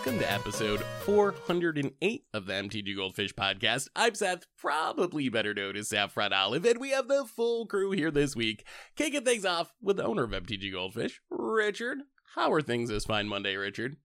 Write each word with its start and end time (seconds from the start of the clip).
welcome 0.00 0.18
to 0.18 0.32
episode 0.32 0.80
408 1.04 2.24
of 2.32 2.46
the 2.46 2.52
MTG 2.54 2.96
Goldfish 2.96 3.34
podcast. 3.34 3.88
I'm 3.94 4.14
Seth, 4.14 4.46
probably 4.56 5.28
better 5.28 5.52
known 5.52 5.76
as 5.76 5.90
Saffron 5.90 6.32
Olive, 6.32 6.64
and 6.64 6.80
we 6.80 6.88
have 6.92 7.06
the 7.06 7.26
full 7.26 7.66
crew 7.66 7.90
here 7.90 8.10
this 8.10 8.34
week, 8.34 8.64
kicking 8.96 9.26
things 9.26 9.44
off 9.44 9.74
with 9.82 9.98
the 9.98 10.04
owner 10.04 10.22
of 10.24 10.30
MTG 10.30 10.72
Goldfish, 10.72 11.20
Richard. 11.28 11.98
How 12.34 12.50
are 12.50 12.62
things 12.62 12.88
this 12.88 13.04
fine 13.04 13.28
Monday, 13.28 13.56
Richard? 13.56 13.98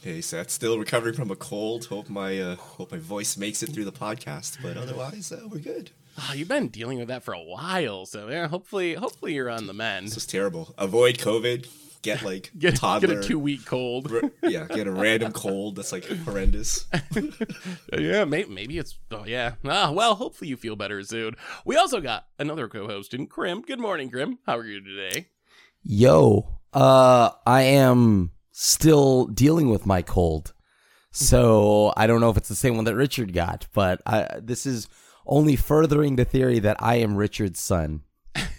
Hey 0.00 0.20
Seth, 0.20 0.48
still 0.48 0.78
recovering 0.78 1.14
from 1.14 1.32
a 1.32 1.36
cold. 1.36 1.86
Hope 1.86 2.08
my 2.08 2.38
uh, 2.38 2.54
hope 2.54 2.92
my 2.92 2.98
voice 2.98 3.36
makes 3.36 3.64
it 3.64 3.70
through 3.70 3.86
the 3.86 3.90
podcast, 3.90 4.58
but 4.62 4.76
otherwise 4.76 5.32
uh, 5.32 5.48
we're 5.50 5.58
good. 5.58 5.90
Oh, 6.18 6.34
you've 6.36 6.46
been 6.46 6.68
dealing 6.68 7.00
with 7.00 7.08
that 7.08 7.24
for 7.24 7.34
a 7.34 7.42
while, 7.42 8.06
so 8.06 8.28
yeah, 8.28 8.46
hopefully, 8.46 8.94
hopefully 8.94 9.34
you're 9.34 9.50
on 9.50 9.66
the 9.66 9.74
mend. 9.74 10.06
This 10.06 10.18
is 10.18 10.26
terrible. 10.26 10.72
Avoid 10.78 11.18
COVID. 11.18 11.66
Get 12.02 12.22
like 12.22 12.50
Get, 12.58 12.76
toddler. 12.80 13.08
get 13.08 13.18
a 13.18 13.22
two 13.22 13.38
week 13.38 13.64
cold. 13.66 14.12
r- 14.12 14.22
yeah, 14.42 14.66
get 14.66 14.86
a 14.86 14.92
random 14.92 15.32
cold 15.32 15.76
that's 15.76 15.92
like 15.92 16.04
horrendous. 16.04 16.86
yeah, 17.98 18.24
maybe, 18.24 18.48
maybe 18.50 18.78
it's. 18.78 18.96
Oh, 19.10 19.24
yeah. 19.26 19.54
Ah, 19.64 19.90
well, 19.92 20.14
hopefully 20.14 20.48
you 20.48 20.56
feel 20.56 20.76
better 20.76 21.02
soon. 21.02 21.34
We 21.64 21.76
also 21.76 22.00
got 22.00 22.26
another 22.38 22.68
co 22.68 22.86
host 22.86 23.14
in 23.14 23.26
Krim. 23.26 23.62
Good 23.62 23.80
morning, 23.80 24.10
Krim. 24.10 24.38
How 24.46 24.56
are 24.58 24.66
you 24.66 24.80
today? 24.82 25.26
Yo, 25.82 26.58
uh, 26.72 27.30
I 27.46 27.62
am 27.62 28.32
still 28.52 29.26
dealing 29.26 29.68
with 29.70 29.86
my 29.86 30.02
cold. 30.02 30.52
So 31.12 31.92
I 31.96 32.06
don't 32.06 32.20
know 32.20 32.28
if 32.30 32.36
it's 32.36 32.48
the 32.48 32.54
same 32.54 32.76
one 32.76 32.84
that 32.84 32.94
Richard 32.94 33.32
got, 33.32 33.66
but 33.72 34.02
I, 34.04 34.28
this 34.42 34.66
is 34.66 34.86
only 35.26 35.56
furthering 35.56 36.16
the 36.16 36.24
theory 36.26 36.58
that 36.58 36.76
I 36.78 36.96
am 36.96 37.16
Richard's 37.16 37.58
son. 37.60 38.02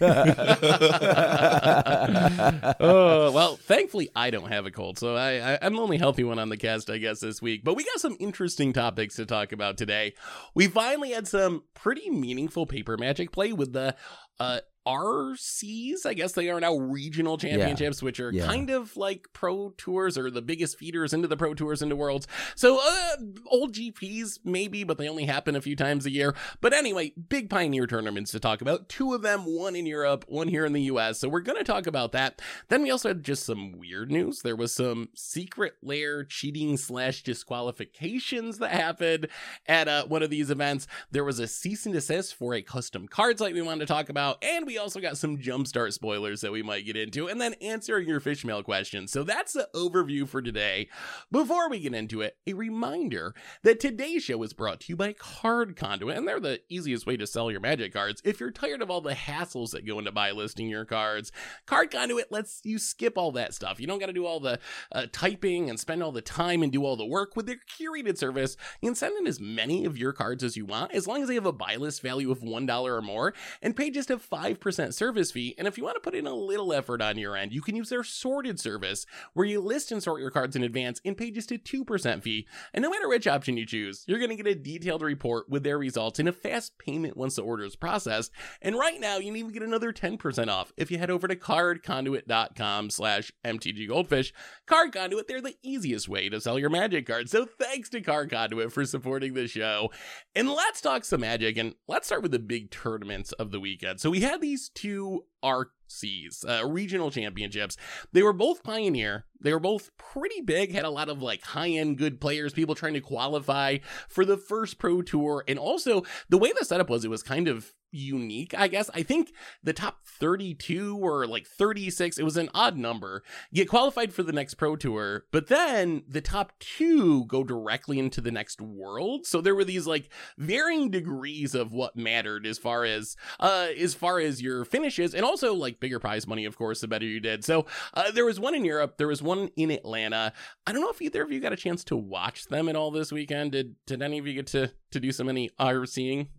oh 2.80 3.32
well, 3.32 3.56
thankfully 3.56 4.10
I 4.14 4.30
don't 4.30 4.50
have 4.50 4.66
a 4.66 4.70
cold, 4.70 4.98
so 4.98 5.14
I, 5.16 5.54
I 5.54 5.58
I'm 5.62 5.74
the 5.74 5.82
only 5.82 5.98
healthy 5.98 6.24
one 6.24 6.38
on 6.38 6.48
the 6.48 6.56
cast, 6.56 6.90
I 6.90 6.98
guess, 6.98 7.20
this 7.20 7.42
week. 7.42 7.62
But 7.64 7.74
we 7.74 7.84
got 7.84 8.00
some 8.00 8.16
interesting 8.20 8.72
topics 8.72 9.16
to 9.16 9.26
talk 9.26 9.52
about 9.52 9.76
today. 9.76 10.14
We 10.54 10.68
finally 10.68 11.10
had 11.10 11.28
some 11.28 11.64
pretty 11.74 12.10
meaningful 12.10 12.66
paper 12.66 12.96
magic 12.96 13.32
play 13.32 13.52
with 13.52 13.72
the 13.72 13.94
uh 14.40 14.60
RCs, 14.88 16.06
I 16.06 16.14
guess 16.14 16.32
they 16.32 16.48
are 16.50 16.60
now 16.60 16.76
regional 16.76 17.36
championships, 17.38 18.02
which 18.02 18.20
are 18.20 18.32
Yeah. 18.32 18.46
kind 18.46 18.70
of 18.70 18.96
like 18.96 19.28
pro 19.32 19.70
tours 19.76 20.16
or 20.16 20.30
the 20.30 20.42
biggest 20.42 20.78
feeders 20.78 21.12
into 21.12 21.28
the 21.28 21.36
pro 21.36 21.54
tours 21.54 21.82
into 21.82 21.96
worlds. 21.96 22.26
So, 22.56 22.78
uh, 22.82 23.16
old 23.46 23.74
GPs, 23.74 24.40
maybe, 24.44 24.84
but 24.84 24.98
they 24.98 25.08
only 25.08 25.24
happen 25.26 25.54
a 25.56 25.60
few 25.60 25.76
times 25.76 26.06
a 26.06 26.10
year. 26.10 26.34
But 26.60 26.72
anyway, 26.72 27.12
big 27.28 27.50
pioneer 27.50 27.86
tournaments 27.86 28.30
to 28.32 28.40
talk 28.40 28.60
about. 28.60 28.88
Two 28.88 29.14
of 29.14 29.22
them, 29.22 29.40
one 29.44 29.76
in 29.76 29.86
Europe, 29.86 30.24
one 30.28 30.48
here 30.48 30.64
in 30.64 30.72
the 30.72 30.82
US. 30.82 31.18
So, 31.20 31.28
we're 31.28 31.40
going 31.40 31.58
to 31.58 31.64
talk 31.64 31.86
about 31.86 32.12
that. 32.12 32.40
Then 32.68 32.82
we 32.82 32.90
also 32.90 33.08
had 33.08 33.22
just 33.24 33.44
some 33.44 33.72
weird 33.78 34.10
news. 34.10 34.40
There 34.42 34.56
was 34.56 34.72
some 34.74 35.08
secret 35.14 35.74
lair 35.82 36.24
cheating 36.24 36.76
slash 36.76 37.22
disqualifications 37.22 38.58
that 38.58 38.70
happened 38.70 39.28
at 39.66 39.88
uh, 39.88 40.06
one 40.06 40.22
of 40.22 40.30
these 40.30 40.50
events. 40.50 40.86
There 41.10 41.24
was 41.24 41.38
a 41.38 41.46
cease 41.46 41.84
and 41.86 41.94
desist 41.94 42.34
for 42.34 42.54
a 42.54 42.62
custom 42.62 43.06
card 43.08 43.38
site 43.38 43.54
we 43.54 43.62
wanted 43.62 43.80
to 43.80 43.92
talk 43.92 44.08
about, 44.08 44.42
and 44.44 44.66
we 44.66 44.77
also 44.78 45.00
got 45.00 45.18
some 45.18 45.38
jumpstart 45.38 45.92
spoilers 45.92 46.40
that 46.40 46.52
we 46.52 46.62
might 46.62 46.86
get 46.86 46.96
into, 46.96 47.28
and 47.28 47.40
then 47.40 47.54
answering 47.54 48.08
your 48.08 48.20
fish 48.20 48.44
mail 48.44 48.62
questions. 48.62 49.12
So 49.12 49.24
that's 49.24 49.52
the 49.52 49.68
overview 49.74 50.26
for 50.28 50.40
today. 50.40 50.88
Before 51.30 51.68
we 51.68 51.80
get 51.80 51.94
into 51.94 52.20
it, 52.22 52.36
a 52.46 52.54
reminder 52.54 53.34
that 53.62 53.80
today's 53.80 54.24
show 54.24 54.42
is 54.42 54.52
brought 54.52 54.80
to 54.80 54.86
you 54.92 54.96
by 54.96 55.12
Card 55.12 55.76
Conduit, 55.76 56.16
and 56.16 56.26
they're 56.26 56.40
the 56.40 56.60
easiest 56.68 57.06
way 57.06 57.16
to 57.16 57.26
sell 57.26 57.50
your 57.50 57.60
magic 57.60 57.92
cards. 57.92 58.22
If 58.24 58.40
you're 58.40 58.50
tired 58.50 58.82
of 58.82 58.90
all 58.90 59.00
the 59.00 59.14
hassles 59.14 59.70
that 59.72 59.86
go 59.86 59.98
into 59.98 60.12
buy 60.12 60.30
listing 60.30 60.68
your 60.68 60.84
cards, 60.84 61.32
Card 61.66 61.90
Conduit 61.90 62.30
lets 62.30 62.60
you 62.64 62.78
skip 62.78 63.18
all 63.18 63.32
that 63.32 63.54
stuff. 63.54 63.80
You 63.80 63.86
don't 63.86 63.98
got 63.98 64.06
to 64.06 64.12
do 64.12 64.26
all 64.26 64.40
the 64.40 64.58
uh, 64.92 65.06
typing 65.12 65.68
and 65.68 65.78
spend 65.78 66.02
all 66.02 66.12
the 66.12 66.22
time 66.22 66.62
and 66.62 66.72
do 66.72 66.84
all 66.84 66.96
the 66.96 67.04
work 67.04 67.36
with 67.36 67.46
their 67.46 67.58
curated 67.78 68.18
service. 68.18 68.56
You 68.80 68.88
can 68.88 68.94
send 68.94 69.16
in 69.18 69.26
as 69.26 69.40
many 69.40 69.84
of 69.84 69.98
your 69.98 70.12
cards 70.12 70.44
as 70.44 70.56
you 70.56 70.64
want, 70.64 70.92
as 70.92 71.06
long 71.06 71.22
as 71.22 71.28
they 71.28 71.34
have 71.34 71.46
a 71.46 71.52
buy 71.52 71.76
list 71.76 72.02
value 72.02 72.30
of 72.30 72.40
$1 72.40 72.84
or 72.84 73.02
more, 73.02 73.34
and 73.62 73.76
pay 73.76 73.90
just 73.90 74.10
a 74.10 74.18
5% 74.58 74.94
service 74.94 75.30
fee. 75.30 75.54
And 75.58 75.66
if 75.66 75.76
you 75.78 75.84
want 75.84 75.96
to 75.96 76.00
put 76.00 76.14
in 76.14 76.26
a 76.26 76.34
little 76.34 76.72
effort 76.72 77.02
on 77.02 77.18
your 77.18 77.36
end, 77.36 77.52
you 77.52 77.60
can 77.60 77.76
use 77.76 77.88
their 77.88 78.04
sorted 78.04 78.60
service, 78.60 79.06
where 79.34 79.46
you 79.46 79.60
list 79.60 79.92
and 79.92 80.02
sort 80.02 80.20
your 80.20 80.30
cards 80.30 80.56
in 80.56 80.62
advance 80.62 81.00
and 81.04 81.16
pay 81.16 81.30
just 81.30 81.52
a 81.52 81.58
2% 81.58 82.22
fee. 82.22 82.46
And 82.72 82.82
no 82.82 82.90
matter 82.90 83.08
which 83.08 83.26
option 83.26 83.56
you 83.56 83.66
choose, 83.66 84.04
you're 84.06 84.18
going 84.18 84.30
to 84.30 84.36
get 84.36 84.46
a 84.46 84.54
detailed 84.54 85.02
report 85.02 85.48
with 85.48 85.64
their 85.64 85.78
results 85.78 86.18
and 86.18 86.28
a 86.28 86.32
fast 86.32 86.78
payment 86.78 87.16
once 87.16 87.36
the 87.36 87.42
order 87.42 87.64
is 87.64 87.76
processed. 87.76 88.32
And 88.62 88.76
right 88.76 89.00
now, 89.00 89.18
you 89.18 89.26
can 89.26 89.36
even 89.36 89.52
get 89.52 89.62
another 89.62 89.92
10% 89.92 90.48
off 90.48 90.72
if 90.76 90.90
you 90.90 90.98
head 90.98 91.10
over 91.10 91.28
to 91.28 91.36
cardconduit.com 91.36 92.90
slash 92.90 93.32
mtggoldfish. 93.44 94.32
Card 94.66 94.92
Conduit, 94.92 95.28
they're 95.28 95.40
the 95.40 95.56
easiest 95.62 96.08
way 96.08 96.28
to 96.28 96.40
sell 96.40 96.58
your 96.58 96.70
magic 96.70 97.06
cards. 97.06 97.30
So 97.30 97.46
thanks 97.46 97.88
to 97.90 98.00
Card 98.00 98.30
Conduit 98.30 98.72
for 98.72 98.84
supporting 98.84 99.34
the 99.34 99.46
show. 99.46 99.90
And 100.34 100.50
let's 100.50 100.80
talk 100.80 101.04
some 101.04 101.20
magic, 101.20 101.56
and 101.56 101.74
let's 101.86 102.06
start 102.06 102.22
with 102.22 102.32
the 102.32 102.38
big 102.38 102.70
tournaments 102.70 103.32
of 103.32 103.50
the 103.50 103.60
weekend. 103.60 104.00
So 104.00 104.10
we 104.10 104.20
had 104.20 104.40
these 104.48 104.70
two 104.70 105.26
RCs, 105.44 106.48
uh, 106.48 106.66
regional 106.66 107.10
championships. 107.10 107.76
They 108.12 108.22
were 108.22 108.32
both 108.32 108.62
Pioneer. 108.62 109.26
They 109.38 109.52
were 109.52 109.60
both 109.60 109.90
pretty 109.98 110.40
big, 110.40 110.72
had 110.72 110.86
a 110.86 110.90
lot 110.90 111.10
of 111.10 111.22
like 111.22 111.42
high 111.42 111.68
end 111.68 111.98
good 111.98 112.18
players, 112.18 112.54
people 112.54 112.74
trying 112.74 112.94
to 112.94 113.00
qualify 113.00 113.78
for 114.08 114.24
the 114.24 114.38
first 114.38 114.78
pro 114.78 115.02
tour. 115.02 115.44
And 115.46 115.58
also, 115.58 116.02
the 116.30 116.38
way 116.38 116.52
the 116.58 116.64
setup 116.64 116.88
was, 116.88 117.04
it 117.04 117.10
was 117.10 117.22
kind 117.22 117.46
of 117.46 117.74
unique, 117.90 118.54
I 118.56 118.68
guess. 118.68 118.90
I 118.94 119.02
think 119.02 119.32
the 119.62 119.72
top 119.72 119.98
32 120.06 120.98
or 120.98 121.26
like 121.26 121.46
36, 121.46 122.18
it 122.18 122.24
was 122.24 122.36
an 122.36 122.50
odd 122.54 122.76
number, 122.76 123.22
get 123.52 123.68
qualified 123.68 124.12
for 124.12 124.22
the 124.22 124.32
next 124.32 124.54
pro 124.54 124.76
tour, 124.76 125.24
but 125.32 125.48
then 125.48 126.02
the 126.08 126.20
top 126.20 126.52
two 126.58 127.24
go 127.26 127.44
directly 127.44 127.98
into 127.98 128.20
the 128.20 128.30
next 128.30 128.60
world. 128.60 129.26
So 129.26 129.40
there 129.40 129.54
were 129.54 129.64
these 129.64 129.86
like 129.86 130.10
varying 130.36 130.90
degrees 130.90 131.54
of 131.54 131.72
what 131.72 131.96
mattered 131.96 132.46
as 132.46 132.58
far 132.58 132.84
as 132.84 133.16
uh 133.40 133.68
as 133.78 133.94
far 133.94 134.18
as 134.18 134.40
your 134.42 134.64
finishes 134.64 135.14
and 135.14 135.24
also 135.24 135.54
like 135.54 135.80
bigger 135.80 135.98
prize 135.98 136.26
money 136.26 136.44
of 136.44 136.56
course 136.56 136.80
the 136.80 136.88
better 136.88 137.04
you 137.04 137.20
did 137.20 137.44
so 137.44 137.66
uh, 137.94 138.10
there 138.10 138.24
was 138.24 138.40
one 138.40 138.54
in 138.54 138.64
europe 138.64 138.96
there 138.98 139.08
was 139.08 139.22
one 139.22 139.48
in 139.56 139.70
atlanta 139.70 140.32
i 140.66 140.72
don't 140.72 140.80
know 140.80 140.90
if 140.90 141.02
either 141.02 141.22
of 141.22 141.30
you 141.30 141.40
got 141.40 141.52
a 141.52 141.56
chance 141.56 141.84
to 141.84 141.96
watch 141.96 142.46
them 142.46 142.68
at 142.68 142.76
all 142.76 142.90
this 142.90 143.12
weekend 143.12 143.52
did 143.52 143.74
did 143.86 144.02
any 144.02 144.18
of 144.18 144.26
you 144.26 144.34
get 144.34 144.46
to 144.46 144.70
to 144.90 145.00
do 145.00 145.12
some 145.12 145.28
any 145.28 145.50
rcing 145.60 146.28
Eh? 146.28 146.37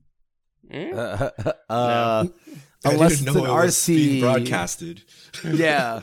Uh, 0.72 1.30
uh, 1.70 2.26
I 2.26 2.30
unless 2.86 3.20
didn't 3.20 3.28
it's 3.28 3.36
know 3.36 3.44
an 3.46 3.68
it 3.68 3.88
being 3.88 4.18
RC. 4.18 4.22
broadcasted. 4.22 5.04
Yeah. 5.44 6.02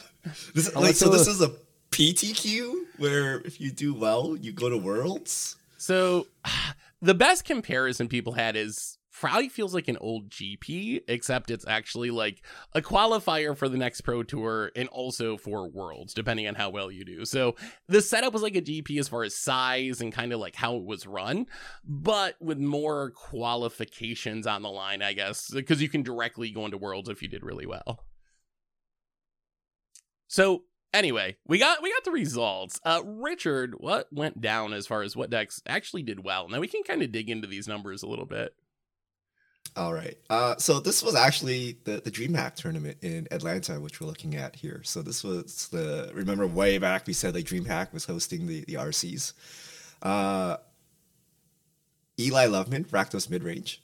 This, 0.54 0.74
like, 0.74 0.94
so 0.94 1.08
this 1.08 1.26
is 1.28 1.40
a 1.40 1.52
PTQ 1.90 2.74
where 2.98 3.40
if 3.40 3.60
you 3.60 3.70
do 3.70 3.94
well, 3.94 4.36
you 4.36 4.52
go 4.52 4.68
to 4.68 4.76
Worlds. 4.76 5.56
So 5.78 6.26
the 7.02 7.14
best 7.14 7.44
comparison 7.44 8.08
people 8.08 8.32
had 8.32 8.56
is 8.56 8.95
probably 9.18 9.48
feels 9.48 9.74
like 9.74 9.88
an 9.88 9.96
old 9.98 10.28
GP, 10.28 11.00
except 11.08 11.50
it's 11.50 11.66
actually 11.66 12.10
like 12.10 12.42
a 12.74 12.82
qualifier 12.82 13.56
for 13.56 13.68
the 13.68 13.78
next 13.78 14.02
pro 14.02 14.22
tour 14.22 14.70
and 14.76 14.88
also 14.90 15.36
for 15.36 15.68
worlds, 15.68 16.12
depending 16.12 16.46
on 16.46 16.54
how 16.54 16.68
well 16.68 16.90
you 16.90 17.04
do. 17.04 17.24
So 17.24 17.54
the 17.88 18.02
setup 18.02 18.34
was 18.34 18.42
like 18.42 18.56
a 18.56 18.62
GP 18.62 18.98
as 18.98 19.08
far 19.08 19.24
as 19.24 19.34
size 19.34 20.00
and 20.00 20.12
kind 20.12 20.32
of 20.32 20.40
like 20.40 20.54
how 20.54 20.76
it 20.76 20.84
was 20.84 21.06
run, 21.06 21.46
but 21.82 22.36
with 22.40 22.58
more 22.58 23.10
qualifications 23.10 24.46
on 24.46 24.62
the 24.62 24.70
line, 24.70 25.00
I 25.00 25.14
guess, 25.14 25.50
because 25.50 25.80
you 25.80 25.88
can 25.88 26.02
directly 26.02 26.50
go 26.50 26.66
into 26.66 26.76
worlds 26.76 27.08
if 27.08 27.22
you 27.22 27.28
did 27.28 27.42
really 27.42 27.66
well. 27.66 28.04
So 30.28 30.64
anyway, 30.92 31.36
we 31.46 31.58
got 31.58 31.82
we 31.82 31.90
got 31.90 32.04
the 32.04 32.10
results. 32.10 32.80
Uh 32.84 33.00
Richard, 33.02 33.76
what 33.78 34.12
went 34.12 34.42
down 34.42 34.74
as 34.74 34.86
far 34.86 35.02
as 35.02 35.16
what 35.16 35.30
decks 35.30 35.62
actually 35.66 36.02
did 36.02 36.22
well? 36.22 36.50
Now 36.50 36.60
we 36.60 36.68
can 36.68 36.82
kind 36.82 37.02
of 37.02 37.12
dig 37.12 37.30
into 37.30 37.46
these 37.48 37.66
numbers 37.66 38.02
a 38.02 38.08
little 38.08 38.26
bit. 38.26 38.54
All 39.76 39.92
right. 39.92 40.16
Uh, 40.30 40.56
so 40.56 40.80
this 40.80 41.02
was 41.02 41.14
actually 41.14 41.76
the 41.84 42.00
the 42.02 42.10
DreamHack 42.10 42.54
tournament 42.54 42.96
in 43.02 43.28
Atlanta, 43.30 43.78
which 43.78 44.00
we're 44.00 44.06
looking 44.06 44.34
at 44.34 44.56
here. 44.56 44.80
So 44.84 45.02
this 45.02 45.22
was 45.22 45.68
the 45.68 46.10
remember 46.14 46.46
way 46.46 46.78
back 46.78 47.06
we 47.06 47.12
said 47.12 47.34
like 47.34 47.44
DreamHack 47.44 47.92
was 47.92 48.06
hosting 48.06 48.46
the 48.46 48.64
the 48.64 48.74
RCs. 48.74 49.34
Uh, 50.02 50.56
Eli 52.18 52.46
Loveman, 52.46 52.86
Rakdos 52.88 53.28
mid 53.28 53.42
range. 53.44 53.82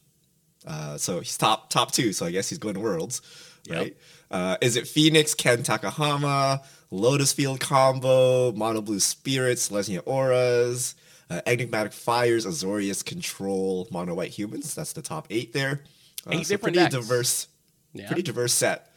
Uh, 0.67 0.97
so 0.97 1.21
he's 1.21 1.37
top 1.37 1.69
top 1.69 1.93
two. 1.93 2.13
So 2.13 2.25
I 2.27 2.31
guess 2.31 2.49
he's 2.49 2.59
going 2.59 2.75
to 2.75 2.81
Worlds, 2.81 3.21
Yep. 3.65 3.79
right? 3.79 3.97
Uh, 4.31 4.57
Izzet 4.63 4.87
Phoenix, 4.89 5.35
Ken 5.35 5.59
Takahama, 5.63 6.65
Lotus 6.91 7.33
Field 7.35 7.61
combo, 7.61 8.53
Mono 8.53 8.81
Blue 8.81 9.01
Spirits, 9.01 9.69
Selesnya 9.69 10.01
Auras, 10.07 10.95
uh, 11.33 11.41
Enigmatic 11.47 11.93
Fires, 11.93 12.47
Azorius 12.47 13.05
Control, 13.05 13.89
Mono 13.91 14.15
White 14.15 14.31
Humans? 14.33 14.75
That's 14.75 14.93
the 14.93 15.03
top 15.03 15.27
eight 15.31 15.53
there. 15.53 15.83
Uh, 16.27 16.31
Eight 16.33 16.47
so 16.47 16.55
different 16.55 16.77
pretty 16.77 16.79
decks. 16.79 16.95
diverse, 16.95 17.49
Yeah. 17.95 18.07
pretty 18.07 18.23
diverse 18.23 18.53
set. 18.53 18.93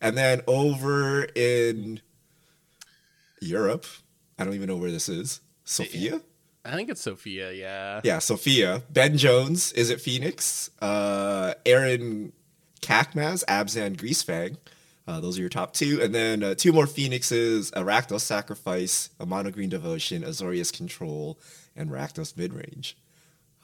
And 0.00 0.16
then 0.16 0.40
over 0.46 1.24
in 1.24 2.00
Europe, 3.40 3.86
I 4.38 4.44
don't 4.44 4.54
even 4.54 4.66
know 4.68 4.76
where 4.76 4.90
this 4.90 5.08
is. 5.08 5.40
Sofia. 5.64 6.20
I 6.64 6.72
think 6.74 6.90
it's 6.90 7.00
Sofia, 7.00 7.52
yeah. 7.52 8.00
Yeah, 8.04 8.18
Sofia. 8.18 8.82
Ben 8.90 9.16
Jones 9.16 9.72
Izzet 9.74 10.00
Phoenix. 10.00 10.70
Uh, 10.80 11.54
Aaron 11.64 12.32
Kakmaz, 12.82 13.44
Abzan 13.46 13.96
Greasefang. 13.96 14.56
Uh, 15.06 15.20
those 15.20 15.38
are 15.38 15.40
your 15.40 15.50
top 15.50 15.72
two, 15.72 16.00
and 16.02 16.14
then 16.14 16.42
uh, 16.42 16.54
two 16.54 16.72
more 16.72 16.86
Phoenixes: 16.86 17.70
a 17.70 17.80
Rakdos 17.82 18.20
Sacrifice, 18.20 19.10
a 19.18 19.26
Mono 19.26 19.50
Green 19.50 19.68
Devotion, 19.70 20.22
Azorius 20.22 20.72
Control, 20.72 21.38
and 21.80 21.90
Rakdos 21.90 22.34
Midrange. 22.34 22.94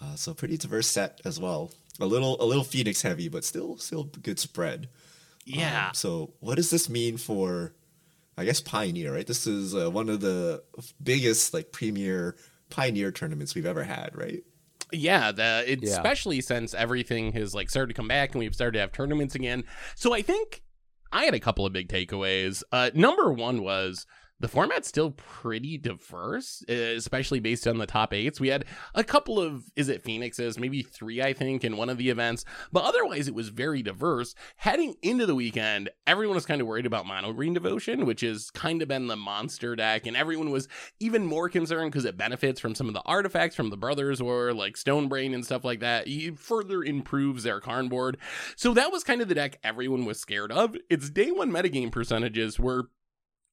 Uh, 0.02 0.14
so 0.14 0.34
pretty 0.34 0.56
diverse 0.56 0.86
set 0.88 1.20
as 1.24 1.38
well. 1.40 1.70
A 2.00 2.06
little 2.06 2.42
a 2.42 2.44
little 2.44 2.64
Phoenix 2.64 3.02
heavy, 3.02 3.28
but 3.28 3.44
still 3.44 3.76
still 3.78 4.04
good 4.04 4.38
spread. 4.38 4.88
Yeah. 5.44 5.88
Um, 5.88 5.94
so 5.94 6.34
what 6.40 6.56
does 6.56 6.70
this 6.70 6.88
mean 6.90 7.16
for, 7.16 7.72
I 8.36 8.44
guess 8.44 8.60
Pioneer? 8.60 9.14
Right. 9.14 9.26
This 9.26 9.46
is 9.46 9.74
uh, 9.74 9.90
one 9.90 10.08
of 10.08 10.20
the 10.20 10.62
biggest 11.02 11.54
like 11.54 11.72
premier 11.72 12.36
Pioneer 12.68 13.12
tournaments 13.12 13.54
we've 13.54 13.64
ever 13.66 13.84
had. 13.84 14.16
Right. 14.16 14.42
Yeah, 14.92 15.32
the 15.32 15.64
it, 15.66 15.80
Yeah. 15.82 15.90
especially 15.90 16.40
since 16.40 16.74
everything 16.74 17.32
has 17.32 17.54
like 17.54 17.70
started 17.70 17.88
to 17.88 17.94
come 17.94 18.08
back 18.08 18.32
and 18.34 18.40
we've 18.40 18.54
started 18.54 18.72
to 18.74 18.80
have 18.80 18.92
tournaments 18.92 19.34
again. 19.34 19.64
So 19.94 20.12
I 20.12 20.22
think 20.22 20.62
I 21.12 21.24
had 21.24 21.34
a 21.34 21.40
couple 21.40 21.64
of 21.64 21.72
big 21.72 21.88
takeaways. 21.88 22.62
Uh, 22.70 22.90
number 22.94 23.32
one 23.32 23.62
was 23.62 24.04
the 24.40 24.48
format's 24.48 24.88
still 24.88 25.12
pretty 25.12 25.78
diverse, 25.78 26.62
uh, 26.68 26.72
especially 26.72 27.40
based 27.40 27.66
on 27.66 27.78
the 27.78 27.86
top 27.86 28.12
eights. 28.12 28.40
We 28.40 28.48
had 28.48 28.64
a 28.94 29.02
couple 29.02 29.40
of 29.40 29.64
Izzet 29.76 30.02
Phoenixes, 30.02 30.58
maybe 30.58 30.82
three, 30.82 31.22
I 31.22 31.32
think, 31.32 31.64
in 31.64 31.76
one 31.76 31.88
of 31.88 31.96
the 31.96 32.10
events, 32.10 32.44
but 32.70 32.84
otherwise 32.84 33.28
it 33.28 33.34
was 33.34 33.48
very 33.48 33.82
diverse. 33.82 34.34
Heading 34.56 34.94
into 35.02 35.26
the 35.26 35.34
weekend, 35.34 35.88
everyone 36.06 36.34
was 36.34 36.46
kind 36.46 36.60
of 36.60 36.66
worried 36.66 36.86
about 36.86 37.06
Mono 37.06 37.32
Green 37.32 37.54
Devotion, 37.54 38.04
which 38.04 38.20
has 38.20 38.50
kind 38.50 38.82
of 38.82 38.88
been 38.88 39.06
the 39.06 39.16
monster 39.16 39.74
deck, 39.74 40.06
and 40.06 40.16
everyone 40.16 40.50
was 40.50 40.68
even 41.00 41.26
more 41.26 41.48
concerned 41.48 41.92
because 41.92 42.04
it 42.04 42.18
benefits 42.18 42.60
from 42.60 42.74
some 42.74 42.88
of 42.88 42.94
the 42.94 43.02
artifacts 43.06 43.56
from 43.56 43.70
the 43.70 43.76
brothers 43.76 44.20
or 44.20 44.52
like 44.52 44.76
Stone 44.76 45.08
Brain 45.08 45.32
and 45.32 45.44
stuff 45.44 45.64
like 45.64 45.80
that. 45.80 46.06
It 46.06 46.38
further 46.38 46.82
improves 46.82 47.42
their 47.42 47.60
Karn 47.60 47.88
board. 47.88 48.18
So 48.56 48.74
that 48.74 48.92
was 48.92 49.04
kind 49.04 49.22
of 49.22 49.28
the 49.28 49.34
deck 49.34 49.58
everyone 49.64 50.04
was 50.04 50.20
scared 50.20 50.52
of. 50.52 50.76
Its 50.90 51.10
day 51.10 51.30
one 51.30 51.50
metagame 51.50 51.90
percentages 51.90 52.58
were 52.58 52.90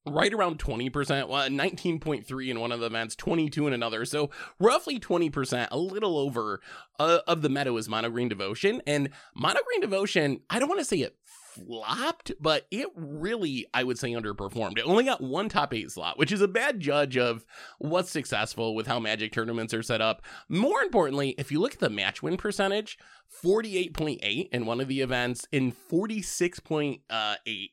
right 0.05 0.33
around 0.33 0.59
20%, 0.59 1.27
well, 1.27 1.47
19.3 1.47 2.50
in 2.50 2.59
one 2.59 2.71
of 2.71 2.79
the 2.79 2.88
events, 2.88 3.15
22 3.15 3.67
in 3.67 3.73
another. 3.73 4.05
So 4.05 4.29
roughly 4.59 5.00
20%, 5.00 5.67
a 5.71 5.77
little 5.77 6.17
over 6.17 6.59
uh, 7.00 7.19
of 7.27 7.41
the 7.41 7.50
meta 7.50 7.71
was 7.71 7.88
Mono 7.88 8.09
Green 8.09 8.29
Devotion. 8.29 8.81
And 8.85 9.09
Mono 9.35 9.59
Green 9.65 9.81
Devotion, 9.81 10.41
I 10.50 10.59
don't 10.59 10.69
want 10.69 10.79
to 10.79 10.85
say 10.85 10.97
it 10.97 11.15
flopped, 11.53 12.31
but 12.39 12.67
it 12.71 12.88
really, 12.95 13.67
I 13.73 13.83
would 13.83 14.00
say, 14.00 14.11
underperformed. 14.11 14.77
It 14.77 14.85
only 14.85 15.03
got 15.03 15.21
one 15.21 15.50
top 15.50 15.73
eight 15.73 15.91
slot, 15.91 16.17
which 16.17 16.31
is 16.31 16.41
a 16.41 16.47
bad 16.47 16.79
judge 16.79 17.17
of 17.17 17.45
what's 17.79 18.11
successful 18.11 18.75
with 18.75 18.88
how 18.88 19.00
Magic 19.00 19.31
tournaments 19.31 19.73
are 19.73 19.83
set 19.83 20.01
up. 20.01 20.21
More 20.50 20.81
importantly, 20.81 21.35
if 21.38 21.51
you 21.51 21.59
look 21.59 21.73
at 21.73 21.79
the 21.79 21.89
match 21.89 22.23
win 22.23 22.38
percentage, 22.38 22.97
48.8 23.44 24.50
in 24.51 24.65
one 24.65 24.79
of 24.79 24.88
the 24.88 25.01
events 25.01 25.47
and 25.51 25.73
46.8 25.89 27.00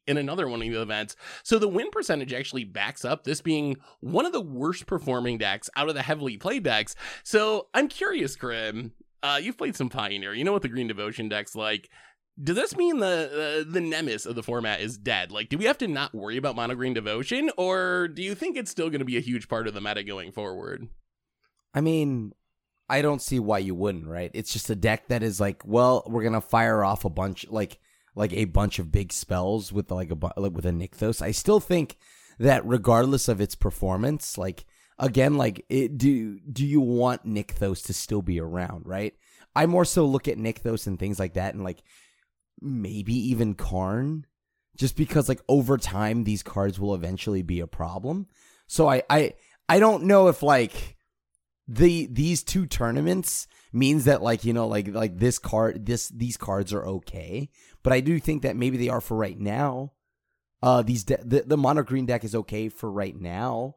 in 0.07 0.17
another 0.17 0.49
one 0.49 0.63
of 0.63 0.69
the 0.69 0.81
events. 0.81 1.17
So 1.43 1.59
the 1.59 1.69
win 1.69 1.91
percentage 1.91 2.33
actually 2.33 2.65
backs 2.65 3.05
up 3.05 3.25
this 3.25 3.41
being 3.41 3.77
one 4.01 4.27
of 4.27 4.33
the 4.33 4.41
worst 4.41 4.87
performing 4.87 5.39
decks 5.39 5.69
out 5.77 5.89
of 5.89 5.95
the 5.95 6.03
heavily 6.03 6.37
played 6.37 6.63
decks. 6.63 6.95
So 7.25 7.69
I'm 7.75 7.89
curious, 7.89 8.37
Grim. 8.37 8.93
Uh, 9.23 9.39
you've 9.41 9.59
played 9.59 9.77
some 9.77 9.91
Pioneer. 9.91 10.33
You 10.33 10.45
know 10.45 10.53
what 10.53 10.63
the 10.63 10.69
Green 10.69 10.87
Devotion 10.87 11.29
deck's 11.29 11.55
like. 11.55 11.91
Does 12.43 12.57
this 12.57 12.77
mean 12.77 12.99
the 12.99 13.65
uh, 13.67 13.71
the 13.71 13.81
nemesis 13.81 14.27
of 14.27 14.35
the 14.35 14.43
format 14.43 14.81
is 14.81 14.97
dead? 14.97 15.31
Like, 15.31 15.49
do 15.49 15.59
we 15.59 15.67
have 15.67 15.79
to 15.79 15.89
not 15.89 16.15
worry 16.15 16.37
about 16.37 16.57
Mono 16.57 16.75
Green 16.75 16.95
Devotion, 16.95 17.51
or 17.57 18.09
do 18.09 18.23
you 18.23 18.35
think 18.35 18.57
it's 18.57 18.71
still 18.71 18.89
going 18.89 19.01
to 19.01 19.05
be 19.05 19.17
a 19.17 19.21
huge 19.21 19.49
part 19.49 19.69
of 19.69 19.75
the 19.75 19.81
meta 19.81 20.03
going 20.03 20.33
forward? 20.33 20.89
I 21.75 21.81
mean, 21.81 22.33
I 22.89 23.03
don't 23.03 23.23
see 23.23 23.39
why 23.39 23.59
you 23.59 23.75
wouldn't, 23.75 24.07
right? 24.07 24.31
It's 24.35 24.53
just 24.53 24.71
a 24.71 24.75
deck 24.75 25.09
that 25.09 25.23
is 25.23 25.39
like, 25.39 25.63
well, 25.67 26.03
we're 26.07 26.25
gonna 26.25 26.41
fire 26.41 26.83
off 26.83 27.05
a 27.05 27.11
bunch, 27.11 27.47
like, 27.49 27.79
like 28.15 28.33
a 28.33 28.47
bunch 28.47 28.79
of 28.79 28.91
big 28.91 29.13
spells 29.13 29.73
with 29.73 29.91
like 29.91 30.11
a 30.11 30.41
like 30.41 30.53
with 30.53 30.67
a 30.67 30.71
Nykthos. 30.71 31.23
I 31.23 31.31
still 31.31 31.61
think 31.61 31.97
that 32.39 32.67
regardless 32.67 33.29
of 33.29 33.41
its 33.41 33.55
performance, 33.55 34.37
like 34.37 34.65
again, 34.99 35.37
like 35.37 35.65
it, 35.69 35.99
do 35.99 36.41
do 36.41 36.67
you 36.67 36.81
want 36.81 37.27
Nykthos 37.27 37.85
to 37.87 37.93
still 37.93 38.23
be 38.23 38.41
around, 38.41 38.87
right? 38.87 39.15
I 39.55 39.67
more 39.67 39.85
so 39.85 40.07
look 40.07 40.29
at 40.29 40.39
Nykthos 40.39 40.87
and 40.87 40.99
things 40.99 41.19
like 41.19 41.35
that, 41.35 41.55
and 41.55 41.65
like 41.65 41.83
maybe 42.61 43.15
even 43.15 43.55
Karn, 43.55 44.27
just 44.77 44.97
because 44.97 45.29
like 45.29 45.41
over 45.49 45.77
time 45.77 46.25
these 46.25 46.43
cards 46.43 46.79
will 46.79 46.95
eventually 46.95 47.43
be 47.43 47.61
a 47.61 47.67
problem. 47.67 48.27
So 48.67 48.89
I 48.89 49.03
I 49.11 49.35
I 49.69 49.79
don't 49.79 50.05
know 50.05 50.29
if 50.29 50.43
like 50.43 50.97
the 51.69 52.07
these 52.11 52.43
two 52.43 52.67
tournaments 52.67 53.47
means 53.73 54.05
that 54.05 54.23
like 54.23 54.45
you 54.45 54.53
know 54.53 54.67
like 54.67 54.89
like 54.89 55.19
this 55.19 55.39
card 55.39 55.87
this 55.87 56.09
these 56.09 56.37
cards 56.37 56.73
are 56.73 56.87
okay. 56.87 57.51
But 57.83 57.93
i 57.93 58.01
do 58.01 58.19
think 58.19 58.43
that 58.43 58.57
maybe 58.57 58.77
they 58.77 58.89
are 58.89 59.01
for 59.01 59.17
right 59.17 59.39
now. 59.39 59.93
Uh 60.63 60.83
these 60.83 61.05
de- 61.05 61.25
the, 61.25 61.43
the 61.43 61.57
mono 61.57 61.83
green 61.83 62.07
deck 62.07 62.25
is 62.25 62.35
okay 62.35 62.69
for 62.69 62.91
right 62.91 63.19
now 63.19 63.77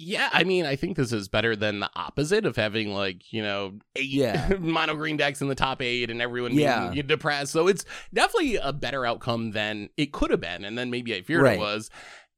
Yeah, 0.00 0.28
I 0.32 0.44
mean, 0.44 0.64
I 0.64 0.76
think 0.76 0.96
this 0.96 1.12
is 1.12 1.28
better 1.28 1.56
than 1.56 1.80
the 1.80 1.90
opposite 1.96 2.46
of 2.46 2.54
having 2.54 2.92
like 2.94 3.32
you 3.32 3.42
know 3.42 3.74
eight 3.96 4.04
Yeah. 4.08 4.48
mono 4.60 4.94
green 4.94 5.16
decks 5.16 5.40
in 5.42 5.48
the 5.48 5.54
top 5.56 5.82
eight 5.82 6.08
and 6.10 6.22
everyone 6.22 6.52
Yeah. 6.54 6.90
being 6.90 7.06
depressed. 7.08 7.52
So 7.52 7.66
it's 7.66 7.84
definitely 8.14 8.56
a 8.56 8.72
better 8.72 9.04
outcome 9.04 9.50
than 9.50 9.88
it 9.96 10.12
could 10.12 10.30
have 10.30 10.40
been, 10.40 10.64
and 10.64 10.78
then 10.78 10.90
maybe 10.90 11.14
I 11.14 11.22
feared 11.22 11.42
Right. 11.42 11.56
it 11.56 11.60
was. 11.60 11.90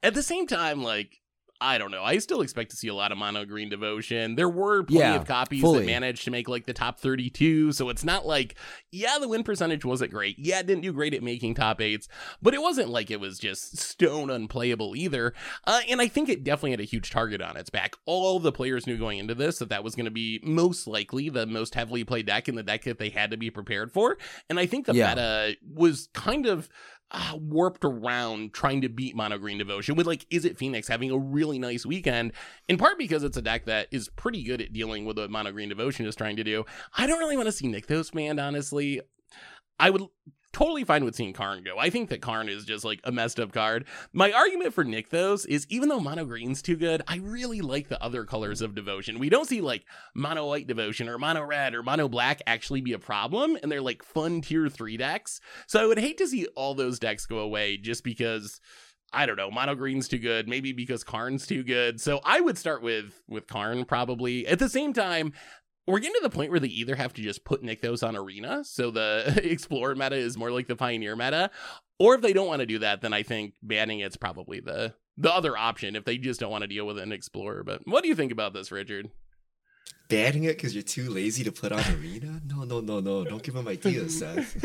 At 0.02 0.14
the 0.14 0.22
same 0.22 0.46
time, 0.46 0.82
like. 0.82 1.19
I 1.60 1.78
don't 1.78 1.90
know. 1.90 2.02
I 2.02 2.18
still 2.18 2.40
expect 2.40 2.70
to 2.70 2.76
see 2.76 2.88
a 2.88 2.94
lot 2.94 3.12
of 3.12 3.18
mono 3.18 3.44
green 3.44 3.68
devotion. 3.68 4.34
There 4.34 4.48
were 4.48 4.82
plenty 4.82 5.00
Yeah, 5.00 5.16
of 5.16 5.26
copies 5.26 5.60
fully. 5.60 5.80
that 5.80 5.86
managed 5.86 6.24
to 6.24 6.30
make 6.30 6.48
like 6.48 6.64
the 6.66 6.72
top 6.72 6.98
32. 7.00 7.72
So 7.72 7.88
it's 7.90 8.04
not 8.04 8.24
like, 8.26 8.54
yeah, 8.90 9.18
the 9.20 9.28
win 9.28 9.42
percentage 9.42 9.84
wasn't 9.84 10.10
great. 10.10 10.36
Yeah, 10.38 10.60
it 10.60 10.66
didn't 10.66 10.82
do 10.82 10.92
great 10.92 11.12
at 11.14 11.22
making 11.22 11.54
top 11.54 11.80
eights, 11.80 12.08
but 12.40 12.54
it 12.54 12.62
wasn't 12.62 12.88
like 12.88 13.10
it 13.10 13.20
was 13.20 13.38
just 13.38 13.76
stone 13.78 14.30
unplayable 14.30 14.96
either. 14.96 15.34
Uh, 15.66 15.80
and 15.88 16.00
I 16.00 16.08
think 16.08 16.28
it 16.28 16.44
definitely 16.44 16.70
had 16.72 16.80
a 16.80 16.84
huge 16.84 17.10
target 17.10 17.42
on 17.42 17.56
its 17.56 17.70
back. 17.70 17.94
All 18.06 18.38
the 18.40 18.52
players 18.52 18.86
knew 18.86 18.96
going 18.96 19.18
into 19.18 19.34
this 19.34 19.58
that 19.58 19.68
that 19.68 19.84
was 19.84 19.94
going 19.94 20.06
to 20.06 20.10
be 20.10 20.40
most 20.42 20.86
likely 20.86 21.28
the 21.28 21.46
most 21.46 21.74
heavily 21.74 22.04
played 22.04 22.26
deck 22.26 22.48
and 22.48 22.56
the 22.56 22.62
deck 22.62 22.84
that 22.84 22.98
they 22.98 23.10
had 23.10 23.30
to 23.32 23.36
be 23.36 23.50
prepared 23.50 23.92
for. 23.92 24.16
And 24.48 24.58
I 24.58 24.66
think 24.66 24.86
the 24.86 24.94
Yeah. 24.94 25.10
meta 25.10 25.56
was 25.74 26.08
kind 26.14 26.46
of 26.46 26.68
uh, 27.10 27.36
warped 27.36 27.84
around 27.84 28.52
trying 28.52 28.80
to 28.82 28.88
beat 28.88 29.16
Mono 29.16 29.38
Green 29.38 29.58
Devotion 29.58 29.96
with 29.96 30.06
like, 30.06 30.28
Izzet 30.30 30.56
Phoenix 30.56 30.88
having 30.88 31.10
a 31.10 31.18
really 31.18 31.58
nice 31.58 31.84
weekend? 31.84 32.32
In 32.68 32.78
part 32.78 32.98
because 32.98 33.24
it's 33.24 33.36
a 33.36 33.42
deck 33.42 33.64
that 33.66 33.88
is 33.90 34.08
pretty 34.08 34.42
good 34.42 34.60
at 34.60 34.72
dealing 34.72 35.04
with 35.04 35.18
what 35.18 35.30
Mono 35.30 35.52
Green 35.52 35.68
Devotion 35.68 36.06
is 36.06 36.16
trying 36.16 36.36
to 36.36 36.44
do. 36.44 36.64
I 36.96 37.06
don't 37.06 37.18
really 37.18 37.36
want 37.36 37.46
to 37.46 37.52
see 37.52 37.68
Nykthos 37.68 38.14
manned, 38.14 38.40
honestly. 38.40 39.00
I 39.78 39.90
would 39.90 40.02
totally 40.52 40.84
fine 40.84 41.04
with 41.04 41.14
seeing 41.14 41.32
Karn 41.32 41.62
go. 41.62 41.78
I 41.78 41.90
think 41.90 42.08
that 42.10 42.22
Karn 42.22 42.48
is 42.48 42.64
just 42.64 42.84
like 42.84 43.00
a 43.04 43.12
messed 43.12 43.40
up 43.40 43.52
card. 43.52 43.86
My 44.12 44.32
argument 44.32 44.72
for 44.72 44.84
Nick 44.84 45.10
Nykthos 45.10 45.46
is 45.46 45.66
even 45.68 45.88
though 45.88 46.00
Mono 46.00 46.24
Green's 46.24 46.62
too 46.62 46.76
good, 46.76 47.02
I 47.08 47.16
really 47.16 47.60
like 47.60 47.88
the 47.88 48.02
other 48.02 48.24
colors 48.24 48.60
of 48.60 48.74
Devotion. 48.74 49.18
We 49.18 49.28
don't 49.28 49.48
see 49.48 49.60
like 49.60 49.84
Mono 50.14 50.46
White 50.46 50.66
Devotion 50.66 51.08
or 51.08 51.18
Mono 51.18 51.42
Red 51.42 51.74
or 51.74 51.82
Mono 51.82 52.08
Black 52.08 52.42
actually 52.46 52.80
be 52.80 52.92
a 52.92 52.98
problem, 52.98 53.56
and 53.62 53.70
they're 53.70 53.80
like 53.80 54.02
fun 54.02 54.40
tier 54.40 54.68
3 54.68 54.96
decks. 54.96 55.40
So 55.66 55.82
I 55.82 55.86
would 55.86 55.98
hate 55.98 56.18
to 56.18 56.28
see 56.28 56.46
all 56.54 56.74
those 56.74 56.98
decks 56.98 57.26
go 57.26 57.38
away 57.38 57.76
just 57.76 58.04
because. 58.04 58.60
I 59.12 59.26
don't 59.26 59.34
know. 59.34 59.50
Mono 59.50 59.74
green's 59.74 60.06
too 60.06 60.18
good. 60.18 60.48
Maybe 60.48 60.72
because 60.72 61.02
Karn's 61.02 61.44
too 61.44 61.64
good. 61.64 62.00
So 62.00 62.20
I 62.24 62.40
would 62.40 62.56
start 62.56 62.80
with 62.80 63.20
with 63.28 63.48
Karn 63.48 63.84
probably. 63.84 64.46
At 64.46 64.60
the 64.60 64.68
same 64.68 64.92
time, 64.92 65.32
we're 65.90 66.00
getting 66.00 66.20
to 66.20 66.22
the 66.22 66.34
point 66.34 66.50
where 66.50 66.60
they 66.60 66.68
either 66.68 66.94
have 66.96 67.12
to 67.14 67.22
just 67.22 67.44
put 67.44 67.62
Nykthos 67.62 68.06
on 68.06 68.16
Arena, 68.16 68.64
so 68.64 68.90
the 68.90 69.40
Explorer 69.50 69.94
meta 69.94 70.16
is 70.16 70.36
more 70.36 70.50
like 70.50 70.66
the 70.66 70.76
Pioneer 70.76 71.16
meta, 71.16 71.50
or 71.98 72.14
if 72.14 72.22
they 72.22 72.32
don't 72.32 72.46
want 72.46 72.60
to 72.60 72.66
do 72.66 72.78
that, 72.80 73.00
then 73.02 73.12
I 73.12 73.22
think 73.22 73.54
banning 73.62 74.00
it's 74.00 74.16
probably 74.16 74.60
the 74.60 74.94
the 75.16 75.32
other 75.32 75.56
option 75.56 75.96
if 75.96 76.04
they 76.04 76.16
just 76.16 76.40
don't 76.40 76.50
want 76.50 76.62
to 76.62 76.68
deal 76.68 76.86
with 76.86 76.98
an 76.98 77.12
Explorer. 77.12 77.62
But 77.62 77.86
what 77.86 78.02
do 78.02 78.08
you 78.08 78.14
think 78.14 78.32
about 78.32 78.54
this, 78.54 78.72
Richard? 78.72 79.10
Banning 80.08 80.44
it 80.44 80.56
because 80.56 80.74
you're 80.74 80.82
too 80.82 81.10
lazy 81.10 81.44
to 81.44 81.52
put 81.52 81.72
on 81.72 81.84
arena? 81.94 82.40
No, 82.44 82.64
no, 82.64 82.80
no, 82.80 83.00
no. 83.00 83.24
Don't 83.24 83.42
give 83.42 83.54
him 83.54 83.68
ideas, 83.68 84.18
Seth. 84.18 84.64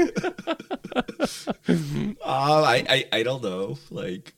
um, 1.70 2.18
I, 2.26 2.86
I, 2.90 3.06
I 3.12 3.24
don't 3.24 3.44
know. 3.44 3.78
Like, 3.92 4.34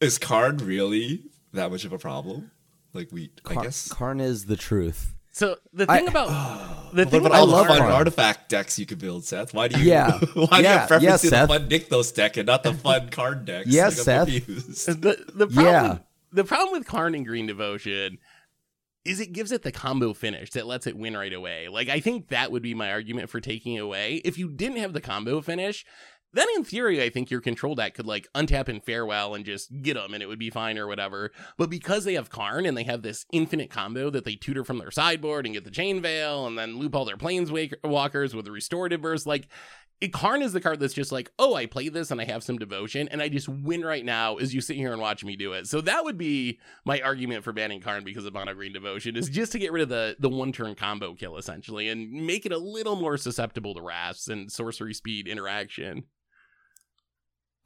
is 0.00 0.18
Karn 0.18 0.58
really 0.58 1.24
that 1.54 1.72
much 1.72 1.84
of 1.84 1.92
a 1.92 1.98
problem? 1.98 2.52
Like, 2.92 3.08
we, 3.10 3.32
I 3.46 3.54
guess. 3.54 3.88
Karn 3.88 4.20
is 4.20 4.46
the 4.46 4.56
truth 4.56 5.14
So 5.40 5.56
the 5.72 5.86
I- 5.88 5.98
thing 5.98 6.08
about 6.08 6.28
the 6.92 7.06
thing 7.06 7.20
about 7.24 7.28
about 7.32 7.40
all 7.40 7.46
the 7.46 7.52
love 7.52 7.66
fun 7.68 7.78
Karn. 7.78 7.92
artifact 7.92 8.50
decks 8.50 8.78
you 8.78 8.84
could 8.84 8.98
build, 8.98 9.24
Seth? 9.24 9.54
Why 9.54 9.68
do 9.68 9.80
you? 9.80 9.90
Yeah. 9.90 10.12
Why 10.34 10.46
do 10.46 10.56
you 10.56 10.62
Yeah, 10.64 10.78
have 10.80 10.88
preference 10.88 11.02
yeah, 11.04 11.16
to 11.16 11.22
the 11.22 11.28
Seth. 11.36 11.48
fun 11.48 11.68
Nykthos 11.70 12.14
deck 12.14 12.36
and 12.36 12.46
not 12.46 12.62
the 12.62 12.74
fun 12.74 13.08
card 13.08 13.46
decks? 13.46 13.68
Yeah, 13.68 13.86
Like, 13.86 13.92
Seth. 13.94 14.26
the 14.46 15.24
the 15.34 15.46
problem 15.46 15.64
Yeah. 15.64 15.98
the 16.30 16.44
problem 16.44 16.72
with 16.78 16.86
Karn 16.86 17.14
and 17.14 17.26
Green 17.26 17.46
Devotion 17.46 18.18
is 19.06 19.18
it 19.18 19.32
gives 19.32 19.50
it 19.50 19.62
the 19.62 19.72
combo 19.72 20.12
finish 20.12 20.50
that 20.50 20.66
lets 20.66 20.86
it 20.86 20.94
win 20.94 21.16
right 21.16 21.32
away. 21.32 21.68
Like 21.68 21.88
I 21.88 22.00
think 22.00 22.28
that 22.28 22.52
would 22.52 22.62
be 22.62 22.74
my 22.74 22.90
argument 22.90 23.30
for 23.30 23.40
taking 23.40 23.74
it 23.76 23.78
away. 23.80 24.16
If 24.26 24.36
you 24.36 24.50
didn't 24.50 24.76
have 24.76 24.92
the 24.92 25.00
combo 25.00 25.40
finish, 25.40 25.86
then 26.32 26.46
in 26.56 26.64
theory, 26.64 27.02
I 27.02 27.10
think 27.10 27.30
your 27.30 27.40
control 27.40 27.74
deck 27.74 27.94
could 27.94 28.06
like 28.06 28.28
untap 28.34 28.68
and 28.68 28.84
farewell 28.84 29.34
and 29.34 29.44
just 29.44 29.82
get 29.82 29.94
them 29.94 30.14
and 30.14 30.22
it 30.22 30.26
would 30.26 30.38
be 30.38 30.50
fine 30.50 30.78
or 30.78 30.86
whatever. 30.86 31.32
But 31.56 31.70
because 31.70 32.04
they 32.04 32.14
have 32.14 32.30
Karn 32.30 32.66
and 32.66 32.76
they 32.76 32.84
have 32.84 33.02
this 33.02 33.26
infinite 33.32 33.70
combo 33.70 34.10
that 34.10 34.24
they 34.24 34.36
tutor 34.36 34.64
from 34.64 34.78
their 34.78 34.90
sideboard 34.90 35.46
and 35.46 35.54
get 35.54 35.64
the 35.64 35.70
Chain 35.70 36.00
Veil 36.00 36.46
and 36.46 36.56
then 36.56 36.78
loop 36.78 36.94
all 36.94 37.04
their 37.04 37.16
Planeswalkers 37.16 38.34
with 38.34 38.44
the 38.44 38.52
Restorative 38.52 39.02
Burst, 39.02 39.26
like 39.26 39.48
it, 40.00 40.12
Karn 40.14 40.40
is 40.40 40.52
the 40.52 40.60
card 40.60 40.80
that's 40.80 40.94
just 40.94 41.12
like, 41.12 41.30
oh, 41.38 41.54
I 41.54 41.66
play 41.66 41.88
this 41.90 42.10
and 42.10 42.20
I 42.20 42.24
have 42.24 42.42
some 42.42 42.58
devotion 42.58 43.08
and 43.08 43.20
I 43.20 43.28
just 43.28 43.48
win 43.48 43.84
right 43.84 44.04
now 44.04 44.36
as 44.36 44.54
you 44.54 44.60
sit 44.60 44.76
here 44.76 44.92
and 44.92 45.00
watch 45.00 45.24
me 45.24 45.36
do 45.36 45.52
it. 45.52 45.66
So 45.66 45.82
that 45.82 46.04
would 46.04 46.16
be 46.16 46.58
my 46.86 47.00
argument 47.00 47.44
for 47.44 47.52
banning 47.52 47.80
Karn 47.80 48.02
because 48.02 48.24
of 48.24 48.32
mono 48.32 48.54
green 48.54 48.72
devotion 48.72 49.16
is 49.16 49.28
just 49.28 49.52
to 49.52 49.58
get 49.58 49.72
rid 49.72 49.82
of 49.82 49.88
the 49.90 50.16
the 50.18 50.28
one 50.28 50.52
turn 50.52 50.74
combo 50.74 51.14
kill 51.14 51.36
essentially 51.36 51.88
and 51.88 52.10
make 52.10 52.46
it 52.46 52.52
a 52.52 52.58
little 52.58 52.96
more 52.96 53.18
susceptible 53.18 53.74
to 53.74 53.82
Wraths 53.82 54.28
and 54.28 54.50
sorcery 54.50 54.94
speed 54.94 55.28
interaction. 55.28 56.04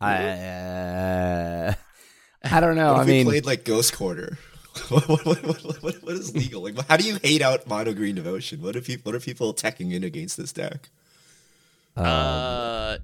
I 0.00 0.24
uh, 0.26 1.74
I 2.44 2.60
don't 2.60 2.76
know. 2.76 2.92
What 2.92 2.98
I 2.98 3.02
if 3.02 3.06
we 3.06 3.12
mean, 3.12 3.26
played 3.26 3.46
like 3.46 3.64
Ghost 3.64 3.94
Quarter. 3.96 4.38
what, 4.88 5.08
what, 5.08 5.24
what, 5.24 5.44
what, 5.44 5.82
what, 5.82 5.94
what 6.02 6.14
is 6.14 6.34
legal? 6.34 6.62
Like, 6.62 6.74
how 6.88 6.96
do 6.96 7.04
you 7.04 7.18
hate 7.22 7.42
out 7.42 7.66
mono 7.68 7.94
green 7.94 8.16
devotion? 8.16 8.60
What 8.60 8.76
are 8.76 8.80
people? 8.80 9.10
What 9.10 9.16
are 9.16 9.24
people 9.24 9.50
attacking 9.50 9.92
in 9.92 10.04
against 10.04 10.36
this 10.36 10.52
deck? 10.52 10.90
um, 11.96 12.04
uh 12.06 12.96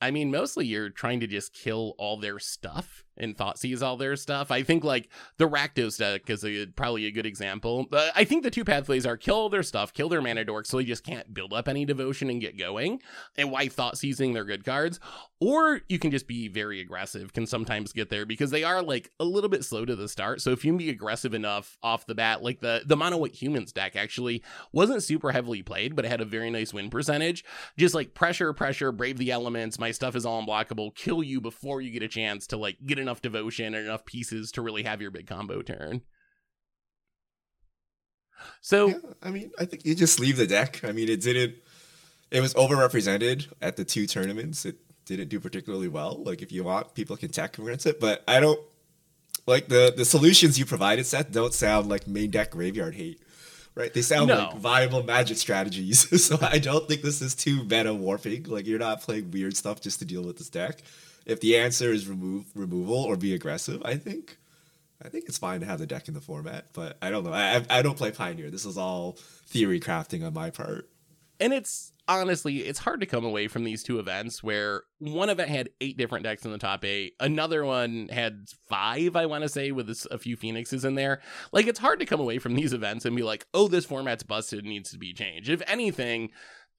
I 0.00 0.10
mean, 0.12 0.30
mostly 0.30 0.66
you're 0.66 0.90
trying 0.90 1.20
to 1.20 1.26
just 1.26 1.52
kill 1.52 1.94
all 1.98 2.18
their 2.18 2.38
stuff 2.38 3.04
and 3.18 3.36
Thoughtseize 3.36 3.82
all 3.82 3.96
their 3.96 4.16
stuff. 4.16 4.50
I 4.50 4.62
think 4.62 4.84
like 4.84 5.08
the 5.36 5.48
Rakdos 5.48 5.98
deck 5.98 6.28
is 6.30 6.44
a, 6.44 6.66
probably 6.66 7.06
a 7.06 7.10
good 7.10 7.26
example. 7.26 7.86
Uh, 7.92 8.10
I 8.14 8.24
think 8.24 8.42
the 8.42 8.50
two 8.50 8.64
pathways 8.64 9.06
are 9.06 9.16
kill 9.16 9.48
their 9.48 9.62
stuff, 9.62 9.92
kill 9.92 10.08
their 10.08 10.22
mana 10.22 10.44
dork, 10.44 10.66
so 10.66 10.78
they 10.78 10.84
just 10.84 11.04
can't 11.04 11.32
build 11.34 11.52
up 11.52 11.68
any 11.68 11.84
devotion 11.84 12.30
and 12.30 12.40
get 12.40 12.58
going, 12.58 13.00
and 13.36 13.50
why 13.50 13.68
Thoughtseizing 13.68 14.34
their 14.34 14.44
good 14.44 14.64
cards. 14.64 14.98
Or 15.40 15.82
you 15.88 15.98
can 15.98 16.10
just 16.10 16.26
be 16.26 16.48
very 16.48 16.80
aggressive, 16.80 17.32
can 17.32 17.46
sometimes 17.46 17.92
get 17.92 18.10
there 18.10 18.26
because 18.26 18.50
they 18.50 18.64
are 18.64 18.82
like 18.82 19.10
a 19.20 19.24
little 19.24 19.50
bit 19.50 19.64
slow 19.64 19.84
to 19.84 19.94
the 19.94 20.08
start. 20.08 20.40
So 20.40 20.50
if 20.50 20.64
you 20.64 20.72
can 20.72 20.78
be 20.78 20.90
aggressive 20.90 21.34
enough 21.34 21.78
off 21.82 22.06
the 22.06 22.14
bat, 22.14 22.42
like 22.42 22.60
the 22.60 22.82
the 22.84 22.96
mono 22.96 23.18
white 23.18 23.34
humans 23.34 23.72
deck 23.72 23.94
actually 23.94 24.42
wasn't 24.72 25.02
super 25.02 25.30
heavily 25.30 25.62
played, 25.62 25.94
but 25.94 26.04
it 26.04 26.08
had 26.08 26.20
a 26.20 26.24
very 26.24 26.50
nice 26.50 26.74
win 26.74 26.90
percentage. 26.90 27.44
Just 27.76 27.94
like 27.94 28.14
pressure, 28.14 28.52
pressure, 28.52 28.90
brave 28.90 29.18
the 29.18 29.30
elements. 29.30 29.78
My 29.78 29.92
stuff 29.92 30.16
is 30.16 30.26
all 30.26 30.42
unblockable. 30.42 30.94
Kill 30.94 31.22
you 31.22 31.40
before 31.40 31.80
you 31.80 31.90
get 31.90 32.02
a 32.02 32.08
chance 32.08 32.46
to 32.48 32.56
like 32.56 32.78
get 32.84 32.98
enough 33.08 33.22
devotion 33.22 33.74
and 33.74 33.86
enough 33.86 34.04
pieces 34.04 34.52
to 34.52 34.62
really 34.62 34.82
have 34.82 35.00
your 35.00 35.10
big 35.10 35.26
combo 35.26 35.62
turn. 35.62 36.02
So 38.60 38.88
Yeah, 38.88 38.94
I 39.22 39.30
mean, 39.30 39.50
I 39.58 39.64
think 39.64 39.84
you 39.84 39.94
just 39.94 40.20
leave 40.20 40.36
the 40.36 40.46
deck. 40.46 40.84
I 40.84 40.92
mean, 40.92 41.08
it 41.08 41.20
didn't. 41.22 41.56
It 42.30 42.40
was 42.40 42.52
overrepresented 42.54 43.48
at 43.62 43.76
the 43.76 43.84
two 43.84 44.06
tournaments. 44.06 44.64
It 44.66 44.76
didn't 45.06 45.28
do 45.28 45.40
particularly 45.40 45.88
well. 45.88 46.22
Like, 46.22 46.42
if 46.42 46.52
you 46.52 46.62
want, 46.64 46.94
people 46.94 47.16
can 47.16 47.30
tech 47.30 47.58
against 47.58 47.86
it, 47.86 47.98
but 47.98 48.22
I 48.28 48.40
don't 48.40 48.60
like 49.46 49.68
the 49.68 49.92
the 49.96 50.04
solutions 50.04 50.58
you 50.58 50.66
provided. 50.66 51.06
Seth 51.06 51.32
don't 51.32 51.54
sound 51.54 51.88
like 51.88 52.06
main 52.06 52.30
deck 52.30 52.50
graveyard 52.50 52.94
hate, 52.94 53.22
right? 53.74 53.92
They 53.92 54.02
sound 54.02 54.28
No. 54.28 54.36
like 54.36 54.56
viable 54.58 55.02
magic 55.02 55.38
strategies. 55.38 56.22
so 56.24 56.38
I 56.42 56.58
don't 56.58 56.86
think 56.86 57.02
this 57.02 57.22
is 57.22 57.34
too 57.34 57.64
meta 57.64 57.94
warping. 57.94 58.44
Like, 58.44 58.66
you're 58.66 58.78
not 58.78 59.00
playing 59.00 59.30
weird 59.30 59.56
stuff 59.56 59.80
just 59.80 59.98
to 60.00 60.04
deal 60.04 60.22
with 60.22 60.36
this 60.36 60.50
deck. 60.50 60.80
If 61.28 61.40
the 61.40 61.56
answer 61.56 61.92
is 61.92 62.08
remove 62.08 62.46
removal 62.56 62.96
or 62.96 63.16
be 63.16 63.34
aggressive, 63.34 63.80
I 63.84 63.96
think 63.96 64.38
I 65.04 65.08
think 65.08 65.26
it's 65.28 65.38
fine 65.38 65.60
to 65.60 65.66
have 65.66 65.78
the 65.78 65.86
deck 65.86 66.08
in 66.08 66.14
the 66.14 66.20
format, 66.20 66.66
but 66.72 66.98
I 67.00 67.10
don't 67.10 67.22
know. 67.22 67.32
I, 67.32 67.64
I 67.70 67.82
don't 67.82 67.96
play 67.96 68.10
Pioneer. 68.10 68.50
This 68.50 68.64
is 68.66 68.76
all 68.76 69.12
theory 69.46 69.78
crafting 69.78 70.26
on 70.26 70.34
my 70.34 70.50
part. 70.50 70.88
and 71.38 71.52
it's 71.52 71.92
honestly 72.08 72.60
it's 72.60 72.78
hard 72.78 73.00
to 73.00 73.06
come 73.06 73.22
away 73.24 73.46
from 73.48 73.64
these 73.64 73.82
two 73.82 73.98
events 73.98 74.42
where 74.42 74.82
one 74.98 75.28
event 75.28 75.50
had 75.50 75.68
eight 75.82 75.98
different 75.98 76.24
decks 76.24 76.42
in 76.46 76.50
the 76.50 76.56
top 76.56 76.82
eight 76.82 77.12
another 77.20 77.66
one 77.66 78.08
had 78.08 78.46
five 78.66 79.14
i 79.14 79.26
want 79.26 79.42
to 79.42 79.48
say 79.48 79.70
with 79.70 79.90
a 80.10 80.16
few 80.18 80.34
phoenixes 80.34 80.86
in 80.86 80.94
there 80.94 81.20
like 81.52 81.66
it's 81.66 81.78
hard 81.78 82.00
to 82.00 82.06
come 82.06 82.18
away 82.18 82.38
from 82.38 82.54
these 82.54 82.72
events 82.72 83.04
and 83.04 83.14
be 83.14 83.22
like 83.22 83.46
oh 83.52 83.68
this 83.68 83.84
format's 83.84 84.22
busted 84.22 84.64
needs 84.64 84.90
to 84.90 84.96
be 84.96 85.12
changed 85.12 85.50
if 85.50 85.60
anything 85.66 86.30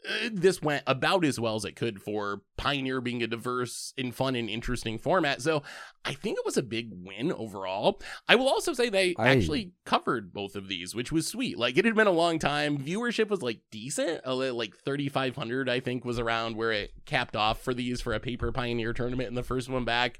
uh, 0.07 0.29
this 0.31 0.61
went 0.61 0.83
about 0.87 1.25
as 1.25 1.39
well 1.39 1.55
as 1.55 1.65
it 1.65 1.75
could 1.75 2.01
for 2.01 2.41
Pioneer 2.57 3.01
being 3.01 3.23
a 3.23 3.27
diverse 3.27 3.93
and 3.97 4.13
fun 4.13 4.35
and 4.35 4.49
interesting 4.49 4.97
format. 4.97 5.41
So 5.41 5.63
I 6.05 6.13
think 6.13 6.37
it 6.37 6.45
was 6.45 6.57
a 6.57 6.63
big 6.63 6.89
win 6.91 7.31
overall. 7.31 8.01
I 8.27 8.35
will 8.35 8.47
also 8.47 8.73
say 8.73 8.89
they 8.89 9.15
I- 9.17 9.29
actually 9.29 9.71
covered 9.85 10.33
both 10.33 10.55
of 10.55 10.67
these, 10.67 10.93
which 10.95 11.11
was 11.11 11.27
sweet. 11.27 11.57
Like 11.57 11.77
it 11.77 11.85
had 11.85 11.95
been 11.95 12.07
a 12.07 12.11
long 12.11 12.39
time. 12.39 12.77
Viewership 12.77 13.29
was 13.29 13.41
like 13.41 13.61
decent, 13.71 14.25
like 14.25 14.75
3,500, 14.77 15.69
I 15.69 15.79
think, 15.79 16.05
was 16.05 16.19
around 16.19 16.55
where 16.55 16.71
it 16.71 16.91
capped 17.05 17.35
off 17.35 17.61
for 17.61 17.73
these 17.73 18.01
for 18.01 18.13
a 18.13 18.19
paper 18.19 18.51
Pioneer 18.51 18.93
tournament 18.93 19.29
in 19.29 19.35
the 19.35 19.43
first 19.43 19.69
one 19.69 19.85
back. 19.85 20.19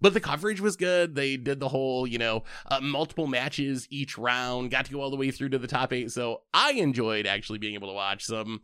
But 0.00 0.14
the 0.14 0.20
coverage 0.20 0.60
was 0.60 0.76
good. 0.76 1.14
They 1.14 1.36
did 1.36 1.60
the 1.60 1.68
whole, 1.68 2.06
you 2.06 2.18
know, 2.18 2.44
uh, 2.70 2.80
multiple 2.80 3.26
matches 3.26 3.86
each 3.90 4.16
round, 4.18 4.70
got 4.70 4.86
to 4.86 4.92
go 4.92 5.00
all 5.00 5.10
the 5.10 5.16
way 5.16 5.30
through 5.30 5.50
to 5.50 5.58
the 5.58 5.66
top 5.66 5.92
eight. 5.92 6.10
So 6.10 6.42
I 6.54 6.72
enjoyed 6.72 7.26
actually 7.26 7.58
being 7.58 7.74
able 7.74 7.88
to 7.88 7.94
watch 7.94 8.24
some 8.24 8.60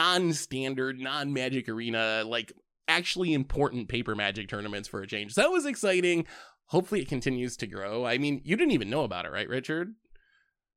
non-standard, 0.00 0.98
non-magic 0.98 1.68
arena, 1.68 2.22
like 2.26 2.52
actually 2.88 3.34
important 3.34 3.88
paper 3.88 4.14
magic 4.14 4.48
tournaments 4.48 4.88
for 4.88 5.02
a 5.02 5.06
change. 5.06 5.34
So 5.34 5.42
that 5.42 5.50
was 5.50 5.66
exciting. 5.66 6.26
Hopefully 6.66 7.02
it 7.02 7.08
continues 7.08 7.56
to 7.58 7.66
grow. 7.66 8.06
I 8.06 8.18
mean, 8.18 8.40
you 8.44 8.56
didn't 8.56 8.72
even 8.72 8.88
know 8.90 9.04
about 9.04 9.26
it, 9.26 9.32
right, 9.32 9.48
Richard? 9.48 9.94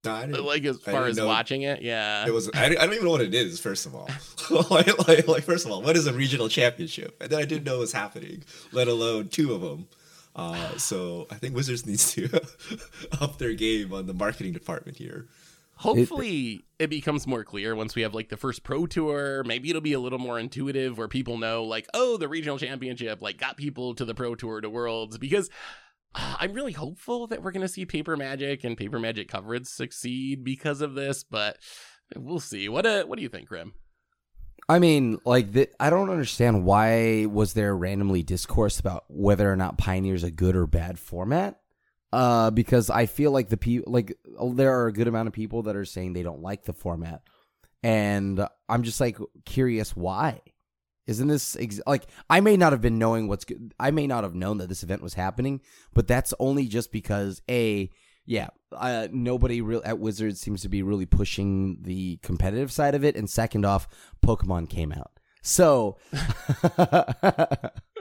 No, 0.06 0.26
Like 0.26 0.66
as 0.66 0.80
far 0.82 1.06
as 1.06 1.16
know- 1.16 1.28
watching 1.28 1.62
it, 1.62 1.82
yeah. 1.82 2.28
it 2.28 2.34
was. 2.34 2.50
I, 2.54 2.66
I 2.66 2.70
don't 2.74 2.94
even 2.94 3.06
know 3.06 3.12
what 3.12 3.22
it 3.22 3.34
is. 3.34 3.60
First 3.62 3.86
of 3.86 3.96
all, 3.96 4.10
like, 4.70 5.08
like, 5.08 5.28
like, 5.30 5.44
first 5.44 5.66
of 5.66 5.72
all, 5.72 5.82
what 5.82 5.96
is 5.96 6.08
a 6.08 6.14
regional 6.14 6.50
championship? 6.50 7.16
And 7.22 7.30
then 7.32 7.40
I 7.40 7.46
didn't 7.46 7.64
know 7.64 7.78
it 7.78 7.80
was 7.80 7.94
happening, 7.94 8.44
let 8.74 8.90
alone 8.90 9.30
two 9.30 9.54
of 9.54 9.62
them. 9.62 9.88
Uh, 10.36 10.78
so 10.78 11.28
I 11.32 11.36
think 11.36 11.56
Wizards 11.56 11.86
needs 11.86 12.12
to 12.14 12.28
up 13.22 13.38
their 13.38 13.54
game 13.54 13.94
on 13.94 14.08
the 14.08 14.14
marketing 14.14 14.52
department 14.52 14.98
here. 14.98 15.28
Hopefully 15.76 16.64
it 16.80 16.90
becomes 16.90 17.26
more 17.28 17.44
clear 17.44 17.76
once 17.76 17.96
we 17.96 18.04
have 18.04 18.14
like 18.14 18.30
the 18.30 18.38
first 18.38 18.64
pro 18.64 18.86
tour. 18.86 19.44
Maybe 19.44 19.70
it'll 19.70 19.82
be 19.82 19.94
a 19.94 20.00
little 20.00 20.20
more 20.20 20.40
intuitive 20.40 20.98
where 20.98 21.08
people 21.08 21.38
know 21.38 21.64
like, 21.64 21.88
oh, 21.94 22.18
the 22.18 22.28
regional 22.28 22.58
championship 22.58 23.22
like 23.22 23.38
got 23.38 23.58
people 23.58 23.96
to 23.96 24.06
the 24.06 24.14
pro 24.16 24.36
tour 24.36 24.62
to 24.62 24.70
worlds 24.70 25.18
because 25.18 25.50
uh, 26.16 26.36
I'm 26.40 26.54
really 26.54 26.74
hopeful 26.74 27.28
that 27.28 27.42
we're 27.42 27.52
going 27.52 27.62
to 27.62 27.68
see 27.68 27.86
paper 27.86 28.16
magic 28.16 28.64
and 28.64 28.78
paper 28.78 29.00
magic 29.00 29.28
coverage 29.28 29.66
succeed 29.66 30.44
because 30.44 30.82
of 30.82 30.94
this, 30.94 31.24
but 31.24 31.58
we'll 32.16 32.40
see. 32.40 32.70
What 32.70 32.86
uh, 32.86 33.04
what 33.06 33.18
do 33.18 33.24
you 33.24 33.30
think, 33.30 33.48
Grim? 33.48 33.74
I 34.70 34.80
mean, 34.80 35.20
like, 35.26 35.52
the, 35.52 35.70
I 35.80 35.90
don't 35.90 36.10
understand 36.10 36.64
why 36.64 37.26
was 37.26 37.54
there 37.54 37.76
randomly 37.76 38.24
discourse 38.24 38.80
about 38.80 39.04
whether 39.10 39.52
or 39.52 39.58
not 39.58 39.78
Pioneer's 39.78 40.24
a 40.24 40.32
good 40.32 40.56
or 40.56 40.68
bad 40.68 40.98
format. 41.00 41.60
Uh, 42.14 42.52
because 42.52 42.92
I 42.92 43.08
feel 43.08 43.32
like 43.32 43.50
the 43.50 43.58
people, 43.58 43.92
like, 43.92 44.16
there 44.54 44.80
are 44.80 44.86
a 44.86 44.94
good 44.94 45.08
amount 45.08 45.30
of 45.30 45.34
people 45.34 45.64
that 45.64 45.76
are 45.76 45.84
saying 45.84 46.14
they 46.14 46.22
don't 46.22 46.44
like 46.44 46.64
the 46.64 46.72
format, 46.72 47.24
and 47.82 48.48
I'm 48.70 48.84
just 48.84 49.02
like 49.02 49.18
curious 49.46 49.96
why. 49.96 50.42
Isn't 51.08 51.28
this 51.28 51.56
ex- 51.56 51.82
like 51.88 52.06
I 52.30 52.40
may 52.40 52.56
not 52.56 52.72
have 52.72 52.82
been 52.82 53.00
knowing 53.00 53.28
what's 53.28 53.46
good. 53.46 53.74
I 53.80 53.90
may 53.90 54.06
not 54.06 54.24
have 54.24 54.36
known 54.36 54.60
that 54.60 54.70
this 54.70 54.84
event 54.84 55.02
was 55.02 55.16
happening, 55.16 55.62
but 55.96 56.08
that's 56.08 56.36
only 56.40 56.68
just 56.68 56.92
because 56.92 57.42
a 57.50 57.90
yeah, 58.28 58.50
uh, 58.72 59.08
nobody 59.12 59.62
real 59.62 59.82
at 59.84 59.98
Wizards 59.98 60.40
seems 60.40 60.62
to 60.62 60.70
be 60.70 60.84
really 60.84 61.08
pushing 61.08 61.80
the 61.82 62.18
competitive 62.18 62.72
side 62.72 62.94
of 62.94 63.04
it, 63.04 63.16
and 63.16 63.28
second 63.28 63.66
off, 63.66 63.88
Pokemon 64.24 64.70
came 64.70 64.92
out, 64.92 65.14
so 65.42 65.98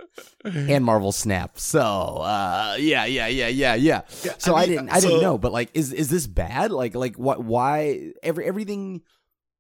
and 0.44 0.84
Marvel 0.84 1.12
Snap. 1.12 1.58
So 1.58 1.80
uh, 1.80 2.76
yeah, 2.78 3.04
yeah, 3.04 3.26
yeah, 3.26 3.48
yeah, 3.48 3.74
yeah. 3.74 4.02
Yeah, 4.24 4.34
So 4.38 4.54
I 4.54 4.62
I, 4.62 4.66
didn't, 4.66 4.88
I 4.90 5.00
didn't 5.00 5.20
know, 5.22 5.38
but 5.38 5.52
like, 5.52 5.70
is 5.74 5.92
is 5.92 6.08
this 6.08 6.26
bad? 6.26 6.70
Like, 6.70 6.94
like 6.94 7.16
what? 7.18 7.42
Why 7.42 8.12
every 8.22 8.44
everything? 8.44 9.02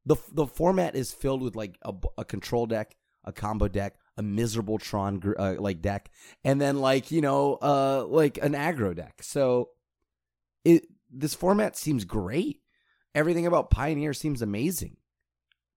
The 0.04 0.16
the 0.32 0.46
format 0.46 0.96
is 0.96 1.12
filled 1.12 1.42
with 1.42 1.54
like 1.54 1.78
a, 1.82 1.94
a 2.18 2.24
control 2.24 2.66
deck, 2.66 2.96
a 3.24 3.32
combo 3.32 3.68
deck, 3.68 3.94
a 4.16 4.22
miserable 4.22 4.78
Tron 4.78 5.20
gr- 5.20 5.38
uh, 5.38 5.54
like 5.58 5.80
deck, 5.80 6.10
and 6.44 6.60
then 6.60 6.80
like 6.80 7.10
you 7.10 7.20
know, 7.20 7.54
uh, 7.62 8.04
like 8.08 8.38
an 8.38 8.52
aggro 8.52 8.96
deck. 8.96 9.22
So 9.22 9.70
it 10.64 10.86
this 11.10 11.34
format 11.34 11.76
seems 11.76 12.04
great. 12.04 12.60
Everything 13.14 13.46
about 13.46 13.70
Pioneer 13.70 14.14
seems 14.14 14.42
amazing. 14.42 14.96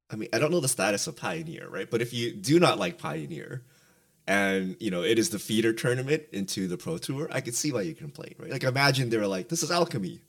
I 0.09 0.15
mean, 0.15 0.29
I 0.31 0.39
don't 0.39 0.51
know 0.51 0.59
the 0.59 0.67
status 0.67 1.07
of 1.07 1.17
Pioneer, 1.17 1.67
right? 1.67 1.89
But 1.89 2.01
if 2.01 2.13
you 2.13 2.33
do 2.33 2.59
not 2.59 2.79
like 2.79 2.97
Pioneer, 2.97 3.65
and 4.27 4.75
you 4.79 4.91
know 4.91 5.03
it 5.03 5.17
is 5.19 5.29
the 5.29 5.39
feeder 5.39 5.73
tournament 5.73 6.23
into 6.31 6.67
the 6.67 6.77
Pro 6.77 6.97
Tour, 6.97 7.27
I 7.31 7.41
could 7.41 7.55
see 7.55 7.71
why 7.71 7.81
you 7.81 7.93
complain, 7.95 8.35
right? 8.39 8.51
Like 8.51 8.63
imagine 8.63 9.09
they 9.09 9.17
were 9.17 9.27
like, 9.27 9.49
"This 9.49 9.63
is 9.63 9.71
alchemy," 9.71 10.21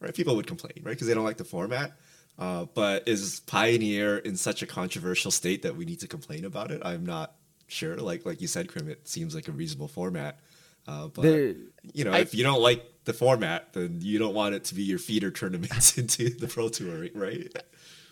right? 0.00 0.14
People 0.14 0.36
would 0.36 0.46
complain, 0.46 0.74
right? 0.82 0.92
Because 0.92 1.06
they 1.06 1.14
don't 1.14 1.24
like 1.24 1.36
the 1.38 1.44
format. 1.44 1.92
Uh, 2.38 2.64
but 2.74 3.06
is 3.06 3.40
Pioneer 3.40 4.16
in 4.18 4.36
such 4.36 4.62
a 4.62 4.66
controversial 4.66 5.30
state 5.30 5.62
that 5.62 5.76
we 5.76 5.84
need 5.84 6.00
to 6.00 6.08
complain 6.08 6.44
about 6.46 6.70
it? 6.70 6.80
I'm 6.84 7.04
not 7.04 7.34
sure. 7.68 7.96
Like 7.96 8.24
like 8.24 8.40
you 8.40 8.48
said, 8.48 8.68
Krim, 8.68 8.88
it 8.88 9.06
seems 9.06 9.34
like 9.34 9.48
a 9.48 9.52
reasonable 9.52 9.88
format. 9.88 10.38
Uh, 10.88 11.08
but 11.08 11.22
you 11.92 12.04
know, 12.04 12.12
I- 12.12 12.20
if 12.20 12.34
you 12.34 12.42
don't 12.42 12.60
like 12.60 12.84
the 13.04 13.12
format, 13.12 13.72
then 13.74 13.98
you 14.00 14.18
don't 14.18 14.34
want 14.34 14.54
it 14.54 14.64
to 14.64 14.74
be 14.74 14.82
your 14.82 14.98
feeder 14.98 15.30
tournament 15.30 15.94
into 15.98 16.30
the 16.30 16.46
Pro 16.48 16.68
Tour, 16.70 17.06
right? 17.14 17.54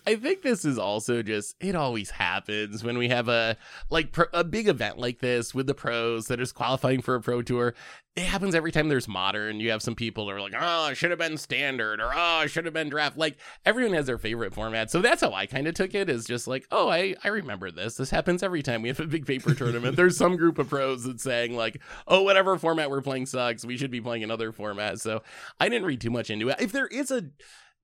I 0.06 0.16
think 0.16 0.42
this 0.42 0.64
is 0.64 0.78
also 0.78 1.22
just 1.22 1.56
it 1.60 1.74
always 1.74 2.10
happens 2.10 2.82
when 2.82 2.98
we 2.98 3.08
have 3.08 3.28
a 3.28 3.56
like 3.90 4.12
pro, 4.12 4.26
a 4.32 4.44
big 4.44 4.68
event 4.68 4.98
like 4.98 5.20
this 5.20 5.54
with 5.54 5.66
the 5.66 5.74
pros 5.74 6.26
that 6.28 6.40
is 6.40 6.52
qualifying 6.52 7.02
for 7.02 7.14
a 7.14 7.20
pro 7.20 7.42
tour. 7.42 7.74
It 8.16 8.24
happens 8.24 8.54
every 8.54 8.72
time 8.72 8.88
there's 8.88 9.06
modern. 9.06 9.60
You 9.60 9.70
have 9.70 9.82
some 9.82 9.94
people 9.94 10.24
who 10.24 10.30
are 10.30 10.40
like, 10.40 10.54
"Oh, 10.58 10.88
it 10.88 10.96
should 10.96 11.10
have 11.10 11.18
been 11.18 11.36
standard," 11.36 12.00
or 12.00 12.10
"Oh, 12.14 12.42
it 12.42 12.48
should 12.48 12.64
have 12.64 12.74
been 12.74 12.88
draft." 12.88 13.16
Like 13.16 13.38
everyone 13.64 13.94
has 13.94 14.06
their 14.06 14.18
favorite 14.18 14.52
format, 14.52 14.90
so 14.90 15.00
that's 15.00 15.20
how 15.20 15.32
I 15.32 15.46
kind 15.46 15.68
of 15.68 15.74
took 15.74 15.94
it. 15.94 16.08
Is 16.10 16.24
just 16.24 16.48
like, 16.48 16.66
"Oh, 16.70 16.88
I 16.88 17.14
I 17.22 17.28
remember 17.28 17.70
this. 17.70 17.96
This 17.96 18.10
happens 18.10 18.42
every 18.42 18.62
time 18.62 18.82
we 18.82 18.88
have 18.88 19.00
a 19.00 19.06
big 19.06 19.26
paper 19.26 19.54
tournament." 19.54 19.96
There's 19.96 20.16
some 20.16 20.36
group 20.36 20.58
of 20.58 20.68
pros 20.68 21.04
that's 21.04 21.22
saying 21.22 21.56
like, 21.56 21.80
"Oh, 22.08 22.22
whatever 22.22 22.58
format 22.58 22.90
we're 22.90 23.02
playing 23.02 23.26
sucks. 23.26 23.64
We 23.64 23.76
should 23.76 23.90
be 23.90 24.00
playing 24.00 24.24
another 24.24 24.50
format." 24.50 25.00
So 25.00 25.22
I 25.60 25.68
didn't 25.68 25.86
read 25.86 26.00
too 26.00 26.10
much 26.10 26.30
into 26.30 26.48
it. 26.48 26.60
If 26.60 26.72
there 26.72 26.88
is 26.88 27.10
a 27.10 27.26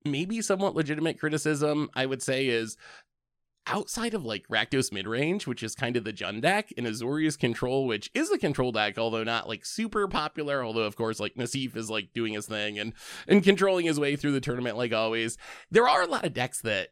maybe 0.05 0.41
somewhat 0.41 0.75
legitimate 0.75 1.19
criticism, 1.19 1.89
I 1.95 2.05
would 2.05 2.21
say 2.21 2.47
is 2.47 2.77
outside 3.67 4.13
of 4.13 4.25
like 4.25 4.47
Rakdos 4.47 4.91
midrange, 4.91 5.45
which 5.45 5.61
is 5.61 5.75
kind 5.75 5.97
of 5.97 6.03
the 6.03 6.13
Jund 6.13 6.41
deck, 6.41 6.73
and 6.77 6.87
Azorius 6.87 7.37
control, 7.37 7.85
which 7.85 8.09
is 8.13 8.31
a 8.31 8.37
control 8.37 8.71
deck, 8.71 8.97
although 8.97 9.23
not 9.23 9.47
like 9.47 9.65
super 9.65 10.07
popular. 10.07 10.63
Although 10.63 10.83
of 10.83 10.95
course, 10.95 11.19
like 11.19 11.35
Nassif 11.35 11.75
is 11.75 11.89
like 11.89 12.13
doing 12.13 12.33
his 12.33 12.47
thing 12.47 12.79
and 12.79 12.93
and 13.27 13.43
controlling 13.43 13.85
his 13.85 13.99
way 13.99 14.15
through 14.15 14.31
the 14.31 14.41
tournament 14.41 14.77
like 14.77 14.93
always. 14.93 15.37
There 15.69 15.87
are 15.87 16.01
a 16.01 16.07
lot 16.07 16.25
of 16.25 16.33
decks 16.33 16.61
that 16.61 16.89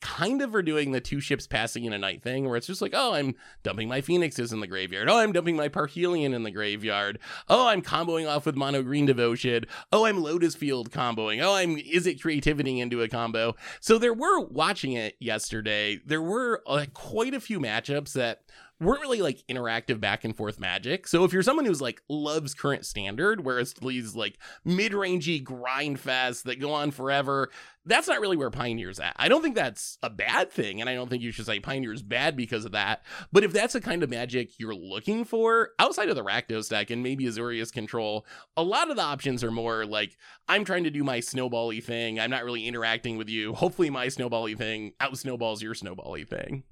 kind 0.00 0.42
of 0.42 0.54
are 0.54 0.62
doing 0.62 0.92
the 0.92 1.00
two 1.00 1.20
ships 1.20 1.46
passing 1.46 1.84
in 1.84 1.92
a 1.92 1.98
night 1.98 2.22
thing 2.22 2.46
where 2.46 2.56
it's 2.56 2.66
just 2.66 2.80
like, 2.80 2.92
oh, 2.94 3.14
I'm 3.14 3.34
dumping 3.62 3.88
my 3.88 4.00
phoenixes 4.00 4.52
in 4.52 4.60
the 4.60 4.66
graveyard. 4.66 5.08
Oh, 5.08 5.18
I'm 5.18 5.32
dumping 5.32 5.56
my 5.56 5.68
Parhelion 5.68 6.34
in 6.34 6.44
the 6.44 6.50
graveyard. 6.50 7.18
Oh, 7.48 7.68
I'm 7.68 7.82
comboing 7.82 8.28
off 8.28 8.46
with 8.46 8.56
mono 8.56 8.82
green 8.82 9.06
devotion. 9.06 9.64
Oh, 9.92 10.04
I'm 10.06 10.22
Lotus 10.22 10.54
Field 10.54 10.90
comboing. 10.90 11.42
Oh, 11.42 11.54
I'm 11.54 11.76
Izzet 11.76 12.20
creativity 12.20 12.80
into 12.80 13.02
a 13.02 13.08
combo. 13.08 13.56
So 13.80 13.98
there 13.98 14.14
were 14.14 14.40
watching 14.40 14.92
it 14.92 15.16
yesterday. 15.18 16.00
There 16.04 16.22
were 16.22 16.62
uh, 16.66 16.86
quite 16.94 17.34
a 17.34 17.40
few 17.40 17.58
matchups 17.58 18.12
that 18.12 18.42
weren't 18.80 19.00
really 19.00 19.22
like 19.22 19.42
interactive 19.48 20.00
back 20.00 20.24
and 20.24 20.36
forth 20.36 20.60
magic. 20.60 21.08
So 21.08 21.24
if 21.24 21.32
you're 21.32 21.42
someone 21.42 21.64
who's 21.64 21.80
like 21.80 22.02
loves 22.08 22.54
current 22.54 22.86
standard, 22.86 23.44
where 23.44 23.58
it's 23.58 23.72
these 23.74 24.14
like 24.14 24.38
mid 24.64 24.92
rangey 24.92 25.42
grind 25.42 26.00
fests 26.00 26.44
that 26.44 26.60
go 26.60 26.72
on 26.72 26.90
forever, 26.92 27.50
that's 27.84 28.06
not 28.06 28.20
really 28.20 28.36
where 28.36 28.50
Pioneer's 28.50 29.00
at. 29.00 29.14
I 29.16 29.28
don't 29.28 29.42
think 29.42 29.54
that's 29.54 29.98
a 30.02 30.10
bad 30.10 30.52
thing, 30.52 30.80
and 30.80 30.88
I 30.88 30.94
don't 30.94 31.08
think 31.08 31.22
you 31.22 31.32
should 31.32 31.46
say 31.46 31.58
Pioneer's 31.58 32.02
bad 32.02 32.36
because 32.36 32.64
of 32.64 32.72
that. 32.72 33.04
But 33.32 33.44
if 33.44 33.52
that's 33.52 33.72
the 33.72 33.80
kind 33.80 34.02
of 34.02 34.10
magic 34.10 34.58
you're 34.58 34.74
looking 34.74 35.24
for, 35.24 35.70
outside 35.78 36.08
of 36.08 36.16
the 36.16 36.24
Rakdos 36.24 36.68
deck 36.68 36.90
and 36.90 37.02
maybe 37.02 37.24
Azorius 37.24 37.72
control, 37.72 38.26
a 38.56 38.62
lot 38.62 38.90
of 38.90 38.96
the 38.96 39.02
options 39.02 39.42
are 39.42 39.50
more 39.50 39.86
like 39.86 40.16
I'm 40.48 40.64
trying 40.64 40.84
to 40.84 40.90
do 40.90 41.02
my 41.02 41.18
snowbally 41.18 41.82
thing. 41.82 42.20
I'm 42.20 42.30
not 42.30 42.44
really 42.44 42.66
interacting 42.66 43.16
with 43.16 43.28
you. 43.28 43.54
Hopefully, 43.54 43.90
my 43.90 44.06
snowbally 44.06 44.56
thing 44.56 44.92
out 45.00 45.18
snowballs 45.18 45.62
your 45.62 45.74
snowbally 45.74 46.28
thing. 46.28 46.62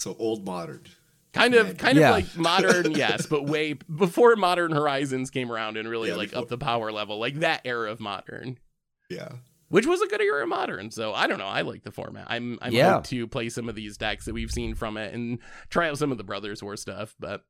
So 0.00 0.16
old 0.18 0.44
modern. 0.44 0.84
Kind 1.32 1.54
of, 1.54 1.66
Magic. 1.66 1.78
kind 1.78 1.98
of 1.98 2.10
like 2.10 2.36
modern, 2.36 2.90
yes, 2.96 3.26
but 3.26 3.46
way 3.46 3.74
before 3.74 4.34
Modern 4.34 4.72
Horizons 4.72 5.30
came 5.30 5.52
around 5.52 5.76
and 5.76 5.88
really 5.88 6.08
Yeah, 6.08 6.16
like 6.16 6.30
before- 6.30 6.42
up 6.42 6.48
the 6.48 6.58
power 6.58 6.90
level, 6.90 7.18
like 7.20 7.40
that 7.40 7.60
era 7.64 7.90
of 7.92 8.00
Modern. 8.00 8.58
Yeah. 9.08 9.28
which 9.68 9.86
was 9.86 10.02
a 10.02 10.08
good 10.08 10.20
era 10.20 10.42
of 10.42 10.48
modern. 10.48 10.90
So 10.90 11.12
I 11.14 11.28
don't 11.28 11.38
know. 11.38 11.46
I 11.46 11.60
like 11.60 11.84
the 11.84 11.92
format. 11.92 12.26
I'm 12.28 12.58
I'm 12.60 12.72
Yeah. 12.72 13.00
to 13.04 13.28
play 13.28 13.48
some 13.48 13.68
of 13.68 13.76
these 13.76 13.96
decks 13.96 14.24
that 14.24 14.34
we've 14.34 14.50
seen 14.50 14.74
from 14.74 14.96
it 14.96 15.14
and 15.14 15.38
try 15.68 15.88
out 15.88 15.98
some 15.98 16.10
of 16.10 16.18
the 16.18 16.24
Brothers 16.24 16.62
War 16.64 16.76
stuff. 16.76 17.14
But 17.20 17.44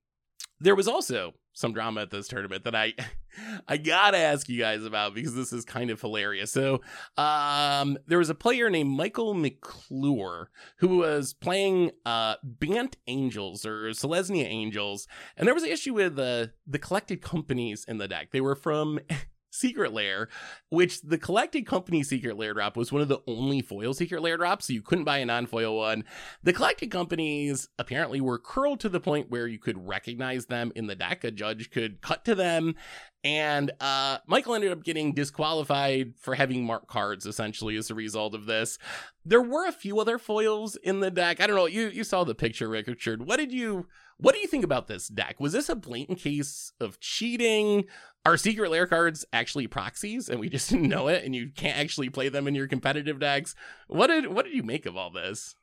there 0.60 0.74
was 0.74 0.88
also 0.88 1.34
some 1.52 1.72
drama 1.72 2.02
at 2.02 2.10
this 2.10 2.28
tournament 2.28 2.64
that 2.64 2.74
I 2.74 2.94
I 3.68 3.76
gotta 3.76 4.18
ask 4.18 4.48
you 4.48 4.58
guys 4.58 4.84
about 4.84 5.14
because 5.14 5.34
this 5.34 5.52
is 5.52 5.64
kind 5.64 5.90
of 5.90 6.00
hilarious. 6.00 6.52
So 6.52 6.80
um 7.16 7.98
there 8.06 8.18
was 8.18 8.30
a 8.30 8.34
player 8.34 8.70
named 8.70 8.90
Michael 8.90 9.34
McClure 9.34 10.50
who 10.78 10.98
was 10.98 11.32
playing 11.32 11.92
uh 12.04 12.36
Bant 12.42 12.96
Angels 13.06 13.64
or 13.64 13.90
Selesnya 13.90 14.44
Angels, 14.44 15.06
and 15.36 15.46
there 15.46 15.54
was 15.54 15.64
an 15.64 15.70
issue 15.70 15.94
with 15.94 16.16
the 16.16 16.52
the 16.66 16.78
collected 16.78 17.22
companies 17.22 17.84
in 17.86 17.98
the 17.98 18.08
deck. 18.08 18.30
They 18.30 18.40
were 18.40 18.56
from 18.56 19.00
Secret 19.50 19.92
Lair, 19.92 20.28
which 20.70 21.02
the 21.02 21.18
collected 21.18 21.66
company 21.66 22.02
Secret 22.02 22.36
Lair 22.36 22.54
drop 22.54 22.76
was 22.76 22.92
one 22.92 23.02
of 23.02 23.08
the 23.08 23.20
only 23.26 23.60
foil 23.60 23.92
Secret 23.92 24.22
Lair 24.22 24.36
drops, 24.36 24.66
so 24.66 24.72
you 24.72 24.82
couldn't 24.82 25.04
buy 25.04 25.18
a 25.18 25.26
non 25.26 25.46
foil 25.46 25.76
one. 25.76 26.04
The 26.42 26.52
collected 26.52 26.90
companies 26.90 27.68
apparently 27.78 28.20
were 28.20 28.38
curled 28.38 28.80
to 28.80 28.88
the 28.88 29.00
point 29.00 29.30
where 29.30 29.46
you 29.46 29.58
could 29.58 29.86
recognize 29.86 30.46
them 30.46 30.72
in 30.74 30.86
the 30.86 30.94
deck. 30.94 31.24
A 31.24 31.30
judge 31.30 31.70
could 31.70 32.00
cut 32.00 32.24
to 32.24 32.34
them. 32.34 32.74
And 33.22 33.70
uh, 33.80 34.18
Michael 34.26 34.54
ended 34.54 34.72
up 34.72 34.82
getting 34.82 35.12
disqualified 35.12 36.14
for 36.18 36.34
having 36.34 36.64
marked 36.64 36.88
cards, 36.88 37.26
essentially, 37.26 37.76
as 37.76 37.90
a 37.90 37.94
result 37.94 38.34
of 38.34 38.46
this. 38.46 38.78
There 39.26 39.42
were 39.42 39.66
a 39.66 39.72
few 39.72 40.00
other 40.00 40.18
foils 40.18 40.76
in 40.76 41.00
the 41.00 41.10
deck. 41.10 41.40
I 41.40 41.46
don't 41.46 41.56
know. 41.56 41.66
You 41.66 41.88
you 41.88 42.04
saw 42.04 42.24
the 42.24 42.34
picture, 42.34 42.68
Richard. 42.68 43.26
What 43.26 43.36
did 43.36 43.52
you 43.52 43.86
what 44.20 44.34
do 44.34 44.40
you 44.40 44.46
think 44.46 44.64
about 44.64 44.86
this 44.86 45.08
deck? 45.08 45.40
Was 45.40 45.52
this 45.52 45.68
a 45.68 45.74
blatant 45.76 46.18
case 46.18 46.72
of 46.80 47.00
cheating? 47.00 47.84
Are 48.26 48.36
secret 48.36 48.70
lair 48.70 48.86
cards 48.86 49.24
actually 49.32 49.66
proxies 49.66 50.28
and 50.28 50.38
we 50.40 50.48
just 50.48 50.68
didn't 50.70 50.88
know 50.88 51.08
it 51.08 51.24
and 51.24 51.34
you 51.34 51.50
can't 51.54 51.78
actually 51.78 52.10
play 52.10 52.28
them 52.28 52.46
in 52.46 52.54
your 52.54 52.66
competitive 52.68 53.18
decks? 53.18 53.54
What 53.88 54.08
did 54.08 54.28
what 54.28 54.44
did 54.44 54.54
you 54.54 54.62
make 54.62 54.86
of 54.86 54.96
all 54.96 55.10
this? 55.10 55.54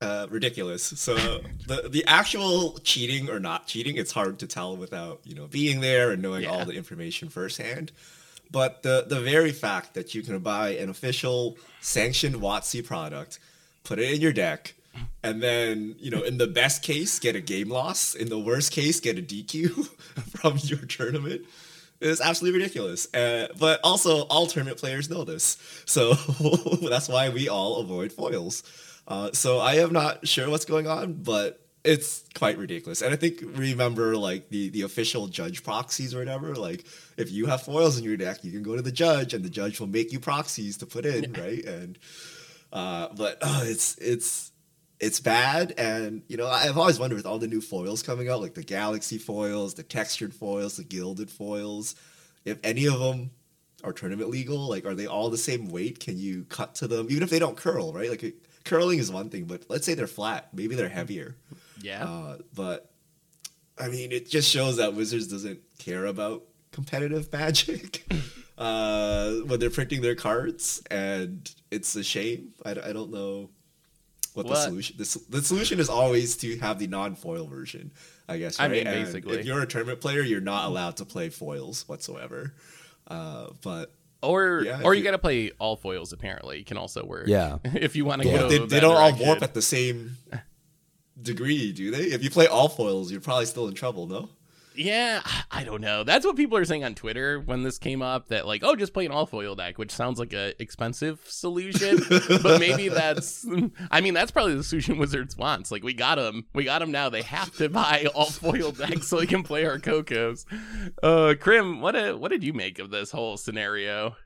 Uh, 0.00 0.26
ridiculous. 0.28 0.82
So 0.82 1.14
the 1.66 1.88
the 1.88 2.04
actual 2.06 2.78
cheating 2.84 3.30
or 3.30 3.40
not 3.40 3.66
cheating, 3.66 3.96
it's 3.96 4.12
hard 4.12 4.38
to 4.40 4.46
tell 4.46 4.76
without 4.76 5.20
you 5.24 5.34
know 5.34 5.46
being 5.46 5.80
there 5.80 6.10
and 6.10 6.20
knowing 6.20 6.42
Yeah. 6.42 6.50
all 6.50 6.64
the 6.66 6.74
information 6.74 7.28
firsthand. 7.30 7.92
But 8.50 8.82
the 8.82 9.06
the 9.08 9.20
very 9.20 9.52
fact 9.52 9.94
that 9.94 10.14
you 10.14 10.20
can 10.22 10.38
buy 10.40 10.70
an 10.70 10.90
official 10.90 11.56
sanctioned 11.80 12.36
WotC 12.36 12.84
product, 12.84 13.38
put 13.84 13.98
it 13.98 14.12
in 14.12 14.20
your 14.20 14.32
deck, 14.34 14.74
and 15.22 15.42
then 15.42 15.96
you 15.98 16.10
know 16.10 16.22
in 16.22 16.38
the 16.38 16.46
best 16.46 16.82
case 16.82 17.18
get 17.18 17.36
a 17.36 17.40
game 17.40 17.68
loss, 17.68 18.14
in 18.14 18.28
the 18.28 18.38
worst 18.38 18.72
case 18.72 19.00
get 19.00 19.18
a 19.18 19.22
DQ 19.22 19.86
from 20.36 20.58
your 20.62 20.80
tournament. 20.80 21.42
it's 22.00 22.20
absolutely 22.20 22.60
ridiculous. 22.60 23.12
Uh, 23.14 23.48
but 23.58 23.80
also, 23.82 24.22
all 24.22 24.46
tournament 24.46 24.78
players 24.78 25.08
know 25.08 25.24
this, 25.24 25.56
so 25.86 26.14
that's 26.88 27.08
why 27.08 27.28
we 27.28 27.48
all 27.48 27.80
avoid 27.80 28.12
foils. 28.12 28.62
Uh, 29.06 29.30
so 29.32 29.58
I 29.58 29.74
am 29.74 29.92
not 29.92 30.26
sure 30.26 30.48
what's 30.48 30.64
going 30.64 30.86
on, 30.86 31.14
but 31.14 31.60
it's 31.84 32.24
quite 32.34 32.56
ridiculous. 32.56 33.02
And 33.02 33.12
I 33.12 33.16
think 33.16 33.40
remember 33.42 34.16
like 34.16 34.48
the 34.48 34.70
the 34.70 34.82
official 34.82 35.26
judge 35.26 35.62
proxies 35.62 36.14
or 36.14 36.18
whatever. 36.18 36.54
Like 36.54 36.84
if 37.16 37.30
you 37.30 37.46
have 37.46 37.62
foils 37.62 37.98
in 37.98 38.04
your 38.04 38.16
deck, 38.16 38.42
you 38.42 38.50
can 38.50 38.62
go 38.62 38.74
to 38.74 38.82
the 38.82 38.92
judge, 38.92 39.34
and 39.34 39.44
the 39.44 39.50
judge 39.50 39.78
will 39.80 39.86
make 39.86 40.12
you 40.12 40.18
proxies 40.18 40.78
to 40.78 40.86
put 40.86 41.04
in, 41.04 41.32
right? 41.34 41.64
And 41.64 41.98
uh, 42.72 43.08
but 43.16 43.38
uh, 43.42 43.62
it's 43.64 43.96
it's 43.98 44.50
it's 45.04 45.20
bad. 45.20 45.74
And 45.76 46.22
you 46.28 46.36
know 46.36 46.48
i've 46.48 46.78
always 46.78 46.98
wondered 46.98 47.16
with 47.16 47.26
all 47.26 47.38
the 47.38 47.46
new 47.46 47.60
foils 47.60 48.02
coming 48.02 48.28
out 48.28 48.40
like 48.40 48.54
the 48.54 48.62
galaxy 48.62 49.18
foils 49.18 49.74
the 49.74 49.82
textured 49.82 50.34
foils 50.34 50.76
the 50.76 50.84
gilded 50.84 51.30
foils 51.30 51.94
if 52.44 52.58
any 52.64 52.86
of 52.86 52.98
them 52.98 53.30
are 53.82 53.92
tournament 53.92 54.30
legal 54.30 54.68
like 54.68 54.86
are 54.86 54.94
they 54.94 55.06
all 55.06 55.30
the 55.30 55.38
same 55.38 55.68
weight? 55.68 56.00
Can 56.00 56.18
you 56.18 56.44
cut 56.44 56.74
to 56.76 56.88
them? 56.88 57.08
Even 57.10 57.22
if 57.22 57.30
they 57.30 57.38
don't 57.38 57.56
curl 57.56 57.92
right? 57.92 58.10
Like 58.10 58.34
curling 58.64 58.98
is 58.98 59.12
one 59.12 59.28
thing 59.28 59.44
but 59.44 59.64
let's 59.68 59.84
say 59.84 59.94
they're 59.94 60.06
flat 60.06 60.48
maybe 60.52 60.74
they're 60.74 60.88
heavier. 60.88 61.36
Yeah. 61.80 62.04
uh, 62.04 62.38
but 62.54 62.90
I 63.78 63.88
mean, 63.88 64.12
it 64.12 64.30
just 64.30 64.48
shows 64.48 64.76
that 64.76 64.94
Wizards 64.94 65.26
doesn't 65.28 65.60
care 65.78 66.06
about 66.06 66.44
competitive 66.70 67.32
magic 67.40 68.04
uh, 68.56 69.32
when 69.46 69.58
they're 69.58 69.70
printing 69.70 70.00
their 70.00 70.14
cards, 70.14 70.80
and 70.90 71.50
it's 71.70 71.96
a 71.96 72.04
shame. 72.04 72.52
I, 72.64 72.70
I 72.70 72.92
don't 72.92 73.10
know 73.10 73.50
what, 74.34 74.48
the 74.48 74.56
solution. 74.56 74.96
The, 74.98 75.20
the 75.30 75.42
solution 75.42 75.78
is 75.80 75.88
always 75.88 76.36
to 76.38 76.58
have 76.58 76.78
the 76.78 76.86
non-foil 76.86 77.46
version, 77.46 77.92
I 78.28 78.38
guess. 78.38 78.58
I 78.60 78.64
Right? 78.64 78.72
mean, 78.72 78.86
And 78.86 79.04
basically. 79.04 79.38
if 79.38 79.46
you're 79.46 79.62
a 79.62 79.66
tournament 79.66 80.00
player, 80.00 80.22
you're 80.22 80.40
not 80.40 80.66
allowed 80.66 80.96
to 80.98 81.04
play 81.04 81.28
foils 81.30 81.88
whatsoever. 81.88 82.52
Uh, 83.06 83.48
but 83.62 83.92
or 84.22 84.62
yeah, 84.64 84.80
or 84.82 84.94
you 84.94 84.98
you- 84.98 85.04
got 85.04 85.10
to 85.12 85.18
play 85.18 85.50
all 85.58 85.76
foils. 85.76 86.12
Apparently, 86.12 86.60
it 86.60 86.66
can 86.66 86.76
also 86.78 87.04
work. 87.04 87.26
Yeah. 87.28 87.58
if 87.64 87.94
you 87.96 88.04
want 88.04 88.22
to 88.22 88.28
yeah, 88.28 88.38
go. 88.38 88.48
they, 88.48 88.58
they 88.58 88.80
don't 88.80 88.96
all 88.96 89.08
direction. 89.10 89.26
warp 89.26 89.42
at 89.42 89.52
the 89.54 89.62
same 89.62 90.16
degree, 91.20 91.72
do 91.72 91.90
they? 91.90 92.04
If 92.04 92.22
you 92.24 92.30
play 92.30 92.46
all 92.46 92.68
foils, 92.68 93.12
you're 93.12 93.20
probably 93.20 93.46
still 93.46 93.68
in 93.68 93.74
trouble. 93.74 94.06
No. 94.06 94.28
Yeah, 94.76 95.22
I 95.50 95.62
don't 95.62 95.80
know. 95.80 96.02
That's 96.02 96.26
what 96.26 96.36
people 96.36 96.58
are 96.58 96.64
saying 96.64 96.84
on 96.84 96.94
Twitter 96.94 97.40
when 97.40 97.62
this 97.62 97.78
came 97.78 98.02
up. 98.02 98.28
That 98.28 98.46
like, 98.46 98.62
oh, 98.64 98.74
just 98.74 98.92
play 98.92 99.06
an 99.06 99.12
all 99.12 99.26
foil 99.26 99.54
deck, 99.54 99.78
which 99.78 99.92
sounds 99.92 100.18
like 100.18 100.32
a 100.32 100.60
expensive 100.60 101.20
solution. 101.26 102.00
but 102.42 102.58
maybe 102.58 102.88
that's. 102.90 103.46
I 103.90 104.00
mean, 104.00 104.14
that's 104.14 104.30
probably 104.32 104.54
the 104.56 104.64
solution 104.64 104.98
Wizards 104.98 105.36
wants. 105.36 105.70
Like, 105.70 105.84
we 105.84 105.94
got 105.94 106.16
them. 106.16 106.46
We 106.54 106.64
got 106.64 106.80
them 106.80 106.90
now. 106.90 107.08
They 107.08 107.22
have 107.22 107.54
to 107.58 107.68
buy 107.68 108.08
all 108.14 108.30
foil 108.30 108.72
decks 108.72 109.08
so 109.08 109.18
they 109.18 109.26
can 109.26 109.42
play 109.42 109.64
our 109.64 109.78
Cocos. 109.78 110.44
Uh, 111.02 111.34
Krim, 111.38 111.80
what 111.80 111.94
a, 111.94 112.14
what 112.14 112.30
did 112.30 112.42
you 112.42 112.52
make 112.52 112.78
of 112.78 112.90
this 112.90 113.12
whole 113.12 113.36
scenario? 113.36 114.16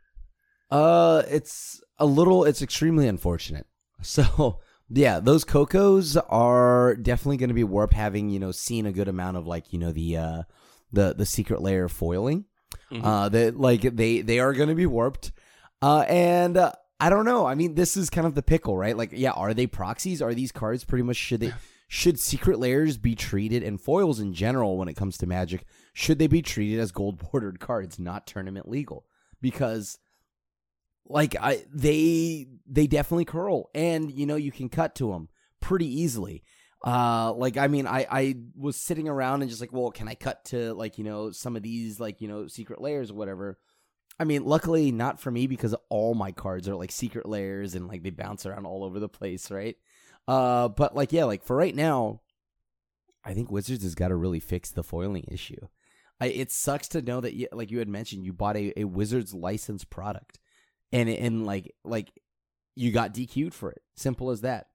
Uh, 0.71 1.23
it's 1.29 1.83
a 1.99 2.07
little. 2.07 2.45
It's 2.45 2.63
extremely 2.63 3.07
unfortunate. 3.09 3.67
So 4.01 4.61
yeah, 4.91 5.21
those 5.21 5.45
cocos 5.45 6.17
are 6.17 6.97
definitely 6.97 7.37
going 7.37 7.49
to 7.49 7.55
be 7.55 7.65
warped. 7.65 7.95
Having 7.95 8.31
you 8.31 8.39
know 8.39 8.53
seen 8.53 8.87
a 8.87 8.93
good 8.93 9.09
amount 9.09 9.37
of 9.37 9.47
like 9.47 9.73
you 9.73 9.79
know 9.79 9.93
the 9.93 10.17
uh 10.17 10.43
the 10.93 11.15
the 11.15 11.27
secret 11.27 11.61
lair 11.61 11.89
foiling. 11.89 12.45
Mhm. 12.91 13.05
Uh, 13.05 13.29
that 13.29 13.59
like 13.59 13.83
they 13.83 14.21
they 14.23 14.39
are 14.39 14.53
going 14.53 14.69
to 14.69 14.75
be 14.75 14.87
warped. 14.87 15.33
Uh, 15.83 16.01
and 16.09 16.57
uh, 16.57 16.73
I 17.01 17.11
don't 17.11 17.25
know. 17.25 17.47
I 17.47 17.55
mean, 17.55 17.75
this 17.75 17.97
is 17.97 18.11
kind 18.11 18.27
of 18.27 18.35
the 18.35 18.43
pickle, 18.43 18.77
right? 18.77 18.97
Like, 18.97 19.11
yeah, 19.13 19.31
are 19.33 19.55
they 19.55 19.67
proxies? 19.67 20.21
Are 20.23 20.35
these 20.35 20.53
cards 20.53 20.85
pretty 20.85 21.05
much 21.05 21.17
should 21.17 21.41
they 21.41 21.53
should 21.89 22.19
secret 22.19 22.59
lairs 22.59 22.99
be 22.99 23.15
treated 23.15 23.63
and 23.63 23.81
foils 23.81 24.21
in 24.21 24.35
general 24.35 24.77
when 24.77 24.89
it 24.89 24.95
comes 24.97 25.17
to 25.19 25.27
Magic? 25.27 25.65
Should 25.93 26.19
they 26.19 26.27
be 26.27 26.43
treated 26.43 26.81
as 26.81 26.93
gold 26.93 27.19
bordered 27.31 27.61
cards, 27.69 27.99
not 27.99 28.27
tournament 28.27 28.69
legal? 28.69 29.05
Because 29.41 29.99
like 31.09 31.37
I 31.41 31.65
they 31.73 32.47
they 32.67 32.87
definitely 32.87 33.25
curl 33.25 33.71
and 33.75 34.11
you 34.11 34.27
know 34.27 34.37
you 34.37 34.53
can 34.53 34.69
cut 34.69 34.95
to 34.97 35.13
them 35.13 35.29
pretty 35.61 35.87
easily. 35.87 36.45
Uh 36.85 37.33
like 37.33 37.57
I 37.57 37.69
mean 37.69 37.87
I 37.87 38.07
I 38.11 38.37
was 38.57 38.77
sitting 38.77 39.09
around 39.09 39.43
and 39.43 39.51
just 39.51 39.61
like, 39.61 39.73
well, 39.73 39.91
can 39.91 40.09
I 40.09 40.15
cut 40.15 40.45
to 40.47 40.75
like, 40.75 40.99
you 40.99 41.05
know, 41.05 41.31
some 41.31 41.57
of 41.57 41.63
these 41.63 41.99
like, 41.99 42.21
you 42.21 42.29
know, 42.29 42.47
secret 42.47 42.81
lairs 42.81 43.11
or 43.11 43.15
whatever. 43.15 43.59
I 44.21 44.25
mean, 44.25 44.45
luckily 44.45 44.91
not 44.93 45.21
for 45.21 45.31
me 45.31 45.47
because 45.47 45.75
all 45.89 46.15
my 46.15 46.33
cards 46.33 46.69
are 46.69 46.75
like 46.75 46.93
secret 46.93 47.27
lairs 47.27 47.75
and 47.75 47.89
like 47.89 48.03
they 48.03 48.11
bounce 48.11 48.47
around 48.47 48.67
all 48.67 48.85
over 48.85 49.01
the 49.01 49.09
place, 49.09 49.51
right? 49.51 49.77
Uh 50.27 50.69
but 50.69 50.95
like 50.95 51.13
yeah, 51.13 51.25
like 51.25 51.43
for 51.43 51.57
right 51.57 51.75
now, 51.75 52.21
I 53.25 53.35
think 53.35 53.51
Wizards 53.51 53.83
has 53.83 53.95
got 53.95 54.09
to 54.09 54.17
really 54.17 54.41
fix 54.41 54.71
the 54.71 54.83
foiling 54.83 55.25
issue. 55.29 55.69
I, 56.21 56.27
it 56.27 56.51
sucks 56.51 56.89
to 56.89 57.03
know 57.03 57.21
that 57.21 57.35
you, 57.35 57.49
like 57.53 57.71
you 57.71 57.79
had 57.79 57.89
mentioned 57.89 58.25
you 58.25 58.33
bought 58.33 58.57
a, 58.57 58.73
a 58.81 58.85
Wizards 58.85 59.35
licensed 59.35 59.89
product 59.91 60.39
and 60.93 61.09
and 61.09 61.47
like 61.47 61.75
like 61.85 62.11
you 62.75 62.93
got 62.93 63.15
DQ'd 63.15 63.55
for 63.55 63.71
it. 63.71 63.83
Simple 63.97 64.31
as 64.31 64.43
that. 64.43 64.67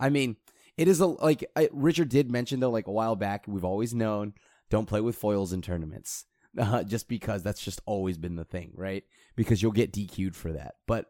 I 0.00 0.10
mean, 0.10 0.36
it 0.76 0.88
is 0.88 1.00
a 1.00 1.06
like 1.06 1.44
I, 1.56 1.68
Richard 1.72 2.08
did 2.08 2.30
mention 2.30 2.60
though, 2.60 2.70
like 2.70 2.86
a 2.86 2.92
while 2.92 3.16
back. 3.16 3.44
We've 3.46 3.64
always 3.64 3.94
known 3.94 4.34
don't 4.70 4.86
play 4.86 5.00
with 5.00 5.16
foils 5.16 5.52
in 5.52 5.62
tournaments, 5.62 6.24
uh, 6.58 6.82
just 6.82 7.08
because 7.08 7.42
that's 7.42 7.62
just 7.62 7.80
always 7.86 8.18
been 8.18 8.36
the 8.36 8.44
thing, 8.44 8.72
right? 8.74 9.04
Because 9.36 9.62
you'll 9.62 9.72
get 9.72 9.92
DQ'd 9.92 10.34
for 10.34 10.52
that. 10.52 10.74
But 10.86 11.06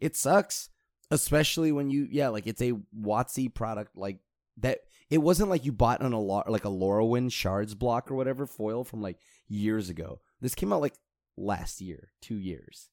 it 0.00 0.16
sucks, 0.16 0.70
especially 1.10 1.72
when 1.72 1.90
you 1.90 2.08
yeah, 2.10 2.28
like 2.28 2.46
it's 2.46 2.62
a 2.62 2.72
WotC 2.98 3.54
product 3.54 3.96
like 3.96 4.18
that. 4.58 4.80
It 5.10 5.18
wasn't 5.18 5.50
like 5.50 5.64
you 5.66 5.72
bought 5.72 6.00
on 6.00 6.14
a 6.14 6.20
like 6.20 6.64
a 6.64 6.68
Lorwyn 6.68 7.30
shards 7.30 7.74
block 7.74 8.10
or 8.10 8.14
whatever 8.14 8.46
foil 8.46 8.82
from 8.82 9.02
like 9.02 9.18
years 9.46 9.90
ago. 9.90 10.20
This 10.40 10.54
came 10.54 10.72
out 10.72 10.80
like 10.80 10.94
last 11.36 11.80
year, 11.80 12.08
two 12.20 12.36
years. 12.36 12.88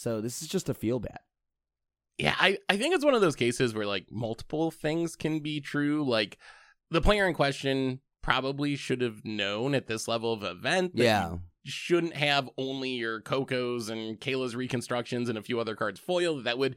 So 0.00 0.22
this 0.22 0.40
is 0.40 0.48
just 0.48 0.70
a 0.70 0.74
feel 0.74 0.98
bad. 0.98 1.18
Yeah, 2.16 2.34
I, 2.38 2.56
I 2.70 2.78
think 2.78 2.94
it's 2.94 3.04
one 3.04 3.12
of 3.14 3.20
those 3.20 3.36
cases 3.36 3.74
where 3.74 3.84
like 3.84 4.06
multiple 4.10 4.70
things 4.70 5.14
can 5.14 5.40
be 5.40 5.60
true. 5.60 6.08
Like 6.08 6.38
the 6.90 7.02
player 7.02 7.28
in 7.28 7.34
question 7.34 8.00
probably 8.22 8.76
should 8.76 9.02
have 9.02 9.26
known 9.26 9.74
at 9.74 9.88
this 9.88 10.08
level 10.08 10.32
of 10.32 10.42
event 10.42 10.96
that 10.96 11.04
Yeah. 11.04 11.30
you 11.32 11.70
shouldn't 11.70 12.16
have 12.16 12.48
only 12.56 12.92
your 12.92 13.20
Cocos 13.20 13.90
and 13.90 14.18
Kayla's 14.18 14.56
reconstructions 14.56 15.28
and 15.28 15.36
a 15.36 15.42
few 15.42 15.60
other 15.60 15.76
cards 15.76 16.00
foiled. 16.00 16.44
That 16.44 16.56
would 16.56 16.76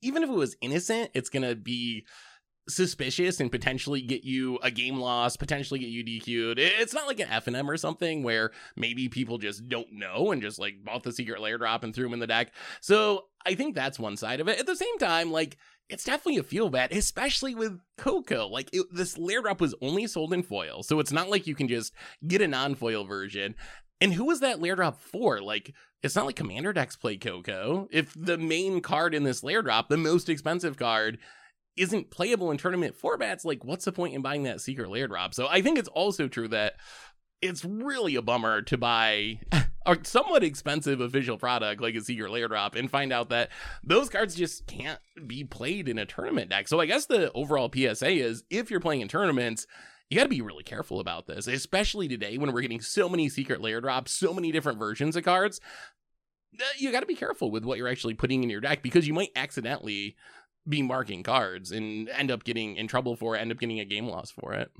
even 0.00 0.22
if 0.22 0.30
it 0.30 0.34
was 0.34 0.56
innocent, 0.62 1.10
it's 1.12 1.28
gonna 1.28 1.54
be 1.54 2.06
suspicious 2.74 3.40
and 3.40 3.50
potentially 3.50 4.00
get 4.00 4.24
you 4.24 4.58
a 4.62 4.70
game 4.70 4.98
loss, 4.98 5.36
potentially 5.36 5.80
get 5.80 5.88
you 5.88 6.04
DQ'd. 6.04 6.58
It's 6.58 6.94
not 6.94 7.06
like 7.06 7.20
an 7.20 7.28
FNM 7.28 7.68
or 7.68 7.76
something 7.76 8.22
where 8.22 8.50
maybe 8.76 9.08
people 9.08 9.38
just 9.38 9.68
don't 9.68 9.92
know 9.92 10.32
and 10.32 10.42
just 10.42 10.58
like 10.58 10.84
bought 10.84 11.02
the 11.02 11.12
secret 11.12 11.40
lair 11.40 11.58
drop 11.58 11.84
and 11.84 11.94
threw 11.94 12.04
them 12.04 12.14
in 12.14 12.20
the 12.20 12.26
deck. 12.26 12.52
So 12.80 13.26
I 13.44 13.54
think 13.54 13.74
that's 13.74 13.98
one 13.98 14.16
side 14.16 14.40
of 14.40 14.48
it. 14.48 14.58
At 14.58 14.66
the 14.66 14.76
same 14.76 14.98
time, 14.98 15.30
like 15.30 15.56
it's 15.88 16.04
definitely 16.04 16.38
a 16.38 16.44
feel 16.44 16.70
bad, 16.70 16.92
especially 16.92 17.54
with 17.54 17.80
Coco. 17.98 18.46
Like 18.46 18.70
it, 18.72 18.86
this 18.92 19.18
lair 19.18 19.42
drop 19.42 19.60
was 19.60 19.74
only 19.82 20.06
sold 20.06 20.32
in 20.32 20.42
foil, 20.42 20.82
so 20.82 21.00
it's 21.00 21.12
not 21.12 21.28
like 21.28 21.46
you 21.46 21.54
can 21.54 21.68
just 21.68 21.92
get 22.26 22.40
a 22.40 22.48
non-foil 22.48 23.04
version. 23.04 23.54
And 24.00 24.14
who 24.14 24.24
was 24.24 24.40
that 24.40 24.60
lair 24.60 24.76
drop 24.76 25.00
for? 25.00 25.42
Like, 25.42 25.74
it's 26.02 26.16
not 26.16 26.24
like 26.24 26.36
Commander 26.36 26.72
decks 26.72 26.96
play 26.96 27.18
Coco. 27.18 27.86
If 27.90 28.14
the 28.16 28.38
main 28.38 28.80
card 28.80 29.14
in 29.14 29.24
this 29.24 29.42
lair 29.44 29.60
drop, 29.60 29.88
the 29.88 29.98
most 29.98 30.30
expensive 30.30 30.78
card, 30.78 31.18
isn't 31.80 32.10
playable 32.10 32.50
in 32.50 32.58
tournament 32.58 32.94
formats, 33.00 33.44
like 33.44 33.64
what's 33.64 33.86
the 33.86 33.92
point 33.92 34.14
in 34.14 34.20
buying 34.20 34.42
that 34.42 34.60
secret 34.60 34.90
lair 34.90 35.08
drop? 35.08 35.32
So 35.32 35.48
I 35.48 35.62
think 35.62 35.78
it's 35.78 35.88
also 35.88 36.28
true 36.28 36.48
that 36.48 36.74
it's 37.40 37.64
really 37.64 38.16
a 38.16 38.22
bummer 38.22 38.60
to 38.60 38.76
buy 38.76 39.40
a 39.86 39.96
somewhat 40.02 40.44
expensive 40.44 41.00
official 41.00 41.38
product 41.38 41.80
like 41.80 41.94
a 41.94 42.02
secret 42.02 42.30
lair 42.30 42.48
drop 42.48 42.74
and 42.74 42.90
find 42.90 43.14
out 43.14 43.30
that 43.30 43.48
those 43.82 44.10
cards 44.10 44.34
just 44.34 44.66
can't 44.66 45.00
be 45.26 45.42
played 45.42 45.88
in 45.88 45.98
a 45.98 46.04
tournament 46.04 46.50
deck. 46.50 46.68
So 46.68 46.80
I 46.80 46.86
guess 46.86 47.06
the 47.06 47.32
overall 47.32 47.70
PSA 47.74 48.10
is 48.10 48.44
if 48.50 48.70
you're 48.70 48.78
playing 48.78 49.00
in 49.00 49.08
tournaments, 49.08 49.66
you 50.10 50.18
got 50.18 50.24
to 50.24 50.28
be 50.28 50.42
really 50.42 50.64
careful 50.64 51.00
about 51.00 51.26
this, 51.28 51.46
especially 51.46 52.08
today 52.08 52.36
when 52.36 52.52
we're 52.52 52.60
getting 52.60 52.82
so 52.82 53.08
many 53.08 53.30
secret 53.30 53.62
layer 53.62 53.80
drops, 53.80 54.12
so 54.12 54.34
many 54.34 54.52
different 54.52 54.78
versions 54.78 55.16
of 55.16 55.24
cards. 55.24 55.62
Uh, 56.60 56.64
You 56.78 56.92
got 56.92 57.00
to 57.00 57.06
be 57.06 57.14
careful 57.14 57.50
with 57.50 57.64
what 57.64 57.78
you're 57.78 57.88
actually 57.88 58.14
putting 58.14 58.42
in 58.42 58.50
your 58.50 58.60
deck 58.60 58.82
because 58.82 59.08
you 59.08 59.14
might 59.14 59.30
accidentally 59.34 60.16
be 60.70 60.82
marking 60.82 61.22
cards 61.22 61.72
and 61.72 62.08
end 62.08 62.30
up 62.30 62.44
getting 62.44 62.76
in 62.76 62.86
trouble 62.86 63.16
for 63.16 63.36
it, 63.36 63.40
end 63.40 63.52
up 63.52 63.58
getting 63.58 63.80
a 63.80 63.84
game 63.84 64.06
loss 64.06 64.30
for 64.30 64.54
it. 64.54 64.70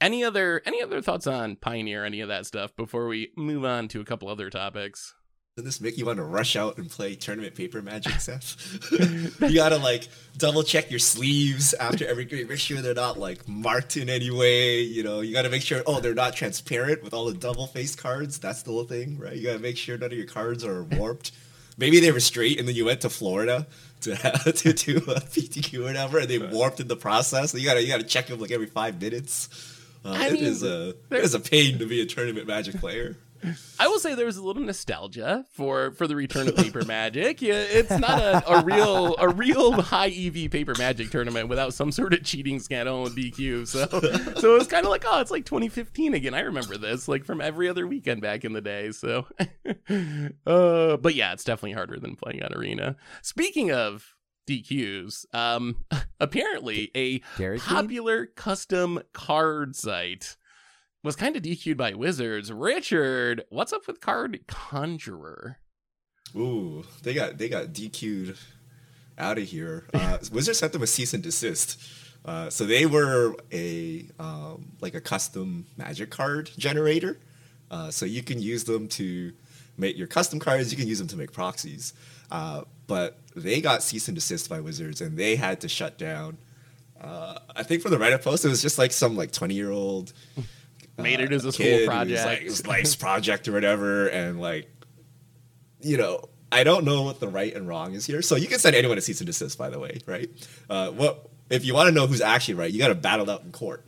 Any 0.00 0.22
other 0.22 0.62
any 0.64 0.80
other 0.80 1.02
thoughts 1.02 1.26
on 1.26 1.56
Pioneer, 1.56 2.04
any 2.04 2.20
of 2.20 2.28
that 2.28 2.46
stuff 2.46 2.74
before 2.76 3.08
we 3.08 3.32
move 3.36 3.64
on 3.64 3.88
to 3.88 4.00
a 4.00 4.04
couple 4.04 4.28
other 4.28 4.48
topics? 4.48 5.14
Does 5.56 5.64
this 5.64 5.80
make 5.80 5.98
you 5.98 6.06
want 6.06 6.18
to 6.18 6.22
rush 6.22 6.54
out 6.54 6.78
and 6.78 6.88
play 6.88 7.16
tournament 7.16 7.56
paper 7.56 7.82
magic, 7.82 8.12
Seth? 8.20 8.78
you 9.42 9.56
gotta 9.56 9.78
like 9.78 10.06
double 10.36 10.62
check 10.62 10.88
your 10.88 11.00
sleeves 11.00 11.74
after 11.74 12.06
every 12.06 12.26
game. 12.26 12.46
Make 12.46 12.60
sure 12.60 12.80
they're 12.80 12.94
not 12.94 13.18
like 13.18 13.48
marked 13.48 13.96
in 13.96 14.08
any 14.08 14.30
way. 14.30 14.82
You 14.82 15.02
know, 15.02 15.20
you 15.20 15.32
gotta 15.32 15.50
make 15.50 15.62
sure 15.62 15.82
oh 15.84 15.98
they're 15.98 16.14
not 16.14 16.36
transparent 16.36 17.02
with 17.02 17.12
all 17.12 17.26
the 17.26 17.34
double 17.34 17.66
face 17.66 17.96
cards. 17.96 18.38
That's 18.38 18.62
the 18.62 18.70
whole 18.70 18.84
thing, 18.84 19.18
right? 19.18 19.34
You 19.34 19.48
gotta 19.48 19.58
make 19.58 19.76
sure 19.76 19.98
none 19.98 20.12
of 20.12 20.16
your 20.16 20.28
cards 20.28 20.64
are 20.64 20.84
warped. 20.84 21.32
Maybe 21.78 22.00
they 22.00 22.12
were 22.12 22.20
straight 22.20 22.58
and 22.58 22.68
then 22.68 22.74
you 22.74 22.84
went 22.84 23.00
to 23.02 23.10
Florida 23.10 23.66
to 24.02 24.16
to 24.52 24.72
do 24.72 24.96
a 24.96 25.20
PTQ 25.20 25.80
or 25.80 25.84
whatever, 25.84 26.18
and 26.18 26.28
they 26.28 26.38
warped 26.38 26.80
in 26.80 26.88
the 26.88 26.96
process. 26.96 27.54
You 27.54 27.64
gotta 27.64 27.82
you 27.82 27.88
gotta 27.88 28.04
check 28.04 28.26
them 28.26 28.40
like 28.40 28.50
every 28.50 28.66
five 28.66 29.00
minutes. 29.00 29.48
Uh, 30.04 30.16
it 30.20 30.34
mean, 30.34 30.44
is 30.44 30.62
a 30.62 30.90
it 31.10 31.24
is 31.24 31.34
a 31.34 31.40
pain 31.40 31.78
to 31.78 31.86
be 31.86 32.00
a 32.00 32.06
tournament 32.06 32.46
magic 32.46 32.78
player. 32.80 33.16
I 33.78 33.88
will 33.88 33.98
say 33.98 34.14
there 34.14 34.26
was 34.26 34.36
a 34.36 34.42
little 34.42 34.62
nostalgia 34.62 35.44
for 35.52 35.92
for 35.92 36.06
the 36.06 36.16
return 36.16 36.48
of 36.48 36.56
Paper 36.56 36.84
Magic. 36.84 37.40
Yeah, 37.42 37.54
it's 37.54 37.90
not 37.90 38.20
a, 38.20 38.52
a 38.52 38.64
real 38.64 39.16
a 39.18 39.28
real 39.28 39.72
high 39.80 40.08
EV 40.08 40.50
Paper 40.50 40.74
Magic 40.78 41.10
tournament 41.10 41.48
without 41.48 41.74
some 41.74 41.92
sort 41.92 42.14
of 42.14 42.24
cheating 42.24 42.60
scandal 42.60 43.06
and 43.06 43.16
DQ. 43.16 43.66
So 43.66 43.86
so 44.40 44.54
it 44.54 44.58
was 44.58 44.68
kind 44.68 44.84
of 44.84 44.90
like 44.90 45.04
oh, 45.06 45.20
it's 45.20 45.30
like 45.30 45.44
2015 45.44 46.14
again. 46.14 46.34
I 46.34 46.40
remember 46.40 46.76
this 46.76 47.08
like 47.08 47.24
from 47.24 47.40
every 47.40 47.68
other 47.68 47.86
weekend 47.86 48.20
back 48.20 48.44
in 48.44 48.52
the 48.52 48.60
day. 48.60 48.92
So, 48.92 49.26
uh, 50.46 50.96
but 50.96 51.14
yeah, 51.14 51.32
it's 51.32 51.44
definitely 51.44 51.72
harder 51.72 51.98
than 51.98 52.16
playing 52.16 52.42
on 52.42 52.54
Arena. 52.54 52.96
Speaking 53.22 53.70
of 53.70 54.14
DQs, 54.48 55.32
um, 55.34 55.84
apparently 56.20 56.90
a 56.94 57.20
Dairy 57.36 57.58
popular 57.58 58.26
custom 58.26 59.00
card 59.12 59.76
site 59.76 60.36
was 61.02 61.16
kind 61.16 61.36
of 61.36 61.42
DQ'd 61.42 61.76
by 61.76 61.94
Wizards. 61.94 62.52
Richard, 62.52 63.44
what's 63.50 63.72
up 63.72 63.86
with 63.86 64.00
Card 64.00 64.40
Conjurer? 64.46 65.58
Ooh, 66.36 66.84
they 67.02 67.14
got 67.14 67.38
they 67.38 67.48
got 67.48 67.68
DQ'd 67.68 68.36
out 69.16 69.38
of 69.38 69.44
here. 69.44 69.86
Uh, 69.94 70.18
Wizards 70.32 70.58
sent 70.58 70.72
them 70.72 70.82
a 70.82 70.86
cease 70.86 71.12
and 71.14 71.22
desist. 71.22 71.80
Uh, 72.24 72.50
so 72.50 72.64
they 72.64 72.86
were 72.86 73.34
a 73.52 74.06
um, 74.18 74.72
like 74.80 74.94
a 74.94 75.00
custom 75.00 75.66
magic 75.76 76.10
card 76.10 76.50
generator. 76.58 77.18
Uh, 77.70 77.90
so 77.90 78.06
you 78.06 78.22
can 78.22 78.40
use 78.40 78.64
them 78.64 78.88
to 78.88 79.32
make 79.76 79.96
your 79.96 80.06
custom 80.06 80.38
cards. 80.38 80.70
You 80.72 80.78
can 80.78 80.88
use 80.88 80.98
them 80.98 81.08
to 81.08 81.16
make 81.16 81.32
proxies. 81.32 81.92
Uh, 82.30 82.62
but 82.86 83.18
they 83.36 83.60
got 83.60 83.82
cease 83.82 84.08
and 84.08 84.14
desist 84.14 84.48
by 84.48 84.60
Wizards, 84.60 85.00
and 85.00 85.16
they 85.16 85.36
had 85.36 85.60
to 85.60 85.68
shut 85.68 85.98
down. 85.98 86.38
Uh, 87.00 87.38
I 87.54 87.62
think 87.62 87.82
for 87.82 87.90
the 87.90 87.96
Reddit 87.96 88.22
post, 88.22 88.44
it 88.44 88.48
was 88.48 88.60
just 88.62 88.78
like 88.78 88.92
some 88.92 89.16
like 89.16 89.30
twenty 89.32 89.54
year 89.54 89.70
old 89.70 90.12
Made 90.98 91.20
it 91.20 91.32
as 91.32 91.44
a 91.44 91.52
school 91.52 91.86
project. 91.86 92.26
like 92.26 92.40
his 92.40 92.66
life's 92.66 92.96
project 92.96 93.46
or 93.48 93.52
whatever, 93.52 94.08
and 94.08 94.40
like, 94.40 94.68
you 95.80 95.96
know, 95.96 96.28
I 96.50 96.64
don't 96.64 96.84
know 96.84 97.02
what 97.02 97.20
the 97.20 97.28
right 97.28 97.54
and 97.54 97.68
wrong 97.68 97.94
is 97.94 98.04
here. 98.06 98.22
So 98.22 98.36
you 98.36 98.48
can 98.48 98.58
send 98.58 98.74
anyone 98.74 98.98
a 98.98 99.00
cease 99.00 99.20
and 99.20 99.28
desist, 99.28 99.56
by 99.58 99.70
the 99.70 99.78
way, 99.78 100.00
right? 100.06 100.28
Uh, 100.68 100.90
what 100.90 101.30
if 101.50 101.64
you 101.64 101.74
want 101.74 101.88
to 101.88 101.92
know 101.94 102.06
who's 102.06 102.20
actually 102.20 102.54
right? 102.54 102.70
You 102.72 102.78
got 102.78 102.88
to 102.88 102.94
battle 102.94 103.28
it 103.28 103.32
out 103.32 103.42
in 103.44 103.52
court, 103.52 103.84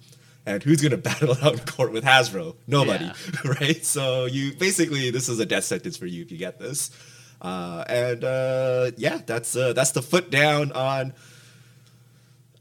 and 0.46 0.62
who's 0.62 0.80
going 0.80 0.90
to 0.92 0.96
battle 0.98 1.32
it 1.32 1.42
out 1.42 1.54
in 1.54 1.58
court 1.60 1.92
with 1.92 2.04
Hasbro? 2.04 2.54
Nobody, 2.66 3.06
Yeah. 3.06 3.14
right? 3.60 3.84
So 3.84 4.26
you 4.26 4.54
basically 4.54 5.10
this 5.10 5.28
is 5.28 5.38
a 5.40 5.46
death 5.46 5.64
sentence 5.64 5.96
for 5.96 6.06
you 6.06 6.22
if 6.22 6.30
you 6.30 6.38
get 6.38 6.58
this. 6.58 6.90
Uh, 7.42 7.82
and 7.88 8.22
uh, 8.22 8.90
yeah, 8.98 9.18
that's 9.26 9.56
uh, 9.56 9.72
that's 9.72 9.92
the 9.92 10.02
foot 10.02 10.30
down 10.30 10.72
on 10.72 11.14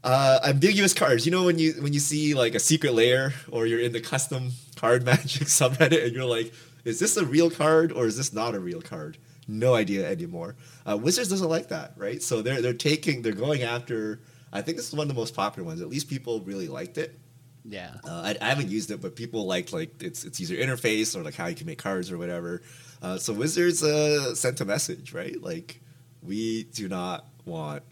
uh, 0.02 0.40
ambiguous 0.44 0.94
cards. 0.94 1.26
You 1.26 1.32
know 1.32 1.44
when 1.44 1.58
you 1.58 1.72
when 1.80 1.92
you 1.92 2.00
see 2.00 2.34
like 2.34 2.54
a 2.54 2.60
secret 2.60 2.94
lair 2.94 3.34
or 3.50 3.66
you're 3.66 3.80
in 3.80 3.92
the 3.92 4.00
custom 4.00 4.52
card 4.76 5.04
magic 5.04 5.48
subreddit 5.48 6.04
and 6.04 6.12
you're 6.14 6.24
like, 6.24 6.52
is 6.84 6.98
this 6.98 7.16
a 7.16 7.24
real 7.24 7.50
card 7.50 7.92
or 7.92 8.06
is 8.06 8.16
this 8.16 8.32
not 8.32 8.54
a 8.54 8.60
real 8.60 8.80
card? 8.80 9.18
No 9.46 9.74
idea 9.74 10.08
anymore. 10.08 10.56
Uh, 10.88 10.96
Wizards 10.96 11.28
doesn't 11.28 11.48
like 11.48 11.68
that, 11.68 11.92
right? 11.96 12.22
So 12.22 12.40
they're 12.42 12.62
they're 12.62 12.72
taking 12.72 13.22
they're 13.22 13.32
going 13.32 13.62
after. 13.62 14.20
I 14.52 14.62
think 14.62 14.76
this 14.76 14.88
is 14.88 14.94
one 14.94 15.04
of 15.04 15.08
the 15.08 15.20
most 15.20 15.34
popular 15.34 15.66
ones. 15.66 15.80
At 15.80 15.88
least 15.88 16.08
people 16.08 16.40
really 16.40 16.66
liked 16.66 16.98
it. 16.98 17.18
Yeah. 17.64 17.94
Uh, 18.04 18.34
I, 18.34 18.36
I 18.40 18.48
haven't 18.48 18.68
used 18.68 18.90
it, 18.90 19.00
but 19.00 19.14
people 19.14 19.46
liked 19.46 19.72
like 19.72 20.02
its 20.02 20.24
its 20.24 20.40
user 20.40 20.54
interface 20.54 21.16
or 21.16 21.22
like 21.22 21.34
how 21.34 21.46
you 21.46 21.54
can 21.54 21.66
make 21.66 21.78
cards 21.78 22.10
or 22.10 22.18
whatever. 22.18 22.62
Uh, 23.02 23.18
so 23.18 23.32
Wizards 23.32 23.82
uh, 23.82 24.34
sent 24.34 24.60
a 24.60 24.64
message, 24.64 25.12
right? 25.12 25.40
Like 25.40 25.80
we 26.22 26.64
do 26.64 26.88
not 26.88 27.26
want 27.44 27.82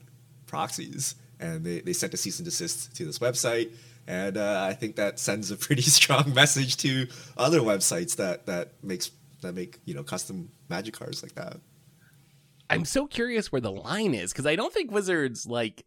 proxies, 0.47 1.14
and 1.40 1.64
they, 1.64 1.81
they 1.81 1.92
sent 1.92 2.14
a 2.14 2.16
cease 2.16 2.38
and 2.38 2.44
desist 2.44 2.94
to 2.96 3.05
this 3.05 3.18
website. 3.18 3.72
And 4.07 4.37
uh, 4.37 4.64
I 4.66 4.72
think 4.72 4.96
that 4.96 5.18
sends 5.18 5.51
a 5.51 5.57
pretty 5.57 5.83
strong 5.98 6.33
message 6.35 6.77
to 6.79 7.07
other 7.37 7.61
websites 7.61 8.16
that 8.16 8.46
that 8.46 8.72
makes 8.83 9.11
that 9.42 9.55
make 9.55 9.79
you 9.85 9.94
know 9.94 10.03
custom 10.03 10.51
magic 10.68 10.94
cards 10.94 11.22
like 11.22 11.35
that. 11.35 11.59
I'm 12.70 12.85
so 12.85 13.07
curious 13.07 13.51
where 13.51 13.61
the 13.61 13.72
line 13.72 14.14
is 14.14 14.33
because 14.33 14.46
I 14.46 14.57
don't 14.57 14.72
think 14.72 14.90
Wizards 14.90 15.46
like 15.46 15.85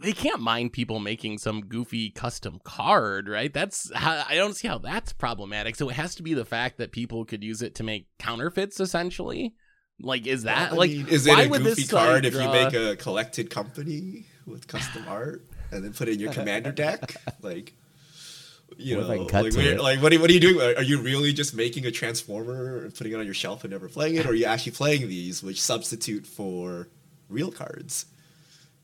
they 0.00 0.12
can't 0.12 0.40
mind 0.40 0.72
people 0.72 0.98
making 0.98 1.38
some 1.38 1.66
goofy 1.66 2.10
custom 2.10 2.60
card, 2.64 3.28
right? 3.28 3.52
That's 3.52 3.92
how 3.94 4.24
I 4.28 4.34
don't 4.34 4.54
see 4.54 4.68
how 4.68 4.78
that's 4.78 5.12
problematic. 5.12 5.76
So 5.76 5.88
it 5.88 5.94
has 5.94 6.14
to 6.16 6.22
be 6.22 6.34
the 6.34 6.44
fact 6.44 6.78
that 6.78 6.92
people 6.92 7.24
could 7.24 7.44
use 7.44 7.62
it 7.62 7.74
to 7.76 7.84
make 7.84 8.08
counterfeits, 8.18 8.80
essentially. 8.80 9.54
Like, 10.00 10.26
is 10.26 10.42
that 10.42 10.72
I 10.72 10.74
like 10.74 10.90
mean, 10.90 11.08
is 11.08 11.26
it 11.26 11.30
why 11.30 11.42
a 11.44 11.48
would 11.48 11.62
goofy 11.62 11.82
this 11.82 11.90
card 11.90 12.24
site 12.24 12.34
if 12.34 12.34
you 12.34 12.48
make 12.48 12.74
a 12.74 12.96
collected 12.96 13.48
company 13.50 14.26
with 14.46 14.66
custom 14.66 15.04
art 15.08 15.42
and 15.70 15.84
then 15.84 15.92
put 15.92 16.08
it 16.08 16.14
in 16.14 16.20
your 16.20 16.32
commander 16.32 16.72
deck? 16.72 17.16
Like, 17.42 17.74
you 18.76 18.96
What 18.96 19.08
know, 19.08 19.24
like, 19.24 19.54
where- 19.54 19.78
like 19.78 20.02
what, 20.02 20.12
are, 20.12 20.18
what 20.20 20.30
are 20.30 20.32
you 20.32 20.40
doing? 20.40 20.60
Are 20.60 20.76
are 20.78 20.82
you 20.82 21.00
really 21.00 21.32
just 21.32 21.54
making 21.54 21.86
a 21.86 21.90
transformer 21.90 22.84
and 22.84 22.94
putting 22.94 23.12
it 23.12 23.16
on 23.16 23.24
your 23.24 23.34
shelf 23.34 23.62
and 23.64 23.70
never 23.72 23.88
playing 23.88 24.16
it, 24.16 24.26
or 24.26 24.30
are 24.30 24.34
you 24.34 24.46
actually 24.46 24.72
playing 24.72 25.08
these, 25.08 25.42
which 25.42 25.60
substitute 25.62 26.26
for 26.26 26.88
real 27.28 27.52
cards? 27.52 28.06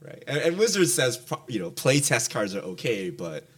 Right, 0.02 0.22
and, 0.26 0.38
and 0.38 0.58
Wizards 0.58 0.94
says 0.94 1.20
you 1.48 1.58
know 1.58 1.70
play 1.70 2.00
test 2.00 2.30
cards 2.30 2.54
are 2.54 2.60
okay, 2.60 3.10
but 3.10 3.48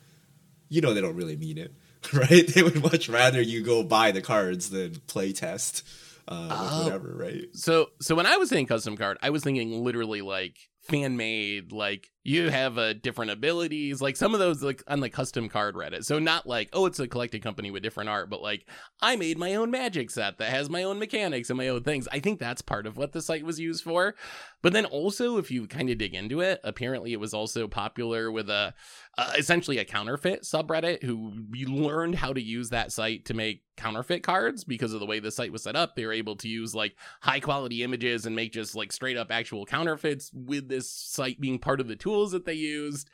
you 0.68 0.80
know 0.80 0.94
they 0.94 1.00
don't 1.00 1.16
really 1.16 1.36
mean 1.36 1.58
it, 1.58 1.72
right? 2.12 2.46
They 2.46 2.62
would 2.62 2.82
much 2.82 3.08
rather 3.08 3.40
you 3.42 3.62
go 3.62 3.82
buy 3.82 4.10
the 4.12 4.22
cards 4.22 4.70
than 4.70 5.00
play 5.06 5.32
test 5.32 5.82
uh, 6.28 6.48
Oh. 6.50 6.84
whatever, 6.84 7.14
right? 7.16 7.44
So 7.54 7.88
so 8.00 8.14
when 8.14 8.26
I 8.26 8.36
was 8.36 8.48
saying 8.48 8.66
custom 8.66 8.96
card, 8.96 9.18
I 9.22 9.30
was 9.30 9.42
thinking 9.42 9.82
literally 9.82 10.22
like 10.22 10.56
fan 10.82 11.16
made, 11.16 11.72
like 11.72 12.10
you 12.24 12.50
have 12.50 12.78
uh, 12.78 12.92
different 12.92 13.32
abilities, 13.32 14.00
like 14.00 14.16
some 14.16 14.32
of 14.32 14.40
those 14.40 14.62
like 14.62 14.82
on 14.86 15.00
the 15.00 15.10
custom 15.10 15.48
card 15.48 15.74
Reddit. 15.74 16.04
So 16.04 16.18
not 16.18 16.46
like 16.46 16.68
oh 16.72 16.86
it's 16.86 17.00
a 17.00 17.08
collected 17.08 17.42
company 17.42 17.70
with 17.70 17.82
different 17.82 18.10
art, 18.10 18.30
but 18.30 18.42
like 18.42 18.66
I 19.00 19.16
made 19.16 19.38
my 19.38 19.54
own 19.54 19.70
magic 19.70 20.10
set 20.10 20.38
that 20.38 20.50
has 20.50 20.70
my 20.70 20.84
own 20.84 20.98
mechanics 20.98 21.50
and 21.50 21.56
my 21.56 21.68
own 21.68 21.82
things. 21.82 22.06
I 22.12 22.20
think 22.20 22.38
that's 22.38 22.62
part 22.62 22.86
of 22.86 22.96
what 22.96 23.12
the 23.12 23.22
site 23.22 23.44
was 23.44 23.58
used 23.58 23.82
for. 23.82 24.14
But 24.62 24.72
then 24.72 24.84
also 24.84 25.38
if 25.38 25.50
you 25.50 25.66
kind 25.66 25.90
of 25.90 25.98
dig 25.98 26.14
into 26.14 26.40
it, 26.40 26.60
apparently 26.62 27.12
it 27.12 27.20
was 27.20 27.34
also 27.34 27.66
popular 27.66 28.30
with 28.30 28.48
a 28.48 28.74
uh, 29.18 29.32
essentially 29.36 29.78
a 29.78 29.84
counterfeit 29.84 30.42
subreddit 30.42 31.02
who 31.02 31.32
learned 31.66 32.14
how 32.14 32.32
to 32.32 32.40
use 32.40 32.70
that 32.70 32.92
site 32.92 33.24
to 33.26 33.34
make 33.34 33.62
counterfeit 33.76 34.22
cards 34.22 34.64
because 34.64 34.92
of 34.92 35.00
the 35.00 35.06
way 35.06 35.18
the 35.18 35.30
site 35.30 35.52
was 35.52 35.62
set 35.62 35.76
up. 35.76 35.96
They 35.96 36.06
were 36.06 36.12
able 36.12 36.36
to 36.36 36.48
use 36.48 36.74
like 36.74 36.94
high 37.20 37.40
quality 37.40 37.82
images 37.82 38.26
and 38.26 38.36
make 38.36 38.52
just 38.52 38.74
like 38.74 38.92
straight 38.92 39.16
up 39.16 39.30
actual 39.30 39.66
counterfeits 39.66 40.30
with 40.32 40.68
this 40.68 40.90
site 40.90 41.40
being 41.40 41.58
part 41.58 41.80
of 41.80 41.88
the 41.88 41.96
tools 42.12 42.32
that 42.32 42.44
they 42.44 42.54
used. 42.54 43.08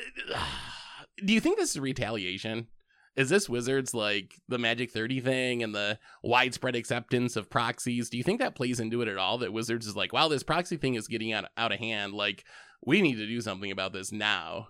Do 1.26 1.34
you 1.34 1.40
think 1.40 1.58
this 1.58 1.72
is 1.72 1.80
retaliation? 1.80 2.68
Is 3.16 3.30
this 3.30 3.50
Wizards 3.50 3.96
like 3.96 4.36
the 4.48 4.60
Magic 4.60 4.92
30 4.92 5.22
thing 5.22 5.64
and 5.64 5.74
the 5.74 5.98
widespread 6.22 6.76
acceptance 6.76 7.36
of 7.36 7.50
proxies? 7.50 8.12
Do 8.12 8.18
you 8.18 8.24
think 8.24 8.40
that 8.40 8.54
plays 8.54 8.80
into 8.80 9.02
it 9.02 9.08
at 9.08 9.18
all? 9.18 9.40
That 9.40 9.52
Wizards 9.52 9.88
is 9.88 9.96
like, 9.96 10.14
wow, 10.14 10.28
this 10.28 10.44
proxy 10.44 10.78
thing 10.78 10.94
is 10.94 11.08
getting 11.08 11.34
out, 11.34 11.46
out 11.58 11.72
of 11.72 11.80
hand. 11.80 12.14
Like, 12.14 12.46
we 12.86 13.02
need 13.02 13.16
to 13.16 13.26
do 13.26 13.42
something 13.42 13.72
about 13.72 13.92
this 13.92 14.12
now. 14.12 14.68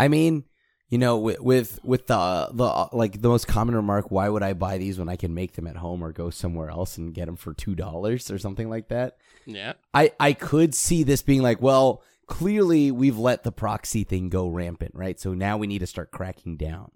I 0.00 0.08
mean, 0.08 0.44
you 0.88 0.98
know, 0.98 1.18
with 1.18 1.40
with, 1.40 1.78
with 1.84 2.08
the 2.08 2.48
the 2.52 2.88
like 2.92 3.20
the 3.20 3.28
most 3.28 3.46
common 3.46 3.76
remark, 3.76 4.10
why 4.10 4.28
would 4.28 4.42
I 4.42 4.54
buy 4.54 4.78
these 4.78 4.98
when 4.98 5.08
I 5.08 5.16
can 5.16 5.34
make 5.34 5.52
them 5.52 5.68
at 5.68 5.76
home 5.76 6.02
or 6.02 6.12
go 6.12 6.30
somewhere 6.30 6.70
else 6.70 6.98
and 6.98 7.14
get 7.14 7.26
them 7.26 7.36
for 7.36 7.54
two 7.54 7.76
dollars 7.76 8.32
or 8.32 8.38
something 8.38 8.68
like 8.68 8.88
that? 8.88 9.16
Yeah. 9.48 9.72
I 9.94 10.12
I 10.20 10.34
could 10.34 10.74
see 10.74 11.02
this 11.02 11.22
being 11.22 11.42
like, 11.42 11.62
well, 11.62 12.02
clearly 12.26 12.90
we've 12.90 13.18
let 13.18 13.42
the 13.42 13.50
proxy 13.50 14.04
thing 14.04 14.28
go 14.28 14.46
rampant, 14.48 14.94
right? 14.94 15.18
So 15.18 15.32
now 15.32 15.56
we 15.56 15.66
need 15.66 15.78
to 15.78 15.86
start 15.86 16.10
cracking 16.10 16.58
down. 16.58 16.90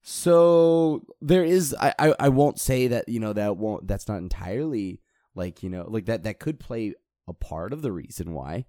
So 0.00 1.04
there 1.20 1.44
is 1.44 1.74
I, 1.78 1.94
I, 1.98 2.14
I 2.20 2.28
won't 2.28 2.60
say 2.60 2.86
that, 2.86 3.08
you 3.08 3.18
know, 3.18 3.32
that 3.32 3.56
won't 3.56 3.88
that's 3.88 4.06
not 4.06 4.18
entirely 4.18 5.02
like, 5.34 5.64
you 5.64 5.68
know, 5.68 5.84
like 5.88 6.06
that 6.06 6.22
that 6.22 6.38
could 6.38 6.60
play 6.60 6.94
a 7.26 7.32
part 7.32 7.72
of 7.72 7.82
the 7.82 7.92
reason 7.92 8.32
why. 8.32 8.66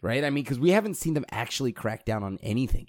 Right? 0.00 0.24
I 0.24 0.30
mean, 0.30 0.44
cuz 0.44 0.58
we 0.58 0.70
haven't 0.70 0.94
seen 0.94 1.12
them 1.12 1.26
actually 1.30 1.72
crack 1.72 2.06
down 2.06 2.24
on 2.24 2.38
anything, 2.42 2.86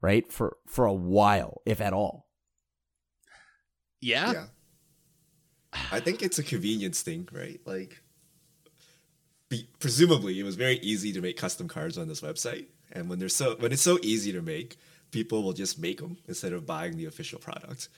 right? 0.00 0.32
For 0.32 0.56
for 0.66 0.86
a 0.86 0.94
while, 0.94 1.60
if 1.66 1.82
at 1.82 1.92
all. 1.92 2.26
Yeah. 4.00 4.32
yeah. 4.32 4.46
I 5.92 6.00
think 6.00 6.22
it's 6.22 6.38
a 6.38 6.42
convenience 6.42 7.02
thing, 7.02 7.28
right? 7.32 7.60
Like, 7.66 8.00
be, 9.48 9.68
presumably, 9.78 10.38
it 10.40 10.44
was 10.44 10.56
very 10.56 10.78
easy 10.78 11.12
to 11.12 11.20
make 11.20 11.36
custom 11.36 11.68
cards 11.68 11.98
on 11.98 12.08
this 12.08 12.20
website, 12.20 12.66
and 12.92 13.08
when 13.08 13.18
they're 13.18 13.28
so 13.28 13.56
when 13.56 13.72
it's 13.72 13.82
so 13.82 13.98
easy 14.02 14.32
to 14.32 14.42
make, 14.42 14.76
people 15.10 15.42
will 15.42 15.52
just 15.52 15.78
make 15.78 16.00
them 16.00 16.16
instead 16.26 16.52
of 16.52 16.66
buying 16.66 16.96
the 16.96 17.06
official 17.06 17.38
product. 17.38 17.88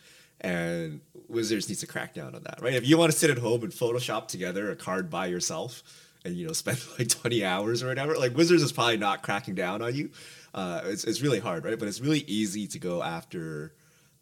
And 0.40 1.00
Wizards 1.26 1.68
needs 1.68 1.80
to 1.80 1.86
crack 1.86 2.14
down 2.14 2.34
on 2.34 2.42
that, 2.44 2.60
right? 2.62 2.74
If 2.74 2.86
you 2.86 2.96
want 2.96 3.10
to 3.10 3.18
sit 3.18 3.30
at 3.30 3.38
home 3.38 3.64
and 3.64 3.72
Photoshop 3.72 4.28
together 4.28 4.70
a 4.70 4.76
card 4.76 5.10
by 5.10 5.26
yourself, 5.26 5.82
and 6.24 6.36
you 6.36 6.46
know 6.46 6.52
spend 6.64 6.78
like 6.98 7.08
twenty 7.08 7.44
hours 7.44 7.82
or 7.82 7.88
whatever, 7.88 8.16
like 8.16 8.36
Wizards 8.36 8.62
is 8.62 8.72
probably 8.72 8.98
not 8.98 9.22
cracking 9.22 9.54
down 9.54 9.82
on 9.82 9.94
you. 9.94 10.10
Uh, 10.54 10.82
it's 10.84 11.04
it's 11.04 11.22
really 11.22 11.40
hard, 11.40 11.64
right? 11.64 11.78
But 11.78 11.88
it's 11.88 12.00
really 12.00 12.24
easy 12.26 12.66
to 12.68 12.78
go 12.78 13.02
after 13.02 13.74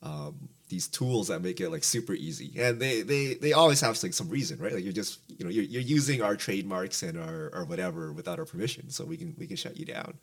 um, 0.03 0.49
these 0.69 0.89
tools 0.89 1.29
that 1.29 1.43
make 1.43 1.61
it 1.61 1.71
like 1.71 1.85
super 1.85 2.13
easy. 2.13 2.53
And 2.59 2.81
they 2.81 3.03
they 3.03 3.35
they 3.35 3.53
always 3.53 3.81
have 3.81 4.03
like 4.03 4.15
some 4.15 4.29
reason 4.29 4.59
right? 4.59 4.73
Like 4.73 4.85
you're 4.85 4.93
just 4.93 5.21
you 5.29 5.45
know 5.45 5.51
you're, 5.51 5.65
you're 5.65 5.83
using 5.83 6.23
our 6.23 6.37
trademarks 6.37 7.03
and 7.03 7.19
our 7.19 7.51
or 7.53 7.65
whatever 7.65 8.13
without 8.13 8.39
our 8.39 8.45
permission 8.45 8.91
so 8.91 9.05
we 9.05 9.17
can 9.17 9.35
we 9.39 9.47
can 9.47 9.57
shut 9.57 9.77
you 9.77 9.85
down. 9.85 10.15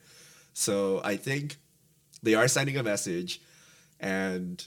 So 0.54 1.02
i 1.04 1.16
think 1.18 1.58
they 2.22 2.36
are 2.36 2.48
sending 2.48 2.78
a 2.78 2.84
message 2.84 3.42
and 4.00 4.66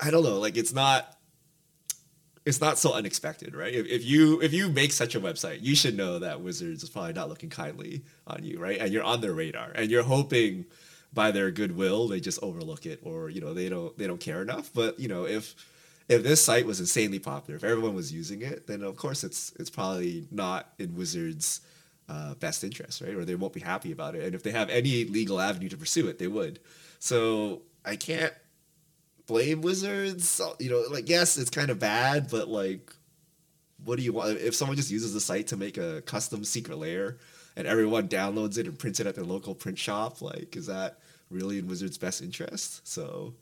i 0.00 0.10
don't 0.10 0.24
know 0.24 0.38
like 0.38 0.56
it's 0.56 0.72
not 0.72 1.16
it's 2.44 2.60
not 2.60 2.76
so 2.76 2.92
unexpected 2.92 3.54
right? 3.54 3.72
If, 3.72 3.86
if 3.86 4.04
you 4.04 4.40
if 4.40 4.52
you 4.52 4.68
make 4.68 4.92
such 4.92 5.14
a 5.14 5.20
website 5.20 5.62
you 5.62 5.76
should 5.76 5.96
know 5.96 6.18
that 6.18 6.40
wizards 6.40 6.82
is 6.82 6.90
probably 6.90 7.12
not 7.12 7.28
looking 7.28 7.50
kindly 7.50 8.02
on 8.26 8.42
you 8.42 8.58
right? 8.58 8.78
And 8.80 8.92
you're 8.92 9.04
on 9.04 9.20
their 9.20 9.32
radar 9.32 9.70
and 9.74 9.90
you're 9.90 10.02
hoping 10.02 10.64
by 11.12 11.30
their 11.30 11.50
goodwill 11.50 12.08
they 12.08 12.20
just 12.20 12.42
overlook 12.42 12.86
it 12.86 13.00
or 13.02 13.28
you 13.28 13.40
know 13.40 13.52
they 13.52 13.68
don't 13.68 13.96
they 13.98 14.06
don't 14.06 14.20
care 14.20 14.42
enough. 14.42 14.70
But 14.74 14.98
you 14.98 15.08
know 15.08 15.26
if 15.26 15.54
if 16.08 16.22
this 16.22 16.42
site 16.42 16.66
was 16.66 16.80
insanely 16.80 17.18
popular 17.18 17.56
if 17.56 17.64
everyone 17.64 17.94
was 17.94 18.12
using 18.12 18.42
it 18.42 18.66
then 18.66 18.82
of 18.82 18.96
course 18.96 19.24
it's 19.24 19.52
it's 19.58 19.70
probably 19.70 20.26
not 20.30 20.72
in 20.78 20.94
wizards 20.94 21.60
uh, 22.08 22.34
best 22.34 22.64
interest 22.64 23.00
right? 23.00 23.14
Or 23.14 23.24
they 23.24 23.34
won't 23.34 23.52
be 23.52 23.60
happy 23.60 23.92
about 23.92 24.14
it. 24.14 24.24
And 24.24 24.34
if 24.34 24.42
they 24.42 24.50
have 24.50 24.68
any 24.68 25.04
legal 25.04 25.40
avenue 25.40 25.68
to 25.68 25.76
pursue 25.76 26.08
it 26.08 26.18
they 26.18 26.28
would. 26.28 26.58
So 26.98 27.62
i 27.84 27.96
can't 27.96 28.32
blame 29.26 29.60
wizards. 29.62 30.40
You 30.58 30.70
know 30.70 30.84
like 30.90 31.08
yes 31.08 31.36
it's 31.36 31.50
kind 31.50 31.70
of 31.70 31.78
bad 31.78 32.30
but 32.30 32.48
like 32.48 32.92
what 33.84 33.96
do 33.98 34.04
you 34.04 34.12
want? 34.12 34.38
If 34.38 34.54
someone 34.54 34.76
just 34.76 34.90
uses 34.90 35.12
the 35.12 35.20
site 35.20 35.48
to 35.48 35.56
make 35.56 35.76
a 35.76 36.02
custom 36.02 36.44
secret 36.44 36.78
lair 36.78 37.18
and 37.56 37.66
everyone 37.66 38.08
downloads 38.08 38.58
it 38.58 38.66
and 38.66 38.78
prints 38.78 39.00
it 39.00 39.06
at 39.06 39.14
their 39.14 39.24
local 39.24 39.54
print 39.54 39.78
shop 39.78 40.22
like 40.22 40.56
is 40.56 40.66
that 40.66 40.98
really 41.32 41.58
in 41.58 41.66
wizards 41.66 41.98
best 41.98 42.22
interest 42.22 42.86
so. 42.86 43.34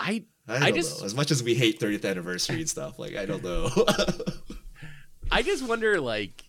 I 0.00 0.24
i 0.48 0.52
don't 0.54 0.62
I 0.64 0.70
know. 0.70 0.76
Just- 0.76 1.02
as 1.02 1.14
much 1.14 1.30
as 1.30 1.42
we 1.42 1.54
hate 1.54 1.78
30th 1.80 2.04
anniversary 2.08 2.56
and 2.60 2.68
stuff 2.68 2.98
like 2.98 3.16
i 3.16 3.24
don't 3.26 3.42
know. 3.44 3.68
I 5.30 5.42
just 5.42 5.66
wonder 5.66 6.00
like 6.00 6.44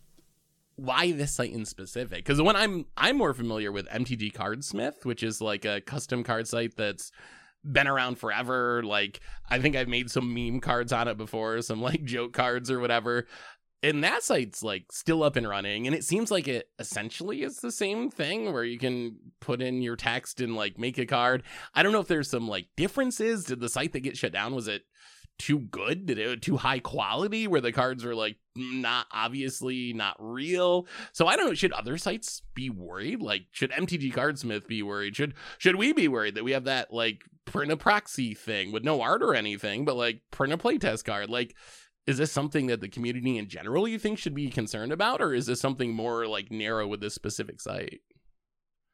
why 0.76 1.12
this 1.12 1.32
site 1.34 1.52
in 1.54 1.66
specific? 1.66 2.26
Because 2.26 2.42
when 2.42 2.56
i'm 2.56 2.86
i'm 2.98 3.18
more 3.18 3.34
familiar 3.34 3.72
with 3.72 3.88
mtg 3.90 4.34
cardsmith 4.34 5.06
which 5.06 5.24
is 5.24 5.40
like 5.42 5.66
a 5.66 5.82
custom 5.82 6.24
card 6.24 6.48
site 6.48 6.76
that's 6.76 7.12
been 7.66 7.88
around 7.88 8.18
forever. 8.18 8.82
Like 8.84 9.20
i 9.50 9.60
think 9.60 9.76
i've 9.76 9.88
made 9.88 10.10
some 10.12 10.34
meme 10.34 10.60
cards 10.60 10.92
on 10.92 11.08
it 11.08 11.18
before 11.18 11.62
some 11.62 11.82
like 11.82 12.04
joke 12.04 12.34
cards 12.34 12.70
or 12.72 12.80
whatever 12.80 13.28
and 13.84 14.04
that 14.04 14.24
site's 14.24 14.64
like 14.64 14.86
still 14.92 15.22
up 15.22 15.36
and 15.36 15.48
running 15.48 15.86
and 15.86 15.96
it 15.96 16.06
seems 16.06 16.32
like 16.32 16.48
it 16.48 16.70
essentially 16.80 17.44
is 17.44 17.58
the 17.58 17.72
same 17.72 18.10
thing 18.10 18.52
where 18.54 18.64
you 18.64 18.80
can 18.80 19.18
put 19.42 19.62
in 19.62 19.82
your 19.82 19.98
text 19.98 20.40
and 20.40 20.56
like 20.56 20.80
make 20.80 20.98
a 20.98 21.06
card. 21.06 21.44
I 21.76 21.84
don't 21.84 21.92
know 21.92 22.00
if 22.00 22.08
there's 22.08 22.30
some 22.30 22.48
like 22.48 22.68
differences. 22.78 23.44
Did 23.44 23.60
the 23.60 23.70
site 23.70 23.92
that 23.94 24.00
get 24.00 24.18
shut 24.18 24.32
down 24.32 24.56
was 24.56 24.70
it 24.70 24.84
too 25.38 25.60
good? 25.60 26.06
Did 26.06 26.18
it 26.18 26.42
too 26.42 26.58
high 26.58 26.80
quality 26.80 27.48
where 27.48 27.60
the 27.60 27.74
cards 27.74 28.06
were 28.06 28.16
like 28.16 28.38
not 28.56 29.08
obviously 29.12 29.92
not 29.92 30.16
real? 30.18 30.88
So 31.12 31.28
i 31.28 31.36
don't 31.36 31.48
know. 31.48 31.54
Should 31.54 31.74
other 31.74 31.98
sites 31.98 32.42
be 32.56 32.70
worried? 32.70 33.22
Like 33.22 33.44
should 33.52 33.72
mtg 33.72 34.14
cardsmith 34.14 34.66
be 34.66 34.82
worried? 34.82 35.18
Should 35.18 35.34
should 35.58 35.76
we 35.76 35.92
be 35.92 36.08
worried 36.08 36.36
that 36.36 36.46
we 36.46 36.54
have 36.54 36.66
that 36.66 36.94
like 36.94 37.24
print 37.46 37.72
a 37.72 37.78
proxy 37.78 38.34
thing 38.34 38.72
with 38.72 38.86
no 38.86 39.02
art 39.02 39.22
or 39.22 39.36
anything 39.36 39.84
but 39.84 39.98
like 39.98 40.22
print 40.32 40.54
a 40.54 40.58
playtest 40.58 41.04
card? 41.04 41.30
Like 41.30 41.54
is 42.06 42.18
this 42.18 42.32
something 42.32 42.68
that 42.68 42.82
the 42.82 42.90
community 42.90 43.38
in 43.38 43.48
general 43.48 43.88
you 43.88 43.98
think 43.98 44.18
should 44.18 44.36
be 44.36 44.50
concerned 44.50 44.92
about 44.92 45.22
or 45.22 45.34
is 45.34 45.46
this 45.46 45.60
something 45.60 45.94
more 45.94 46.28
like 46.28 46.52
narrow 46.52 46.88
with 46.88 47.02
this 47.02 47.14
specific 47.14 47.62
site 47.62 48.02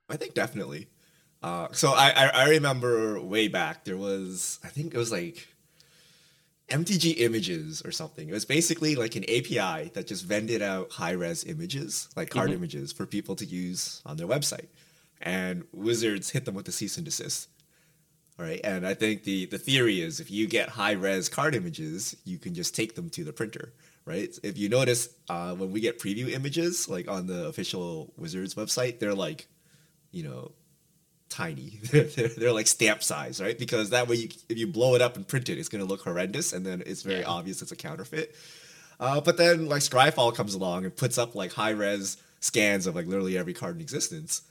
I 0.09 0.17
think 0.17 0.33
definitely. 0.33 0.87
Uh, 1.41 1.67
so 1.71 1.91
I, 1.91 2.09
I 2.09 2.25
I 2.27 2.49
remember 2.49 3.21
way 3.21 3.47
back 3.47 3.85
there 3.85 3.95
was 3.95 4.59
I 4.63 4.67
think 4.67 4.93
it 4.93 4.97
was 4.97 5.11
like 5.11 5.47
MTG 6.69 7.19
Images 7.19 7.81
or 7.85 7.91
something. 7.91 8.27
It 8.27 8.33
was 8.33 8.45
basically 8.45 8.95
like 8.95 9.15
an 9.15 9.23
API 9.23 9.89
that 9.93 10.07
just 10.07 10.25
vended 10.25 10.61
out 10.61 10.91
high 10.91 11.11
res 11.11 11.43
images, 11.43 12.09
like 12.15 12.29
card 12.29 12.51
images, 12.51 12.91
for 12.91 13.05
people 13.05 13.35
to 13.37 13.45
use 13.45 14.01
on 14.05 14.17
their 14.17 14.27
website. 14.27 14.67
And 15.21 15.65
Wizards 15.71 16.31
hit 16.31 16.45
them 16.45 16.55
with 16.55 16.67
a 16.67 16.71
cease 16.71 16.97
and 16.97 17.05
desist. 17.05 17.49
All 18.39 18.45
right, 18.45 18.61
and 18.63 18.87
I 18.87 18.93
think 18.93 19.23
the 19.23 19.47
the 19.47 19.57
theory 19.57 20.01
is 20.01 20.21
if 20.21 20.31
you 20.31 20.47
get 20.47 20.69
high 20.69 20.93
res 20.93 21.27
card 21.27 21.55
images, 21.55 22.15
you 22.23 22.37
can 22.37 22.53
just 22.53 22.73
take 22.73 22.95
them 22.95 23.09
to 23.11 23.25
the 23.25 23.33
printer, 23.33 23.73
right? 24.05 24.29
If 24.43 24.57
you 24.57 24.69
notice, 24.69 25.09
uh, 25.29 25.53
when 25.55 25.71
we 25.71 25.81
get 25.81 25.99
preview 25.99 26.31
images, 26.31 26.87
like 26.87 27.09
on 27.09 27.27
the 27.27 27.47
official 27.47 28.13
Wizards 28.17 28.55
website, 28.55 28.99
they're 28.99 29.13
like, 29.13 29.47
you 30.11 30.23
know, 30.23 30.53
tiny. 31.29 31.79
they're, 31.91 32.05
they're, 32.05 32.27
they're 32.29 32.53
like 32.53 32.67
stamp 32.67 33.03
size, 33.03 33.41
right? 33.41 33.59
Because 33.59 33.89
that 33.89 34.07
way, 34.07 34.15
you, 34.15 34.29
if 34.47 34.57
you 34.57 34.67
blow 34.67 34.95
it 34.95 35.01
up 35.01 35.17
and 35.17 35.27
print 35.27 35.49
it, 35.49 35.57
it's 35.59 35.69
going 35.69 35.83
to 35.83 35.89
look 35.89 36.03
horrendous, 36.03 36.53
and 36.53 36.65
then 36.65 36.81
it's 36.85 37.01
very 37.03 37.19
Yeah. 37.21 37.27
obvious 37.27 37.61
it's 37.61 37.73
a 37.73 37.75
counterfeit. 37.75 38.35
Uh, 39.01 39.19
but 39.21 39.37
then 39.37 39.67
like 39.67 39.81
Scryfall 39.81 40.33
comes 40.33 40.53
along 40.53 40.85
and 40.85 40.95
puts 40.95 41.17
up 41.17 41.35
like 41.35 41.53
high 41.53 41.71
res 41.71 42.17
scans 42.39 42.87
of 42.87 42.95
like 42.95 43.05
literally 43.05 43.37
every 43.37 43.53
card 43.53 43.75
in 43.75 43.81
existence, 43.81 44.43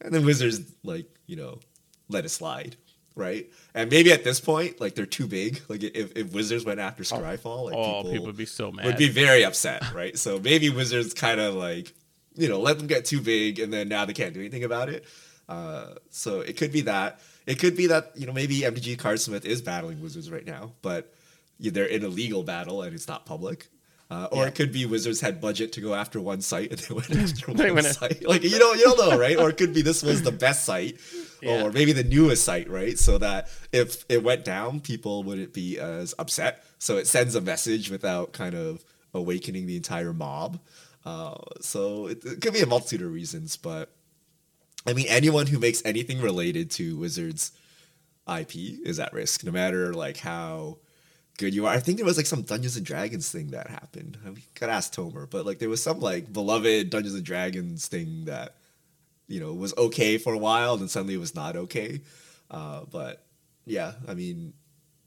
and 0.00 0.12
then 0.12 0.24
Wizards 0.24 0.60
like 0.82 1.06
you 1.26 1.36
know 1.36 1.60
let 2.08 2.24
it 2.24 2.30
slide, 2.30 2.76
right? 3.16 3.50
And 3.74 3.90
maybe 3.90 4.12
at 4.12 4.22
this 4.22 4.38
point 4.38 4.80
like 4.80 4.94
they're 4.94 5.06
too 5.06 5.26
big. 5.26 5.60
Like 5.68 5.82
if, 5.82 6.16
if 6.16 6.32
Wizards 6.32 6.64
went 6.64 6.78
after 6.78 7.02
Scryfall, 7.02 7.64
like 7.64 7.74
oh, 7.74 7.86
people, 8.02 8.12
people 8.12 8.26
would 8.26 8.36
be 8.36 8.46
so 8.46 8.70
mad. 8.70 8.86
would 8.86 8.96
be 8.96 9.08
very 9.08 9.44
upset, 9.44 9.92
right? 9.92 10.16
so 10.16 10.38
maybe 10.38 10.70
Wizards 10.70 11.12
kind 11.14 11.40
of 11.40 11.54
like 11.54 11.92
you 12.36 12.48
know 12.48 12.60
let 12.60 12.78
them 12.78 12.86
get 12.86 13.04
too 13.06 13.20
big, 13.20 13.58
and 13.58 13.72
then 13.72 13.88
now 13.88 14.04
they 14.04 14.12
can't 14.12 14.34
do 14.34 14.40
anything 14.40 14.62
about 14.64 14.88
it. 14.90 15.04
Uh, 15.48 15.94
so 16.10 16.40
it 16.40 16.56
could 16.56 16.70
be 16.72 16.82
that. 16.82 17.20
It 17.46 17.58
could 17.58 17.76
be 17.76 17.86
that 17.88 18.12
you 18.16 18.26
know 18.26 18.32
maybe 18.32 18.60
MTG 18.60 18.96
Cardsmith 18.96 19.44
is 19.44 19.62
battling 19.62 20.00
Wizards 20.02 20.30
right 20.30 20.44
now, 20.46 20.72
but 20.82 21.12
they're 21.58 21.86
in 21.86 22.04
a 22.04 22.08
legal 22.08 22.42
battle 22.42 22.82
and 22.82 22.94
it's 22.94 23.08
not 23.08 23.24
public. 23.24 23.68
Uh, 24.10 24.28
or 24.30 24.42
Yeah. 24.42 24.48
it 24.48 24.54
could 24.54 24.72
be 24.72 24.86
Wizards 24.86 25.20
had 25.20 25.40
budget 25.40 25.72
to 25.72 25.80
go 25.80 25.94
after 25.94 26.20
one 26.20 26.40
site 26.40 26.70
and 26.70 26.78
they 26.78 26.94
went 26.94 27.10
after 27.16 27.52
They 27.54 27.70
one 27.72 27.82
went 27.82 27.86
site. 27.96 28.24
Like 28.26 28.42
you 28.44 28.58
don't 28.58 28.76
you 28.78 28.84
don't 28.84 28.98
know, 29.10 29.18
right? 29.18 29.36
Or 29.38 29.48
it 29.50 29.56
could 29.56 29.72
be 29.74 29.82
this 29.82 30.02
was 30.02 30.22
the 30.22 30.30
best 30.32 30.64
site, 30.64 30.98
Yeah. 31.46 31.64
or 31.64 31.72
maybe 31.72 31.92
the 31.92 32.04
newest 32.04 32.44
site, 32.44 32.68
right? 32.68 32.98
So 32.98 33.18
that 33.18 33.48
if 33.72 34.04
it 34.08 34.22
went 34.22 34.44
down, 34.44 34.80
people 34.80 35.22
wouldn't 35.22 35.52
be 35.52 35.78
as 35.78 36.14
upset. 36.18 36.64
So 36.78 36.96
it 36.96 37.06
sends 37.06 37.34
a 37.34 37.40
message 37.40 37.90
without 37.90 38.32
kind 38.32 38.54
of 38.54 38.84
awakening 39.14 39.66
the 39.66 39.76
entire 39.76 40.12
mob. 40.12 40.60
Uh, 41.04 41.36
so 41.60 42.08
it, 42.08 42.24
it 42.24 42.40
could 42.40 42.52
be 42.52 42.60
a 42.60 42.66
multitude 42.66 43.02
of 43.02 43.12
reasons, 43.12 43.56
but 43.56 43.90
I 44.86 44.92
mean, 44.92 45.06
anyone 45.08 45.46
who 45.46 45.58
makes 45.58 45.82
anything 45.84 46.20
related 46.20 46.70
to 46.72 46.96
Wizards 46.96 47.52
IP 48.28 48.54
is 48.84 48.98
at 49.00 49.12
risk, 49.12 49.44
no 49.44 49.52
matter 49.52 49.92
like 49.94 50.18
how 50.18 50.78
good 51.38 51.54
you 51.54 51.66
are. 51.66 51.72
I 51.72 51.80
think 51.80 51.98
there 51.98 52.06
was 52.06 52.16
like 52.16 52.26
some 52.26 52.42
Dungeons 52.42 52.76
and 52.76 52.86
Dragons 52.86 53.30
thing 53.30 53.48
that 53.48 53.68
happened. 53.68 54.18
I 54.24 54.30
mean, 54.30 54.42
gotta 54.58 54.72
ask 54.72 54.92
Tomer, 54.94 55.28
but 55.28 55.44
like 55.46 55.58
there 55.58 55.68
was 55.68 55.82
some 55.82 56.00
like 56.00 56.32
beloved 56.32 56.90
Dungeons 56.90 57.14
and 57.14 57.24
Dragons 57.24 57.86
thing 57.88 58.24
that 58.26 58.56
you 59.28 59.40
know 59.40 59.50
it 59.50 59.58
was 59.58 59.76
okay 59.76 60.18
for 60.18 60.32
a 60.32 60.38
while, 60.38 60.74
and 60.74 60.82
then 60.82 60.88
suddenly 60.88 61.14
it 61.14 61.20
was 61.20 61.34
not 61.34 61.56
okay. 61.56 62.00
Uh, 62.50 62.82
but 62.90 63.24
yeah, 63.64 63.92
I 64.06 64.14
mean, 64.14 64.54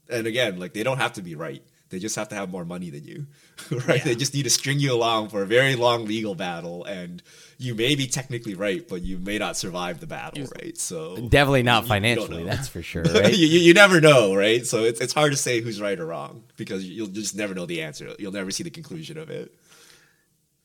and 0.08 0.26
again, 0.26 0.58
like 0.58 0.74
they 0.74 0.82
don't 0.82 0.98
have 0.98 1.14
to 1.14 1.22
be 1.22 1.34
right. 1.34 1.62
They 1.90 1.98
just 1.98 2.14
have 2.14 2.28
to 2.28 2.36
have 2.36 2.50
more 2.50 2.64
money 2.64 2.88
than 2.90 3.02
you, 3.02 3.26
right? 3.88 3.98
Yeah. 3.98 4.04
They 4.04 4.14
just 4.14 4.32
need 4.32 4.44
to 4.44 4.50
string 4.50 4.78
you 4.78 4.94
along 4.94 5.30
for 5.30 5.42
a 5.42 5.46
very 5.46 5.74
long 5.74 6.04
legal 6.04 6.36
battle, 6.36 6.84
and 6.84 7.20
you 7.58 7.74
may 7.74 7.96
be 7.96 8.06
technically 8.06 8.54
right, 8.54 8.86
but 8.86 9.02
you 9.02 9.18
may 9.18 9.38
not 9.38 9.56
survive 9.56 9.98
the 9.98 10.06
battle, 10.06 10.46
right? 10.60 10.78
So 10.78 11.16
Definitely 11.16 11.64
not 11.64 11.86
financially, 11.86 12.44
that's 12.44 12.68
for 12.68 12.80
sure, 12.80 13.02
right? 13.14 13.36
you, 13.36 13.46
you, 13.46 13.58
you 13.58 13.74
never 13.74 14.00
know, 14.00 14.36
right? 14.36 14.64
So 14.64 14.84
it's 14.84 15.00
it's 15.00 15.12
hard 15.12 15.32
to 15.32 15.36
say 15.36 15.60
who's 15.60 15.80
right 15.80 15.98
or 15.98 16.06
wrong 16.06 16.44
because 16.56 16.88
you'll 16.88 17.08
just 17.08 17.34
never 17.34 17.54
know 17.54 17.66
the 17.66 17.82
answer. 17.82 18.14
You'll 18.20 18.32
never 18.32 18.52
see 18.52 18.62
the 18.62 18.70
conclusion 18.70 19.18
of 19.18 19.28
it. 19.30 19.52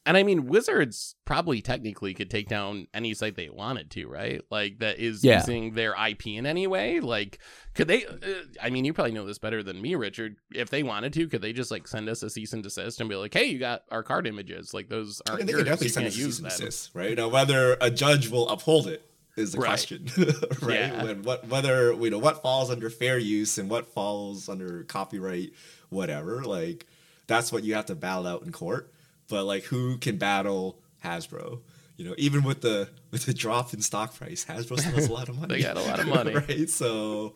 And 0.07 0.15
I 0.17 0.23
mean, 0.23 0.45
Wizards 0.45 1.15
probably 1.25 1.61
technically 1.61 2.13
could 2.13 2.29
take 2.29 2.47
down 2.47 2.87
any 2.93 3.15
site 3.15 3.35
they 3.35 3.49
wanted 3.49 3.89
to, 3.91 4.05
right? 4.07 4.39
Like 4.51 4.77
that 4.79 4.99
is 4.99 5.23
Yeah. 5.23 5.39
using 5.39 5.73
their 5.73 5.95
IP 5.95 6.27
in 6.37 6.45
any 6.45 6.67
way. 6.67 6.99
Like, 6.99 7.39
could 7.73 7.87
they? 7.87 8.05
Uh, 8.05 8.17
I 8.61 8.69
mean, 8.69 8.85
you 8.85 8.93
probably 8.93 9.13
know 9.13 9.25
this 9.25 9.39
better 9.39 9.63
than 9.63 9.81
me, 9.81 9.95
Richard. 9.95 10.35
If 10.53 10.69
they 10.69 10.83
wanted 10.83 11.11
to, 11.13 11.27
could 11.27 11.41
they 11.41 11.53
just 11.53 11.71
like 11.71 11.87
send 11.87 12.07
us 12.07 12.21
a 12.21 12.29
cease 12.29 12.53
and 12.53 12.61
desist 12.61 12.99
and 12.99 13.09
be 13.09 13.15
like, 13.15 13.33
"Hey, 13.33 13.45
you 13.45 13.57
got 13.57 13.81
our 13.89 14.03
card 14.03 14.27
images. 14.27 14.73
Like 14.75 14.89
those 14.89 15.21
aren't 15.27 15.39
mean, 15.39 15.47
they 15.47 15.51
yours. 15.53 15.63
can 15.63 15.65
definitely 15.71 15.87
you 15.87 15.91
send 15.93 16.07
us 16.07 16.15
a 16.15 16.19
use 16.19 16.37
cease 16.37 16.39
and 16.39 16.49
desist, 16.51 16.91
right? 16.93 17.17
Now, 17.17 17.29
whether 17.29 17.75
a 17.81 17.89
judge 17.89 18.29
will 18.29 18.47
uphold 18.49 18.85
it 18.87 19.01
is 19.35 19.53
the 19.53 19.57
Right. 19.59 19.67
question, 19.69 20.05
right? 20.61 20.79
Yeah. 20.81 21.03
When, 21.03 21.23
what 21.23 21.47
whether 21.47 21.93
you 21.93 22.11
know 22.11 22.19
what 22.19 22.43
falls 22.43 22.69
under 22.69 22.91
fair 22.91 23.17
use 23.17 23.57
and 23.57 23.71
what 23.71 23.87
falls 23.87 24.47
under 24.49 24.83
copyright, 24.83 25.51
whatever. 25.89 26.43
Like 26.43 26.85
that's 27.27 27.51
what 27.51 27.63
you 27.63 27.73
have 27.73 27.87
to 27.87 27.95
battle 27.95 28.27
out 28.27 28.43
in 28.43 28.51
court. 28.51 28.91
But 29.27 29.45
like, 29.45 29.63
who 29.63 29.97
can 29.97 30.17
battle 30.17 30.79
Hasbro? 31.03 31.61
You 31.97 32.03
know, 32.03 32.15
even 32.17 32.43
with 32.43 32.59
the 32.61 32.89
with 33.11 33.25
the 33.25 33.33
drop 33.33 33.73
in 33.73 33.81
stock 33.81 34.13
price, 34.15 34.43
Hasbro 34.43 34.77
still 34.79 34.91
has 34.91 35.07
a 35.07 35.13
lot 35.13 35.29
of 35.29 35.39
money. 35.39 35.53
They 35.55 35.61
got 35.61 35.77
a 35.77 35.81
lot 35.81 35.99
of 35.99 36.07
money. 36.19 36.33
right? 36.35 36.69
So 36.69 37.35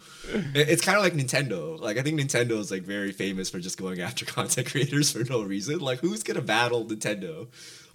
it's 0.54 0.82
kind 0.84 0.97
of 0.97 1.04
like 1.04 1.13
Nintendo. 1.13 1.80
Like 1.80 1.97
I 1.97 2.02
think 2.02 2.19
Nintendo 2.19 2.60
is 2.60 2.69
like 2.69 2.84
very 2.84 3.13
famous 3.13 3.49
for 3.49 3.60
just 3.60 3.78
going 3.78 4.02
after 4.02 4.25
content 4.38 4.69
creators 4.69 5.12
for 5.13 5.23
no 5.23 5.43
reason. 5.43 5.80
Like 5.80 5.99
who's 5.99 6.23
gonna 6.23 6.41
battle 6.41 6.86
Nintendo? 6.86 7.47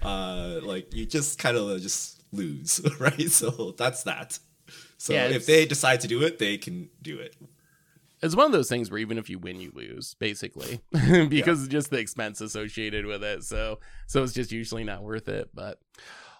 Uh, 0.02 0.60
like 0.62 0.94
you 0.94 1.04
just 1.04 1.38
kind 1.38 1.56
of 1.56 1.80
just 1.82 2.22
lose, 2.32 2.80
right? 2.98 3.30
So 3.30 3.74
that's 3.76 4.04
that. 4.04 4.38
So 4.96 5.12
Yeah, 5.12 5.28
if 5.28 5.44
they 5.44 5.66
decide 5.66 6.00
to 6.00 6.08
do 6.08 6.22
it, 6.22 6.38
they 6.38 6.56
can 6.56 6.88
do 7.02 7.18
it. 7.18 7.36
It's 8.24 8.34
one 8.34 8.46
of 8.46 8.52
those 8.52 8.70
things 8.70 8.90
where 8.90 8.98
even 8.98 9.18
if 9.18 9.28
you 9.28 9.38
win, 9.38 9.60
you 9.60 9.70
lose, 9.74 10.14
basically, 10.14 10.80
because 11.28 11.64
of 11.64 11.68
just 11.68 11.90
the 11.90 11.98
expense 11.98 12.40
associated 12.40 13.04
with 13.04 13.22
it. 13.22 13.44
So, 13.44 13.80
so 14.06 14.22
it's 14.22 14.32
just 14.32 14.50
usually 14.50 14.82
not 14.82 15.02
worth 15.02 15.28
it. 15.28 15.50
But, 15.52 15.78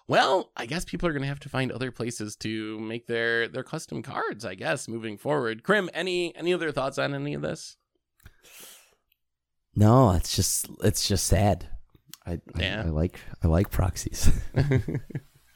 well, 0.07 0.51
I 0.57 0.65
guess 0.65 0.83
people 0.83 1.07
are 1.07 1.13
gonna 1.13 1.27
have 1.27 1.41
to 1.41 1.49
find 1.49 1.71
other 1.71 1.91
places 1.91 2.35
to 2.37 2.79
make 2.79 3.05
their 3.05 3.47
their 3.47 3.63
custom 3.63 4.01
cards. 4.01 4.43
I 4.43 4.55
guess 4.55 4.87
moving 4.87 5.15
forward. 5.15 5.61
Krim, 5.61 5.91
any 5.93 6.35
any 6.35 6.55
other 6.55 6.71
thoughts 6.71 6.97
on 6.97 7.13
any 7.13 7.35
of 7.35 7.43
this? 7.43 7.77
No, 9.75 10.11
it's 10.13 10.35
just 10.35 10.67
it's 10.83 11.07
just 11.07 11.27
sad. 11.27 11.69
I, 12.25 12.39
I, 12.55 12.65
I 12.65 12.83
like 12.85 13.19
I 13.43 13.47
like 13.47 13.69
proxies. 13.69 14.31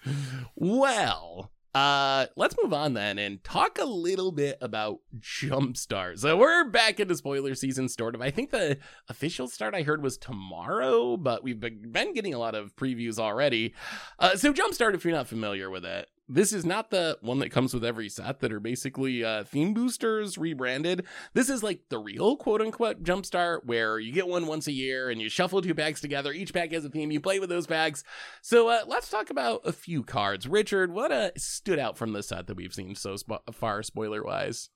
well, 0.55 1.51
uh, 1.73 2.25
let's 2.36 2.55
move 2.62 2.73
on 2.73 2.93
then 2.93 3.19
and 3.19 3.43
talk 3.43 3.77
a 3.79 3.86
little 3.86 4.32
bit 4.32 4.58
about 4.62 4.99
Jumpstart. 5.19 6.19
So 6.19 6.36
we're 6.38 6.65
back 6.65 6.99
into 6.99 7.15
spoiler 7.15 7.53
season, 7.55 7.88
sort 7.89 8.15
of. 8.15 8.21
I 8.21 8.32
think 8.32 8.51
the 8.51 8.77
official 9.08 9.47
start 9.47 9.75
I 9.75 9.84
heard 9.84 10.01
was 10.01 10.17
tomorrow, 10.17 11.15
but 11.15 11.43
we've 11.43 11.60
been 11.60 12.13
getting 12.13 12.34
a 12.34 12.39
lot 12.39 12.55
of 12.55 12.75
previews 12.75 13.19
already. 13.19 13.73
Uh, 14.17 14.36
so 14.36 14.51
Jumpstart, 14.51 14.95
if 14.95 15.05
you're 15.05 15.13
not 15.13 15.27
familiar 15.27 15.69
with 15.69 15.86
it, 15.86 16.08
this 16.29 16.53
is 16.53 16.63
not 16.63 16.91
the 16.91 17.17
one 17.21 17.39
that 17.39 17.49
comes 17.49 17.73
with 17.73 17.83
every 17.83 18.07
set 18.07 18.39
that 18.39 18.53
are 18.53 18.59
basically 18.59 19.23
uh, 19.23 19.43
theme 19.43 19.73
boosters 19.73 20.37
rebranded. 20.37 21.05
This 21.33 21.49
is 21.49 21.63
like 21.63 21.81
the 21.89 21.97
real 21.97 22.37
quote 22.37 22.61
unquote 22.61 23.03
Jumpstart, 23.03 23.65
where 23.65 23.99
you 23.99 24.13
get 24.13 24.27
one 24.27 24.45
once 24.45 24.67
a 24.67 24.71
year 24.71 25.09
and 25.09 25.19
you 25.19 25.27
shuffle 25.27 25.61
two 25.61 25.73
packs 25.73 25.99
together. 25.99 26.31
Each 26.31 26.53
pack 26.53 26.71
has 26.71 26.85
a 26.85 26.89
theme. 26.89 27.11
You 27.11 27.19
play 27.19 27.39
with 27.39 27.49
those 27.49 27.67
packs. 27.67 28.03
So 28.43 28.69
uh, 28.69 28.81
let's 28.85 29.09
talk 29.09 29.31
about 29.31 29.61
a 29.65 29.73
few 29.73 30.03
cards. 30.03 30.47
Richard, 30.47 30.93
what 30.93 31.11
uh, 31.11 31.31
stood 31.35 31.79
out 31.79 31.97
from 31.97 32.13
the 32.13 32.21
set 32.21 32.47
that 32.47 32.55
we've 32.55 32.73
seen 32.73 32.95
so 32.95 33.15
spo- 33.15 33.41
far, 33.53 33.81
spoiler 33.81 34.23
wise? 34.23 34.69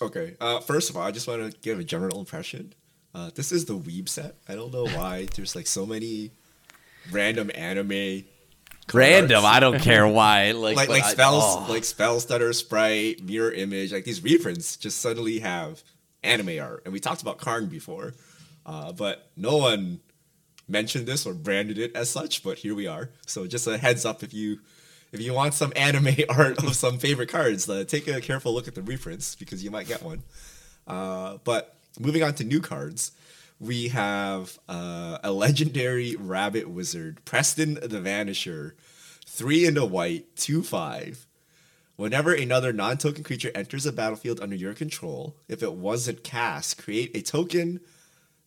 Okay. 0.00 0.36
Uh, 0.40 0.60
first 0.60 0.88
of 0.88 0.96
all, 0.96 1.02
I 1.02 1.10
just 1.10 1.28
want 1.28 1.52
to 1.52 1.58
give 1.60 1.78
a 1.78 1.84
general 1.84 2.18
impression. 2.18 2.72
Uh, 3.14 3.30
this 3.34 3.52
is 3.52 3.66
the 3.66 3.76
Weeb 3.76 4.08
set. 4.08 4.36
I 4.48 4.54
don't 4.54 4.72
know 4.72 4.86
why 4.86 5.28
there's 5.36 5.54
like 5.54 5.66
so 5.66 5.84
many 5.84 6.30
random 7.10 7.50
anime. 7.54 8.24
Random. 8.94 9.44
I 9.44 9.60
don't 9.60 9.80
care 9.80 10.06
why. 10.06 10.52
Like 10.52 10.76
like 10.76 10.88
like 10.88 11.04
I- 11.04 11.12
spells 11.12 11.44
oh. 11.44 11.66
like 11.68 11.84
spell 11.84 12.20
stutter 12.20 12.52
sprite 12.52 13.22
mirror 13.22 13.52
image 13.52 13.92
like 13.92 14.04
these 14.04 14.22
reprints 14.22 14.76
just 14.76 15.00
suddenly 15.00 15.40
have 15.40 15.82
anime 16.22 16.60
art 16.60 16.82
and 16.84 16.92
we 16.92 17.00
talked 17.00 17.22
about 17.22 17.38
karn 17.38 17.66
before 17.66 18.14
uh, 18.64 18.92
but 18.92 19.30
no 19.36 19.56
one 19.56 20.00
mentioned 20.68 21.06
this 21.06 21.26
or 21.26 21.34
branded 21.34 21.78
it 21.78 21.94
as 21.96 22.08
such 22.08 22.42
but 22.44 22.58
here 22.58 22.74
we 22.74 22.86
are 22.86 23.10
so 23.26 23.46
just 23.46 23.66
a 23.66 23.76
heads 23.76 24.04
up 24.04 24.22
if 24.22 24.32
you 24.32 24.60
if 25.10 25.20
you 25.20 25.34
want 25.34 25.52
some 25.52 25.72
anime 25.76 26.14
art 26.28 26.62
of 26.62 26.74
some 26.76 26.98
favorite 26.98 27.28
cards 27.28 27.68
uh, 27.68 27.84
take 27.84 28.06
a 28.06 28.20
careful 28.20 28.54
look 28.54 28.68
at 28.68 28.74
the 28.74 28.82
reprints 28.82 29.34
because 29.34 29.64
you 29.64 29.70
might 29.70 29.88
get 29.88 30.02
one 30.02 30.22
uh, 30.86 31.38
but 31.44 31.76
moving 31.98 32.22
on 32.22 32.34
to 32.34 32.44
new 32.44 32.60
cards 32.60 33.12
we 33.62 33.88
have 33.88 34.58
uh, 34.68 35.18
a 35.22 35.30
legendary 35.30 36.16
rabbit 36.16 36.68
wizard 36.68 37.24
preston 37.24 37.74
the 37.74 38.00
vanisher 38.00 38.72
three 39.24 39.64
into 39.64 39.84
white, 39.84 40.34
two 40.34 40.64
five. 40.64 41.26
Whenever 41.94 42.34
another 42.34 42.72
non-token 42.72 43.22
creature 43.22 43.52
enters 43.54 43.86
a 43.86 43.92
battlefield 43.92 44.40
under 44.40 44.56
your 44.56 44.74
control, 44.74 45.36
if 45.46 45.62
it 45.62 45.74
wasn't 45.74 46.24
cast, 46.24 46.82
create 46.82 47.16
a 47.16 47.22
token 47.22 47.80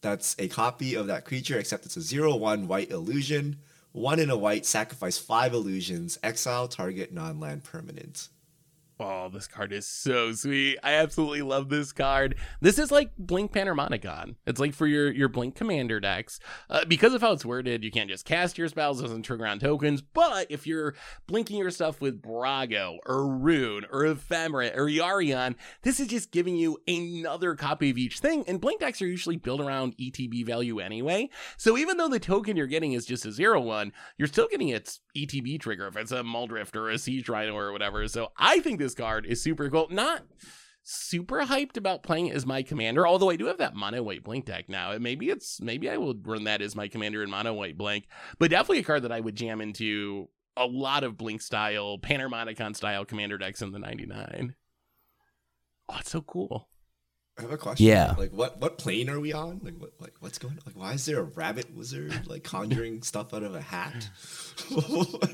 that's 0.02 0.36
a 0.38 0.50
copy 0.50 0.96
of 0.96 1.08
that 1.08 1.24
creature, 1.24 1.58
except 1.58 1.86
it's 1.86 1.96
a 1.96 2.02
zero 2.02 2.36
one 2.36 2.68
white 2.68 2.92
illusion. 2.92 3.58
One 3.94 4.20
in 4.20 4.30
a 4.30 4.36
white, 4.36 4.66
sacrifice 4.66 5.18
five 5.18 5.54
illusions, 5.54 6.20
exile 6.22 6.68
target 6.68 7.14
non-land 7.14 7.64
permanent. 7.64 8.28
Oh, 8.98 9.28
this 9.28 9.48
card 9.48 9.74
is 9.74 9.86
so 9.86 10.32
sweet. 10.32 10.78
I 10.82 10.94
absolutely 10.94 11.42
love 11.42 11.68
this 11.68 11.92
card. 11.92 12.36
This 12.62 12.80
is 12.80 12.92
like 12.92 13.12
Blink 13.18 13.52
Panharmonicon. 13.52 14.36
It's 14.48 14.60
like 14.60 14.74
for 14.74 14.88
your, 14.88 15.12
your 15.12 15.28
Blink 15.28 15.56
Commander 15.56 16.00
decks. 16.00 16.40
Uh, 16.70 16.86
because 16.86 17.14
of 17.14 17.20
how 17.20 17.34
it's 17.34 17.44
worded, 17.44 17.84
you 17.84 17.92
can't 17.92 18.10
just 18.10 18.24
cast 18.24 18.58
your 18.58 18.70
spells, 18.70 19.02
doesn't 19.02 19.24
trigger 19.24 19.48
on 19.48 19.60
tokens. 19.60 20.02
But 20.02 20.48
if 20.50 20.66
you're 20.66 20.96
blinking 21.28 21.58
your 21.58 21.72
stuff 21.72 22.00
with 22.00 22.22
Brago 22.22 23.00
or 23.06 23.28
Roon 23.28 23.86
or 23.92 24.04
Ephemerate 24.04 24.78
or 24.78 24.86
Yorion, 24.86 25.56
this 25.82 26.00
is 26.00 26.08
just 26.08 26.32
giving 26.32 26.56
you 26.56 26.78
another 26.88 27.54
copy 27.56 27.90
of 27.90 27.98
each 27.98 28.20
thing. 28.20 28.46
And 28.48 28.62
Blink 28.62 28.80
decks 28.80 29.02
are 29.02 29.08
usually 29.08 29.36
built 29.36 29.60
around 29.60 29.98
ETB 29.98 30.46
value 30.46 30.80
anyway. 30.80 31.30
So 31.58 31.78
even 31.78 31.98
though 31.98 32.08
the 32.08 32.20
token 32.20 32.56
you're 32.56 32.66
getting 32.66 32.94
is 32.94 33.06
just 33.06 33.26
a 33.26 33.34
zero 33.34 33.60
one, 33.60 33.92
you're 34.18 34.30
still 34.30 34.48
getting 34.48 34.70
its 34.70 35.02
ETB 35.18 35.60
trigger 35.60 35.88
if 35.88 35.98
it's 35.98 36.14
a 36.14 36.24
Muldrift 36.24 36.78
or 36.78 36.90
a 36.90 36.98
Siege 36.98 37.28
Rhino 37.28 37.58
or 37.58 37.74
whatever. 37.74 38.08
So 38.08 38.32
I 38.38 38.60
think 38.60 38.80
this 38.80 38.85
card 38.94 39.26
is 39.26 39.42
super 39.42 39.70
cool. 39.70 39.88
Not 39.90 40.24
super 40.84 41.42
hyped 41.42 41.78
about 41.78 42.04
playing 42.04 42.32
as 42.32 42.46
my 42.46 42.62
commander, 42.62 43.08
although 43.08 43.32
I 43.32 43.36
do 43.36 43.48
have 43.48 43.58
that 43.58 43.76
mono 43.76 44.04
white 44.04 44.24
blink 44.24 44.46
deck 44.46 44.70
now. 44.70 44.92
And 44.92 45.04
maybe 45.04 45.30
it's 45.30 45.60
maybe 45.60 45.90
I 45.90 45.98
will 45.98 46.14
run 46.14 46.44
that 46.44 46.62
as 46.62 46.76
my 46.76 46.88
commander 46.88 47.24
in 47.24 47.30
mono 47.30 47.54
white 47.54 47.78
blink, 47.78 48.06
but 48.38 48.52
definitely 48.52 48.80
a 48.80 48.84
card 48.84 49.02
that 49.04 49.12
I 49.12 49.20
would 49.20 49.36
jam 49.36 49.62
into 49.62 50.30
a 50.56 50.66
lot 50.66 51.04
of 51.04 51.18
blink 51.18 51.42
style, 51.42 51.98
Panharmonicon 51.98 52.76
style 52.76 53.04
commander 53.04 53.38
decks 53.38 53.62
in 53.62 53.72
the 53.72 53.80
99. 53.80 54.56
Oh, 55.90 55.98
it's 56.00 56.12
so 56.12 56.22
cool. 56.22 56.70
I 57.38 57.42
have 57.42 57.52
a 57.52 57.58
question. 57.58 57.86
Yeah. 57.86 58.16
Like 58.18 58.32
what 58.32 58.62
what 58.62 58.78
plane 58.78 59.10
are 59.10 59.20
we 59.20 59.34
on? 59.34 59.60
Like 59.62 59.76
what 59.78 59.92
like 60.00 60.14
what's 60.20 60.38
going 60.38 60.54
on? 60.54 60.62
Like 60.66 60.78
why 60.78 60.94
is 60.94 61.06
there 61.06 61.20
a 61.20 61.24
rabbit 61.24 61.76
wizard 61.76 62.28
like 62.28 62.44
conjuring 62.44 63.02
stuff 63.02 63.34
out 63.34 63.44
of 63.44 63.54
a 63.54 63.62
hat? 63.62 64.10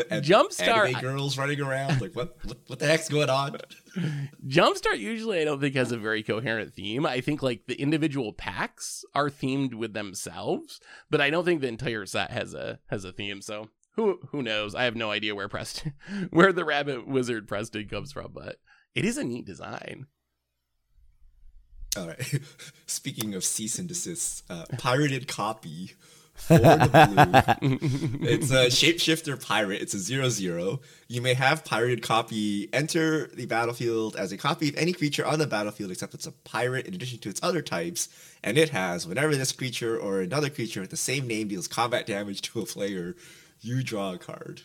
and 0.10 0.26
Jumpstart- 0.26 0.88
anime 0.88 1.02
girls 1.02 1.38
running 1.38 1.62
around. 1.62 2.02
Like 2.02 2.16
what, 2.16 2.38
what 2.44 2.58
what 2.66 2.80
the 2.80 2.88
heck's 2.88 3.08
going 3.08 3.30
on? 3.30 3.58
Jumpstart 4.48 4.98
usually 4.98 5.42
I 5.42 5.46
don't 5.46 5.62
think 5.62 5.76
has 5.76 5.92
a 5.92 5.98
very 5.98 6.24
coherent 6.24 6.74
theme. 6.74 7.06
I 7.06 7.22
think 7.22 7.44
like 7.44 7.68
the 7.68 7.80
individual 7.80 8.34
packs 8.34 9.06
are 9.14 9.30
themed 9.30 9.76
with 9.76 9.94
themselves, 9.94 10.80
but 11.12 11.22
I 11.22 11.30
don't 11.30 11.46
think 11.46 11.62
the 11.62 11.68
entire 11.68 12.08
set 12.08 12.32
has 12.32 12.56
a 12.56 12.80
has 12.88 13.06
a 13.06 13.12
theme. 13.12 13.42
So 13.42 13.70
who 13.96 14.20
who 14.30 14.42
knows? 14.42 14.74
I 14.74 14.86
have 14.86 14.96
no 14.96 15.12
idea 15.12 15.36
where 15.36 15.50
Preston 15.50 15.94
where 16.32 16.52
the 16.52 16.66
rabbit 16.66 17.08
wizard 17.08 17.48
Preston 17.48 17.88
comes 17.88 18.12
from, 18.12 18.32
but 18.34 18.56
it 18.96 19.06
is 19.06 19.18
a 19.18 19.24
neat 19.24 19.46
design. 19.46 20.08
All 21.98 22.08
right. 22.08 22.40
Speaking 22.86 23.36
of 23.36 23.44
cease 23.44 23.78
and 23.80 23.88
desist, 23.88 24.44
uh, 24.50 24.66
pirated 24.78 25.28
copy 25.28 25.92
for 26.34 26.58
the 26.58 27.58
blue. 27.60 27.78
it's 28.28 28.52
a 28.52 28.68
shapeshifter 28.68 29.46
pirate. 29.46 29.82
It's 29.82 29.94
a 29.94 30.00
zero 30.00 30.30
zero. 30.30 30.80
You 31.08 31.22
may 31.22 31.34
have 31.34 31.66
pirated 31.66 32.02
copy 32.02 32.70
enter 32.74 33.28
the 33.28 33.46
battlefield 33.46 34.16
as 34.16 34.32
a 34.32 34.38
copy 34.38 34.70
of 34.70 34.78
any 34.78 34.94
creature 34.94 35.26
on 35.26 35.40
the 35.40 35.48
battlefield 35.48 35.92
except 35.92 36.14
it's 36.14 36.28
a 36.28 36.32
pirate 36.32 36.88
in 36.88 36.94
addition 36.94 37.20
to 37.20 37.30
its 37.30 37.42
other 37.44 37.62
types. 37.62 38.10
And 38.44 38.58
it 38.58 38.70
has 38.70 39.06
whenever 39.06 39.36
this 39.36 39.52
creature 39.52 39.98
or 39.98 40.22
another 40.22 40.50
creature 40.50 40.82
with 40.82 40.90
the 40.90 40.98
same 40.98 41.28
name 41.28 41.50
deals 41.50 41.68
combat 41.68 42.06
damage 42.06 42.42
to 42.44 42.62
a 42.62 42.66
player, 42.66 43.16
you 43.60 43.84
draw 43.84 44.14
a 44.14 44.18
card. 44.18 44.62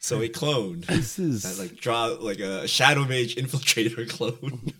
So 0.00 0.20
a 0.20 0.28
clone. 0.28 0.84
This 0.86 1.18
is 1.18 1.44
that 1.44 1.58
like 1.58 1.76
draw 1.80 2.08
like 2.20 2.38
a 2.38 2.68
shadow 2.68 3.06
mage 3.06 3.36
infiltrator 3.36 4.06
clone. 4.16 4.74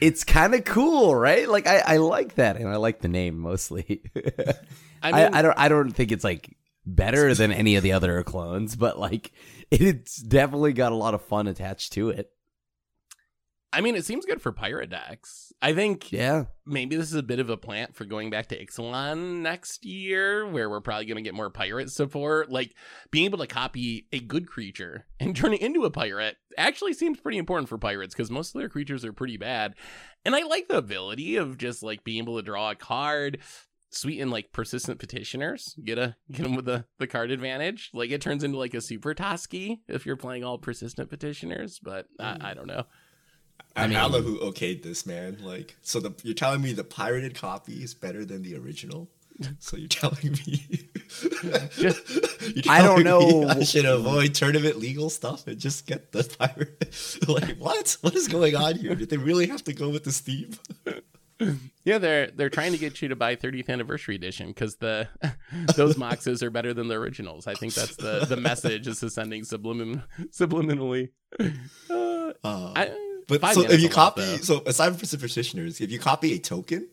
It's 0.00 0.24
kind 0.24 0.54
of 0.54 0.64
cool, 0.64 1.14
right? 1.14 1.48
Like 1.48 1.66
I, 1.66 1.78
I 1.78 1.96
like 1.98 2.36
that, 2.36 2.56
and 2.56 2.68
I 2.68 2.76
like 2.76 3.00
the 3.00 3.08
name 3.08 3.38
mostly. 3.38 4.02
I 5.02 5.24
I, 5.24 5.38
I, 5.38 5.42
don't 5.42 5.58
I 5.58 5.68
don't 5.68 5.92
think 5.92 6.12
it's 6.12 6.24
like 6.24 6.56
better 6.84 7.34
than 7.34 7.52
any 7.52 7.76
of 7.76 7.82
the 7.82 7.92
other 7.92 8.22
clones, 8.22 8.76
but 8.76 8.98
like 8.98 9.32
it's 9.70 10.16
definitely 10.16 10.72
got 10.72 10.92
a 10.92 10.96
lot 10.96 11.14
of 11.14 11.22
fun 11.22 11.46
attached 11.46 11.92
to 11.94 12.10
it. 12.10 12.30
I 13.72 13.80
mean, 13.80 13.94
it 13.94 14.04
seems 14.04 14.26
good 14.26 14.42
for 14.42 14.50
pirate 14.50 14.90
decks. 14.90 15.52
I 15.62 15.74
think 15.74 16.10
Yeah, 16.10 16.46
maybe 16.66 16.96
this 16.96 17.08
is 17.08 17.14
a 17.14 17.22
bit 17.22 17.38
of 17.38 17.50
a 17.50 17.56
plant 17.56 17.94
for 17.94 18.04
going 18.04 18.30
back 18.30 18.48
to 18.48 18.64
Ixalan 18.64 19.42
next 19.42 19.84
year, 19.84 20.46
where 20.46 20.68
we're 20.68 20.80
probably 20.80 21.06
going 21.06 21.16
to 21.16 21.22
get 21.22 21.34
more 21.34 21.50
pirate 21.50 21.90
support. 21.90 22.50
Like 22.50 22.74
being 23.10 23.26
able 23.26 23.38
to 23.38 23.46
copy 23.46 24.08
a 24.12 24.18
good 24.18 24.48
creature 24.48 25.06
and 25.20 25.36
turn 25.36 25.52
it 25.52 25.60
into 25.60 25.84
a 25.84 25.90
pirate 25.90 26.36
actually 26.58 26.94
seems 26.94 27.20
pretty 27.20 27.38
important 27.38 27.68
for 27.68 27.78
pirates 27.78 28.14
because 28.14 28.30
most 28.30 28.54
of 28.54 28.60
their 28.60 28.68
creatures 28.68 29.04
are 29.04 29.12
pretty 29.12 29.36
bad. 29.36 29.74
And 30.24 30.34
I 30.34 30.42
like 30.42 30.68
the 30.68 30.78
ability 30.78 31.36
of 31.36 31.56
just 31.56 31.82
like 31.82 32.02
being 32.02 32.18
able 32.18 32.36
to 32.36 32.42
draw 32.42 32.70
a 32.70 32.74
card. 32.74 33.38
Sweeten 33.92 34.30
like 34.30 34.52
persistent 34.52 35.00
petitioners, 35.00 35.74
get 35.84 35.98
a 35.98 36.14
get 36.30 36.44
them 36.44 36.54
with 36.54 36.64
the 36.64 36.84
the 37.00 37.08
card 37.08 37.32
advantage. 37.32 37.90
Like 37.92 38.12
it 38.12 38.20
turns 38.20 38.44
into 38.44 38.56
like 38.56 38.72
a 38.72 38.80
super 38.80 39.14
Toski 39.14 39.80
if 39.88 40.06
you're 40.06 40.14
playing 40.14 40.44
all 40.44 40.58
persistent 40.58 41.10
petitioners, 41.10 41.80
but 41.82 42.06
I, 42.20 42.36
I 42.40 42.54
don't 42.54 42.68
know. 42.68 42.84
I 43.80 43.84
I 43.84 43.86
mean, 43.86 43.90
mean- 43.96 43.98
Allah 44.04 44.22
who 44.22 44.38
okayed 44.40 44.82
this, 44.82 45.06
man. 45.06 45.38
Like, 45.42 45.76
so 45.82 46.00
the 46.00 46.12
you're 46.22 46.34
telling 46.34 46.62
me 46.62 46.72
the 46.72 46.84
pirated 46.84 47.34
copy 47.34 47.82
is 47.82 47.94
better 47.94 48.24
than 48.24 48.42
the 48.42 48.56
original? 48.56 49.08
So 49.58 49.76
you're 49.78 49.88
telling 50.02 50.32
me? 50.46 50.88
you're 51.78 51.92
I 52.68 52.82
don't 52.82 53.04
know. 53.04 53.48
I 53.48 53.62
should 53.64 53.86
avoid 53.86 54.34
tournament 54.34 54.76
legal 54.78 55.08
stuff 55.10 55.46
and 55.46 55.58
just 55.58 55.86
get 55.86 56.12
the 56.12 56.24
pirate. 56.38 57.18
like, 57.28 57.56
what? 57.56 57.96
What 58.02 58.14
is 58.14 58.28
going 58.28 58.54
on 58.54 58.76
here? 58.76 58.94
Did 58.94 59.08
they 59.10 59.16
really 59.16 59.46
have 59.48 59.64
to 59.64 59.72
go 59.72 59.88
with 59.88 60.04
the 60.04 60.12
theme? 60.12 60.56
Yeah, 61.84 61.96
they're 61.96 62.26
they're 62.32 62.50
trying 62.50 62.72
to 62.72 62.78
get 62.78 63.00
you 63.00 63.08
to 63.08 63.16
buy 63.16 63.34
30th 63.34 63.70
anniversary 63.70 64.14
edition 64.14 64.48
because 64.48 64.76
the 64.76 65.08
those 65.74 65.94
moxes 65.96 66.42
are 66.42 66.50
better 66.50 66.74
than 66.74 66.88
the 66.88 66.96
originals. 66.96 67.46
I 67.46 67.54
think 67.54 67.72
that's 67.72 67.96
the 67.96 68.26
the 68.26 68.36
message 68.36 68.86
is 68.86 68.98
sending 69.14 69.44
sublimin 69.44 70.02
subliminally. 70.30 71.08
Uh, 71.88 72.32
Uh, 72.44 72.72
I, 72.76 72.90
but 73.30 73.40
five 73.40 73.54
so 73.54 73.62
if 73.62 73.80
you 73.80 73.86
a 73.86 73.88
lot, 73.88 74.16
copy, 74.16 74.36
so 74.38 74.62
aside 74.66 74.94
from 74.98 75.18
petitioners, 75.18 75.80
if 75.80 75.90
you 75.90 75.98
copy 75.98 76.34
a 76.34 76.38
token, 76.38 76.88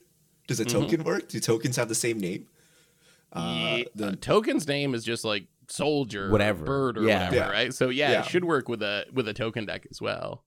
does 0.48 0.60
a 0.62 0.66
Mm-hmm. 0.66 0.80
token 0.82 1.04
work? 1.04 1.28
Do 1.28 1.40
tokens 1.42 1.76
have 1.76 1.90
the 1.90 1.96
same 1.96 2.18
name? 2.20 2.48
Uh, 3.34 3.76
Yeah, 3.80 3.84
the- 3.96 4.08
uh, 4.08 4.16
token's 4.22 4.66
name 4.68 4.94
is 4.96 5.04
just 5.04 5.26
like 5.26 5.48
soldier, 5.68 6.30
Whatever. 6.32 6.64
or 6.64 6.66
bird, 6.66 6.98
or 6.98 7.04
Yeah. 7.04 7.26
whatever, 7.26 7.36
Yeah. 7.36 7.50
right? 7.52 7.74
So 7.74 7.90
yeah, 7.90 8.12
Yeah. 8.12 8.20
it 8.22 8.28
should 8.28 8.46
work 8.46 8.70
with 8.70 8.82
a 8.82 9.06
with 9.12 9.28
a 9.28 9.34
token 9.34 9.66
deck 9.66 9.86
as 9.92 10.02
well. 10.02 10.46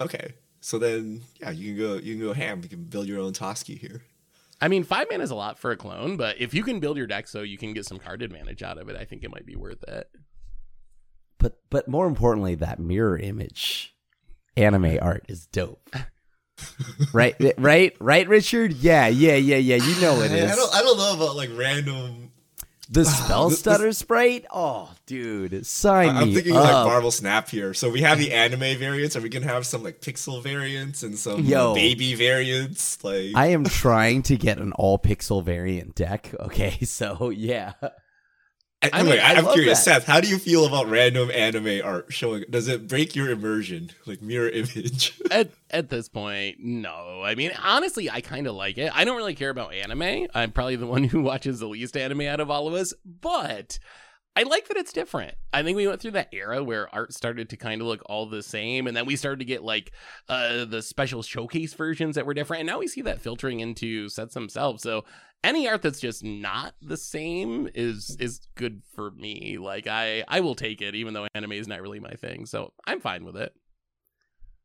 okay, 0.00 0.34
so 0.60 0.78
then 0.78 1.22
yeah, 1.40 1.50
you 1.50 1.74
can 1.74 1.78
go 1.78 1.94
you 1.96 2.16
can 2.16 2.22
go 2.26 2.32
ham. 2.32 2.60
You 2.62 2.68
can 2.68 2.84
build 2.84 3.06
your 3.06 3.20
own 3.20 3.32
Toski 3.32 3.78
here. 3.78 4.02
I 4.62 4.68
mean, 4.68 4.82
five 4.84 5.06
mana 5.10 5.22
is 5.24 5.30
a 5.30 5.34
lot 5.34 5.58
for 5.58 5.70
a 5.70 5.76
clone, 5.76 6.16
but 6.18 6.38
if 6.40 6.52
you 6.52 6.62
can 6.62 6.80
build 6.80 6.96
your 6.98 7.06
deck 7.06 7.28
so 7.28 7.40
you 7.42 7.56
can 7.56 7.72
get 7.72 7.86
some 7.86 7.98
card 7.98 8.20
advantage 8.22 8.62
out 8.62 8.76
of 8.76 8.88
it, 8.90 8.96
I 8.96 9.04
think 9.06 9.22
it 9.24 9.30
might 9.30 9.46
be 9.46 9.56
worth 9.56 9.82
it. 9.84 10.10
but 11.38 11.60
but 11.70 11.88
more 11.88 12.06
importantly, 12.06 12.54
that 12.56 12.78
mirror 12.78 13.16
image 13.16 13.94
anime 14.56 14.98
art 15.00 15.24
is 15.28 15.46
dope. 15.46 15.88
right, 17.12 17.34
right, 17.58 17.96
right, 18.00 18.28
Richard. 18.28 18.72
Yeah, 18.74 19.06
yeah, 19.08 19.36
yeah, 19.36 19.56
yeah. 19.56 19.76
You 19.76 20.00
know 20.00 20.20
it 20.20 20.30
I, 20.52 20.54
don't 20.54 20.74
I 20.74 20.82
don't 20.82 20.98
know 20.98 21.14
about 21.14 21.36
like 21.36 21.50
random 21.54 22.30
The 22.90 23.04
spell 23.06 23.48
this- 23.48 23.58
stutter 23.58 23.92
sprite. 23.92 24.44
Oh, 24.52 24.92
dude, 25.06 25.64
sign 25.66 26.14
me. 26.16 26.20
I'm 26.20 26.28
me 26.28 26.34
thinking 26.34 26.56
up. 26.56 26.64
like 26.64 26.86
Marvel 26.86 27.10
Snap 27.10 27.48
here. 27.48 27.72
So 27.72 27.88
we 27.90 28.02
have 28.02 28.18
the 28.18 28.32
anime 28.32 28.78
variants. 28.78 29.16
Are 29.16 29.20
we 29.20 29.28
gonna 29.30 29.46
have 29.46 29.64
some 29.66 29.82
like 29.82 30.00
pixel 30.00 30.42
variants 30.42 31.02
and 31.02 31.18
some 31.18 31.44
Yo. 31.44 31.74
baby 31.74 32.14
variants? 32.14 33.02
Like 33.02 33.32
I 33.34 33.46
am 33.48 33.64
trying 33.64 34.22
to 34.24 34.36
get 34.36 34.58
an 34.58 34.72
all 34.72 34.98
pixel 34.98 35.42
variant 35.42 35.94
deck. 35.94 36.34
Okay, 36.40 36.78
so 36.84 37.30
yeah. 37.30 37.72
I, 38.82 38.90
I 38.92 39.02
mean, 39.02 39.12
anyway, 39.12 39.22
I 39.22 39.34
I'm 39.34 39.44
love 39.44 39.54
curious, 39.54 39.84
that. 39.84 40.02
Seth. 40.02 40.06
How 40.06 40.20
do 40.20 40.28
you 40.28 40.38
feel 40.38 40.64
about 40.64 40.88
random 40.88 41.30
anime 41.30 41.82
art 41.84 42.06
showing? 42.10 42.44
Does 42.48 42.66
it 42.66 42.88
break 42.88 43.14
your 43.14 43.28
immersion, 43.30 43.90
like 44.06 44.22
mirror 44.22 44.48
image? 44.48 45.20
at 45.30 45.50
at 45.70 45.90
this 45.90 46.08
point, 46.08 46.60
no. 46.60 47.22
I 47.22 47.34
mean, 47.34 47.52
honestly, 47.62 48.08
I 48.08 48.22
kind 48.22 48.46
of 48.46 48.54
like 48.54 48.78
it. 48.78 48.90
I 48.96 49.04
don't 49.04 49.18
really 49.18 49.34
care 49.34 49.50
about 49.50 49.74
anime. 49.74 50.28
I'm 50.34 50.52
probably 50.52 50.76
the 50.76 50.86
one 50.86 51.04
who 51.04 51.20
watches 51.22 51.60
the 51.60 51.68
least 51.68 51.94
anime 51.94 52.22
out 52.22 52.40
of 52.40 52.50
all 52.50 52.68
of 52.68 52.74
us, 52.74 52.94
but 53.04 53.78
I 54.36 54.44
like 54.44 54.68
that 54.68 54.76
it's 54.76 54.92
different. 54.92 55.34
I 55.52 55.62
think 55.62 55.76
we 55.76 55.86
went 55.86 56.00
through 56.00 56.12
that 56.12 56.28
era 56.32 56.62
where 56.62 56.92
art 56.94 57.12
started 57.12 57.50
to 57.50 57.56
kind 57.56 57.80
of 57.80 57.86
look 57.88 58.02
all 58.06 58.26
the 58.26 58.42
same, 58.42 58.86
and 58.86 58.96
then 58.96 59.04
we 59.04 59.16
started 59.16 59.40
to 59.40 59.44
get 59.44 59.64
like 59.64 59.92
uh 60.28 60.64
the 60.64 60.82
special 60.82 61.22
showcase 61.22 61.74
versions 61.74 62.14
that 62.14 62.26
were 62.26 62.34
different, 62.34 62.60
and 62.60 62.66
now 62.68 62.78
we 62.78 62.86
see 62.86 63.02
that 63.02 63.20
filtering 63.20 63.60
into 63.60 64.08
sets 64.08 64.34
themselves. 64.34 64.82
So 64.82 65.04
any 65.42 65.68
art 65.68 65.82
that's 65.82 66.00
just 66.00 66.22
not 66.22 66.74
the 66.80 66.96
same 66.96 67.68
is 67.74 68.16
is 68.20 68.40
good 68.54 68.82
for 68.94 69.10
me. 69.10 69.58
Like 69.58 69.86
I 69.86 70.24
I 70.28 70.40
will 70.40 70.54
take 70.54 70.80
it, 70.80 70.94
even 70.94 71.12
though 71.14 71.26
anime 71.34 71.52
is 71.52 71.68
not 71.68 71.82
really 71.82 72.00
my 72.00 72.12
thing. 72.12 72.46
So 72.46 72.72
I'm 72.86 73.00
fine 73.00 73.24
with 73.24 73.36
it. 73.36 73.52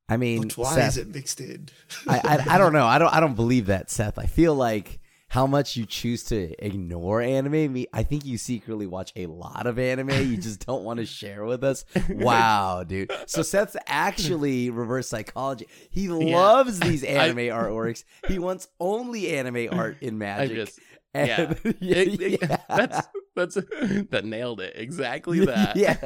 I 0.07 0.18
mean, 0.18 0.43
But 0.43 0.57
why 0.57 0.76
Seth, 0.76 0.89
is 0.89 0.97
it 0.97 1.07
mixed 1.16 1.41
in? 1.41 1.70
I, 2.07 2.20
I 2.24 2.55
I 2.55 2.57
don't 2.59 2.74
know. 2.74 2.86
I 2.86 2.99
don't 2.99 3.13
I 3.13 3.20
don't 3.20 3.36
believe 3.36 3.66
that, 3.68 3.89
Seth. 3.89 4.20
I 4.20 4.28
feel 4.28 4.53
like 4.53 4.99
how 5.36 5.46
much 5.46 5.76
you 5.76 5.86
choose 5.86 6.24
to 6.24 6.56
ignore 6.66 7.22
anime. 7.22 7.74
Me, 7.74 7.88
I 7.92 8.04
think 8.04 8.26
you 8.26 8.38
secretly 8.38 8.88
watch 8.88 9.12
a 9.18 9.26
lot 9.26 9.68
of 9.68 9.78
anime. 9.78 10.10
You 10.12 10.38
just 10.38 10.66
don't 10.66 10.84
want 10.86 11.00
to 11.02 11.06
share 11.22 11.44
with 11.44 11.62
us. 11.62 11.84
Wow, 12.10 12.84
dude. 12.88 13.12
So 13.28 13.42
Seth's 13.42 13.76
actually 13.86 14.70
reverse 14.70 15.10
psychology. 15.10 15.68
He 15.90 16.08
loves 16.08 16.80
these 16.80 17.04
anime 17.04 17.38
artworks. 17.54 18.06
He 18.30 18.40
wants 18.40 18.70
only 18.80 19.36
anime 19.36 19.68
art 19.78 19.98
in 20.00 20.16
I 20.16 20.18
Magic. 20.18 20.56
just 20.56 20.80
And- 21.14 21.28
yeah. 21.28 21.54
yeah, 21.82 21.96
It- 21.98 22.22
it- 22.22 22.42
yeah. 22.42 22.58
that's 22.70 23.08
That's 23.36 23.56
that 23.56 24.24
nailed 24.24 24.62
it. 24.62 24.74
Exactly 24.78 25.46
that. 25.46 25.76
yeah. 25.76 25.98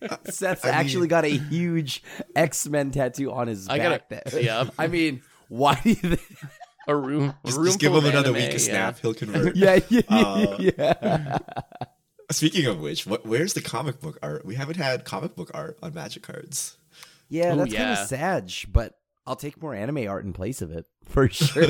Uh, 0.00 0.16
Seth's 0.30 0.64
I 0.64 0.68
mean- 0.68 0.74
actually 0.74 1.08
got 1.08 1.26
a 1.26 1.28
huge 1.36 2.02
X 2.34 2.66
Men 2.66 2.90
tattoo 2.90 3.30
on 3.30 3.48
his 3.48 3.68
I 3.68 3.76
back. 3.78 4.08
gotta- 4.08 4.30
there. 4.30 4.42
yeah. 4.42 4.64
I 4.78 4.86
mean, 4.86 5.20
why 5.48 5.78
do 5.82 5.90
you 5.90 5.94
think? 5.96 6.20
A 6.86 6.94
room. 6.94 7.30
A 7.30 7.46
Just, 7.46 7.56
room 7.58 7.66
just 7.66 7.78
give 7.80 7.92
him 7.92 8.04
another 8.04 8.30
anime, 8.30 8.34
week 8.34 8.46
of 8.48 8.52
yeah. 8.52 8.58
snap, 8.58 8.98
he'll 9.00 9.14
convert. 9.14 9.56
Yeah, 9.56 9.80
yeah, 9.88 10.00
Uh, 10.08 10.56
yeah. 10.60 11.38
Speaking 12.30 12.66
of 12.66 12.80
which, 12.80 13.06
what, 13.06 13.24
where's 13.26 13.54
the 13.54 13.60
comic 13.60 14.00
book 14.00 14.18
art? 14.22 14.44
We 14.44 14.54
haven't 14.56 14.76
had 14.76 15.04
comic 15.04 15.34
book 15.36 15.50
art 15.54 15.78
on 15.82 15.94
Magic 15.94 16.22
cards. 16.22 16.76
Yeah, 17.28 17.54
Ooh, 17.54 17.56
that's 17.58 17.74
kind 17.74 17.90
of 17.92 18.06
sad, 18.06 18.52
but 18.72 18.94
I'll 19.26 19.36
take 19.36 19.60
more 19.60 19.74
anime 19.74 20.08
art 20.08 20.24
in 20.24 20.32
place 20.32 20.62
of 20.62 20.70
it 20.70 20.86
for 21.04 21.28
sure. 21.30 21.64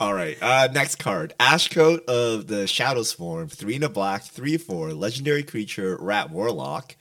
All 0.00 0.14
right. 0.14 0.38
Uh, 0.40 0.68
next 0.72 0.96
card. 0.96 1.34
Ashcoat 1.38 2.04
of 2.06 2.46
the 2.46 2.66
Shadow 2.66 3.02
Swarm. 3.02 3.48
Three 3.48 3.76
in 3.76 3.82
a 3.82 3.88
black, 3.88 4.22
three 4.22 4.56
four. 4.56 4.92
Legendary 4.94 5.42
creature, 5.42 5.96
Rat 6.00 6.30
Warlock. 6.30 6.96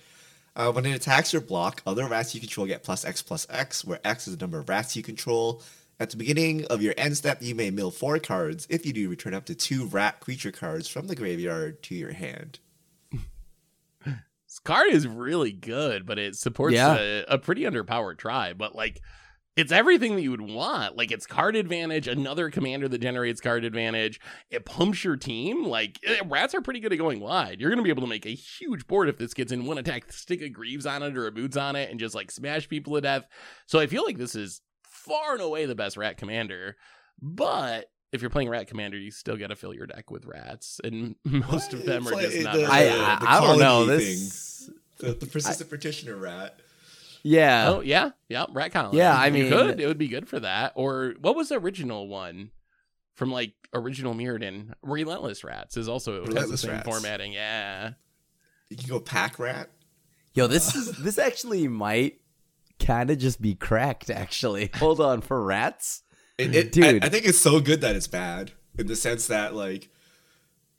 Uh, 0.60 0.70
when 0.74 0.86
it 0.86 0.92
attacks 0.92 1.32
your 1.32 1.42
block, 1.42 1.82
other 1.88 2.06
rats 2.06 2.36
you 2.36 2.42
control 2.42 2.68
get 2.68 2.84
plus 2.84 3.06
X 3.06 3.22
plus 3.22 3.48
X, 3.50 3.86
where 3.86 4.02
X 4.04 4.28
is 4.28 4.36
the 4.36 4.44
number 4.44 4.60
of 4.60 4.68
rats 4.68 4.94
you 4.94 5.02
control. 5.02 5.64
At 6.02 6.10
the 6.10 6.18
beginning 6.18 6.66
of 6.66 6.82
your 6.82 6.94
end 6.98 7.16
step, 7.16 7.42
you 7.42 7.56
may 7.56 7.70
mill 7.72 7.92
four 7.92 8.20
cards. 8.20 8.68
If 8.70 8.86
you 8.86 8.92
do, 8.92 9.10
return 9.10 9.34
up 9.34 9.46
to 9.46 9.56
two 9.56 9.86
rat 9.86 10.20
creature 10.20 10.52
cards 10.52 10.90
from 10.90 11.08
the 11.08 11.16
graveyard 11.16 11.82
to 11.84 11.96
your 11.96 12.12
hand. 12.12 12.60
This 14.06 14.60
card 14.64 14.92
is 14.92 15.08
really 15.08 15.54
good, 15.54 16.06
but 16.06 16.20
it 16.20 16.36
supports 16.36 16.76
Yeah. 16.76 16.98
a, 16.98 17.24
a 17.36 17.38
pretty 17.38 17.62
underpowered 17.64 18.18
tribe. 18.18 18.58
But 18.58 18.76
like, 18.76 19.02
it's 19.60 19.72
everything 19.74 20.16
that 20.16 20.22
you 20.22 20.32
would 20.32 20.42
want. 20.42 20.96
Like, 20.96 21.12
it's 21.12 21.26
card 21.26 21.56
advantage, 21.56 22.08
another 22.08 22.50
commander 22.50 22.88
that 22.88 23.00
generates 23.02 23.42
card 23.42 23.66
advantage. 23.66 24.20
It 24.50 24.66
pumps 24.66 25.04
your 25.04 25.18
team. 25.18 25.66
Like, 25.66 26.00
eh, 26.06 26.22
rats 26.26 26.56
are 26.56 26.62
pretty 26.62 26.80
good 26.80 26.94
at 26.94 26.98
going 26.98 27.20
wide. 27.20 27.60
You're 27.60 27.70
going 27.70 27.78
to 27.80 27.84
be 27.84 27.90
able 27.90 28.04
to 28.04 28.08
make 28.08 28.26
a 28.26 28.30
huge 28.30 28.88
board 28.88 29.10
if 29.10 29.18
this 29.18 29.34
gets 29.34 29.52
in 29.52 29.66
one 29.66 29.78
attack, 29.78 30.12
stick 30.14 30.42
a 30.42 30.50
Greaves 30.50 30.86
on 30.86 31.04
it 31.04 31.18
or 31.18 31.28
a 31.28 31.32
Boots 31.32 31.58
on 31.58 31.76
it, 31.76 31.92
and 31.92 32.00
just 32.00 32.16
like 32.16 32.32
smash 32.32 32.70
people 32.70 32.96
to 32.96 33.02
death. 33.02 33.26
So 33.66 33.80
I 33.80 33.88
feel 33.88 34.06
like 34.06 34.18
this 34.18 34.36
is 34.36 34.62
far 34.88 35.34
and 35.34 35.42
away 35.42 35.66
the 35.66 35.76
best 35.76 35.98
rat 35.98 36.18
commander. 36.18 36.78
But 37.22 37.92
if 38.14 38.22
you're 38.22 38.30
playing 38.30 38.50
rat 38.50 38.68
commander, 38.68 38.98
you 38.98 39.12
still 39.12 39.36
got 39.36 39.48
to 39.48 39.56
fill 39.58 39.74
your 39.74 39.88
deck 39.88 40.10
with 40.10 40.26
rats, 40.26 40.80
and 40.84 41.16
most 41.26 41.74
of 41.74 41.86
them 41.86 42.08
are 42.08 42.12
Play 42.12 42.24
just 42.28 42.44
not. 42.44 42.54
the- 42.54 42.60
very 42.62 42.72
I, 42.72 42.84
good. 42.84 43.02
I, 43.02 43.20
the 43.20 43.30
I 43.30 43.40
don't 43.42 43.60
know 43.60 43.66
colony 43.86 43.98
this. 43.98 44.70
The, 45.00 45.14
the 45.14 45.26
persistent 45.26 45.70
petitioner 45.70 46.16
rat. 46.16 46.60
Yeah, 47.24 47.70
Oh 47.70 47.82
yeah, 47.82 48.12
yeah, 48.30 48.46
rat 48.52 48.72
colony. 48.72 48.98
Yeah, 48.98 49.16
I 49.16 49.28
You 49.28 49.34
mean- 49.34 49.50
could. 49.52 49.80
it 49.80 49.88
would 49.88 49.98
be 49.98 50.08
good 50.08 50.28
for 50.28 50.40
that. 50.40 50.74
Or 50.76 51.16
what 51.20 51.36
was 51.36 51.50
the 51.50 51.56
original 51.60 52.08
one 52.08 52.52
from 53.16 53.32
like 53.32 53.54
original 53.74 54.14
Mirrodin? 54.14 54.74
Relentless 54.82 55.44
Rats 55.44 55.76
is 55.78 55.90
also 55.90 56.14
has 56.20 56.24
the 56.26 56.30
Relentless 56.34 56.62
same 56.62 56.72
Rats. 56.72 56.88
formatting. 56.88 57.34
Yeah, 57.34 57.92
You 58.70 58.78
can 58.78 58.88
go 58.90 59.00
pack 59.00 59.38
rat. 59.40 59.70
yo, 60.34 60.48
this 60.48 60.76
is 60.76 60.92
this 60.98 61.18
actually 61.18 61.68
might 61.68 62.22
kind 62.80 63.10
of 63.10 63.18
just 63.18 63.42
be 63.42 63.54
cracked. 63.56 64.10
Actually, 64.10 64.72
hold 64.76 65.02
on 65.02 65.22
for 65.22 65.44
rats. 65.44 66.04
It, 66.38 66.56
it, 66.56 66.72
Dude. 66.72 67.04
I, 67.04 67.08
I 67.08 67.10
think 67.10 67.26
it's 67.26 67.38
so 67.40 67.60
good 67.60 67.82
that 67.82 67.98
it's 67.98 68.08
bad 68.08 68.54
in 68.78 68.88
the 68.88 68.96
sense 68.96 69.28
that 69.28 69.54
like 69.54 69.90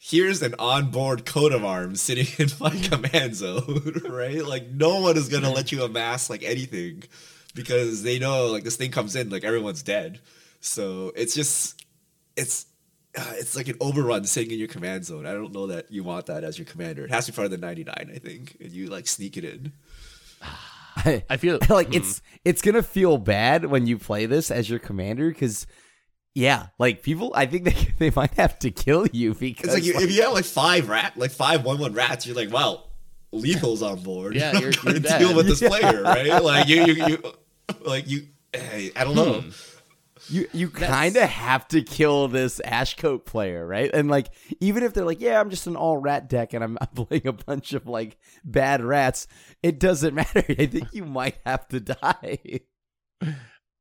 here's 0.02 0.40
an 0.40 0.54
onboard 0.58 1.26
coat 1.26 1.52
of 1.52 1.62
arms 1.62 2.00
sitting 2.00 2.26
in 2.38 2.48
my 2.58 2.70
command 2.70 3.36
zone, 3.36 4.02
right? 4.08 4.42
Like 4.44 4.70
no 4.70 5.00
one 5.00 5.16
is 5.18 5.28
gonna 5.28 5.50
let 5.50 5.70
you 5.72 5.82
amass 5.82 6.30
like 6.30 6.42
anything 6.42 7.04
because 7.54 8.02
they 8.02 8.18
know 8.18 8.46
like 8.46 8.64
this 8.64 8.76
thing 8.76 8.90
comes 8.90 9.14
in 9.14 9.28
like 9.28 9.44
everyone's 9.44 9.82
dead. 9.82 10.18
So 10.60 11.12
it's 11.14 11.34
just 11.34 11.84
it's 12.36 12.66
uh, 13.16 13.32
it's 13.34 13.54
like 13.56 13.68
an 13.68 13.76
overrun 13.80 14.24
sitting 14.24 14.52
in 14.52 14.58
your 14.58 14.68
command 14.68 15.04
zone. 15.04 15.26
I 15.26 15.32
don't 15.32 15.52
know 15.52 15.66
that 15.66 15.90
you 15.92 16.02
want 16.02 16.26
that 16.26 16.44
as 16.44 16.58
your 16.58 16.64
commander. 16.64 17.04
It 17.04 17.10
has 17.10 17.26
to 17.26 17.32
be 17.32 17.36
part 17.36 17.46
of 17.46 17.50
the 17.50 17.58
99, 17.58 17.94
I 18.14 18.18
think, 18.18 18.56
and 18.60 18.70
you 18.72 18.86
like 18.86 19.06
sneak 19.06 19.36
it 19.36 19.44
in. 19.44 19.72
I, 20.96 21.24
I 21.28 21.36
feel 21.36 21.58
like 21.68 21.88
Hmm. 21.88 21.94
it's 21.94 22.22
it's 22.44 22.62
gonna 22.62 22.82
feel 22.82 23.18
bad 23.18 23.66
when 23.66 23.86
you 23.86 23.98
play 23.98 24.26
this 24.26 24.50
as 24.50 24.70
your 24.70 24.78
commander 24.78 25.28
because 25.28 25.66
yeah 26.34 26.66
like 26.78 27.02
people 27.02 27.32
i 27.34 27.44
think 27.46 27.64
they, 27.64 27.88
they 27.98 28.10
might 28.14 28.34
have 28.34 28.58
to 28.58 28.70
kill 28.70 29.06
you 29.12 29.34
because 29.34 29.74
It's 29.74 29.86
like, 29.86 29.94
like, 29.94 30.04
if 30.04 30.14
you 30.14 30.22
have 30.22 30.32
like 30.32 30.44
five 30.44 30.88
rat, 30.88 31.14
like 31.16 31.30
five 31.32 31.64
one 31.64 31.78
one 31.78 31.92
rats, 31.92 32.26
you're 32.26 32.36
like, 32.36 32.52
well, 32.52 32.90
lethal's 33.32 33.82
on 33.82 34.00
board. 34.02 34.34
Yeah, 34.36 34.50
I'm 34.54 34.60
you're- 34.62 34.72
gonna 34.72 35.00
you're 35.00 35.18
deal 35.18 35.34
with 35.36 35.46
this 35.46 35.60
Yeah. 35.62 35.68
player, 35.68 36.02
right? 36.02 36.42
Like 36.42 36.68
you, 36.68 36.84
you, 36.84 37.06
you 37.06 37.22
like 37.84 38.08
you. 38.08 38.26
Hey, 38.52 38.90
I 38.96 39.04
don't 39.04 39.14
know. 39.14 39.40
Hmm. 39.40 39.50
you 40.28 40.48
you 40.52 40.68
kind 40.70 41.16
of 41.16 41.28
have 41.28 41.66
to 41.68 41.82
kill 41.82 42.28
this 42.28 42.60
ashcoat 42.64 43.24
player 43.24 43.66
right 43.66 43.90
and 43.92 44.08
like 44.10 44.28
even 44.60 44.82
if 44.84 44.92
they're 44.92 45.04
like 45.04 45.20
yeah 45.20 45.40
i'm 45.40 45.50
just 45.50 45.66
an 45.66 45.76
all 45.76 45.96
rat 45.96 46.28
deck 46.28 46.52
and 46.52 46.62
i'm, 46.62 46.76
I'm 46.80 47.04
playing 47.06 47.26
a 47.26 47.32
bunch 47.32 47.72
of 47.72 47.86
like 47.88 48.18
bad 48.44 48.82
rats 48.84 49.26
it 49.62 49.80
doesn't 49.80 50.14
matter 50.14 50.44
i 50.48 50.66
think 50.66 50.92
you 50.92 51.04
might 51.04 51.38
have 51.46 51.66
to 51.68 51.80
die 51.80 52.60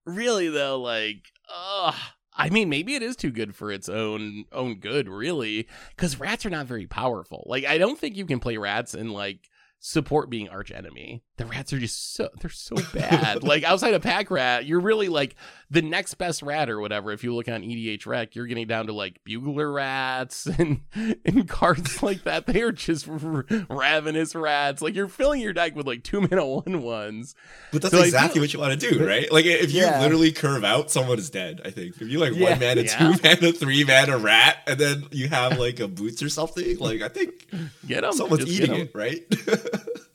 really 0.06 0.50
though. 0.50 0.80
Like, 0.82 1.26
uh 1.54 1.94
I 2.40 2.50
mean, 2.50 2.70
maybe 2.70 2.96
it 2.96 3.04
is 3.04 3.16
too 3.16 3.32
good 3.32 3.54
for 3.56 3.72
its 3.72 3.90
own 3.90 4.46
own 4.52 4.80
good, 4.80 5.10
really, 5.10 5.68
because 5.96 6.20
rats 6.20 6.46
are 6.46 6.50
not 6.50 6.68
very 6.68 6.88
powerful. 6.88 7.44
Like, 7.46 7.66
I 7.66 7.78
don't 7.78 8.00
think 8.00 8.16
you 8.16 8.26
can 8.26 8.40
play 8.40 8.58
rats 8.58 8.94
and 8.94 9.12
like 9.12 9.50
support 9.80 10.30
being 10.30 10.50
arch 10.50 10.72
enemy. 10.72 11.24
The 11.40 11.46
rats 11.46 11.72
are 11.72 11.80
just 11.80 12.16
so 12.16 12.28
they're 12.42 12.50
so 12.52 12.76
bad. 12.94 13.44
like 13.48 13.64
outside 13.64 13.94
of 13.94 14.02
pack 14.02 14.30
rat, 14.30 14.66
you're 14.66 14.82
really 14.82 15.08
like 15.08 15.36
the 15.72 15.82
next 15.82 16.16
best 16.16 16.42
rat 16.42 16.70
or 16.70 16.82
whatever. 16.82 17.12
If 17.14 17.24
you 17.24 17.34
look 17.34 17.48
on 17.48 17.62
EDH 17.62 18.06
Rec, 18.06 18.36
you're 18.36 18.46
getting 18.46 18.68
down 18.68 18.88
to 18.88 18.94
like 18.94 19.24
burglar 19.24 19.72
rats 19.72 20.46
and 20.60 20.82
and 21.26 21.48
cards 21.48 22.04
like 22.04 22.24
that. 22.26 22.46
They 22.46 22.62
are 22.62 22.74
just 22.74 23.08
r- 23.08 23.46
ravenous 23.70 24.36
rats. 24.36 24.82
Like 24.82 24.96
you're 24.96 25.08
filling 25.08 25.40
your 25.40 25.54
deck 25.54 25.76
with 25.78 25.88
like 25.88 26.04
two 26.04 26.20
mana 26.20 26.46
one 26.46 26.82
ones. 26.82 27.36
But 27.72 27.84
that's 27.84 27.94
So 27.96 28.04
exactly 28.04 28.34
feel- 28.34 28.44
what 28.44 28.54
you 28.54 28.60
want 28.60 28.82
to 28.82 28.90
do, 28.92 29.08
right? 29.08 29.32
Like 29.32 29.46
if 29.46 29.72
you 29.72 29.82
Yeah. 29.84 30.02
literally 30.02 30.34
curve 30.34 30.66
out, 30.66 30.92
someone 30.92 31.20
is 31.20 31.30
dead. 31.30 31.62
I 31.64 31.72
think 31.72 31.96
if 32.02 32.10
you 32.10 32.20
like 32.20 32.34
Yeah. 32.36 32.50
one 32.50 32.60
mana, 32.60 32.82
Yeah. 32.82 32.98
two 32.98 33.22
mana, 33.24 33.54
three 33.54 33.86
mana 33.86 34.18
rat, 34.18 34.58
and 34.68 34.78
then 34.78 35.06
you 35.12 35.30
have 35.30 35.58
like 35.58 35.80
a 35.80 35.88
boots 35.88 36.22
or 36.22 36.28
something. 36.28 36.78
Like 36.80 37.02
I 37.02 37.08
think 37.08 37.48
Get 37.88 38.02
them. 38.02 38.12
someone's 38.12 38.46
eating 38.46 38.76
it, 38.76 38.92
right? 38.94 39.24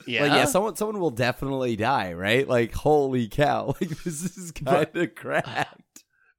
Yeah. 0.06 0.22
Like, 0.22 0.32
yeah, 0.32 0.44
someone 0.46 0.76
someone 0.76 1.00
will 1.00 1.10
definitely 1.10 1.76
die, 1.76 2.12
right? 2.12 2.46
Like, 2.48 2.72
holy 2.74 3.28
cow! 3.28 3.74
Like, 3.80 3.90
this 4.02 4.36
is 4.36 4.52
kind 4.52 4.88
of 4.94 5.14
cracked. 5.14 5.80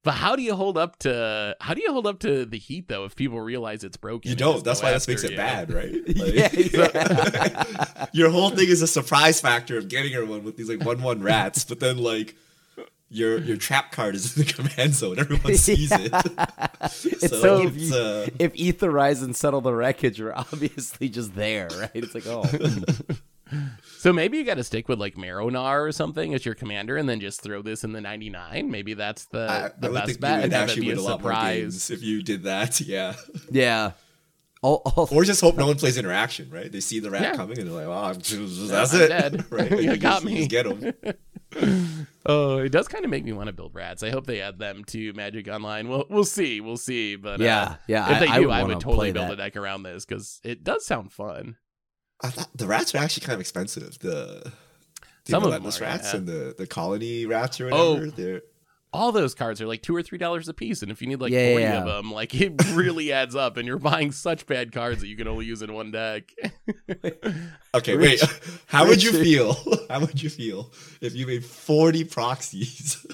But 0.04 0.12
how 0.14 0.36
do 0.36 0.42
you 0.42 0.54
hold 0.54 0.78
up 0.78 1.00
to 1.00 1.56
how 1.60 1.74
do 1.74 1.82
you 1.82 1.92
hold 1.92 2.06
up 2.06 2.20
to 2.20 2.44
the 2.46 2.58
heat 2.58 2.86
though 2.86 3.06
if 3.06 3.16
people 3.16 3.40
realize 3.40 3.82
it's 3.82 3.96
broken? 3.96 4.30
You 4.30 4.36
don't. 4.36 4.62
That's 4.62 4.80
why 4.80 4.92
this 4.92 5.02
after 5.02 5.10
makes 5.10 5.24
it 5.24 5.32
you? 5.32 5.36
bad, 5.36 5.72
right? 5.72 5.92
Yeah, 6.06 6.48
Like- 6.80 8.08
your 8.12 8.30
whole 8.30 8.50
thing 8.50 8.68
is 8.68 8.82
a 8.82 8.86
surprise 8.86 9.40
factor 9.40 9.76
of 9.76 9.88
getting 9.88 10.14
everyone 10.14 10.44
with 10.44 10.56
these 10.56 10.68
like 10.68 10.84
one 10.84 11.02
one 11.02 11.24
rats, 11.24 11.64
but 11.64 11.80
then 11.80 11.98
like 11.98 12.36
your 13.08 13.38
your 13.40 13.56
trap 13.56 13.90
card 13.90 14.14
is 14.14 14.36
in 14.36 14.44
the 14.46 14.52
command 14.52 14.94
zone. 14.94 15.18
Everyone 15.18 15.56
sees 15.56 15.90
it. 15.90 16.12
It's 16.12 17.40
so 17.40 17.56
like 17.56 17.66
if 17.66 17.76
it's, 17.76 17.90
you, 17.90 17.96
uh, 17.96 18.26
if 18.38 18.52
Aetherize 18.52 19.24
and 19.24 19.34
Settle 19.34 19.60
the 19.60 19.74
Wreckage 19.74 20.20
you're 20.20 20.38
obviously 20.38 21.08
just 21.08 21.34
there, 21.34 21.68
right? 21.80 21.90
It's 21.94 22.14
like, 22.14 22.28
oh, 22.28 22.44
So 23.98 24.12
maybe 24.12 24.38
you 24.38 24.44
got 24.44 24.54
to 24.54 24.64
stick 24.64 24.88
with 24.88 24.98
like 24.98 25.16
Marrow-Gnawer 25.16 25.84
or 25.84 25.92
something 25.92 26.34
as 26.34 26.44
your 26.44 26.54
commander, 26.54 26.96
and 26.96 27.08
then 27.08 27.20
just 27.20 27.40
throw 27.42 27.62
this 27.62 27.84
in 27.84 27.92
the 27.92 28.00
ninety 28.00 28.28
nine. 28.30 28.70
Maybe 28.70 28.94
that's 28.94 29.26
the 29.26 29.48
I, 29.50 29.70
the 29.80 29.90
I 29.90 30.06
best 30.06 30.20
bet, 30.20 30.30
you 30.30 30.36
would 30.36 30.44
and 30.44 30.52
have 30.52 30.68
it 30.68 30.70
actually 30.72 30.86
be 30.86 30.90
a 30.92 30.98
a 30.98 31.02
surprise. 31.02 31.90
if 31.90 32.02
you 32.02 32.22
did 32.22 32.42
that. 32.44 32.80
Yeah, 32.86 33.14
yeah. 33.50 33.92
All, 34.62 34.82
all, 34.96 35.06
or 35.12 35.22
just 35.22 35.40
hope 35.42 35.56
no 35.56 35.66
one 35.66 35.76
plays 35.76 35.96
interaction. 35.98 36.50
Right? 36.50 36.70
They 36.72 36.80
see 36.80 36.98
the 36.98 37.10
rat 37.10 37.22
Yeah. 37.22 37.34
coming 37.36 37.58
and 37.58 37.68
they're 37.68 37.74
like, 37.76 37.86
"Wow, 37.88 38.04
I'm 38.04 38.20
just, 38.20 38.68
that's 38.68 38.92
I'm 38.94 39.02
it." 39.02 39.08
dead. 39.08 39.44
right? 39.52 39.70
You 39.80 39.90
Like, 39.92 40.00
got 40.00 40.22
just- 40.22 40.24
me. 40.24 40.38
just 40.38 40.50
get 40.50 40.66
them. 40.66 41.16
Oh, 42.28 42.58
it 42.58 42.70
does 42.72 42.88
kind 42.88 43.04
of 43.04 43.10
make 43.10 43.24
me 43.24 43.32
want 43.32 43.46
to 43.46 43.52
build 43.52 43.74
rats. 43.74 44.02
I 44.02 44.10
hope 44.10 44.26
they 44.26 44.40
add 44.40 44.58
them 44.58 44.82
to 44.86 45.12
Magic 45.12 45.46
Online. 45.46 45.88
Well, 45.88 46.04
we'll 46.10 46.24
see. 46.24 46.60
We'll 46.60 46.76
see. 46.76 47.14
But 47.14 47.40
uh, 47.40 47.44
Yeah, 47.44 47.76
yeah, 47.86 48.10
if 48.10 48.16
I- 48.16 48.18
they 48.20 48.26
I 48.26 48.40
do, 48.40 48.46
would 48.48 48.52
I 48.54 48.62
would 48.64 48.80
totally 48.80 49.12
build 49.12 49.28
that. 49.28 49.34
a 49.34 49.36
deck 49.36 49.56
around 49.56 49.84
this 49.84 50.04
because 50.04 50.40
it 50.42 50.64
does 50.64 50.84
sound 50.84 51.12
fun. 51.12 51.56
I 52.22 52.28
thought 52.30 52.48
the 52.56 52.66
rats 52.66 52.94
are 52.94 52.98
actually 52.98 53.26
kind 53.26 53.34
of 53.34 53.40
expensive. 53.40 53.98
The 53.98 54.52
the 55.24 55.30
Some 55.32 55.42
of 55.44 55.50
them 55.52 55.62
are, 55.66 55.84
rats 55.84 56.12
yeah. 56.12 56.18
and 56.18 56.26
the, 56.28 56.54
the 56.56 56.66
colony 56.66 57.26
rats 57.26 57.60
or 57.60 57.68
Oh. 57.72 57.94
whatever. 57.94 58.10
They're 58.12 58.42
all 58.92 59.12
those 59.12 59.34
cards 59.34 59.60
are 59.60 59.66
like 59.66 59.82
two 59.82 59.94
or 59.94 60.02
three 60.02 60.16
dollars 60.16 60.48
a 60.48 60.54
piece, 60.54 60.80
and 60.80 60.90
if 60.90 61.02
you 61.02 61.08
need 61.08 61.20
like 61.20 61.30
Yeah, 61.32 61.50
forty 61.50 61.64
yeah. 61.64 61.78
of 61.80 61.84
them, 61.86 62.10
like 62.12 62.34
it 62.34 62.54
really 62.72 63.12
adds 63.12 63.34
up, 63.36 63.58
and 63.58 63.66
you're 63.66 63.78
buying 63.78 64.10
such 64.12 64.46
bad 64.46 64.72
cards 64.72 65.00
that 65.00 65.08
you 65.08 65.16
can 65.16 65.28
only 65.28 65.44
use 65.44 65.60
in 65.60 65.72
one 65.74 65.90
deck. 65.90 66.32
Okay, 67.74 67.94
Rich- 67.94 68.22
wait. 68.22 68.40
How 68.66 68.86
would 68.88 69.02
you 69.02 69.12
feel? 69.12 69.54
How 69.90 70.00
would 70.00 70.22
you 70.22 70.30
feel 70.30 70.72
if 71.02 71.14
you 71.14 71.26
made 71.26 71.44
40 71.44 72.04
proxies 72.04 73.04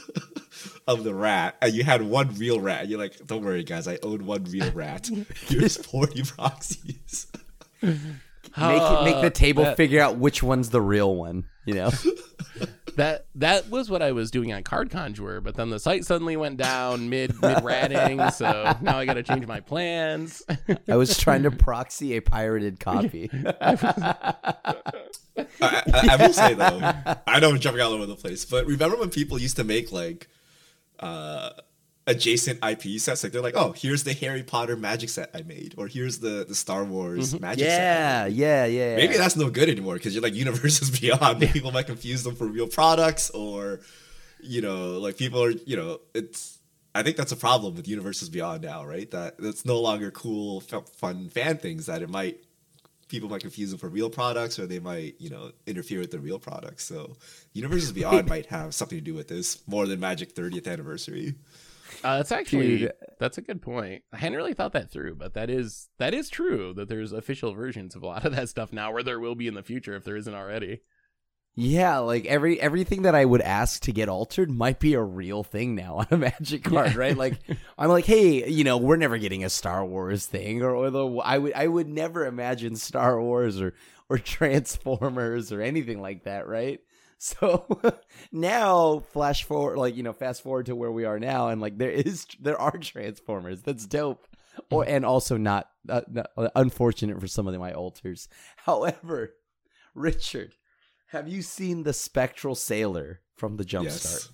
of 0.87 1.03
the 1.03 1.13
rat 1.13 1.57
and 1.61 1.75
you 1.75 1.83
had 1.83 2.03
one 2.03 2.33
real 2.37 2.61
rat? 2.61 2.87
You're 2.87 3.01
like, 3.01 3.27
don't 3.27 3.43
worry, 3.43 3.65
guys, 3.65 3.89
I 3.89 3.99
own 4.05 4.25
one 4.25 4.45
real 4.45 4.71
rat. 4.71 5.11
Here's 5.47 5.77
40 5.79 6.23
proxies. 6.23 7.27
Make 8.59 8.83
it, 8.83 9.05
make 9.05 9.23
the 9.23 9.31
table 9.31 9.65
that- 9.65 9.77
figure 9.77 10.01
out 10.01 10.17
which 10.19 10.43
one's 10.43 10.71
the 10.71 10.81
real 10.81 11.15
one. 11.15 11.45
You 11.65 11.75
know, 11.75 11.91
that 12.97 13.27
that 13.37 13.71
was 13.71 13.89
what 13.89 14.03
I 14.03 14.11
was 14.11 14.33
doing 14.33 14.53
on 14.53 14.65
Card 14.65 14.91
Conjurer, 14.91 15.41
but 15.41 15.55
then 15.55 15.71
the 15.71 15.79
site 15.79 16.05
suddenly 16.05 16.37
went 16.37 16.57
down 16.57 17.09
mid 17.09 17.41
mid 17.41 17.63
ratting, 17.63 18.29
so 18.31 18.77
now 18.81 18.99
I 18.99 19.05
got 19.07 19.15
to 19.15 19.23
change 19.23 19.47
my 19.47 19.61
plans. 19.61 20.43
I 20.89 20.97
was 20.97 21.17
trying 21.17 21.45
to 21.45 21.53
proxy 21.53 22.17
a 22.17 22.21
pirated 22.21 22.81
copy. 22.81 23.31
I, 23.61 24.35
I, 25.61 26.09
I 26.11 26.17
will 26.19 26.33
say 26.33 26.55
though, 26.55 26.81
I 27.27 27.39
know 27.41 27.51
I'm 27.51 27.61
jumping 27.61 27.81
all 27.81 27.93
over 27.93 28.07
the 28.07 28.17
place, 28.17 28.45
but 28.45 28.67
remember 28.67 28.97
when 28.97 29.11
people 29.11 29.39
used 29.39 29.57
to 29.57 29.65
make 29.65 29.93
like 29.93 30.29
uh 30.99 31.51
adjacent 32.07 32.59
IP 32.65 33.01
sets? 33.01 33.23
Like 33.23 33.33
they're 33.33 33.43
like, 33.43 33.57
oh, 33.57 33.73
here's 33.73 34.05
the 34.05 34.13
Harry 34.15 34.43
Potter 34.43 34.77
magic 34.77 35.09
set 35.09 35.31
I 35.35 35.43
made, 35.43 35.75
or 35.77 35.87
here's 35.87 36.19
the 36.19 36.45
the 36.49 36.55
Star 36.55 36.85
Wars 36.85 37.35
mm-hmm. 37.35 37.43
magic 37.43 37.67
set. 37.67 38.33
Yeah, 38.33 38.65
yeah, 38.65 38.65
yeah. 38.67 38.97
Maybe 38.97 39.17
that's 39.17 39.37
no 39.37 39.51
good 39.51 39.69
anymore 39.69 39.95
because 39.95 40.15
you're 40.15 40.23
like 40.23 40.35
universes 40.35 40.99
beyond. 41.01 41.41
People 41.51 41.73
might 41.73 41.87
confuse 41.87 42.23
them 42.23 42.35
for 42.35 42.47
real 42.47 42.69
products, 42.69 43.31
or 43.31 43.81
you 44.41 44.61
know, 44.61 44.99
like 44.99 45.17
people 45.17 45.43
are, 45.43 45.51
you 45.51 45.77
know, 45.77 46.01
it's. 46.15 46.59
I 46.95 47.03
think 47.03 47.17
that's 47.17 47.33
a 47.33 47.37
problem 47.37 47.75
with 47.75 47.89
universes 47.89 48.29
beyond 48.29 48.63
now, 48.63 48.85
right? 48.85 49.11
That 49.13 49.37
it's 49.39 49.65
no 49.65 49.81
longer 49.81 50.11
cool, 50.11 50.63
f- 50.71 50.91
fun 50.91 51.31
fan 51.31 51.57
things. 51.57 51.87
That 51.87 52.03
it 52.03 52.11
might 52.11 52.45
people 53.13 53.29
might 53.29 53.43
confuse 53.43 53.69
them 53.69 53.79
for 53.79 53.89
real 53.89 54.09
products, 54.09 54.59
or 54.59 54.67
they 54.67 54.79
might, 54.79 55.15
you 55.19 55.29
know, 55.29 55.53
interfere 55.67 56.01
with 56.01 56.11
the 56.11 56.19
real 56.19 56.39
products. 56.39 56.83
So, 56.83 57.15
universes 57.53 57.93
beyond 57.93 58.27
might 58.31 58.47
have 58.47 58.75
something 58.75 58.97
to 58.97 59.05
do 59.05 59.13
with 59.13 59.29
this 59.29 59.63
more 59.69 59.87
than 59.87 60.01
Magic 60.01 60.35
30th 60.35 60.67
anniversary. 60.67 61.35
Uh, 62.05 62.17
that's 62.17 62.33
actually 62.33 62.79
Dude. 62.79 62.93
that's 63.19 63.39
a 63.39 63.43
good 63.43 63.63
point. 63.63 64.03
I 64.13 64.17
hadn't 64.19 64.37
really 64.37 64.55
thought 64.55 64.73
that 64.73 64.91
through, 64.91 65.17
but 65.17 65.35
that 65.35 65.51
is 65.51 65.89
that 65.99 66.15
is 66.15 66.29
true 66.29 66.73
that 66.75 66.89
there's 66.89 67.13
official 67.13 67.53
versions 67.55 67.95
of 67.95 68.03
a 68.03 68.07
lot 68.07 68.25
of 68.25 68.35
that 68.35 68.49
stuff 68.49 68.73
now, 68.73 68.93
where 68.93 69.03
there 69.03 69.21
will 69.21 69.35
be 69.35 69.49
in 69.49 69.55
the 69.55 69.63
future 69.63 69.95
if 69.95 70.05
there 70.05 70.17
isn't 70.17 70.35
already. 70.35 70.81
Yeah, 71.55 71.99
like 71.99 72.25
every 72.25 72.59
everything 72.59 73.03
that 73.03 73.15
I 73.15 73.27
would 73.27 73.43
ask 73.43 73.83
to 73.83 73.93
get 73.93 74.09
altered 74.09 74.51
might 74.51 74.81
be 74.81 74.95
a 74.95 75.03
real 75.03 75.43
thing 75.43 75.75
now 75.75 75.97
on 75.97 76.07
a 76.11 76.17
magic 76.17 76.65
card, 76.65 76.95
right? 76.95 77.17
Like 77.17 77.39
I'm 77.79 77.91
like, 77.91 78.07
hey, 78.07 78.49
you 78.49 78.65
know, 78.65 78.79
we're 78.79 78.97
never 78.97 79.19
getting 79.19 79.45
a 79.45 79.51
Star 79.51 79.85
Wars 79.85 80.25
thing, 80.25 80.63
or, 80.63 80.75
or 80.75 80.91
the 80.91 81.07
I 81.19 81.37
would 81.37 81.53
I 81.53 81.67
would 81.67 81.89
never 81.89 82.25
imagine 82.25 82.77
Star 82.77 83.21
Wars 83.21 83.61
or 83.61 83.75
or 84.09 84.19
Transformers 84.67 85.53
or 85.53 85.61
anything 85.61 86.01
like 86.01 86.25
that, 86.25 86.49
right? 86.49 86.81
So 87.25 87.65
now, 88.33 88.99
flash 89.13 89.45
forward, 89.45 89.79
like 89.79 89.95
you 89.97 90.03
know, 90.03 90.13
fast 90.13 90.43
forward 90.43 90.67
to 90.67 90.75
where 90.75 90.91
we 90.91 91.05
are 91.05 91.21
now, 91.21 91.51
and 91.51 91.61
like 91.61 91.79
there 91.79 91.91
is 91.91 92.27
there 92.41 92.61
are 92.61 92.77
Transformers. 92.77 93.63
That's 93.63 93.87
dope. 93.87 94.27
Or 94.71 94.85
and 94.87 95.03
also 95.07 95.39
not, 95.39 95.71
uh, 95.89 96.03
not 96.11 96.27
unfortunate 96.55 97.19
for 97.21 97.27
some 97.27 97.47
of 97.49 97.59
my 97.59 97.73
alters. 97.73 98.29
However, 98.57 99.33
Richard, 99.95 100.57
have 101.07 101.27
you 101.27 101.41
seen 101.41 101.85
the 101.85 101.95
Spectral 101.95 102.55
Sailor 102.55 103.21
from 103.35 103.57
the 103.57 103.65
Jumpstart? 103.65 104.29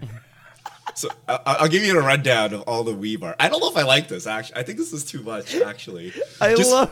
Yes. 0.00 0.10
So 0.94 1.08
I- 1.26 1.40
I'll 1.60 1.68
give 1.68 1.84
you 1.84 1.98
a 1.98 2.02
rundown 2.02 2.52
of 2.52 2.62
all 2.62 2.84
the 2.84 2.92
Weeb 2.92 3.22
art. 3.22 3.36
I 3.40 3.48
don't 3.48 3.60
know 3.60 3.70
if 3.70 3.76
I 3.78 3.82
like 3.82 4.08
this. 4.08 4.26
Actually, 4.26 4.56
I 4.60 4.62
think 4.62 4.76
this 4.76 4.92
is 4.92 5.04
too 5.06 5.22
much. 5.22 5.54
Actually, 5.54 6.12
I 6.38 6.54
Just- 6.54 6.70
love. 6.70 6.90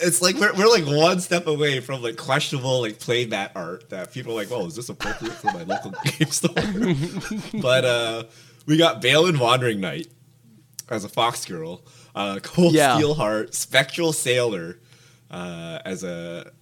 It's 0.00 0.22
like 0.22 0.36
we're, 0.36 0.52
we're 0.54 0.68
like 0.68 0.84
one 0.86 1.18
step 1.20 1.46
away 1.48 1.80
from 1.80 2.02
like 2.02 2.16
questionable 2.16 2.80
like 2.82 3.00
play 3.00 3.26
playmat 3.26 3.50
art 3.56 3.90
that 3.90 4.12
people 4.12 4.32
are 4.32 4.36
like, 4.36 4.50
"Well, 4.50 4.66
is 4.66 4.76
this 4.76 4.88
appropriate 4.88 5.34
for 5.34 5.46
my 5.52 5.64
local 5.64 5.92
game 6.04 6.30
store? 6.30 6.54
but 7.60 7.84
uh 7.84 8.24
we 8.66 8.76
got 8.76 9.02
Balan 9.02 9.38
Wandering 9.38 9.80
Knight 9.80 10.06
as 10.88 11.04
a 11.04 11.08
fox 11.08 11.44
girl, 11.44 11.82
uh 12.14 12.38
Cold 12.42 12.74
Yeah. 12.74 12.94
Steel 12.96 13.14
Heart, 13.14 13.54
Spectral 13.54 14.12
Sailor 14.12 14.78
uh 15.30 15.80
as 15.84 16.04
a 16.04 16.52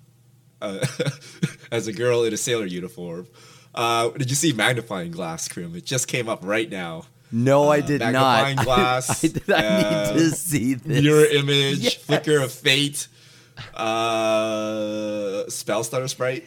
uh, 0.62 0.86
as 1.70 1.86
a 1.86 1.92
girl 1.92 2.24
in 2.24 2.32
a 2.32 2.36
sailor 2.38 2.64
uniform. 2.64 3.26
Uh, 3.74 4.08
did 4.10 4.30
you 4.30 4.34
see 4.36 4.54
Magnifying 4.54 5.10
Glass, 5.10 5.48
Krim? 5.48 5.76
It 5.76 5.84
just 5.84 6.08
came 6.08 6.30
up 6.30 6.40
right 6.42 6.70
now. 6.70 7.04
No, 7.30 7.68
I 7.68 7.80
Uh, 7.80 7.86
did 7.86 8.00
not. 8.00 8.12
magnifying 8.12 8.56
glass, 8.64 9.22
I, 9.22 9.28
did, 9.28 9.50
I 9.50 9.66
uh, 9.66 9.78
need 10.14 10.18
to 10.18 10.30
see 10.30 10.74
this. 10.74 11.02
Mirror 11.02 11.26
image, 11.26 11.78
Yes. 11.80 11.94
flicker 11.96 12.38
of 12.40 12.50
fate, 12.52 13.06
uh, 13.74 15.48
spell 15.48 15.84
stutter 15.84 16.08
sprite. 16.08 16.44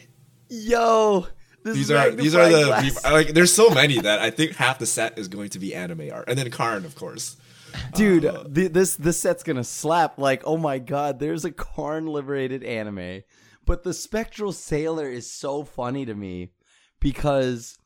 Yo, 0.48 1.26
These 1.64 1.90
are 1.90 2.10
these 2.10 2.34
are 2.34 2.48
the 2.48 2.64
glass. 2.66 3.04
like. 3.04 3.34
There's 3.34 3.52
so 3.52 3.70
many 3.70 3.98
that 4.00 4.18
I 4.18 4.30
think 4.30 4.52
half 4.56 4.78
the 4.78 4.86
set 4.86 5.18
is 5.18 5.28
going 5.28 5.50
to 5.50 5.58
be 5.58 5.74
anime 5.74 6.10
art, 6.12 6.24
and 6.28 6.36
then 6.38 6.50
Karn, 6.50 6.84
of 6.84 6.94
course. 6.96 7.36
dude. 7.94 8.24
uh, 8.24 8.44
th- 8.52 8.72
this 8.72 8.96
this 8.96 9.18
set's 9.20 9.42
gonna 9.42 9.62
slap. 9.64 10.18
Like, 10.18 10.42
oh 10.44 10.56
my 10.56 10.78
god, 10.78 11.18
there's 11.20 11.44
a 11.44 11.52
Karn 11.52 12.06
liberated 12.06 12.64
anime, 12.64 13.22
but 13.64 13.82
the 13.84 13.94
Spectral 13.94 14.52
Sailor 14.52 15.08
is 15.08 15.30
so 15.30 15.62
funny 15.64 16.04
to 16.06 16.14
me 16.14 16.50
because 17.00 17.78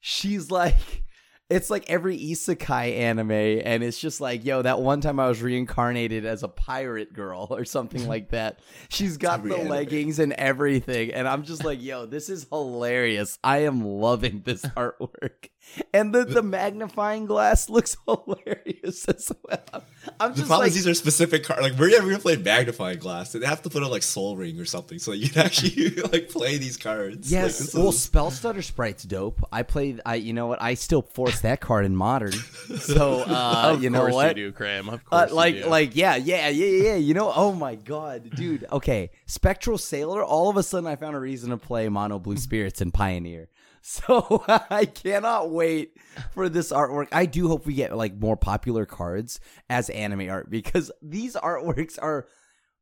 she's 0.00 0.50
like. 0.50 1.04
It's 1.50 1.70
like 1.70 1.88
every 1.88 2.18
isekai 2.18 2.98
anime, 2.98 3.30
and 3.30 3.82
it's 3.82 3.98
just 3.98 4.20
like, 4.20 4.44
yo, 4.44 4.60
that 4.60 4.80
one 4.80 5.00
time 5.00 5.18
I 5.18 5.28
was 5.28 5.40
reincarnated 5.40 6.26
as 6.26 6.42
a 6.42 6.48
pirate 6.48 7.14
girl 7.14 7.46
or 7.50 7.64
something 7.64 8.06
like 8.14 8.30
that. 8.30 8.58
She's 8.90 9.16
got 9.16 9.42
the 9.42 9.54
anime. 9.54 9.68
leggings 9.68 10.18
and 10.18 10.34
everything, 10.34 11.12
and 11.12 11.26
I'm 11.26 11.44
just 11.44 11.64
like, 11.64 11.82
yo, 11.82 12.04
this 12.04 12.28
is 12.28 12.46
hilarious. 12.50 13.38
I 13.42 13.58
am 13.58 13.82
loving 13.82 14.42
this 14.44 14.62
artwork, 14.76 15.48
and 15.92 16.14
the 16.14 16.24
the 16.24 16.42
magnifying 16.42 17.26
glass 17.26 17.68
looks 17.68 17.96
hilarious 18.06 19.04
as 19.06 19.32
well. 19.44 19.84
I'm 20.20 20.32
The 20.32 20.36
just 20.38 20.46
problem 20.48 20.60
like, 20.60 20.68
is 20.68 20.74
these 20.74 20.86
are 20.86 20.94
specific 20.94 21.44
cards. 21.44 21.62
Like 21.62 21.78
we're 21.78 21.90
never 21.90 22.06
gonna 22.08 22.18
play 22.18 22.36
magnifying 22.36 22.98
glass. 22.98 23.32
They 23.32 23.44
have 23.46 23.62
to 23.62 23.70
put 23.70 23.82
on 23.82 23.90
like 23.90 24.02
Sol 24.02 24.36
Ring 24.36 24.58
or 24.58 24.64
something 24.64 24.98
so 24.98 25.12
you 25.12 25.28
can 25.28 25.42
actually 25.46 25.90
like 26.12 26.28
play 26.30 26.56
these 26.58 26.76
cards. 26.76 27.30
Like, 27.30 27.42
Yes, 27.42 27.58
this 27.58 27.74
well, 27.74 27.88
is- 27.90 28.02
spell 28.02 28.30
stutter 28.30 28.62
sprite's 28.62 29.04
dope. 29.04 29.42
I 29.52 29.62
played. 29.62 30.00
I, 30.06 30.16
you 30.16 30.32
know 30.32 30.46
what? 30.46 30.60
I 30.62 30.74
still 30.74 31.02
force 31.02 31.40
that 31.40 31.60
card 31.60 31.84
in 31.84 31.96
modern. 31.96 32.32
So, 32.78 33.20
uh, 33.26 33.76
you 33.80 33.90
know 33.90 34.00
course 34.02 34.14
what? 34.14 34.36
you 34.36 34.46
do, 34.46 34.52
Crim. 34.52 34.88
Of 34.88 35.00
Uh, 35.10 35.20
course, 35.20 35.32
like, 35.32 35.54
you 35.56 35.62
do. 35.64 35.68
like, 35.68 35.96
yeah, 35.96 36.16
yeah, 36.16 36.48
yeah, 36.48 36.66
yeah. 36.90 36.94
You 36.96 37.14
know, 37.14 37.32
oh 37.34 37.52
my 37.52 37.74
god, 37.76 38.30
dude. 38.34 38.66
Okay, 38.70 39.10
Spectral 39.26 39.78
Sailor. 39.78 40.22
All 40.22 40.48
of 40.50 40.56
a 40.56 40.62
sudden, 40.62 40.86
I 40.86 40.96
found 40.96 41.16
a 41.16 41.18
reason 41.18 41.50
to 41.50 41.56
play 41.56 41.88
Mono 41.88 42.18
Blue 42.18 42.36
Spirits 42.36 42.80
and 42.80 42.92
Pioneer. 42.92 43.48
So 43.88 44.44
I 44.70 44.84
cannot 44.84 45.50
wait 45.50 45.92
for 46.32 46.50
this 46.50 46.72
artwork. 46.72 47.08
I 47.10 47.24
do 47.24 47.48
hope 47.48 47.64
we 47.64 47.72
get 47.72 47.96
like 47.96 48.20
more 48.20 48.36
popular 48.36 48.84
cards 48.84 49.40
as 49.70 49.88
anime 49.88 50.28
art 50.28 50.50
because 50.50 50.92
these 51.00 51.36
artworks 51.36 51.98
are 52.00 52.26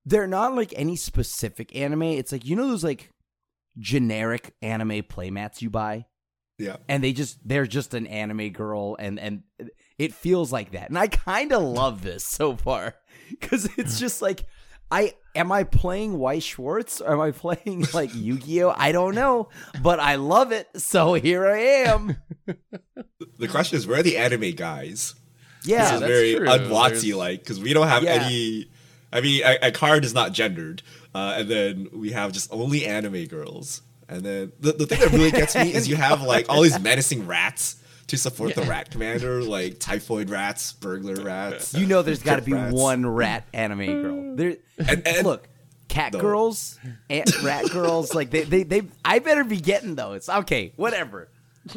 they're 0.04 0.26
not 0.26 0.56
like 0.56 0.72
any 0.76 0.96
specific 0.96 1.76
anime. 1.76 2.02
It's 2.02 2.32
like 2.32 2.44
you 2.44 2.56
know 2.56 2.66
those 2.66 2.82
like 2.82 3.10
generic 3.78 4.54
anime 4.62 5.02
playmats 5.02 5.62
you 5.62 5.70
buy 5.70 6.06
yeah. 6.58 6.76
and 6.88 7.04
they 7.04 7.12
just 7.12 7.38
they're 7.46 7.66
just 7.66 7.94
an 7.94 8.06
anime 8.06 8.50
girl 8.50 8.96
and 8.98 9.20
and 9.20 9.42
it 9.98 10.14
feels 10.14 10.50
like 10.50 10.72
that 10.72 10.88
and 10.88 10.98
i 10.98 11.06
kind 11.06 11.52
of 11.52 11.62
love 11.62 12.02
this 12.02 12.24
so 12.24 12.56
far 12.56 12.94
because 13.30 13.68
it's 13.76 13.98
just 14.00 14.22
like 14.22 14.44
i 14.90 15.12
am 15.36 15.52
i 15.52 15.62
playing 15.64 16.18
Weiss 16.18 16.42
Schwarz 16.44 17.00
or 17.00 17.12
am 17.12 17.20
i 17.20 17.30
playing 17.30 17.86
like 17.94 18.10
yu-gi-oh 18.14 18.74
i 18.76 18.90
don't 18.92 19.14
know 19.14 19.48
but 19.82 20.00
i 20.00 20.16
love 20.16 20.50
it 20.52 20.68
so 20.76 21.14
here 21.14 21.46
i 21.46 21.58
am 21.58 22.16
The 23.38 23.48
question 23.48 23.76
is, 23.78 23.86
where 23.86 24.00
are 24.00 24.02
the 24.02 24.16
anime 24.16 24.52
guys? 24.52 25.14
yeah 25.64 25.98
this 25.98 26.00
is 26.00 26.00
very 26.00 26.34
unwatsy 26.48 27.14
like 27.14 27.40
because 27.40 27.60
we 27.60 27.72
don't 27.72 27.88
have 27.88 28.02
Yeah. 28.02 28.22
any. 28.24 28.70
I 29.12 29.20
mean, 29.20 29.42
a, 29.44 29.68
a 29.68 29.72
card 29.72 30.04
is 30.04 30.12
not 30.14 30.32
gendered, 30.32 30.82
uh, 31.14 31.36
and 31.38 31.48
then 31.48 31.88
we 31.92 32.10
have 32.12 32.32
just 32.32 32.52
only 32.52 32.84
anime 32.86 33.24
girls. 33.26 33.82
And 34.08 34.22
then 34.22 34.52
the, 34.60 34.72
the 34.72 34.86
thing 34.86 35.00
that 35.00 35.12
really 35.12 35.30
gets 35.30 35.54
me 35.54 35.72
is 35.74 35.88
you 35.88 35.96
have 35.96 36.22
like 36.22 36.46
all 36.48 36.62
these 36.62 36.78
menacing 36.78 37.26
rats 37.26 37.76
to 38.08 38.16
support 38.16 38.54
the 38.54 38.62
rat 38.62 38.90
commander, 38.90 39.42
like 39.42 39.78
typhoid 39.80 40.30
rats, 40.30 40.72
burglar 40.72 41.16
rats. 41.16 41.74
you 41.74 41.86
know 41.86 42.02
there's 42.02 42.22
got 42.22 42.36
to 42.36 42.42
be 42.42 42.52
Rats. 42.52 42.72
one 42.74 43.04
rat 43.06 43.44
anime 43.52 43.86
girl 43.86 44.36
there 44.36 44.56
And- 44.78 45.06
and- 45.06 45.26
look 45.26 45.48
cat 45.88 46.12
No. 46.12 46.20
girls 46.20 46.78
and 47.08 47.32
rat 47.44 47.70
girls 47.70 48.12
like 48.14 48.30
they, 48.30 48.42
they 48.42 48.64
they 48.64 48.82
i 49.04 49.20
better 49.20 49.44
be 49.44 49.56
getting 49.58 49.94
those 49.94 50.28
okay 50.28 50.72
whatever 50.76 51.28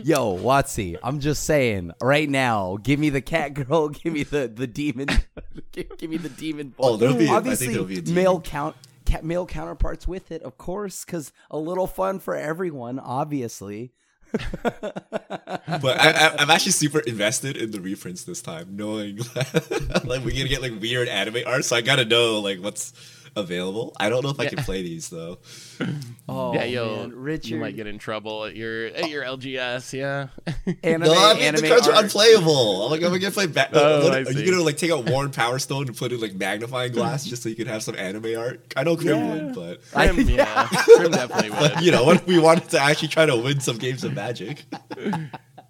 yo 0.04 0.36
watsy 0.38 0.98
i'm 1.04 1.20
just 1.20 1.44
saying 1.44 1.92
right 2.02 2.28
now 2.28 2.78
give 2.82 3.00
me 3.00 3.10
the 3.12 3.22
cat 3.22 3.54
girl 3.54 3.90
give 3.90 4.12
me 4.12 4.24
the 4.24 4.48
the 4.54 4.66
demon 4.68 5.08
give, 5.72 5.96
give 6.00 6.10
me 6.10 6.18
the 6.18 6.30
demon 6.30 6.74
Oh, 6.80 6.98
there'll 6.98 7.14
be- 7.16 7.26
I 7.26 7.28
think 7.28 7.38
obviously 7.38 7.68
there'll 7.68 7.86
be 7.86 8.00
a 8.00 8.02
demon. 8.02 8.24
male 8.24 8.42
count 8.42 8.76
male 9.24 9.46
counterparts 9.46 10.08
with 10.08 10.32
it 10.32 10.42
of 10.42 10.58
course 10.58 11.06
because 11.06 11.32
a 11.52 11.58
little 11.58 11.88
fun 11.88 12.20
for 12.20 12.36
everyone 12.36 12.98
obviously 13.00 13.94
But 15.82 16.00
I, 16.00 16.36
I'm 16.40 16.50
actually 16.50 16.72
super 16.72 17.00
invested 17.00 17.56
in 17.56 17.72
the 17.72 17.80
reprints 17.80 18.24
this 18.24 18.42
time, 18.42 18.76
knowing 18.76 19.18
like 19.38 20.24
we're 20.24 20.32
gonna 20.32 20.48
get 20.48 20.62
like 20.62 20.80
weird 20.80 21.08
anime 21.08 21.44
art. 21.46 21.64
So 21.66 21.76
I 21.76 21.82
gotta 21.82 22.06
know 22.06 22.40
like 22.40 22.60
what's 22.60 22.92
available. 23.36 23.96
I 24.00 24.10
don't 24.10 24.24
know 24.24 24.30
if 24.30 24.40
I 24.40 24.48
can 24.48 24.60
play 24.64 24.82
these 24.82 25.10
though. 25.10 25.40
Oh, 26.32 26.54
yeah, 26.54 26.66
you'll 26.66 26.96
man, 27.08 27.16
Richard. 27.16 27.48
you 27.48 27.58
might 27.58 27.76
get 27.76 27.88
in 27.88 27.98
trouble 27.98 28.46
at 28.46 28.56
your 28.56 28.88
at 28.88 29.10
your 29.10 29.24
LGS. 29.24 29.94
Yeah. 29.94 30.28
anime, 30.84 31.08
no, 31.08 31.14
I 31.16 31.34
mean 31.34 31.42
anime 31.44 31.62
the 31.64 31.68
cards 31.70 31.88
are 31.88 32.04
unplayable. 32.04 32.84
I'm 32.86 32.92
like, 32.92 33.02
I'm 33.02 33.12
gonna 33.18 33.32
play. 33.32 33.48
Ba- 33.48 33.70
Oh, 33.74 34.04
what- 34.04 34.28
are 34.28 34.32
you 34.32 34.52
gonna 34.52 34.62
like 34.64 34.78
take 34.78 34.92
out 34.92 35.10
Worn 35.10 35.32
Powerstone 35.32 35.88
and 35.88 35.98
put 35.98 36.12
in 36.12 36.20
like 36.20 36.36
magnifying 36.36 36.92
glass 36.92 37.26
just 37.26 37.42
so 37.42 37.50
you 37.50 37.56
can 37.56 37.66
have 37.66 37.82
some 37.82 37.96
anime 37.96 38.38
art? 38.38 38.62
I 38.78 38.84
know 38.84 38.96
Crim 38.96 39.18
Yeah. 39.18 39.34
would, 39.46 39.56
but 39.56 39.82
I- 39.96 40.10
Crim, 40.10 40.30
yeah. 40.30 40.68
Crim 40.98 41.12
definitely 41.12 41.50
would. 41.50 41.60
but 41.74 41.84
you 41.84 41.92
know, 41.92 42.04
what 42.04 42.18
if 42.18 42.28
we 42.28 42.38
wanted 42.38 42.70
to 42.72 42.80
actually 42.80 43.08
try 43.08 43.26
to 43.26 43.36
win 43.36 43.60
some 43.60 43.78
games 43.80 44.04
of 44.04 44.14
Magic? 44.14 44.66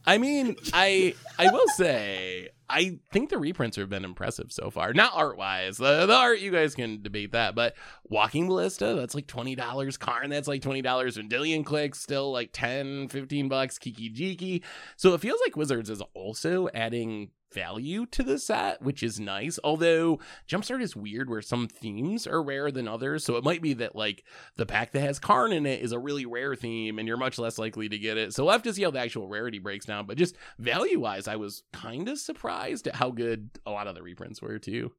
I 0.06 0.18
mean, 0.18 0.58
I 0.74 1.14
I 1.38 1.52
will 1.52 1.68
say 1.78 2.50
I 2.70 3.00
think 3.12 3.30
the 3.30 3.38
reprints 3.38 3.78
have 3.78 3.90
been 3.90 4.06
impressive 4.06 4.52
so 4.52 4.70
far. 4.70 4.94
Not 4.94 5.14
art 5.16 5.38
wise. 5.38 5.78
The, 5.78 6.06
the 6.06 6.16
art 6.16 6.40
you 6.40 6.52
guys 6.52 6.76
can 6.76 7.02
debate 7.02 7.32
that, 7.32 7.56
but 7.56 7.76
Walking 8.04 8.48
Ballista, 8.48 8.94
that's 8.96 9.16
like 9.16 9.28
twenty 9.28 9.56
dollars. 9.56 9.98
Karn, 9.98 10.30
that's 10.30 10.48
like 10.48 10.62
twenty 10.62 10.82
dollars. 10.82 11.18
Vendilion 11.18 11.64
Clique, 11.64 11.96
still 11.96 12.32
like 12.32 12.52
10, 12.54 13.08
15 13.10 13.50
bucks. 13.50 13.78
Kiki 13.80 14.10
Jiki. 14.10 14.64
So 14.98 15.14
it 15.14 15.22
feels 15.22 15.40
like 15.46 15.56
Wizards 15.58 15.90
is 15.90 16.02
also 16.14 16.70
adding 16.74 17.32
value 17.54 18.06
to 18.08 18.24
the 18.24 18.38
set, 18.38 18.82
which 18.82 19.04
is 19.04 19.20
nice. 19.20 19.60
Although 19.64 20.20
Jumpstart 20.48 20.82
is 20.82 20.96
weird 20.96 21.30
where 21.30 21.42
some 21.42 21.68
themes 21.68 22.28
are 22.28 22.42
rarer 22.44 22.72
than 22.72 22.88
others. 22.88 23.24
So 23.26 23.36
it 23.36 23.44
might 23.44 23.62
be 23.62 23.74
that 23.76 23.96
like 23.96 24.24
the 24.56 24.66
pack 24.66 24.92
that 24.92 25.02
has 25.02 25.20
Karn 25.20 25.52
in 25.52 25.66
it 25.66 25.82
is 25.82 25.92
a 25.92 26.00
really 26.00 26.26
rare 26.26 26.56
theme 26.56 27.00
and 27.00 27.08
you're 27.08 27.18
much 27.18 27.38
less 27.38 27.58
likely 27.58 27.90
to 27.90 27.98
get 27.98 28.18
it. 28.18 28.34
So 28.34 28.44
we'll 28.44 28.54
have 28.54 28.64
to 28.64 28.74
see 28.74 28.84
how 28.84 28.92
the 28.92 29.00
actual 29.00 29.28
rarity 29.28 29.60
breaks 29.60 29.86
down. 29.86 30.06
But 30.06 30.18
just 30.18 30.36
value 30.58 31.00
wise, 31.00 31.28
I 31.28 31.36
was 31.36 31.64
kind 31.74 32.08
of 32.08 32.20
surprised 32.20 32.88
at 32.88 32.96
how 32.96 33.12
good 33.12 33.50
a 33.66 33.72
lot 33.72 33.88
of 33.88 33.96
the 33.96 34.04
reprints 34.04 34.42
were 34.42 34.60
too. 34.60 34.92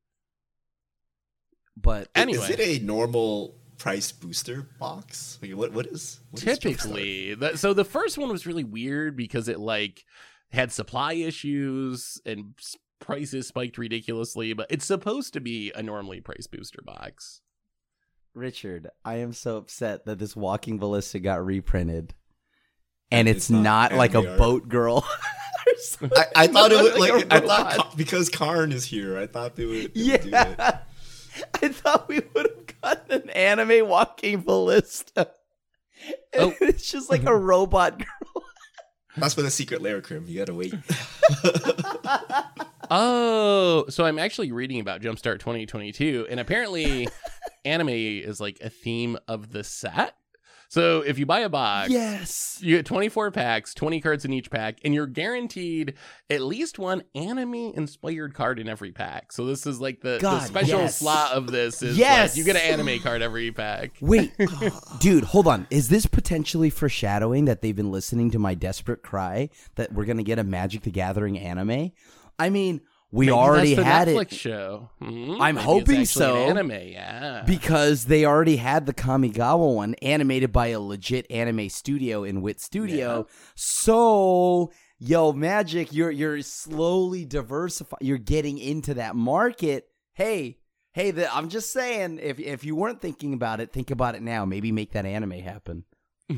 But 1.76 2.09
Anyway. 2.14 2.44
is 2.44 2.51
it 2.51 2.61
a 2.61 2.84
normal 2.84 3.57
price 3.78 4.12
booster 4.12 4.68
box? 4.78 5.38
Like, 5.40 5.53
what 5.53 5.72
what 5.72 5.86
is 5.86 6.20
what 6.30 6.42
is? 6.46 6.59
Typically, 6.59 7.34
the, 7.34 7.57
so 7.57 7.72
the 7.72 7.84
first 7.84 8.18
one 8.18 8.28
was 8.28 8.46
really 8.46 8.64
weird 8.64 9.16
because 9.16 9.48
it 9.48 9.59
like 9.59 10.05
had 10.53 10.72
supply 10.72 11.14
issues 11.14 12.20
and 12.26 12.55
prices 13.01 13.48
spiked 13.48 13.78
ridiculously, 13.78 14.53
but 14.53 14.66
it's 14.70 14.84
supposed 14.84 15.32
to 15.32 15.40
be 15.40 15.72
a 15.74 15.82
normally 15.82 16.20
priced 16.20 16.51
booster 16.51 16.82
box. 16.84 17.40
Richard, 18.34 18.88
I 19.05 19.16
am 19.16 19.32
so 19.32 19.57
upset 19.57 20.05
that 20.07 20.18
this 20.18 20.36
Walking 20.36 20.78
Ballista 20.78 21.18
got 21.18 21.44
reprinted, 21.44 22.14
and 23.11 23.28
It's 23.28 23.38
it's, 23.38 23.51
not 23.51 23.90
not, 23.90 23.92
like 23.98 24.14
a 24.14 24.22
boat 24.22 24.68
girl. 24.68 25.05
I, 26.16 26.26
I 26.36 26.46
thought 26.46 26.72
it 26.72 26.82
was 26.82 26.98
Like 26.98 27.11
a 27.11 27.14
like 27.14 27.32
I 27.32 27.40
thought 27.40 27.72
robot. 27.72 27.96
Because 27.96 28.28
Karn 28.28 28.72
is 28.72 28.84
here, 28.84 29.18
I 29.18 29.26
thought 29.26 29.57
they 29.57 29.66
would, 29.66 29.94
they 29.94 30.11
would 30.12 30.20
do 30.22 30.28
it. 30.28 30.30
yeah, 30.30 30.78
I 31.62 31.68
thought 31.68 32.09
we 32.09 32.20
would 32.34 32.48
have 32.51 32.80
gotten 32.82 33.22
an 33.22 33.30
anime 33.30 33.88
Walking 33.88 34.40
Ballista. 34.42 35.30
Oh. 36.34 36.55
it's 36.61 36.90
just 36.90 37.11
like 37.11 37.24
a 37.24 37.36
robot 37.36 37.98
girl. 37.98 38.19
That's 39.16 39.34
for 39.34 39.42
the 39.42 39.50
secret 39.50 39.82
lair, 39.82 40.00
Crim. 40.00 40.24
You 40.26 40.38
gotta 40.38 40.54
wait. 40.54 40.74
Oh, 42.92 43.84
so 43.88 44.04
I'm 44.04 44.18
actually 44.18 44.50
reading 44.50 44.80
about 44.80 45.00
Jumpstart 45.00 45.38
2022, 45.38 46.26
and 46.28 46.40
apparently, 46.40 47.06
anime 47.64 47.88
is 47.88 48.40
like 48.40 48.58
a 48.61 48.68
theme 48.68 49.16
of 49.28 49.52
the 49.52 49.62
set. 49.62 50.16
So 50.70 51.00
if 51.00 51.18
you 51.18 51.26
buy 51.26 51.40
a 51.40 51.48
box, 51.48 51.90
yes. 51.90 52.58
you 52.60 52.76
get 52.76 52.86
24 52.86 53.32
packs, 53.32 53.74
20 53.74 54.00
cards 54.00 54.24
in 54.24 54.32
each 54.32 54.52
pack, 54.52 54.78
and 54.84 54.94
you're 54.94 55.08
guaranteed 55.08 55.94
at 56.30 56.42
least 56.42 56.78
one 56.78 57.02
anime 57.16 57.72
inspired 57.74 58.34
card 58.34 58.60
in 58.60 58.68
every 58.68 58.92
pack. 58.92 59.32
So 59.32 59.46
this 59.46 59.66
is 59.66 59.80
like 59.80 60.00
the, 60.00 60.18
the 60.20 60.38
special 60.38 60.78
yes. 60.82 60.96
slot 60.96 61.32
of 61.32 61.50
this 61.50 61.82
is 61.82 61.98
Yes. 61.98 62.30
like 62.30 62.38
you 62.38 62.44
get 62.44 62.54
an 62.54 62.62
anime 62.62 63.00
card 63.00 63.20
every 63.20 63.50
pack. 63.50 63.96
Wait, 64.00 64.32
oh, 64.40 64.80
dude, 65.00 65.24
hold 65.24 65.48
on. 65.48 65.66
Is 65.70 65.88
this 65.88 66.06
potentially 66.06 66.70
foreshadowing 66.70 67.46
that 67.46 67.62
they've 67.62 67.74
been 67.74 67.90
listening 67.90 68.30
to 68.30 68.38
my 68.38 68.54
desperate 68.54 69.02
cry 69.02 69.48
that 69.74 69.92
we're 69.92 70.04
gonna 70.04 70.22
get 70.22 70.38
a 70.38 70.44
Magic 70.44 70.82
the 70.82 70.92
Gathering 70.92 71.36
anime? 71.36 71.90
I 72.38 72.48
mean, 72.48 72.80
we 73.12 73.26
Maybe 73.26 73.32
already 73.32 73.74
had 73.74 74.08
Netflix 74.08 74.32
it 74.32 74.34
show. 74.34 74.90
Mhm. 75.02 75.40
I'm 75.40 75.56
Maybe 75.56 75.64
hoping 75.64 76.04
so. 76.04 76.36
An 76.36 76.56
anime, 76.58 76.88
yeah. 76.88 77.42
because 77.46 78.04
they 78.04 78.24
already 78.24 78.56
had 78.56 78.86
the 78.86 78.94
Kamigawa 78.94 79.74
one 79.74 79.94
animated 79.94 80.52
by 80.52 80.68
a 80.68 80.80
legit 80.80 81.26
anime 81.30 81.68
studio 81.68 82.22
in 82.22 82.40
Wit 82.40 82.61
Studio. 82.61 83.26
So, 83.56 84.70
yo, 84.98 85.32
Magic, 85.32 85.92
you're 85.92 86.11
you're 86.11 86.40
slowly 86.42 87.24
diversifying. 87.24 87.98
You're 88.00 88.18
getting 88.18 88.58
into 88.58 88.94
that 88.94 89.16
market. 89.16 89.88
Hey, 90.14 90.58
hey, 90.92 91.11
the, 91.11 91.34
I'm 91.34 91.48
just 91.48 91.72
saying, 91.72 92.20
if 92.22 92.38
if 92.38 92.64
you 92.64 92.76
weren't 92.76 93.00
thinking 93.00 93.34
about 93.34 93.61
it, 93.61 93.72
think 93.72 93.90
about 93.90 94.14
it 94.14 94.22
now. 94.22 94.44
Maybe 94.44 94.70
make 94.70 94.92
that 94.92 95.06
anime 95.06 95.32
happen. 95.40 95.84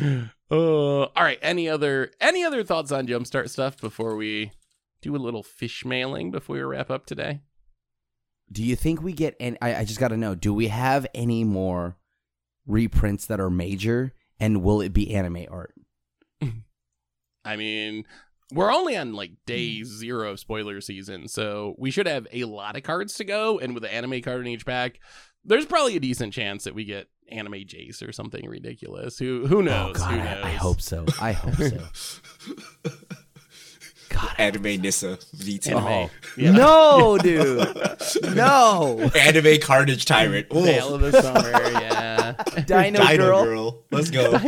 uh, 0.00 0.24
all 0.50 1.10
right. 1.16 1.38
Any 1.42 1.68
other 1.68 2.10
any 2.20 2.44
other 2.44 2.64
thoughts 2.64 2.90
on 2.90 3.06
Jumpstart 3.06 3.50
stuff 3.50 3.80
before 3.80 4.16
we 4.16 4.50
do 5.02 5.14
a 5.14 5.18
little 5.18 5.42
fish 5.42 5.84
mailing 5.84 6.30
before 6.30 6.56
we 6.56 6.62
wrap 6.62 6.90
up 6.90 7.06
today? 7.06 7.40
Do 8.50 8.62
you 8.62 8.76
think 8.76 9.02
we 9.02 9.12
get? 9.12 9.36
And 9.40 9.58
I, 9.60 9.76
I 9.76 9.84
just 9.84 10.00
got 10.00 10.08
to 10.08 10.16
know: 10.16 10.34
Do 10.34 10.54
we 10.54 10.68
have 10.68 11.06
any 11.14 11.44
more 11.44 11.96
reprints 12.66 13.26
that 13.26 13.40
are 13.40 13.50
major? 13.50 14.12
And 14.38 14.62
will 14.62 14.80
it 14.80 14.92
be 14.92 15.14
anime 15.14 15.46
art? 15.50 15.74
I 17.44 17.56
mean, 17.56 18.04
we're 18.52 18.72
only 18.72 18.96
on 18.96 19.14
like 19.14 19.32
day 19.46 19.82
zero 19.82 20.32
of 20.32 20.40
spoiler 20.40 20.80
season, 20.80 21.28
so 21.28 21.74
we 21.78 21.90
should 21.90 22.06
have 22.06 22.26
a 22.32 22.44
lot 22.44 22.76
of 22.76 22.82
cards 22.82 23.14
to 23.14 23.24
go. 23.24 23.58
And 23.58 23.74
with 23.74 23.84
an 23.84 23.90
anime 23.90 24.20
card 24.20 24.40
in 24.40 24.46
each 24.46 24.66
pack, 24.66 25.00
there's 25.44 25.66
probably 25.66 25.96
a 25.96 26.00
decent 26.00 26.32
chance 26.32 26.64
that 26.64 26.74
we 26.74 26.84
get 26.84 27.08
anime 27.30 27.52
Jace 27.52 28.06
or 28.06 28.12
something 28.12 28.48
ridiculous. 28.48 29.18
Who 29.18 29.46
who 29.46 29.58
oh, 29.58 29.62
knows? 29.62 29.96
oh 29.96 29.98
God, 29.98 30.10
who 30.12 30.20
I, 30.20 30.34
knows? 30.34 30.44
I 30.44 30.50
hope 30.50 30.80
so. 30.80 31.06
I 31.20 31.32
hope 31.32 31.54
so. 31.54 32.92
God, 34.08 34.30
I 34.38 34.42
Anime 34.44 34.80
Nissa 34.80 35.18
VT. 35.36 35.68
Anime. 35.72 35.84
Oh. 35.86 36.10
Yeah. 36.36 36.52
No, 36.52 37.18
dude. 37.18 37.66
No. 38.36 39.10
Anime 39.14 39.58
Carnage 39.60 40.04
Tyrant. 40.04 40.46
Ooh. 40.54 40.64
Tale 40.64 40.94
of 40.94 41.00
the 41.00 41.20
summer, 41.22 41.50
yeah. 41.80 42.32
Dino, 42.66 43.04
Dino 43.06 43.16
girl. 43.24 43.44
girl. 43.44 43.84
Let's 43.90 44.10
go. 44.10 44.38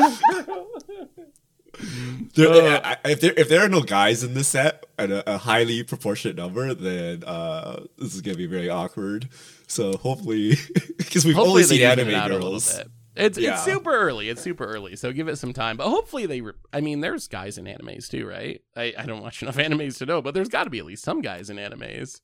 There- 2.34 2.84
I- 2.84 2.96
I- 3.04 3.11
if 3.11 3.20
there 3.20 3.32
if 3.36 3.48
there 3.48 3.64
are 3.64 3.68
no 3.68 3.82
guys 3.82 4.22
in 4.24 4.34
this 4.34 4.48
set 4.48 4.84
and 4.98 5.12
a, 5.12 5.34
a 5.34 5.38
highly 5.38 5.82
proportionate 5.82 6.36
number, 6.36 6.74
then 6.74 7.22
uh, 7.24 7.84
this 7.98 8.14
is 8.14 8.20
gonna 8.20 8.36
be 8.36 8.46
very 8.46 8.68
awkward. 8.68 9.28
So 9.66 9.96
hopefully, 9.96 10.54
because 10.98 11.24
we've 11.24 11.34
Hopefully 11.34 11.62
only 11.62 11.76
seen 11.76 11.82
anime 11.82 12.09
it 12.09 12.14
out 12.14 12.30
a 12.30 12.34
girls. 12.38 12.80
Little 13.19 13.31
bit. 13.31 13.37
It's 13.37 13.39
Yeah. 13.39 13.55
it's 13.55 13.64
super 13.64 13.93
early. 13.93 14.29
It's 14.29 14.43
super 14.43 14.64
early, 14.64 14.97
so 14.97 15.12
give 15.12 15.29
it 15.29 15.37
some 15.37 15.53
time. 15.53 15.77
But 15.77 15.89
hopefully 15.89 16.27
they. 16.27 16.41
Re- 16.41 16.53
I 16.73 16.81
mean, 16.81 17.01
there's 17.01 17.29
guys 17.29 17.59
in 17.59 17.64
animes 17.66 18.09
too, 18.09 18.27
right? 18.27 18.61
I, 18.77 18.95
I 18.99 19.07
don't 19.07 19.23
watch 19.23 19.43
enough 19.43 19.57
animes 19.59 19.99
to 19.99 20.07
know, 20.07 20.23
but 20.23 20.35
there's 20.35 20.49
got 20.49 20.64
to 20.64 20.71
be 20.71 20.79
at 20.79 20.85
least 20.87 21.05
some 21.05 21.21
guys 21.21 21.51
in 21.51 21.57
animes. 21.57 22.21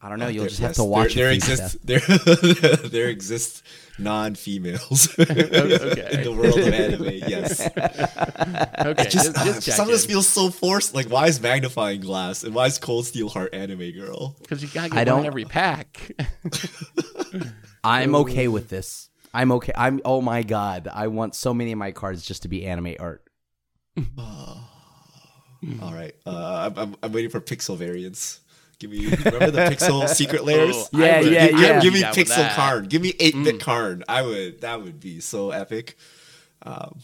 I 0.00 0.08
don't 0.08 0.20
know. 0.20 0.28
You'll 0.28 0.42
There- 0.42 0.48
just 0.50 0.60
have 0.60 0.74
to 0.74 0.84
watch 0.84 1.14
there, 1.14 1.24
there 1.26 1.32
exists 1.34 1.76
there 1.82 1.98
there 2.88 3.08
exist 3.08 3.64
non-females 3.98 5.08
Okay. 5.18 6.08
in 6.12 6.22
the 6.22 6.32
world 6.32 6.56
of 6.56 6.72
anime. 6.72 7.14
Yes, 7.26 7.66
Okay, 7.66 9.08
just, 9.08 9.34
just, 9.34 9.36
uh, 9.36 9.44
just 9.60 9.76
some 9.76 9.86
of 9.88 9.92
this 9.92 10.06
feels 10.06 10.28
so 10.28 10.50
forced. 10.50 10.94
Like, 10.94 11.06
why 11.08 11.26
is 11.26 11.40
magnifying 11.40 12.00
glass 12.00 12.44
and 12.44 12.54
why 12.54 12.66
is 12.66 12.78
Cold 12.78 13.06
Steel 13.06 13.28
Heart 13.28 13.52
anime 13.54 13.90
girl? 13.90 14.36
because 14.40 14.62
you 14.62 14.68
gotta 14.68 14.86
I 14.86 14.88
get 14.88 14.96
one 14.98 15.06
don't- 15.06 15.20
in 15.22 15.26
every 15.26 15.44
pack. 15.46 16.12
I'm 17.82 18.14
okay 18.14 18.46
with 18.48 18.68
this. 18.68 19.07
I'm 19.38 19.52
okay. 19.52 19.72
I'm. 19.76 20.00
Oh 20.04 20.20
my 20.20 20.42
god. 20.42 20.88
I 20.92 21.06
want 21.06 21.34
so 21.34 21.54
many 21.54 21.70
of 21.72 21.78
my 21.78 21.92
cards 21.92 22.24
just 22.26 22.42
to 22.42 22.48
be 22.48 22.66
anime 22.66 22.94
art. 22.98 23.22
All 25.82 25.92
right, 25.92 26.14
uh, 26.24 26.70
I'm, 26.70 26.78
I'm 26.78 26.96
I'm 27.02 27.12
waiting 27.12 27.30
for 27.30 27.40
pixel 27.40 27.76
variants. 27.76 28.40
Give 28.78 28.90
me 28.92 29.06
remember 29.06 29.50
the 29.50 29.58
pixel 29.62 30.08
secret 30.20 30.44
lairs? 30.44 30.76
Oh, 30.76 30.98
Yeah, 30.98 31.20
would- 31.20 31.32
yeah, 31.32 31.42
I 31.42 31.50
would 31.50 31.60
yeah. 31.60 31.80
Give 31.80 31.92
me 31.94 32.00
down 32.00 32.14
pixel 32.14 32.54
card. 32.54 32.88
Give 32.88 33.02
me 33.02 33.12
eight 33.18 33.34
bit 33.34 33.56
Mm. 33.56 33.60
card. 33.60 34.04
I 34.08 34.22
would. 34.22 34.60
That 34.60 34.82
would 34.84 35.00
be 35.00 35.18
so 35.20 35.50
epic. 35.50 35.96
Um, 36.62 36.98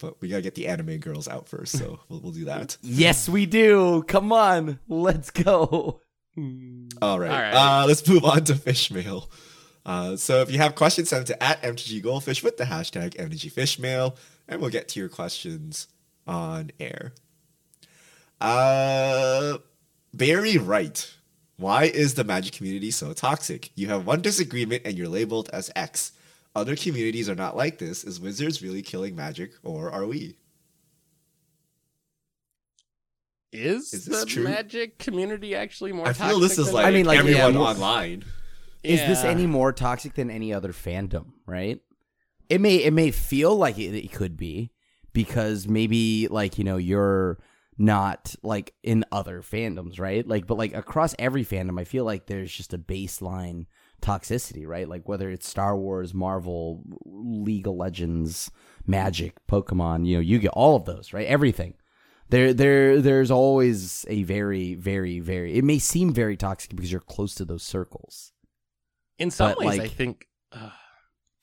but 0.00 0.18
we 0.22 0.28
gotta 0.28 0.40
get 0.42 0.54
the 0.54 0.68
anime 0.68 0.96
girls 0.98 1.28
out 1.28 1.48
first, 1.48 1.76
so 1.78 2.00
we'll, 2.08 2.20
we'll 2.20 2.32
do 2.32 2.46
that. 2.46 2.78
Yes, 2.82 3.28
we 3.28 3.44
do. 3.44 4.04
Come 4.08 4.32
on, 4.32 4.78
let's 4.88 5.30
go. 5.30 6.00
All 6.38 6.40
right. 6.40 7.00
All 7.02 7.18
right. 7.18 7.52
Uh, 7.82 7.84
let's 7.86 8.06
move 8.08 8.24
on 8.24 8.44
to 8.44 8.54
fish 8.54 8.90
mail. 8.90 9.30
Uh, 9.86 10.16
so 10.16 10.40
if 10.42 10.50
you 10.50 10.58
have 10.58 10.74
questions, 10.74 11.08
send 11.08 11.26
them 11.26 11.36
to 11.38 11.42
at 11.42 11.62
MTG 11.62 12.02
Goldfish 12.02 12.42
with 12.42 12.56
the 12.56 12.64
hashtag 12.64 13.14
MTG 13.16 13.52
Fishmail, 13.52 14.16
and 14.48 14.60
we'll 14.60 14.70
get 14.70 14.88
to 14.88 15.00
your 15.00 15.08
questions 15.08 15.88
on 16.26 16.70
air. 16.78 17.12
Uh, 18.40 19.58
Barry 20.14 20.58
Wright. 20.58 21.12
Why 21.56 21.84
is 21.84 22.14
the 22.14 22.24
magic 22.24 22.54
community 22.54 22.90
so 22.90 23.12
toxic? 23.12 23.70
You 23.74 23.88
have 23.88 24.06
one 24.06 24.22
disagreement 24.22 24.82
and 24.86 24.96
you're 24.96 25.08
labeled 25.08 25.50
as 25.52 25.70
X. 25.76 26.12
Other 26.54 26.74
communities 26.74 27.28
are 27.28 27.34
not 27.34 27.54
like 27.56 27.78
this. 27.78 28.02
Is 28.02 28.18
Wizards 28.18 28.62
really 28.62 28.80
killing 28.82 29.14
magic, 29.14 29.52
or 29.62 29.90
are 29.90 30.06
we? 30.06 30.36
Is, 33.52 33.92
Is 33.92 34.04
the 34.06 34.24
true? 34.26 34.44
magic 34.44 34.98
community 34.98 35.54
actually 35.54 35.92
more? 35.92 36.06
I 36.08 36.12
feel 36.12 36.38
this 36.38 36.52
toxic 36.56 36.68
is 36.68 36.72
like, 36.72 36.86
I 36.86 36.90
mean, 36.92 37.04
like, 37.06 37.16
yeah, 37.16 37.20
everyone 37.46 37.54
more- 37.54 37.66
online. 37.68 38.24
Is 38.82 39.00
this 39.00 39.24
any 39.24 39.46
more 39.46 39.72
toxic 39.72 40.14
than 40.14 40.30
any 40.30 40.52
other 40.52 40.72
fandom? 40.72 41.32
Right? 41.46 41.80
It 42.48 42.60
may 42.60 42.76
it 42.76 42.92
may 42.92 43.10
feel 43.10 43.56
like 43.56 43.78
it, 43.78 43.94
it 43.94 44.12
could 44.12 44.36
be 44.36 44.72
because 45.12 45.68
maybe 45.68 46.28
like 46.28 46.58
you 46.58 46.64
know 46.64 46.76
you're 46.76 47.38
not 47.80 48.34
like 48.42 48.74
in 48.82 49.06
other 49.10 49.40
fandoms, 49.40 49.98
right? 49.98 50.28
Like, 50.28 50.46
but 50.46 50.58
like 50.58 50.74
across 50.74 51.14
every 51.18 51.46
fandom, 51.46 51.80
I 51.80 51.84
feel 51.84 52.04
like 52.04 52.26
there's 52.26 52.52
just 52.52 52.74
a 52.74 52.78
baseline 52.78 53.64
toxicity, 54.02 54.66
right? 54.66 54.86
Like 54.86 55.08
whether 55.08 55.30
it's 55.30 55.48
Star 55.48 55.76
Wars, 55.78 56.12
Marvel, 56.12 56.82
League 57.06 57.66
of 57.66 57.74
Legends, 57.74 58.50
Magic, 58.86 59.34
Pokemon, 59.46 60.06
you 60.06 60.16
know, 60.16 60.20
you 60.20 60.38
get 60.38 60.50
all 60.50 60.76
of 60.76 60.84
those, 60.84 61.14
right? 61.14 61.26
Everything. 61.26 61.72
There, 62.28 62.52
there, 62.52 63.00
there's 63.00 63.30
always 63.30 64.04
a 64.08 64.24
very, 64.24 64.74
very, 64.74 65.18
very. 65.18 65.54
It 65.54 65.64
may 65.64 65.78
seem 65.78 66.12
very 66.12 66.36
toxic 66.36 66.76
because 66.76 66.92
you're 66.92 67.00
close 67.00 67.34
to 67.36 67.46
those 67.46 67.62
circles. 67.62 68.32
In 69.20 69.30
some 69.30 69.50
But, 69.50 69.58
ways, 69.58 69.78
I 69.78 69.86
think 69.86 70.26
uh, 70.50 70.70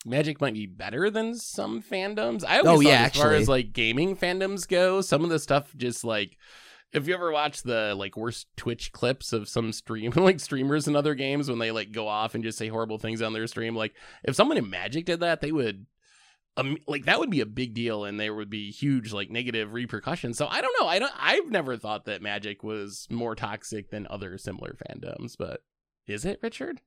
Magic 0.06 0.42
might 0.42 0.54
be 0.54 0.66
better 0.66 1.10
than 1.10 1.36
some 1.36 1.82
fandoms. 1.82 2.44
I 2.46 2.60
Oh, 2.60 2.72
always 2.72 2.88
yeah, 2.88 3.04
thought 3.08 3.16
as 3.16 3.22
far 3.22 3.34
as 3.34 3.48
like 3.48 3.72
gaming 3.72 4.18
fandoms 4.18 4.68
go, 4.68 5.00
some 5.02 5.24
of 5.24 5.30
the 5.30 5.40
stuff 5.40 5.74
just 5.78 6.04
like 6.04 6.38
if 6.94 7.06
you 7.08 7.14
ever 7.14 7.32
watch 7.32 7.64
the 7.64 7.94
like 7.96 8.16
worst 8.18 8.48
Twitch 8.56 8.92
clips 8.94 9.34
of 9.34 9.48
some 9.50 9.72
stream 9.72 10.12
like 10.16 10.40
streamers 10.40 10.88
in 10.88 10.96
other 10.96 11.16
games 11.16 11.50
when 11.50 11.60
they 11.60 11.72
like 11.72 11.92
go 11.92 12.08
off 12.08 12.34
and 12.36 12.44
just 12.44 12.58
say 12.58 12.68
horrible 12.68 12.98
things 12.98 13.22
on 13.22 13.34
their 13.34 13.48
stream, 13.48 13.76
like 13.76 13.94
if 14.24 14.36
someone 14.36 14.58
in 14.58 14.70
Magic 14.70 15.06
did 15.06 15.20
that, 15.20 15.42
they 15.42 15.52
would 15.52 15.86
um, 16.56 16.78
like 16.88 17.06
that 17.06 17.20
would 17.20 17.30
be 17.30 17.42
a 17.42 17.46
big 17.46 17.76
deal 17.76 18.04
and 18.06 18.20
there 18.20 18.34
would 18.34 18.50
be 18.50 18.72
huge 18.72 19.14
like 19.14 19.30
negative 19.30 19.74
repercussions. 19.74 20.38
So 20.38 20.48
I 20.48 20.62
don't 20.62 20.76
know. 20.80 20.88
I 20.88 20.98
don't 20.98 21.14
I've 21.16 21.52
never 21.52 21.78
thought 21.78 22.06
that 22.06 22.22
Magic 22.24 22.64
was 22.64 23.08
more 23.12 23.36
toxic 23.36 23.92
than 23.92 24.08
other 24.10 24.38
similar 24.40 24.76
fandoms, 24.88 25.36
but 25.38 25.62
is 26.08 26.26
it, 26.26 26.40
Richard? 26.42 26.82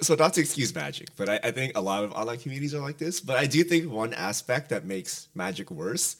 So 0.00 0.14
not 0.14 0.34
to 0.34 0.40
excuse 0.40 0.74
magic, 0.74 1.08
but 1.16 1.28
I, 1.28 1.40
I 1.44 1.50
think 1.50 1.76
a 1.76 1.80
lot 1.80 2.04
of 2.04 2.12
online 2.12 2.38
communities 2.38 2.74
are 2.74 2.80
like 2.80 2.98
this. 2.98 3.20
But 3.20 3.36
I 3.36 3.46
do 3.46 3.62
think 3.64 3.90
one 3.90 4.14
aspect 4.14 4.70
that 4.70 4.84
makes 4.84 5.28
magic 5.34 5.70
worse 5.70 6.16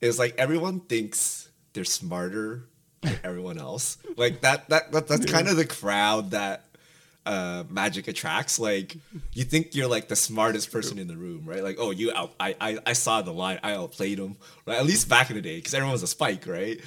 is 0.00 0.18
like 0.18 0.34
everyone 0.36 0.80
thinks 0.80 1.48
they're 1.72 1.84
smarter 1.84 2.68
than 3.00 3.18
everyone 3.24 3.58
else. 3.58 3.98
Like 4.16 4.40
that 4.42 4.68
that, 4.68 4.92
that 4.92 5.08
that's 5.08 5.26
kind 5.26 5.48
of 5.48 5.56
the 5.56 5.66
crowd 5.66 6.32
that 6.32 6.64
uh 7.24 7.64
magic 7.68 8.08
attracts. 8.08 8.58
Like 8.58 8.96
you 9.32 9.44
think 9.44 9.74
you're 9.74 9.88
like 9.88 10.08
the 10.08 10.16
smartest 10.16 10.72
person 10.72 10.98
in 10.98 11.06
the 11.06 11.16
room 11.16 11.42
right? 11.44 11.62
Like 11.62 11.76
oh 11.78 11.90
you 11.90 12.12
out 12.12 12.32
i 12.40 12.56
i, 12.60 12.78
I 12.86 12.92
saw 12.94 13.22
the 13.22 13.32
line 13.32 13.60
i 13.62 13.74
outplayed 13.74 14.18
him 14.18 14.36
right? 14.66 14.78
At 14.78 14.86
least 14.86 15.08
back 15.08 15.30
in 15.30 15.36
the 15.36 15.42
day 15.42 15.56
because 15.56 15.74
everyone 15.74 15.92
was 15.92 16.02
a 16.02 16.08
spike 16.08 16.46
right 16.46 16.80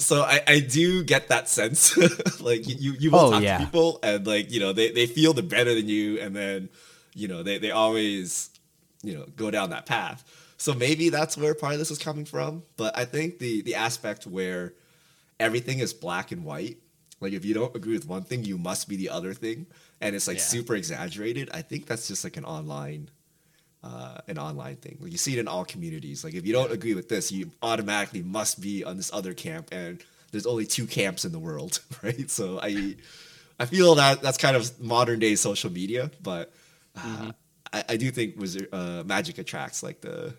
so 0.00 0.22
I, 0.22 0.40
I 0.46 0.60
do 0.60 1.04
get 1.04 1.28
that 1.28 1.48
sense. 1.48 1.96
Like 2.40 2.66
you 2.68 2.92
you, 2.98 3.10
will 3.10 3.18
Oh, 3.20 3.30
talk 3.32 3.42
yeah. 3.42 3.58
to 3.58 3.64
people 3.64 3.98
and 4.02 4.26
like 4.26 4.50
you 4.50 4.58
know 4.60 4.72
they, 4.72 4.90
they 4.92 5.06
feel 5.06 5.32
they're 5.32 5.44
better 5.44 5.74
than 5.74 5.88
you. 5.88 6.18
And 6.20 6.34
then 6.34 6.68
you 7.14 7.28
know 7.28 7.42
they, 7.42 7.58
they 7.58 7.70
always 7.70 8.50
you 9.02 9.14
know 9.16 9.26
go 9.36 9.50
down 9.50 9.70
that 9.70 9.86
path. 9.86 10.24
So 10.56 10.74
maybe 10.74 11.08
that's 11.10 11.36
where 11.36 11.54
part 11.54 11.74
of 11.74 11.78
this 11.78 11.90
is 11.90 11.98
coming 11.98 12.24
from. 12.24 12.62
But 12.76 12.96
i 12.96 13.04
think 13.04 13.38
the 13.38 13.62
the 13.62 13.74
aspect 13.76 14.26
where 14.26 14.74
everything 15.38 15.78
is 15.78 15.92
black 15.94 16.32
and 16.32 16.44
white 16.44 16.78
like 17.20 17.32
if 17.34 17.44
you 17.44 17.52
don't 17.54 17.74
agree 17.76 17.92
with 17.94 18.06
one 18.06 18.22
thing 18.22 18.44
you 18.44 18.56
must 18.58 18.88
be 18.88 18.96
the 18.96 19.10
other 19.10 19.34
thing. 19.34 19.66
And 20.00 20.16
it's 20.16 20.26
like 20.26 20.38
Yeah. 20.38 20.42
super 20.44 20.74
exaggerated. 20.74 21.50
I 21.52 21.60
think 21.62 21.84
that's 21.86 22.08
just 22.08 22.24
like 22.24 22.36
an 22.38 22.44
online 22.46 23.10
uh, 23.82 24.18
an 24.28 24.38
online 24.38 24.76
thing. 24.76 24.98
Like 25.00 25.12
you 25.12 25.18
see 25.18 25.32
it 25.32 25.38
in 25.38 25.48
all 25.48 25.64
communities. 25.64 26.24
Like 26.24 26.34
if 26.34 26.46
you 26.46 26.52
don't 26.52 26.72
agree 26.72 26.94
with 26.94 27.08
this, 27.08 27.32
you 27.32 27.50
automatically 27.62 28.22
must 28.22 28.60
be 28.60 28.84
on 28.84 28.96
this 28.96 29.12
other 29.12 29.34
camp, 29.34 29.68
and 29.72 30.02
there's 30.32 30.46
only 30.46 30.66
two 30.66 30.86
camps 30.86 31.24
in 31.24 31.32
the 31.32 31.38
world, 31.38 31.80
right? 32.02 32.30
So 32.30 32.60
I, 32.60 32.96
I 33.58 33.66
feel 33.66 33.94
that 33.96 34.22
that's 34.22 34.38
kind 34.38 34.56
of 34.56 34.80
modern 34.80 35.18
day 35.18 35.34
social 35.34 35.70
media, 35.70 36.10
but 36.22 36.52
uh, 36.96 37.32
I, 37.72 37.84
I 37.90 37.96
do 37.96 38.10
think 38.10 38.38
Wizard 38.38 38.68
uh, 38.72 39.02
Magic 39.04 39.38
attracts 39.38 39.82
like 39.82 40.00
the, 40.00 40.34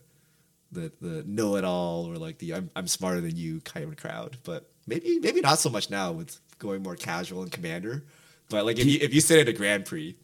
the 0.72 0.92
the 1.02 1.24
know 1.26 1.56
it 1.58 1.64
all 1.66 2.10
or 2.10 2.18
like 2.18 2.38
the 2.38 2.54
I'm 2.54 2.70
I'm 2.76 2.88
smarter 2.88 3.22
than 3.22 3.36
you 3.36 3.62
kind 3.62 3.86
of 3.86 3.98
crowd. 3.98 4.38
But 4.44 4.70
maybe 4.88 5.20
maybe 5.20 5.42
not 5.42 5.60
so 5.60 5.70
much 5.70 5.89
now 5.89 6.12
with 6.12 6.39
going 6.60 6.84
more 6.84 6.96
casual 6.96 7.42
and 7.42 7.52
commander. 7.52 8.04
But 8.50 8.66
like 8.66 8.78
if 8.80 8.86
you 8.86 9.00
if 9.02 9.14
you 9.14 9.22
sit 9.22 9.39
at 9.39 9.48
a 9.48 9.54
Grand 9.54 9.86
Prix 9.86 10.16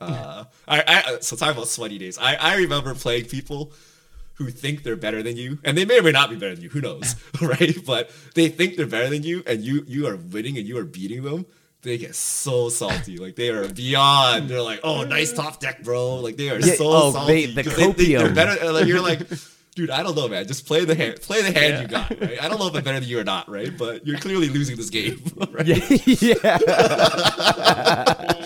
uh, 0.00 0.44
I, 0.68 0.82
I 0.86 1.18
so 1.20 1.36
talking 1.36 1.54
about 1.56 1.68
sweaty 1.68 1.98
days. 1.98 2.18
I, 2.18 2.34
I 2.34 2.56
remember 2.56 2.94
playing 2.94 3.26
people 3.26 3.72
who 4.34 4.50
think 4.50 4.82
they're 4.82 4.96
better 4.96 5.22
than 5.22 5.36
you, 5.36 5.58
and 5.64 5.76
they 5.78 5.84
may 5.84 5.98
or 5.98 6.02
may 6.02 6.12
not 6.12 6.28
be 6.30 6.36
better 6.36 6.54
than 6.54 6.62
you. 6.62 6.68
Who 6.70 6.80
knows, 6.80 7.16
right? 7.40 7.74
But 7.86 8.10
they 8.34 8.48
think 8.48 8.76
they're 8.76 8.86
better 8.86 9.08
than 9.08 9.22
you, 9.22 9.42
and 9.46 9.62
you 9.62 9.84
you 9.86 10.06
are 10.08 10.16
winning 10.16 10.58
and 10.58 10.66
you 10.66 10.76
are 10.78 10.84
beating 10.84 11.22
them. 11.22 11.46
They 11.82 11.98
get 11.98 12.14
so 12.16 12.68
salty, 12.68 13.16
like 13.18 13.36
they 13.36 13.50
are 13.50 13.68
beyond. 13.68 14.48
They're 14.48 14.60
like, 14.62 14.80
"Oh, 14.82 15.04
nice 15.04 15.32
top 15.32 15.60
deck, 15.60 15.82
bro!" 15.84 16.16
Like 16.16 16.36
they 16.36 16.50
are 16.50 16.58
Yeah, 16.58 16.74
so 16.74 16.84
oh, 16.88 17.12
salty. 17.12 17.46
they- 17.46 17.62
the 17.62 17.62
they 17.62 17.70
think 17.70 17.96
they're 17.96 18.34
better. 18.34 18.72
Like 18.72 18.86
you're 18.86 19.00
like, 19.00 19.20
dude, 19.76 19.90
I 19.90 20.02
don't 20.02 20.16
know, 20.16 20.26
man. 20.26 20.46
Just 20.48 20.66
play 20.66 20.84
the 20.84 20.94
hand, 20.96 21.20
play 21.22 21.42
the 21.42 21.52
hand 21.58 21.74
Yeah. 21.74 21.80
you 21.82 21.86
got. 21.88 22.10
Right? 22.20 22.42
I 22.42 22.48
don't 22.48 22.58
know 22.58 22.66
if 22.66 22.74
I'm 22.74 22.82
better 22.82 22.98
than 22.98 23.08
you 23.08 23.20
or 23.20 23.24
not, 23.24 23.48
right? 23.48 23.70
But 23.76 24.04
you're 24.06 24.18
clearly 24.18 24.48
losing 24.48 24.76
this 24.76 24.90
game, 24.90 25.22
right? 25.52 25.66
yeah. 26.22 26.56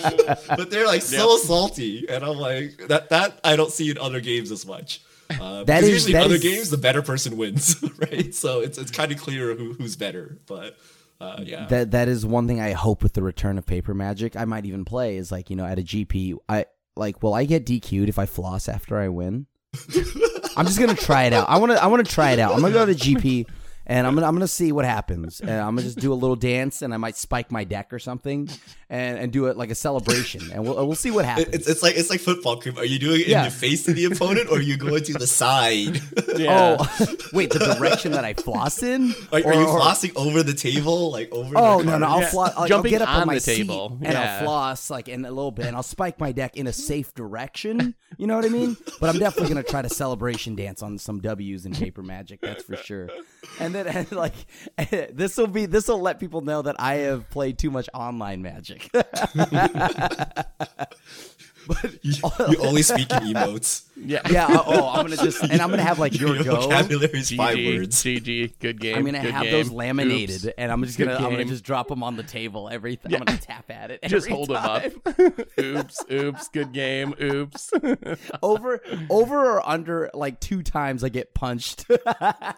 but 0.47 0.69
they're 0.69 0.87
like 0.87 1.01
so 1.01 1.37
salty, 1.37 2.07
and 2.09 2.23
I'm 2.23 2.37
like 2.37 2.77
that. 2.87 3.09
That 3.09 3.39
I 3.43 3.55
don't 3.55 3.71
see 3.71 3.89
in 3.91 3.97
other 3.97 4.19
games 4.19 4.51
as 4.51 4.65
much. 4.65 5.01
Uh, 5.29 5.63
That 5.63 5.65
because 5.65 5.83
is- 5.83 5.89
usually 5.89 6.13
that 6.13 6.19
in 6.19 6.25
other 6.25 6.35
is- 6.35 6.41
games, 6.43 6.69
the 6.69 6.77
better 6.77 7.01
person 7.01 7.37
wins, 7.37 7.81
right? 7.99 8.33
So 8.35 8.59
it's 8.61 8.77
it's 8.77 8.91
kind 8.91 9.11
of 9.11 9.19
clear 9.19 9.55
who, 9.55 9.73
who's 9.73 9.95
better. 9.95 10.37
But 10.45 10.77
uh, 11.19 11.41
yeah, 11.45 11.67
that 11.67 11.91
that 11.91 12.07
is 12.07 12.25
one 12.25 12.47
thing 12.47 12.59
I 12.59 12.71
hope 12.73 13.01
with 13.03 13.13
the 13.13 13.23
return 13.23 13.57
of 13.57 13.65
paper 13.65 13.93
magic. 13.93 14.35
I 14.35 14.45
might 14.45 14.65
even 14.65 14.83
play 14.85 15.17
is 15.17 15.31
like 15.31 15.49
you 15.49 15.55
know 15.55 15.65
at 15.65 15.79
a 15.79 15.83
GP. 15.83 16.37
I 16.49 16.65
like 16.95 17.23
will 17.23 17.33
I 17.33 17.45
get 17.45 17.65
DQ'd 17.65 18.09
if 18.09 18.19
I 18.19 18.25
floss 18.25 18.67
after 18.67 18.97
I 18.99 19.07
win? 19.07 19.45
I'm 20.57 20.65
just 20.65 20.79
gonna 20.79 20.95
try 20.95 21.23
it 21.23 21.33
out. 21.33 21.47
I 21.49 21.57
want 21.59 21.71
to 21.71 21.81
I 21.81 21.87
want 21.87 22.05
to 22.05 22.11
try 22.13 22.31
it 22.31 22.39
out. 22.39 22.53
I'm 22.53 22.61
gonna 22.61 22.73
go 22.73 22.85
to 22.85 22.93
GP 22.93 23.45
and 23.91 24.07
I'm 24.07 24.15
gonna 24.15 24.27
I'm 24.27 24.33
gonna 24.35 24.47
see 24.47 24.71
what 24.71 24.85
happens. 24.85 25.41
And 25.41 25.49
I'm 25.51 25.75
gonna 25.75 25.81
just 25.83 25.99
do 25.99 26.13
a 26.13 26.15
little 26.23 26.35
dance 26.37 26.81
and 26.81 26.93
I 26.93 26.97
might 26.97 27.17
spike 27.17 27.51
my 27.51 27.63
deck 27.65 27.91
or 27.91 27.99
something 27.99 28.49
and 28.89 29.17
and 29.19 29.31
do 29.33 29.47
it 29.47 29.57
like 29.57 29.69
a 29.69 29.75
celebration 29.75 30.41
and 30.51 30.63
we'll 30.63 30.75
we'll 30.87 30.95
see 30.95 31.11
what 31.11 31.25
happens. 31.25 31.49
It's 31.55 31.67
it's 31.67 31.83
like 31.83 31.95
it's 31.97 32.09
like 32.09 32.21
football. 32.21 32.55
Creep. 32.61 32.77
Are 32.77 32.85
you 32.85 32.99
doing 32.99 33.21
it 33.21 33.27
Yeah. 33.27 33.39
in 33.43 33.45
the 33.45 33.55
face 33.55 33.87
of 33.87 33.95
the 33.95 34.05
opponent, 34.05 34.49
or 34.49 34.57
are 34.57 34.61
you 34.61 34.77
going 34.77 35.03
to 35.03 35.13
the 35.13 35.27
side? 35.27 35.99
Yeah. 36.37 36.77
Oh 36.79 37.15
wait, 37.33 37.51
the 37.51 37.59
direction 37.77 38.13
that 38.13 38.23
I 38.25 38.33
floss 38.33 38.81
in? 38.83 39.13
Are, 39.33 39.39
are 39.39 39.43
Or- 39.43 39.53
you 39.53 39.67
or- 39.67 39.79
flossing 39.79 40.15
over 40.15 40.41
the 40.43 40.53
table, 40.53 41.11
like 41.11 41.31
over? 41.31 41.53
Oh 41.57 41.79
the 41.79 41.85
no 41.91 41.97
no! 41.97 42.07
I'll, 42.07 42.21
Yeah. 42.21 42.29
flo- 42.29 42.41
like, 42.43 42.57
I'll 42.57 42.67
Jumping 42.67 42.91
get 42.91 43.01
up 43.01 43.09
on 43.09 43.21
on 43.21 43.27
my 43.27 43.35
the 43.35 43.39
seat 43.41 43.57
table. 43.57 43.97
and 44.01 44.13
Yeah. 44.13 44.37
I'll 44.39 44.45
floss 44.45 44.89
like 44.89 45.07
in 45.09 45.25
a 45.25 45.29
little 45.29 45.51
bit, 45.51 45.65
and 45.67 45.75
I'll 45.75 45.83
spike 45.83 46.19
my 46.19 46.31
deck 46.31 46.55
in 46.57 46.67
a 46.67 46.73
safe 46.73 47.13
direction. 47.13 47.95
You 48.17 48.27
know 48.27 48.35
what 48.35 48.45
I 48.45 48.49
mean? 48.49 48.77
But 48.99 49.09
I'm 49.09 49.19
definitely 49.19 49.49
gonna 49.53 49.63
try 49.63 49.81
to 49.81 49.89
celebration 49.89 50.55
dance 50.55 50.81
on 50.81 50.97
some 50.97 51.19
W's 51.19 51.65
and 51.65 51.75
paper 51.75 52.01
magic. 52.03 52.41
That's 52.41 52.63
for 52.63 52.75
sure. 52.77 53.09
And 53.59 53.73
then 53.73 53.80
and 53.87 54.11
like 54.11 54.33
this 55.11 55.37
will 55.37 55.47
be 55.47 55.65
this 55.65 55.87
will 55.87 56.01
let 56.01 56.19
people 56.19 56.41
know 56.41 56.61
that 56.61 56.75
I 56.79 56.95
have 56.95 57.29
played 57.29 57.57
too 57.57 57.71
much 57.71 57.89
online 57.93 58.41
magic. 58.41 58.89
You, 62.03 62.13
you 62.49 62.57
only 62.59 62.81
speak 62.81 63.11
in 63.11 63.19
emotes. 63.19 63.83
yeah. 63.95 64.21
yeah. 64.29 64.47
uh, 64.47 64.63
Oh, 64.65 64.89
I'm 64.89 65.05
gonna 65.05 65.17
just 65.17 65.43
and 65.43 65.61
I'm 65.61 65.69
gonna 65.69 65.83
have 65.83 65.99
like 65.99 66.19
your 66.19 66.35
Your 66.35 66.43
go. 66.43 66.61
vocabulary 66.61 67.19
is 67.19 67.31
five 67.31 67.57
GG, 67.57 67.77
words. 67.79 68.03
GG, 68.03 68.53
good 68.59 68.79
game. 68.79 68.95
I'm 68.97 69.05
gonna 69.05 69.21
good 69.21 69.31
have 69.31 69.43
game. 69.43 69.51
those 69.51 69.69
laminated, 69.69 70.45
Oops. 70.45 70.53
and 70.57 70.71
I'm 70.71 70.83
just 70.83 70.97
Good 70.97 71.05
gonna 71.05 71.17
I'm 71.17 71.23
gonna 71.25 71.37
game. 71.37 71.47
just 71.49 71.63
drop 71.63 71.87
them 71.89 72.01
on 72.03 72.15
the 72.17 72.23
table. 72.23 72.69
Every 72.71 72.99
I'm 73.05 73.11
gonna 73.11 73.37
tap 73.37 73.69
at 73.69 73.91
it. 73.91 74.01
Just 74.03 74.25
every 74.27 74.35
hold 74.35 74.49
them 74.49 74.57
up. 74.57 74.81
time. 74.81 75.45
oops, 75.59 76.03
oops, 76.11 76.47
good 76.49 76.71
game. 76.71 77.13
Oops. 77.21 77.71
over 78.41 78.81
over 79.09 79.51
or 79.57 79.67
under 79.69 80.09
like 80.13 80.39
two 80.39 80.63
times 80.63 81.03
I 81.03 81.09
get 81.09 81.33
punched. 81.33 81.85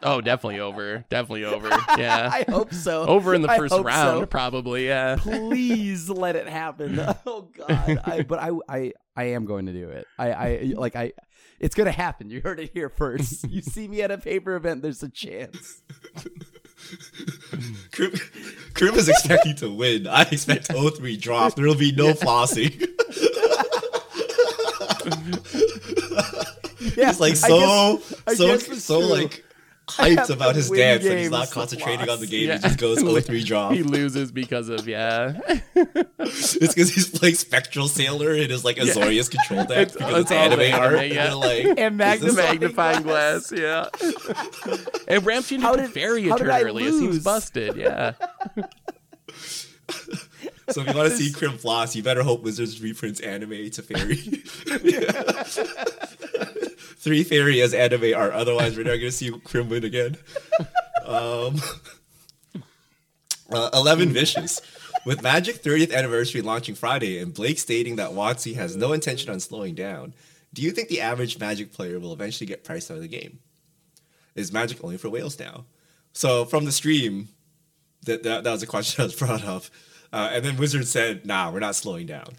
oh, 0.04 0.22
definitely 0.22 0.60
over. 0.60 1.04
Definitely 1.10 1.46
over. 1.46 1.70
Yeah. 1.98 2.30
I 2.32 2.46
hope 2.50 2.74
so. 2.74 3.06
over 3.08 3.34
in 3.34 3.42
the 3.42 3.50
I 3.52 3.58
first 3.58 3.74
hope 3.74 3.86
round, 3.86 4.22
so. 4.22 4.26
probably. 4.28 4.88
Yeah. 4.88 5.18
Please 5.20 6.10
let 6.10 6.36
it 6.36 6.48
happen. 6.48 7.00
Oh 7.26 7.48
God! 7.58 8.00
I, 8.06 8.24
but 8.28 8.40
I, 8.40 8.52
I, 8.70 8.94
I 9.16 9.24
am 9.26 9.46
going 9.46 9.66
to 9.68 9.74
do 9.74 9.90
it. 9.90 10.08
I, 10.18 10.32
I 10.32 10.74
like 10.76 10.96
I. 10.96 11.14
It's 11.60 11.76
gonna 11.76 11.92
happen. 11.92 12.30
You 12.30 12.42
heard 12.42 12.60
it 12.60 12.72
here 12.74 12.90
first. 12.90 13.50
You 13.50 13.62
see 13.62 13.88
me 13.88 14.02
at 14.02 14.12
a 14.12 14.18
paper 14.18 14.56
event. 14.56 14.82
There's 14.82 15.02
a 15.04 15.10
chance. 15.10 15.82
Krim, 17.94 18.12
Krim 18.74 18.96
is 18.96 19.08
expecting 19.08 19.56
to 19.58 19.72
win. 19.74 20.06
I 20.08 20.24
expect 20.24 20.68
0-3 20.68 21.22
drop. 21.22 21.56
There 21.56 21.66
will 21.66 21.76
be 21.76 21.92
no 21.94 22.14
flossing. 22.14 22.90
Yeah, 26.98 27.08
He's 27.08 27.20
like 27.20 27.32
I 27.32 27.36
so 27.36 27.60
guess- 27.98 28.14
I 28.28 28.34
so 28.36 28.58
so 28.58 29.00
true. 29.00 29.10
like 29.10 29.43
hyped 29.88 30.30
about 30.30 30.56
his 30.56 30.70
win 30.70 30.80
dance 30.80 31.06
and 31.06 31.20
he's 31.20 31.30
not 31.30 31.48
to 31.50 31.54
concentrating 31.54 32.10
on 32.10 32.20
the 32.20 32.28
game. 32.28 32.48
Yeah. 32.48 32.56
He 32.56 32.60
just 32.62 32.80
goes 32.80 32.98
0-3 33.04 33.46
drop. 33.46 33.74
He 33.74 33.84
loses 33.84 34.32
because 34.32 34.70
of 34.70 34.88
yeah. 34.88 35.40
It's 36.26 36.56
because 36.74 36.90
he's 36.94 37.10
playing 37.10 37.36
Spectral 37.36 37.88
Sailor 37.90 38.34
in 38.34 38.50
his 38.50 38.64
like 38.64 38.78
Azorius 38.78 39.30
control 39.30 39.66
deck 39.66 39.90
It's- 39.90 39.94
because 39.98 40.22
it's, 40.22 40.32
it's 40.32 40.40
all 40.40 40.50
the 40.58 40.64
anime 40.66 40.82
art. 40.82 41.08
yeah. 41.10 41.32
And, 41.32 41.40
like, 41.40 41.66
And 41.78 42.02
is 42.02 42.22
this- 42.22 42.36
magnifying 42.36 43.04
magnifying 43.04 43.04
glass. 43.04 43.52
Yeah. 43.52 43.88
and 45.08 45.26
ramps 45.26 45.52
you 45.52 45.60
How 45.60 45.74
into 45.74 45.86
did- 45.88 45.94
fairy 45.94 46.24
how 46.30 46.38
did 46.38 46.50
I 46.50 46.60
eternally. 46.60 46.86
It 46.86 46.92
seems 46.94 47.02
lose? 47.16 47.24
busted. 47.24 47.76
Yeah. 47.76 48.14
So 50.70 50.80
if 50.82 50.88
you 50.88 50.94
want 50.96 51.10
to 51.12 51.18
see 51.18 51.32
Crim 51.34 51.58
Floss, 51.58 51.94
you 51.94 52.02
better 52.04 52.24
hope 52.24 52.42
Wizards 52.42 52.82
reprints 52.82 53.20
anime 53.20 53.70
to 53.72 53.82
fairy. 53.82 54.44
Three 57.04 57.62
as 57.62 57.74
anime 57.74 58.14
art. 58.16 58.32
Otherwise, 58.32 58.78
we're 58.78 58.84
not 58.84 58.92
going 58.92 59.02
to 59.02 59.12
see 59.12 59.30
Crim 59.44 59.68
win 59.68 59.84
again. 59.84 60.16
Um, 61.06 61.62
uh, 63.52 63.70
11 63.74 64.14
Vicious. 64.14 64.62
With 65.06 65.22
Magic 65.22 65.62
30th 65.62 65.94
anniversary 65.94 66.42
launching 66.42 66.76
Friday 66.76 67.20
and 67.20 67.34
Blake 67.34 67.60
stating 67.60 67.98
that 67.98 68.12
WotC 68.12 68.56
has 68.56 68.78
no 68.78 68.94
intention 68.94 69.30
on 69.30 69.42
slowing 69.42 69.76
down, 69.76 70.14
do 70.54 70.62
you 70.62 70.72
think 70.72 70.88
the 70.88 71.02
average 71.02 71.40
Magic 71.40 71.74
player 71.74 72.00
will 72.00 72.14
eventually 72.14 72.48
get 72.48 72.64
priced 72.64 72.90
out 72.90 72.96
of 72.96 73.04
the 73.04 73.10
game? 73.10 73.40
Is 74.36 74.54
Magic 74.54 74.82
only 74.82 74.96
for 74.96 75.10
whales 75.10 75.38
now? 75.38 75.66
So 76.14 76.46
from 76.46 76.64
the 76.64 76.72
stream, 76.72 77.28
that, 78.06 78.24
that, 78.24 78.46
that 78.46 78.52
was 78.52 78.64
a 78.64 78.68
question 78.68 79.02
that 79.02 79.12
was 79.12 79.16
brought 79.20 79.44
up. 79.44 79.64
Uh, 80.14 80.30
and 80.32 80.46
then 80.46 80.56
Wizard 80.56 80.88
said, 80.88 81.26
nah, 81.26 81.52
we're 81.52 81.60
not 81.60 81.76
slowing 81.76 82.06
down. 82.06 82.38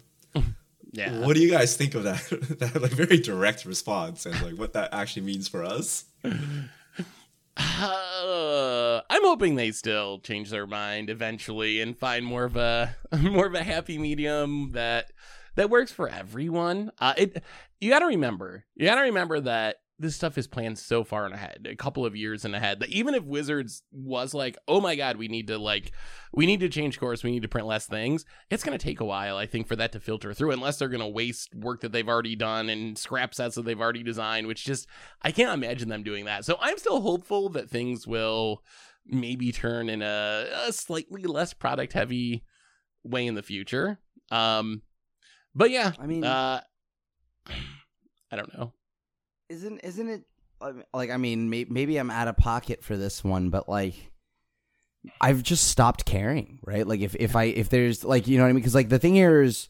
Yeah. 0.95 1.19
What 1.25 1.35
do 1.35 1.41
you 1.41 1.51
guys 1.51 1.75
think 1.75 1.93
of 1.93 2.03
that? 2.03 2.21
that 2.59 2.81
like 2.81 2.91
very 2.91 3.17
direct 3.17 3.65
response 3.65 4.25
and 4.25 4.41
like 4.41 4.53
what 4.55 4.73
that 4.73 4.93
actually 4.93 5.23
means 5.23 5.47
for 5.47 5.63
us? 5.63 6.05
Uh, 7.57 9.01
I'm 9.09 9.23
hoping 9.23 9.55
they 9.55 9.71
still 9.71 10.19
change 10.19 10.49
their 10.49 10.67
mind 10.67 11.09
eventually 11.09 11.81
and 11.81 11.97
find 11.97 12.25
more 12.25 12.45
of 12.45 12.55
a 12.55 12.95
more 13.21 13.47
of 13.47 13.55
a 13.55 13.63
happy 13.63 13.97
medium 13.97 14.71
that 14.71 15.11
that 15.55 15.69
works 15.69 15.91
for 15.91 16.09
everyone. 16.09 16.91
Uh, 16.99 17.13
it 17.17 17.43
you 17.79 17.89
got 17.89 17.99
to 17.99 18.07
remember, 18.07 18.65
you 18.75 18.85
got 18.85 18.95
to 18.95 19.01
remember 19.01 19.39
that 19.41 19.77
this 19.97 20.15
stuff 20.15 20.37
is 20.37 20.47
planned 20.47 20.77
so 20.77 21.03
far 21.03 21.25
in 21.25 21.31
ahead, 21.31 21.67
a 21.69 21.75
couple 21.75 22.05
of 22.05 22.15
years 22.15 22.43
in 22.43 22.53
ahead, 22.53 22.79
that 22.79 22.89
even 22.89 23.15
if 23.15 23.23
Wizards 23.23 23.81
was 23.91 24.33
like, 24.33 24.57
oh 24.67 24.81
my 24.81 24.95
god, 24.95 25.15
we 25.15 25.27
need 25.27 25.47
to 25.47 25.57
like, 25.57 25.91
we 26.33 26.45
need 26.45 26.59
to 26.59 26.69
change 26.69 26.99
course, 26.99 27.23
we 27.23 27.31
need 27.31 27.43
to 27.43 27.47
print 27.47 27.67
less 27.67 27.85
things, 27.85 28.25
it's 28.49 28.63
gonna 28.63 28.77
take 28.77 28.99
a 28.99 29.05
while, 29.05 29.37
I 29.37 29.45
think, 29.45 29.67
for 29.67 29.75
that 29.77 29.93
to 29.93 29.99
filter 29.99 30.33
through, 30.33 30.51
unless 30.51 30.77
they're 30.77 30.89
gonna 30.89 31.07
waste 31.07 31.55
work 31.55 31.81
that 31.81 31.93
they've 31.93 32.09
already 32.09 32.35
done 32.35 32.69
and 32.69 32.97
scrap 32.97 33.33
sets 33.33 33.55
that 33.55 33.63
they've 33.63 33.79
already 33.79 34.03
designed, 34.03 34.47
which 34.47 34.65
just 34.65 34.87
I 35.21 35.31
can't 35.31 35.53
imagine 35.53 35.87
them 35.87 36.03
doing 36.03 36.25
that. 36.25 36.43
So 36.43 36.57
I'm 36.59 36.77
still 36.77 37.01
hopeful 37.01 37.49
that 37.49 37.69
things 37.69 38.05
will 38.05 38.63
maybe 39.05 39.51
turn 39.51 39.87
in 39.87 40.01
a, 40.01 40.47
a 40.67 40.73
slightly 40.73 41.23
less 41.23 41.53
product 41.53 41.93
heavy 41.93 42.43
way 43.03 43.27
in 43.27 43.35
the 43.35 43.43
future. 43.43 43.99
Um, 44.31 44.81
but 45.53 45.69
yeah, 45.69 45.93
I 45.99 46.05
mean, 46.05 46.25
uh, 46.25 46.61
I 48.31 48.35
don't 48.35 48.53
know. 48.57 48.73
Isn't 49.49 49.79
isn't 49.83 50.09
it 50.09 50.23
like 50.93 51.09
I 51.09 51.17
mean 51.17 51.49
may, 51.49 51.65
maybe 51.69 51.97
I'm 51.97 52.11
out 52.11 52.27
of 52.27 52.37
pocket 52.37 52.83
for 52.83 52.97
this 52.97 53.23
one, 53.23 53.49
but 53.49 53.67
like 53.69 54.11
I've 55.21 55.43
just 55.43 55.67
stopped 55.67 56.05
caring, 56.05 56.59
right? 56.63 56.85
Like 56.87 57.01
if 57.01 57.15
if 57.15 57.35
I 57.35 57.45
if 57.45 57.69
there's 57.69 58.03
like 58.03 58.27
you 58.27 58.37
know 58.37 58.43
what 58.43 58.49
I 58.49 58.53
mean 58.53 58.61
because 58.61 58.75
like 58.75 58.89
the 58.89 58.99
thing 58.99 59.15
here 59.15 59.41
is 59.41 59.69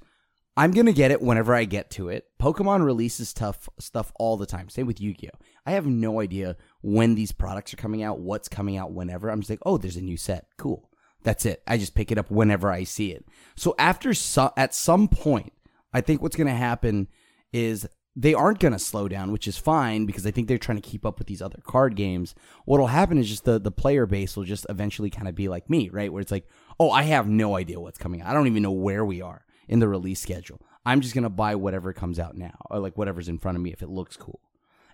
I'm 0.58 0.72
gonna 0.72 0.94
get 0.94 1.12
it 1.12 1.22
whenever 1.22 1.54
I 1.54 1.66
get 1.66 1.90
to 1.92 2.08
it. 2.10 2.26
Pokemon 2.42 2.86
releases 2.86 3.34
tough 3.34 3.68
stuff 3.80 4.14
all 4.18 4.38
the 4.38 4.46
time. 4.46 4.70
Same 4.70 4.88
with 4.88 5.02
Yu-Gi-Oh. 5.02 5.38
I 5.66 5.72
have 5.72 5.86
no 5.86 6.22
idea 6.22 6.56
when 6.82 7.16
these 7.16 7.34
products 7.34 7.74
are 7.74 7.78
coming 7.78 8.04
out, 8.04 8.20
what's 8.20 8.48
coming 8.48 8.78
out 8.78 8.94
whenever. 8.94 9.30
I'm 9.30 9.42
just 9.42 9.50
like, 9.50 9.60
oh, 9.66 9.78
there's 9.78 9.98
a 9.98 10.02
new 10.02 10.16
set, 10.16 10.46
cool. 10.58 10.90
That's 11.24 11.46
it. 11.46 11.62
I 11.68 11.78
just 11.78 11.96
pick 11.96 12.10
it 12.12 12.18
up 12.18 12.32
whenever 12.32 12.72
I 12.72 12.86
see 12.86 13.12
it. 13.12 13.26
So 13.58 13.76
after 13.78 14.14
so- 14.14 14.54
at 14.56 14.74
some 14.74 15.10
point, 15.10 15.52
I 15.92 16.00
think 16.00 16.22
what's 16.22 16.38
gonna 16.38 16.56
happen 16.56 17.10
is 17.52 17.86
they 18.16 18.34
aren't 18.34 18.60
going 18.60 18.72
to 18.72 18.80
slow 18.80 19.08
down, 19.08 19.32
which 19.32 19.48
is 19.48 19.58
fine 19.58 20.06
because 20.06 20.26
I 20.26 20.32
think 20.32 20.48
they're 20.48 20.58
trying 20.58 20.82
to 20.82 20.90
keep 20.90 21.06
up 21.06 21.20
with 21.20 21.28
these 21.28 21.42
other 21.42 21.60
card 21.64 21.96
games. 21.96 22.34
What'll 22.64 22.88
happen 22.88 23.18
is 23.18 23.28
just 23.28 23.44
the 23.44 23.60
the 23.60 23.72
player 23.72 24.06
base 24.06 24.38
will 24.38 24.46
just 24.46 24.66
eventually 24.70 25.10
kind 25.10 25.28
of 25.28 25.36
be 25.36 25.50
like 25.50 25.70
me, 25.70 25.90
right? 25.90 26.12
Where 26.12 26.22
it's 26.22 26.32
like, 26.32 26.48
oh, 26.80 26.92
I 26.92 27.04
have 27.04 27.28
no 27.28 27.58
idea 27.58 27.80
what's 27.80 27.98
coming. 27.98 28.22
I 28.22 28.34
don't 28.34 28.48
even 28.48 28.64
know 28.64 28.72
where 28.72 29.04
we 29.04 29.22
are 29.22 29.46
in 29.68 29.80
the 29.80 29.88
release 29.88 30.22
schedule. 30.22 30.62
I'm 30.86 31.02
just 31.02 31.14
going 31.14 31.24
to 31.24 31.30
buy 31.30 31.56
whatever 31.56 31.92
comes 31.94 32.20
out 32.20 32.38
now, 32.38 32.56
or 32.70 32.80
like 32.80 32.98
whatever's 32.98 33.28
in 33.28 33.40
front 33.40 33.58
of 33.58 33.62
me 33.62 33.74
if 33.74 33.82
it 33.82 33.90
looks 33.90 34.16
cool. 34.16 34.40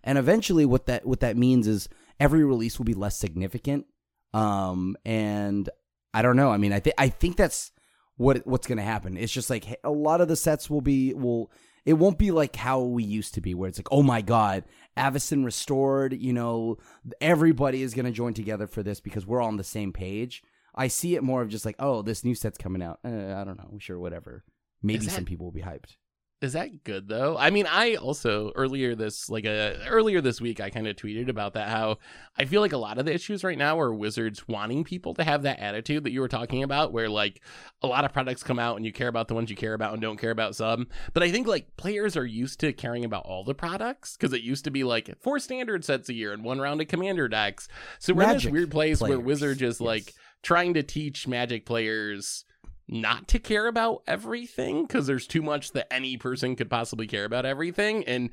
And 0.03 0.17
eventually, 0.17 0.65
what 0.65 0.87
that 0.87 1.05
what 1.05 1.19
that 1.19 1.37
means 1.37 1.67
is 1.67 1.89
every 2.19 2.43
release 2.43 2.79
will 2.79 2.85
be 2.85 2.95
less 2.95 3.17
significant. 3.17 3.85
Um, 4.33 4.95
and 5.05 5.69
I 6.13 6.23
don't 6.23 6.37
know. 6.37 6.49
I 6.51 6.57
mean, 6.57 6.73
I 6.73 6.79
think 6.79 6.95
I 6.97 7.09
think 7.09 7.37
that's 7.37 7.71
what 8.17 8.47
what's 8.47 8.65
going 8.65 8.79
to 8.79 8.83
happen. 8.83 9.15
It's 9.15 9.31
just 9.31 9.51
like 9.51 9.79
a 9.83 9.91
lot 9.91 10.21
of 10.21 10.27
the 10.27 10.35
sets 10.35 10.69
will 10.71 10.81
be 10.81 11.13
will 11.13 11.51
it 11.85 11.93
won't 11.93 12.17
be 12.17 12.31
like 12.31 12.55
how 12.55 12.79
we 12.81 13.03
used 13.03 13.33
to 13.33 13.41
be 13.41 13.53
where 13.53 13.67
it's 13.69 13.79
like 13.79 13.87
oh 13.91 14.03
my 14.03 14.21
god 14.21 14.63
avison 14.95 15.43
restored 15.43 16.13
you 16.13 16.33
know 16.33 16.77
everybody 17.19 17.81
is 17.81 17.93
going 17.93 18.05
to 18.05 18.11
join 18.11 18.33
together 18.33 18.67
for 18.67 18.83
this 18.83 18.99
because 18.99 19.25
we're 19.25 19.41
all 19.41 19.47
on 19.47 19.57
the 19.57 19.63
same 19.63 19.91
page. 19.93 20.43
I 20.75 20.87
see 20.87 21.15
it 21.15 21.23
more 21.23 21.41
of 21.41 21.49
just 21.49 21.65
like 21.65 21.75
oh 21.79 22.01
this 22.01 22.23
new 22.23 22.35
set's 22.35 22.57
coming 22.57 22.81
out. 22.83 22.99
Uh, 23.03 23.33
i 23.35 23.43
don't 23.43 23.57
know 23.57 23.77
sure 23.79 23.99
whatever. 23.99 24.43
Maybe 24.83 25.05
that- 25.05 25.11
some 25.11 25.25
people 25.25 25.45
will 25.45 25.51
be 25.51 25.61
hyped 25.61 25.95
Is 26.41 26.53
that 26.53 26.83
good 26.83 27.07
though? 27.07 27.37
I 27.37 27.51
mean, 27.51 27.67
I 27.67 27.95
also 27.95 28.51
earlier 28.55 28.95
this 28.95 29.29
like 29.29 29.45
uh, 29.45 29.73
earlier 29.87 30.21
this 30.21 30.41
week 30.41 30.59
I 30.59 30.71
kind 30.71 30.87
of 30.87 30.95
tweeted 30.95 31.29
about 31.29 31.53
that 31.53 31.69
how 31.69 31.99
I 32.35 32.45
feel 32.45 32.61
like 32.61 32.73
a 32.73 32.77
lot 32.77 32.97
of 32.97 33.05
the 33.05 33.13
issues 33.13 33.43
right 33.43 33.57
now 33.57 33.79
are 33.79 33.93
Wizards 33.93 34.47
wanting 34.47 34.83
people 34.83 35.13
to 35.13 35.23
have 35.23 35.43
that 35.43 35.59
attitude 35.59 36.03
that 36.03 36.11
you 36.11 36.19
were 36.19 36.27
talking 36.27 36.63
about 36.63 36.93
where 36.93 37.09
like 37.09 37.41
a 37.83 37.87
lot 37.87 38.05
of 38.05 38.11
products 38.11 38.41
come 38.41 38.57
out 38.57 38.75
and 38.75 38.87
you 38.87 38.91
care 38.91 39.07
about 39.07 39.27
the 39.27 39.35
ones 39.35 39.51
you 39.51 39.55
care 39.55 39.75
about 39.75 39.93
and 39.93 40.01
don't 40.01 40.17
care 40.17 40.31
about 40.31 40.55
some. 40.55 40.87
But 41.13 41.21
I 41.21 41.31
think 41.31 41.45
like 41.45 41.77
players 41.77 42.17
are 42.17 42.25
used 42.25 42.59
to 42.61 42.73
caring 42.73 43.05
about 43.05 43.25
all 43.25 43.43
the 43.43 43.53
products 43.53 44.17
cuz 44.17 44.33
it 44.33 44.41
used 44.41 44.63
to 44.63 44.71
be 44.71 44.83
like 44.83 45.15
four 45.21 45.37
standard 45.37 45.85
sets 45.85 46.09
a 46.09 46.13
year 46.13 46.33
and 46.33 46.43
one 46.43 46.59
round 46.59 46.81
of 46.81 46.87
commander 46.87 47.27
decks. 47.27 47.67
So 47.99 48.15
we're 48.15 48.23
in 48.23 48.33
this 48.33 48.45
weird 48.47 48.71
place 48.71 48.99
where 48.99 49.19
Wizards 49.19 49.61
is 49.61 49.75
yes. 49.75 49.79
like 49.79 50.13
trying 50.41 50.73
to 50.73 50.81
teach 50.81 51.27
magic 51.27 51.67
players 51.67 52.45
not 52.91 53.27
to 53.29 53.39
care 53.39 53.67
about 53.67 54.03
everything 54.07 54.85
because 54.85 55.07
there's 55.07 55.27
too 55.27 55.41
much 55.41 55.71
that 55.71 55.91
any 55.91 56.17
person 56.17 56.55
could 56.55 56.69
possibly 56.69 57.07
care 57.07 57.25
about 57.25 57.45
everything 57.45 58.03
and 58.05 58.29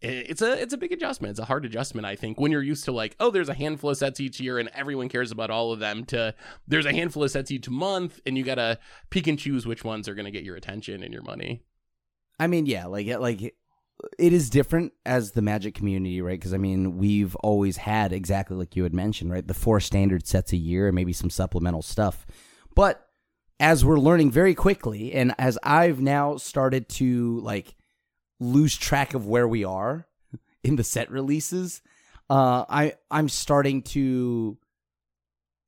it's 0.00 0.42
a 0.42 0.60
it's 0.60 0.74
a 0.74 0.78
big 0.78 0.92
adjustment 0.92 1.30
it's 1.30 1.38
a 1.38 1.44
hard 1.44 1.64
adjustment 1.64 2.04
i 2.04 2.16
think 2.16 2.40
when 2.40 2.50
you're 2.50 2.62
used 2.62 2.84
to 2.84 2.92
like 2.92 3.14
oh 3.20 3.30
there's 3.30 3.48
a 3.48 3.54
handful 3.54 3.90
of 3.90 3.96
sets 3.96 4.18
each 4.20 4.40
year 4.40 4.58
and 4.58 4.68
everyone 4.74 5.08
cares 5.08 5.30
about 5.30 5.48
all 5.48 5.72
of 5.72 5.78
them 5.78 6.04
to 6.04 6.34
there's 6.66 6.86
a 6.86 6.92
handful 6.92 7.22
of 7.22 7.30
sets 7.30 7.50
each 7.50 7.68
month 7.68 8.20
and 8.26 8.36
you 8.36 8.44
gotta 8.44 8.78
pick 9.10 9.26
and 9.28 9.38
choose 9.38 9.64
which 9.64 9.84
ones 9.84 10.08
are 10.08 10.14
gonna 10.14 10.30
get 10.30 10.42
your 10.42 10.56
attention 10.56 11.02
and 11.02 11.12
your 11.12 11.22
money 11.22 11.62
I 12.42 12.48
mean, 12.48 12.66
yeah, 12.66 12.86
like 12.86 13.06
like 13.06 13.40
it 14.18 14.32
is 14.32 14.50
different 14.50 14.92
as 15.06 15.30
the 15.30 15.42
Magic 15.42 15.74
community, 15.74 16.20
right? 16.20 16.38
Because 16.38 16.52
I 16.52 16.58
mean, 16.58 16.98
we've 16.98 17.36
always 17.36 17.76
had 17.76 18.12
exactly 18.12 18.56
like 18.56 18.74
you 18.74 18.82
had 18.82 18.92
mentioned, 18.92 19.30
right? 19.30 19.46
The 19.46 19.54
four 19.54 19.78
standard 19.78 20.26
sets 20.26 20.52
a 20.52 20.56
year, 20.56 20.88
and 20.88 20.94
maybe 20.96 21.12
some 21.12 21.30
supplemental 21.30 21.82
stuff. 21.82 22.26
But 22.74 23.06
as 23.62 23.84
we're 23.84 23.98
learning 23.98 24.32
very 24.32 24.56
quickly, 24.56 25.14
and 25.14 25.34
as 25.38 25.56
I've 25.62 26.00
now 26.00 26.36
started 26.36 26.88
to 26.90 27.38
like 27.40 27.76
lose 28.40 28.76
track 28.76 29.14
of 29.14 29.26
where 29.28 29.46
we 29.46 29.64
are 29.64 30.08
in 30.64 30.74
the 30.74 30.84
set 30.84 31.10
releases, 31.10 31.80
uh, 32.28 32.64
I 32.68 32.94
I'm 33.08 33.28
starting 33.28 33.82
to 33.82 34.58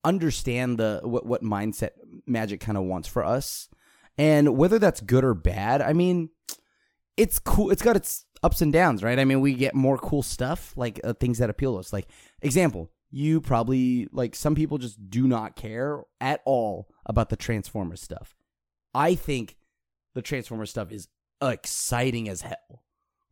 understand 0.03 0.79
the 0.79 1.01
what 1.05 1.25
what 1.25 1.43
mindset 1.43 1.91
Magic 2.27 2.61
kind 2.61 2.77
of 2.77 2.85
wants 2.85 3.07
for 3.07 3.25
us, 3.25 3.69
and 4.19 4.57
whether 4.57 4.81
that's 4.81 5.01
good 5.01 5.25
or 5.25 5.35
bad. 5.35 5.81
I 5.81 5.93
mean 5.93 6.31
it's 7.17 7.39
cool. 7.39 7.71
It's 7.71 7.83
got 7.83 7.95
its 7.95 8.25
ups 8.43 8.61
and 8.61 8.73
downs, 8.73 9.05
right? 9.05 9.21
I 9.21 9.25
mean, 9.25 9.41
we 9.41 9.55
get 9.55 9.73
more 9.73 9.99
cool 9.99 10.25
stuff, 10.25 10.77
like 10.77 11.01
uh, 11.05 11.13
things 11.13 11.39
that 11.39 11.49
appeal 11.49 11.75
to 11.75 11.79
us. 11.79 11.93
Like, 11.93 12.09
example, 12.43 12.91
you 13.11 13.41
probably, 13.41 14.09
like, 14.11 14.35
some 14.35 14.57
people 14.57 14.79
just 14.79 15.11
do 15.11 15.29
not 15.29 15.55
care 15.55 16.03
at 16.21 16.41
all 16.45 16.89
about 17.07 17.29
the 17.29 17.37
Transformers 17.37 18.03
stuff. 18.03 18.35
I 18.95 19.15
think 19.15 19.57
the 20.15 20.23
Transformers 20.23 20.71
stuff 20.71 20.93
is 20.93 21.09
exciting 21.43 22.29
as 22.29 22.43
hell. 22.43 22.83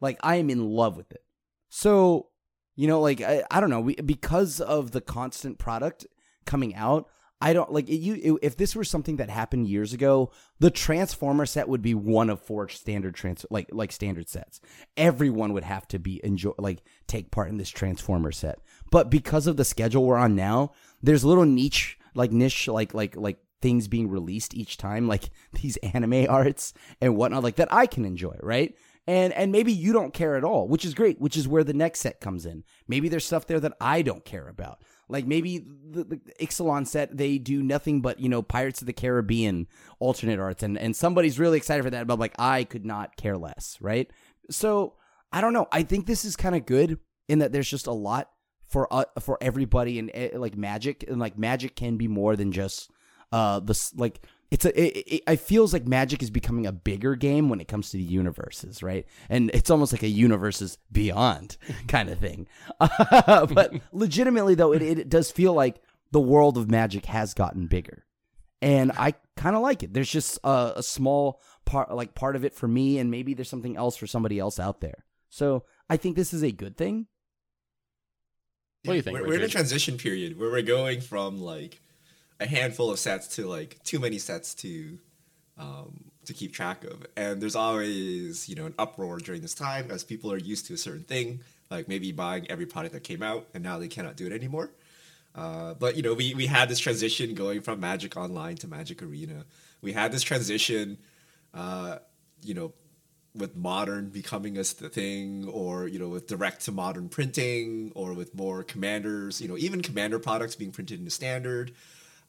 Like, 0.00 0.18
I 0.22 0.36
am 0.36 0.50
in 0.50 0.68
love 0.68 0.96
with 0.96 1.12
it. 1.12 1.24
So, 1.68 2.28
you 2.74 2.88
know, 2.88 3.00
like, 3.00 3.20
I, 3.20 3.44
I 3.50 3.60
don't 3.60 3.70
know, 3.70 3.80
we, 3.80 3.94
because 3.94 4.60
of 4.60 4.90
the 4.90 5.00
constant 5.00 5.58
product 5.58 6.06
coming 6.44 6.74
out, 6.74 7.08
I 7.42 7.54
don't 7.54 7.72
like 7.72 7.88
it, 7.88 7.96
you. 7.96 8.38
If 8.40 8.56
this 8.56 8.76
were 8.76 8.84
something 8.84 9.16
that 9.16 9.28
happened 9.28 9.66
years 9.66 9.92
ago, 9.92 10.30
the 10.60 10.70
Transformer 10.70 11.44
set 11.44 11.68
would 11.68 11.82
be 11.82 11.92
one 11.92 12.30
of 12.30 12.40
four 12.40 12.68
standard 12.68 13.16
trans 13.16 13.44
like 13.50 13.68
like 13.72 13.90
standard 13.90 14.28
sets. 14.28 14.60
Everyone 14.96 15.52
would 15.52 15.64
have 15.64 15.88
to 15.88 15.98
be 15.98 16.20
enjoy 16.22 16.52
like 16.56 16.84
take 17.08 17.32
part 17.32 17.48
in 17.48 17.56
this 17.56 17.68
Transformer 17.68 18.30
set. 18.30 18.60
But 18.92 19.10
because 19.10 19.48
of 19.48 19.56
the 19.56 19.64
schedule 19.64 20.04
we're 20.04 20.18
on 20.18 20.36
now, 20.36 20.70
there's 21.02 21.24
little 21.24 21.44
niche 21.44 21.98
like 22.14 22.30
niche 22.30 22.68
like 22.68 22.94
like 22.94 23.16
like 23.16 23.38
things 23.62 23.88
being 23.88 24.10
released 24.10 24.54
each 24.54 24.76
time, 24.76 25.08
like 25.08 25.30
these 25.62 25.78
anime 25.78 26.26
arts 26.28 26.74
and 27.00 27.16
whatnot, 27.16 27.42
like 27.42 27.56
that 27.56 27.72
I 27.72 27.86
can 27.86 28.04
enjoy, 28.04 28.36
right? 28.42 28.74
And 29.06 29.32
and 29.32 29.50
maybe 29.50 29.72
you 29.72 29.92
don't 29.92 30.14
care 30.14 30.36
at 30.36 30.44
all, 30.44 30.68
which 30.68 30.84
is 30.84 30.94
great, 30.94 31.20
which 31.20 31.36
is 31.36 31.48
where 31.48 31.64
the 31.64 31.72
next 31.72 32.00
set 32.00 32.20
comes 32.20 32.46
in. 32.46 32.62
Maybe 32.86 33.08
there's 33.08 33.24
stuff 33.24 33.46
there 33.46 33.58
that 33.60 33.76
I 33.80 34.02
don't 34.02 34.24
care 34.24 34.48
about. 34.48 34.82
Like 35.08 35.26
maybe 35.26 35.58
the, 35.58 36.04
the 36.04 36.20
Ixalan 36.40 36.86
set, 36.86 37.16
they 37.16 37.36
do 37.38 37.62
nothing 37.62 38.00
but, 38.00 38.20
you 38.20 38.28
know, 38.28 38.42
Pirates 38.42 38.80
of 38.80 38.86
the 38.86 38.92
Caribbean 38.92 39.66
alternate 39.98 40.38
arts, 40.38 40.62
and, 40.62 40.78
and 40.78 40.94
somebody's 40.94 41.38
really 41.38 41.56
excited 41.56 41.82
for 41.82 41.90
that, 41.90 42.06
but 42.06 42.18
like 42.18 42.34
I 42.38 42.64
could 42.64 42.86
not 42.86 43.16
care 43.16 43.36
less, 43.36 43.76
right? 43.80 44.10
So 44.50 44.94
I 45.32 45.40
don't 45.40 45.52
know. 45.52 45.66
I 45.72 45.82
think 45.82 46.06
this 46.06 46.24
is 46.24 46.36
kind 46.36 46.54
of 46.54 46.64
good 46.64 46.98
in 47.28 47.40
that 47.40 47.52
there's 47.52 47.68
just 47.68 47.86
a 47.86 47.92
lot 47.92 48.30
for 48.68 48.92
uh, 48.92 49.04
for 49.20 49.36
everybody 49.40 49.98
and 49.98 50.10
uh, 50.14 50.38
like 50.38 50.56
magic, 50.56 51.04
and 51.08 51.18
like 51.18 51.36
magic 51.36 51.74
can 51.74 51.96
be 51.96 52.08
more 52.08 52.36
than 52.36 52.52
just 52.52 52.90
uh 53.32 53.60
the 53.60 53.90
like 53.96 54.20
it's 54.52 54.66
a 54.66 54.80
it, 54.80 55.04
it, 55.06 55.22
it 55.26 55.40
feels 55.40 55.72
like 55.72 55.86
magic 55.86 56.22
is 56.22 56.30
becoming 56.30 56.66
a 56.66 56.72
bigger 56.72 57.16
game 57.16 57.48
when 57.48 57.58
it 57.60 57.68
comes 57.68 57.90
to 57.90 57.96
the 57.96 58.02
universes 58.02 58.82
right? 58.82 59.06
And 59.30 59.50
it's 59.54 59.70
almost 59.70 59.92
like 59.92 60.02
a 60.02 60.08
universes 60.08 60.78
beyond 60.90 61.56
kind 61.88 62.10
of 62.10 62.18
thing. 62.18 62.46
But 62.78 63.72
legitimately 63.92 64.54
though 64.54 64.72
it, 64.72 64.82
it 64.82 65.08
does 65.08 65.30
feel 65.30 65.54
like 65.54 65.80
the 66.10 66.20
world 66.20 66.58
of 66.58 66.70
magic 66.70 67.06
has 67.06 67.32
gotten 67.32 67.66
bigger. 67.66 68.04
And 68.60 68.92
i 68.92 69.14
kind 69.36 69.56
of 69.56 69.62
like 69.62 69.82
it. 69.82 69.94
There's 69.94 70.10
just 70.10 70.38
a, 70.44 70.74
a 70.76 70.82
small 70.82 71.40
part 71.64 71.90
like 71.94 72.14
part 72.14 72.36
of 72.36 72.44
it 72.44 72.54
for 72.54 72.68
me 72.68 72.98
and 72.98 73.10
maybe 73.10 73.32
there's 73.34 73.48
something 73.48 73.76
else 73.76 73.96
for 73.96 74.06
somebody 74.06 74.38
else 74.38 74.60
out 74.60 74.80
there. 74.80 75.04
So 75.30 75.64
i 75.88 75.96
think 75.96 76.14
this 76.14 76.34
is 76.34 76.42
a 76.42 76.52
good 76.52 76.76
thing. 76.76 77.06
What 78.84 78.92
do 78.92 78.96
you 78.96 79.02
think? 79.02 79.18
We're, 79.18 79.28
we're 79.28 79.34
in 79.34 79.42
a 79.42 79.48
transition 79.48 79.96
period 79.96 80.38
where 80.38 80.50
we're 80.50 80.62
going 80.62 81.00
from 81.00 81.40
like 81.40 81.80
a 82.42 82.46
handful 82.46 82.90
of 82.90 82.98
sets 82.98 83.28
to 83.36 83.46
like 83.46 83.82
too 83.84 83.98
many 83.98 84.18
sets 84.18 84.54
to 84.54 84.98
um, 85.58 86.04
to 86.24 86.32
keep 86.32 86.52
track 86.52 86.84
of, 86.84 87.06
and 87.16 87.40
there's 87.40 87.56
always 87.56 88.48
you 88.48 88.54
know 88.54 88.66
an 88.66 88.74
uproar 88.78 89.18
during 89.18 89.40
this 89.40 89.54
time 89.54 89.90
as 89.90 90.04
people 90.04 90.32
are 90.32 90.38
used 90.38 90.66
to 90.66 90.74
a 90.74 90.76
certain 90.76 91.04
thing, 91.04 91.40
like 91.70 91.88
maybe 91.88 92.12
buying 92.12 92.50
every 92.50 92.66
product 92.66 92.94
that 92.94 93.04
came 93.04 93.22
out, 93.22 93.46
and 93.54 93.62
now 93.62 93.78
they 93.78 93.88
cannot 93.88 94.16
do 94.16 94.26
it 94.26 94.32
anymore. 94.32 94.70
Uh, 95.34 95.74
but 95.74 95.96
you 95.96 96.02
know, 96.02 96.14
we 96.14 96.34
we 96.34 96.46
had 96.46 96.68
this 96.68 96.78
transition 96.78 97.34
going 97.34 97.60
from 97.60 97.80
Magic 97.80 98.16
Online 98.16 98.56
to 98.56 98.68
Magic 98.68 99.02
Arena. 99.02 99.44
We 99.80 99.92
had 99.92 100.12
this 100.12 100.22
transition, 100.22 100.98
uh, 101.54 101.98
you 102.42 102.54
know, 102.54 102.72
with 103.34 103.56
modern 103.56 104.10
becoming 104.10 104.58
a 104.58 104.64
thing, 104.64 105.48
or 105.48 105.86
you 105.86 105.98
know, 105.98 106.08
with 106.08 106.26
direct 106.26 106.64
to 106.64 106.72
modern 106.72 107.08
printing, 107.08 107.92
or 107.94 108.14
with 108.14 108.34
more 108.34 108.62
commanders. 108.62 109.40
You 109.40 109.48
know, 109.48 109.56
even 109.56 109.80
commander 109.80 110.18
products 110.18 110.54
being 110.54 110.72
printed 110.72 110.98
into 110.98 111.10
standard. 111.10 111.72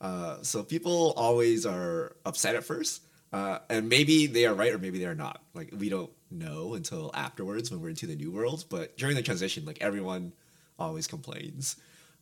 Uh, 0.01 0.41
so 0.41 0.63
people 0.63 1.13
always 1.15 1.65
are 1.65 2.15
upset 2.25 2.55
at 2.55 2.63
first, 2.63 3.01
uh, 3.31 3.59
and 3.69 3.87
maybe 3.89 4.27
they 4.27 4.45
are 4.45 4.53
right 4.53 4.73
or 4.73 4.77
maybe 4.77 4.99
they 4.99 5.05
are 5.05 5.15
not. 5.15 5.41
Like 5.53 5.73
we 5.77 5.89
don't 5.89 6.11
know 6.29 6.73
until 6.73 7.11
afterwards 7.13 7.71
when 7.71 7.81
we're 7.81 7.89
into 7.89 8.07
the 8.07 8.15
new 8.15 8.31
world. 8.31 8.65
But 8.69 8.97
during 8.97 9.15
the 9.15 9.21
transition, 9.21 9.65
like 9.65 9.81
everyone 9.81 10.33
always 10.77 11.07
complains. 11.07 11.77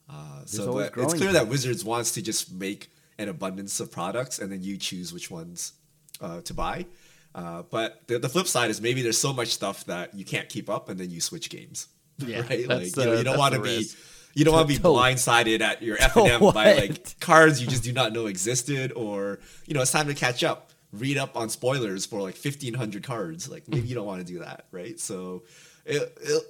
Uh, 0.09 0.45
so 0.45 0.69
always 0.69 0.89
but 0.89 1.03
it's 1.03 1.13
clear 1.13 1.32
that 1.32 1.47
Wizards 1.47 1.84
wants 1.84 2.11
to 2.11 2.22
just 2.22 2.51
make 2.51 2.91
an 3.17 3.30
abundance 3.30 3.80
of 3.80 3.91
products, 3.91 4.39
and 4.39 4.51
then 4.51 4.61
you 4.61 4.78
choose 4.78 5.13
which 5.13 5.32
ones 5.32 5.74
uh, 6.19 6.41
to 6.41 6.53
buy. 6.53 6.86
Uh, 7.34 7.63
but 7.63 8.01
the, 8.07 8.19
the 8.19 8.28
flip 8.28 8.47
side 8.47 8.69
is 8.69 8.82
maybe 8.82 9.01
there's 9.01 9.17
so 9.17 9.32
much 9.32 9.49
stuff 9.49 9.86
that 9.86 10.13
you 10.13 10.26
can't 10.26 10.49
keep 10.49 10.69
up, 10.69 10.89
and 10.89 10.99
then 10.99 11.09
you 11.09 11.22
switch 11.22 11.49
games. 11.49 11.88
Yeah, 12.17 12.41
right. 12.41 12.67
that's, 12.67 12.95
Like 12.95 13.05
you, 13.05 13.11
know, 13.11 13.17
you 13.17 13.24
don't 13.24 13.39
want 13.39 13.55
to 13.55 13.61
be 13.61 13.78
risk. 13.78 13.97
You 14.34 14.45
don't 14.45 14.53
want 14.53 14.69
to 14.69 14.73
be 14.73 14.79
blindsided 14.84 15.61
at 15.61 15.82
your 15.82 15.97
F 15.99 16.15
and 16.15 16.27
M 16.27 16.39
by 16.53 16.73
like 16.75 17.19
cards 17.19 17.61
you 17.61 17.67
just 17.67 17.84
do 17.84 17.91
not 17.93 18.13
know 18.13 18.27
existed, 18.27 18.91
or 18.93 19.39
you 19.65 19.73
know 19.73 19.82
it's 19.82 19.91
time 19.91 20.07
to 20.07 20.13
catch 20.13 20.43
up. 20.43 20.71
Read 20.93 21.17
up 21.17 21.38
on 21.38 21.49
spoilers 21.49 22.05
for 22.05 22.21
like 22.21 22.36
fifteen 22.36 22.73
hundred 22.73 23.03
cards. 23.03 23.49
Like 23.49 23.67
maybe 23.67 23.88
you 23.88 23.95
don't 23.95 24.05
want 24.05 24.25
to 24.25 24.34
do 24.34 24.39
that, 24.39 24.65
right? 24.71 24.99
So 24.99 25.43
it, 25.86 26.01
it, 26.21 26.43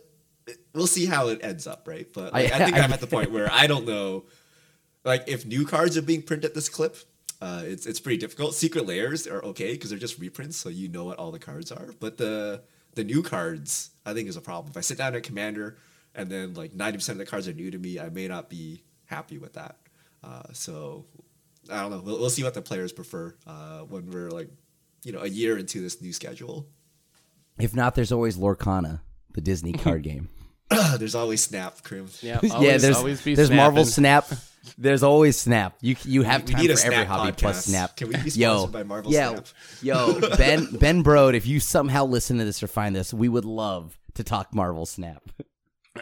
it- 0.48 0.60
we'll 0.74 0.88
see 0.88 1.06
how 1.06 1.28
it 1.28 1.40
ends 1.44 1.68
up, 1.68 1.88
right? 1.88 2.08
But 2.12 2.34
like, 2.34 2.52
I, 2.52 2.56
I- 2.56 2.66
think 2.66 2.78
I- 2.78 2.82
I, 2.82 2.84
am 2.86 2.94
at 2.94 3.02
the 3.02 3.08
point 3.08 3.32
where 3.32 3.52
I 3.52 3.68
don't 3.68 3.86
know, 3.88 4.26
like 5.04 5.24
if 5.28 5.46
new 5.46 5.66
cards 5.66 5.96
are 5.98 6.02
being 6.02 6.22
printed 6.24 6.46
at 6.46 6.54
this 6.56 6.70
clip. 6.70 6.98
Uh, 7.44 7.64
it's 7.66 7.88
it's 7.88 8.00
pretty 8.00 8.18
difficult. 8.18 8.54
Secret 8.54 8.86
lairs 8.86 9.26
are 9.26 9.44
okay 9.44 9.72
because 9.74 9.90
they're 9.90 9.98
just 9.98 10.20
reprints, 10.20 10.58
so 10.58 10.70
you 10.70 10.88
know 10.88 11.06
what 11.06 11.18
all 11.18 11.32
the 11.32 11.40
cards 11.40 11.72
are. 11.72 11.90
But 12.00 12.18
the 12.20 12.62
the 12.94 13.04
new 13.04 13.24
cards, 13.24 13.90
I 14.06 14.14
think, 14.14 14.30
is 14.30 14.36
a 14.36 14.42
problem. 14.42 14.70
If 14.70 14.78
I 14.78 14.82
sit 14.82 15.00
down 15.00 15.16
at 15.16 15.24
Commander 15.24 15.76
and 16.16 16.30
then 16.30 16.54
like 16.54 16.74
ninety 16.74 16.98
percent 16.98 17.20
of 17.20 17.26
the 17.26 17.30
cards 17.30 17.48
are 17.48 17.54
new 17.54 17.72
to 17.72 17.78
me, 17.78 18.00
I 18.00 18.10
may 18.10 18.28
not 18.28 18.50
be 18.50 18.84
happy 19.06 19.38
with 19.38 19.54
that. 19.54 19.78
Uh, 20.24 20.44
so 20.54 21.06
I 21.70 21.82
don't 21.82 21.92
know. 21.92 22.02
We'll, 22.04 22.20
we'll 22.20 22.30
see 22.30 22.44
what 22.44 22.54
the 22.54 22.62
players 22.62 22.92
prefer 22.92 23.36
uh, 23.48 23.80
when 23.80 24.10
we're 24.12 24.30
like, 24.30 24.50
you 25.04 25.12
know, 25.12 25.22
a 25.22 25.28
year 25.28 25.58
into 25.58 25.82
this 25.82 26.02
new 26.02 26.14
schedule. 26.14 26.68
if 27.60 27.76
not 27.76 27.96
there's 27.96 28.12
always 28.12 28.38
lorcana 28.38 29.02
the 29.34 29.42
disney 29.42 29.74
card 29.74 30.04
game 30.12 30.30
There's 30.98 31.16
always 31.16 31.44
Snap, 31.44 31.84
Crim. 31.84 32.08
Yeah, 32.22 32.40
yeah, 32.44 32.78
there's 32.78 32.96
always 32.96 33.22
be 33.22 33.36
there's 33.36 33.52
Marvel. 33.52 33.84
Snap. 34.00 34.26
There's 34.78 35.04
always 35.04 35.38
Snap. 35.38 35.76
You 35.82 35.96
you 36.04 36.24
have 36.24 36.46
We 36.46 36.54
time 36.54 36.62
need 36.62 36.72
a 36.72 36.78
for 36.78 36.86
every 36.86 36.96
Snap 36.98 37.08
hobby 37.08 37.32
plus. 37.34 37.66
Snap. 37.66 37.98
Can 37.98 38.08
we 38.08 38.16
be 38.16 38.30
yo, 38.30 38.60
sponsored 38.60 38.72
by 38.72 38.84
Marvel 38.84 39.12
yo, 39.12 39.34
Snap? 39.34 39.48
Yo, 39.82 40.20
Ben 40.38 40.68
Ben 40.78 41.04
Brode, 41.04 41.34
if 41.34 41.46
you 41.46 41.60
somehow 41.60 42.06
listen 42.06 42.38
to 42.38 42.46
this 42.46 42.64
or 42.64 42.68
find 42.68 42.96
this, 42.96 43.14
we 43.14 43.28
would 43.28 43.44
love 43.46 43.98
to 44.14 44.24
talk 44.24 44.54
Marvel 44.54 44.86
Snap. 44.86 45.22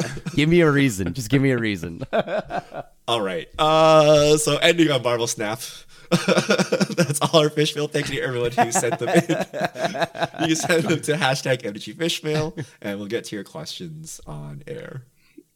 give 0.35 0.49
me 0.49 0.61
a 0.61 0.71
reason. 0.71 1.13
Just 1.13 1.29
give 1.29 1.41
me 1.41 1.51
a 1.51 1.57
reason. 1.57 2.01
All 3.07 3.21
right. 3.21 3.47
Uh, 3.57 4.37
so 4.37 4.57
ending 4.57 4.91
on 4.91 5.01
Marvel 5.01 5.27
Snap. 5.27 5.61
That's 6.11 7.21
all 7.21 7.41
our 7.41 7.51
fish 7.51 7.75
mail. 7.75 7.87
Thank 7.87 8.09
you 8.09 8.15
to 8.15 8.25
everyone 8.25 8.51
who 8.51 8.71
sent 8.71 8.97
them 8.97 9.09
in. 9.09 10.49
you 10.49 10.55
send 10.55 10.85
them 10.85 11.01
to 11.01 11.13
hashtag 11.13 11.61
MTG 11.61 11.93
Fishmail, 11.93 12.65
and 12.81 12.97
we'll 12.97 13.07
get 13.07 13.25
to 13.25 13.35
your 13.35 13.43
questions 13.43 14.19
on 14.25 14.63
air. 14.65 15.03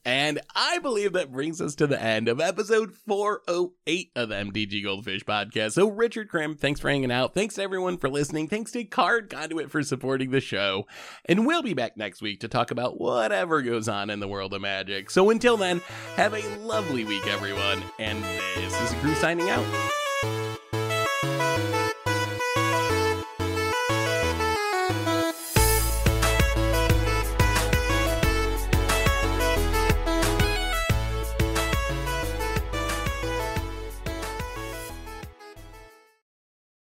And 0.06 0.42
I 0.54 0.80
believe 0.80 1.14
that 1.14 1.32
brings 1.32 1.62
us 1.62 1.76
to 1.76 1.88
the 1.88 2.02
end 2.02 2.28
of 2.28 2.42
episode 2.42 2.94
408 2.94 4.12
of 4.16 4.30
the 4.30 4.36
MTG 4.36 4.84
Goldfish 4.84 5.24
podcast. 5.24 5.74
So, 5.74 5.90
Richard 5.90 6.30
Crim, 6.30 6.56
thanks 6.56 6.82
for 6.82 6.90
hanging 6.90 7.12
out. 7.12 7.34
Thanks 7.34 7.56
to 7.56 7.64
everyone 7.64 7.98
for 7.98 8.10
listening. 8.10 8.48
Thanks 8.48 8.72
to 8.74 8.84
Card 8.84 9.30
Conduit 9.30 9.72
for 9.72 9.82
supporting 9.82 10.32
the 10.32 10.42
show. 10.42 10.86
And 11.26 11.46
we'll 11.48 11.64
be 11.64 11.74
back 11.74 11.96
next 11.96 12.22
week 12.22 12.42
to 12.42 12.50
talk 12.50 12.72
about 12.72 13.00
whatever 13.00 13.62
goes 13.62 13.88
on 13.88 14.10
in 14.10 14.20
the 14.20 14.28
world 14.28 14.54
of 14.54 14.62
magic. 14.62 15.10
So, 15.10 15.30
until 15.30 15.56
then, 15.56 15.82
have 16.16 16.34
a 16.34 16.56
lovely 16.58 17.06
week, 17.06 17.26
everyone. 17.28 17.82
And 17.98 18.22
this 18.56 18.80
is 18.82 18.92
a 18.92 18.96
crew 18.98 19.16
signing 19.16 19.50
out. 19.50 20.03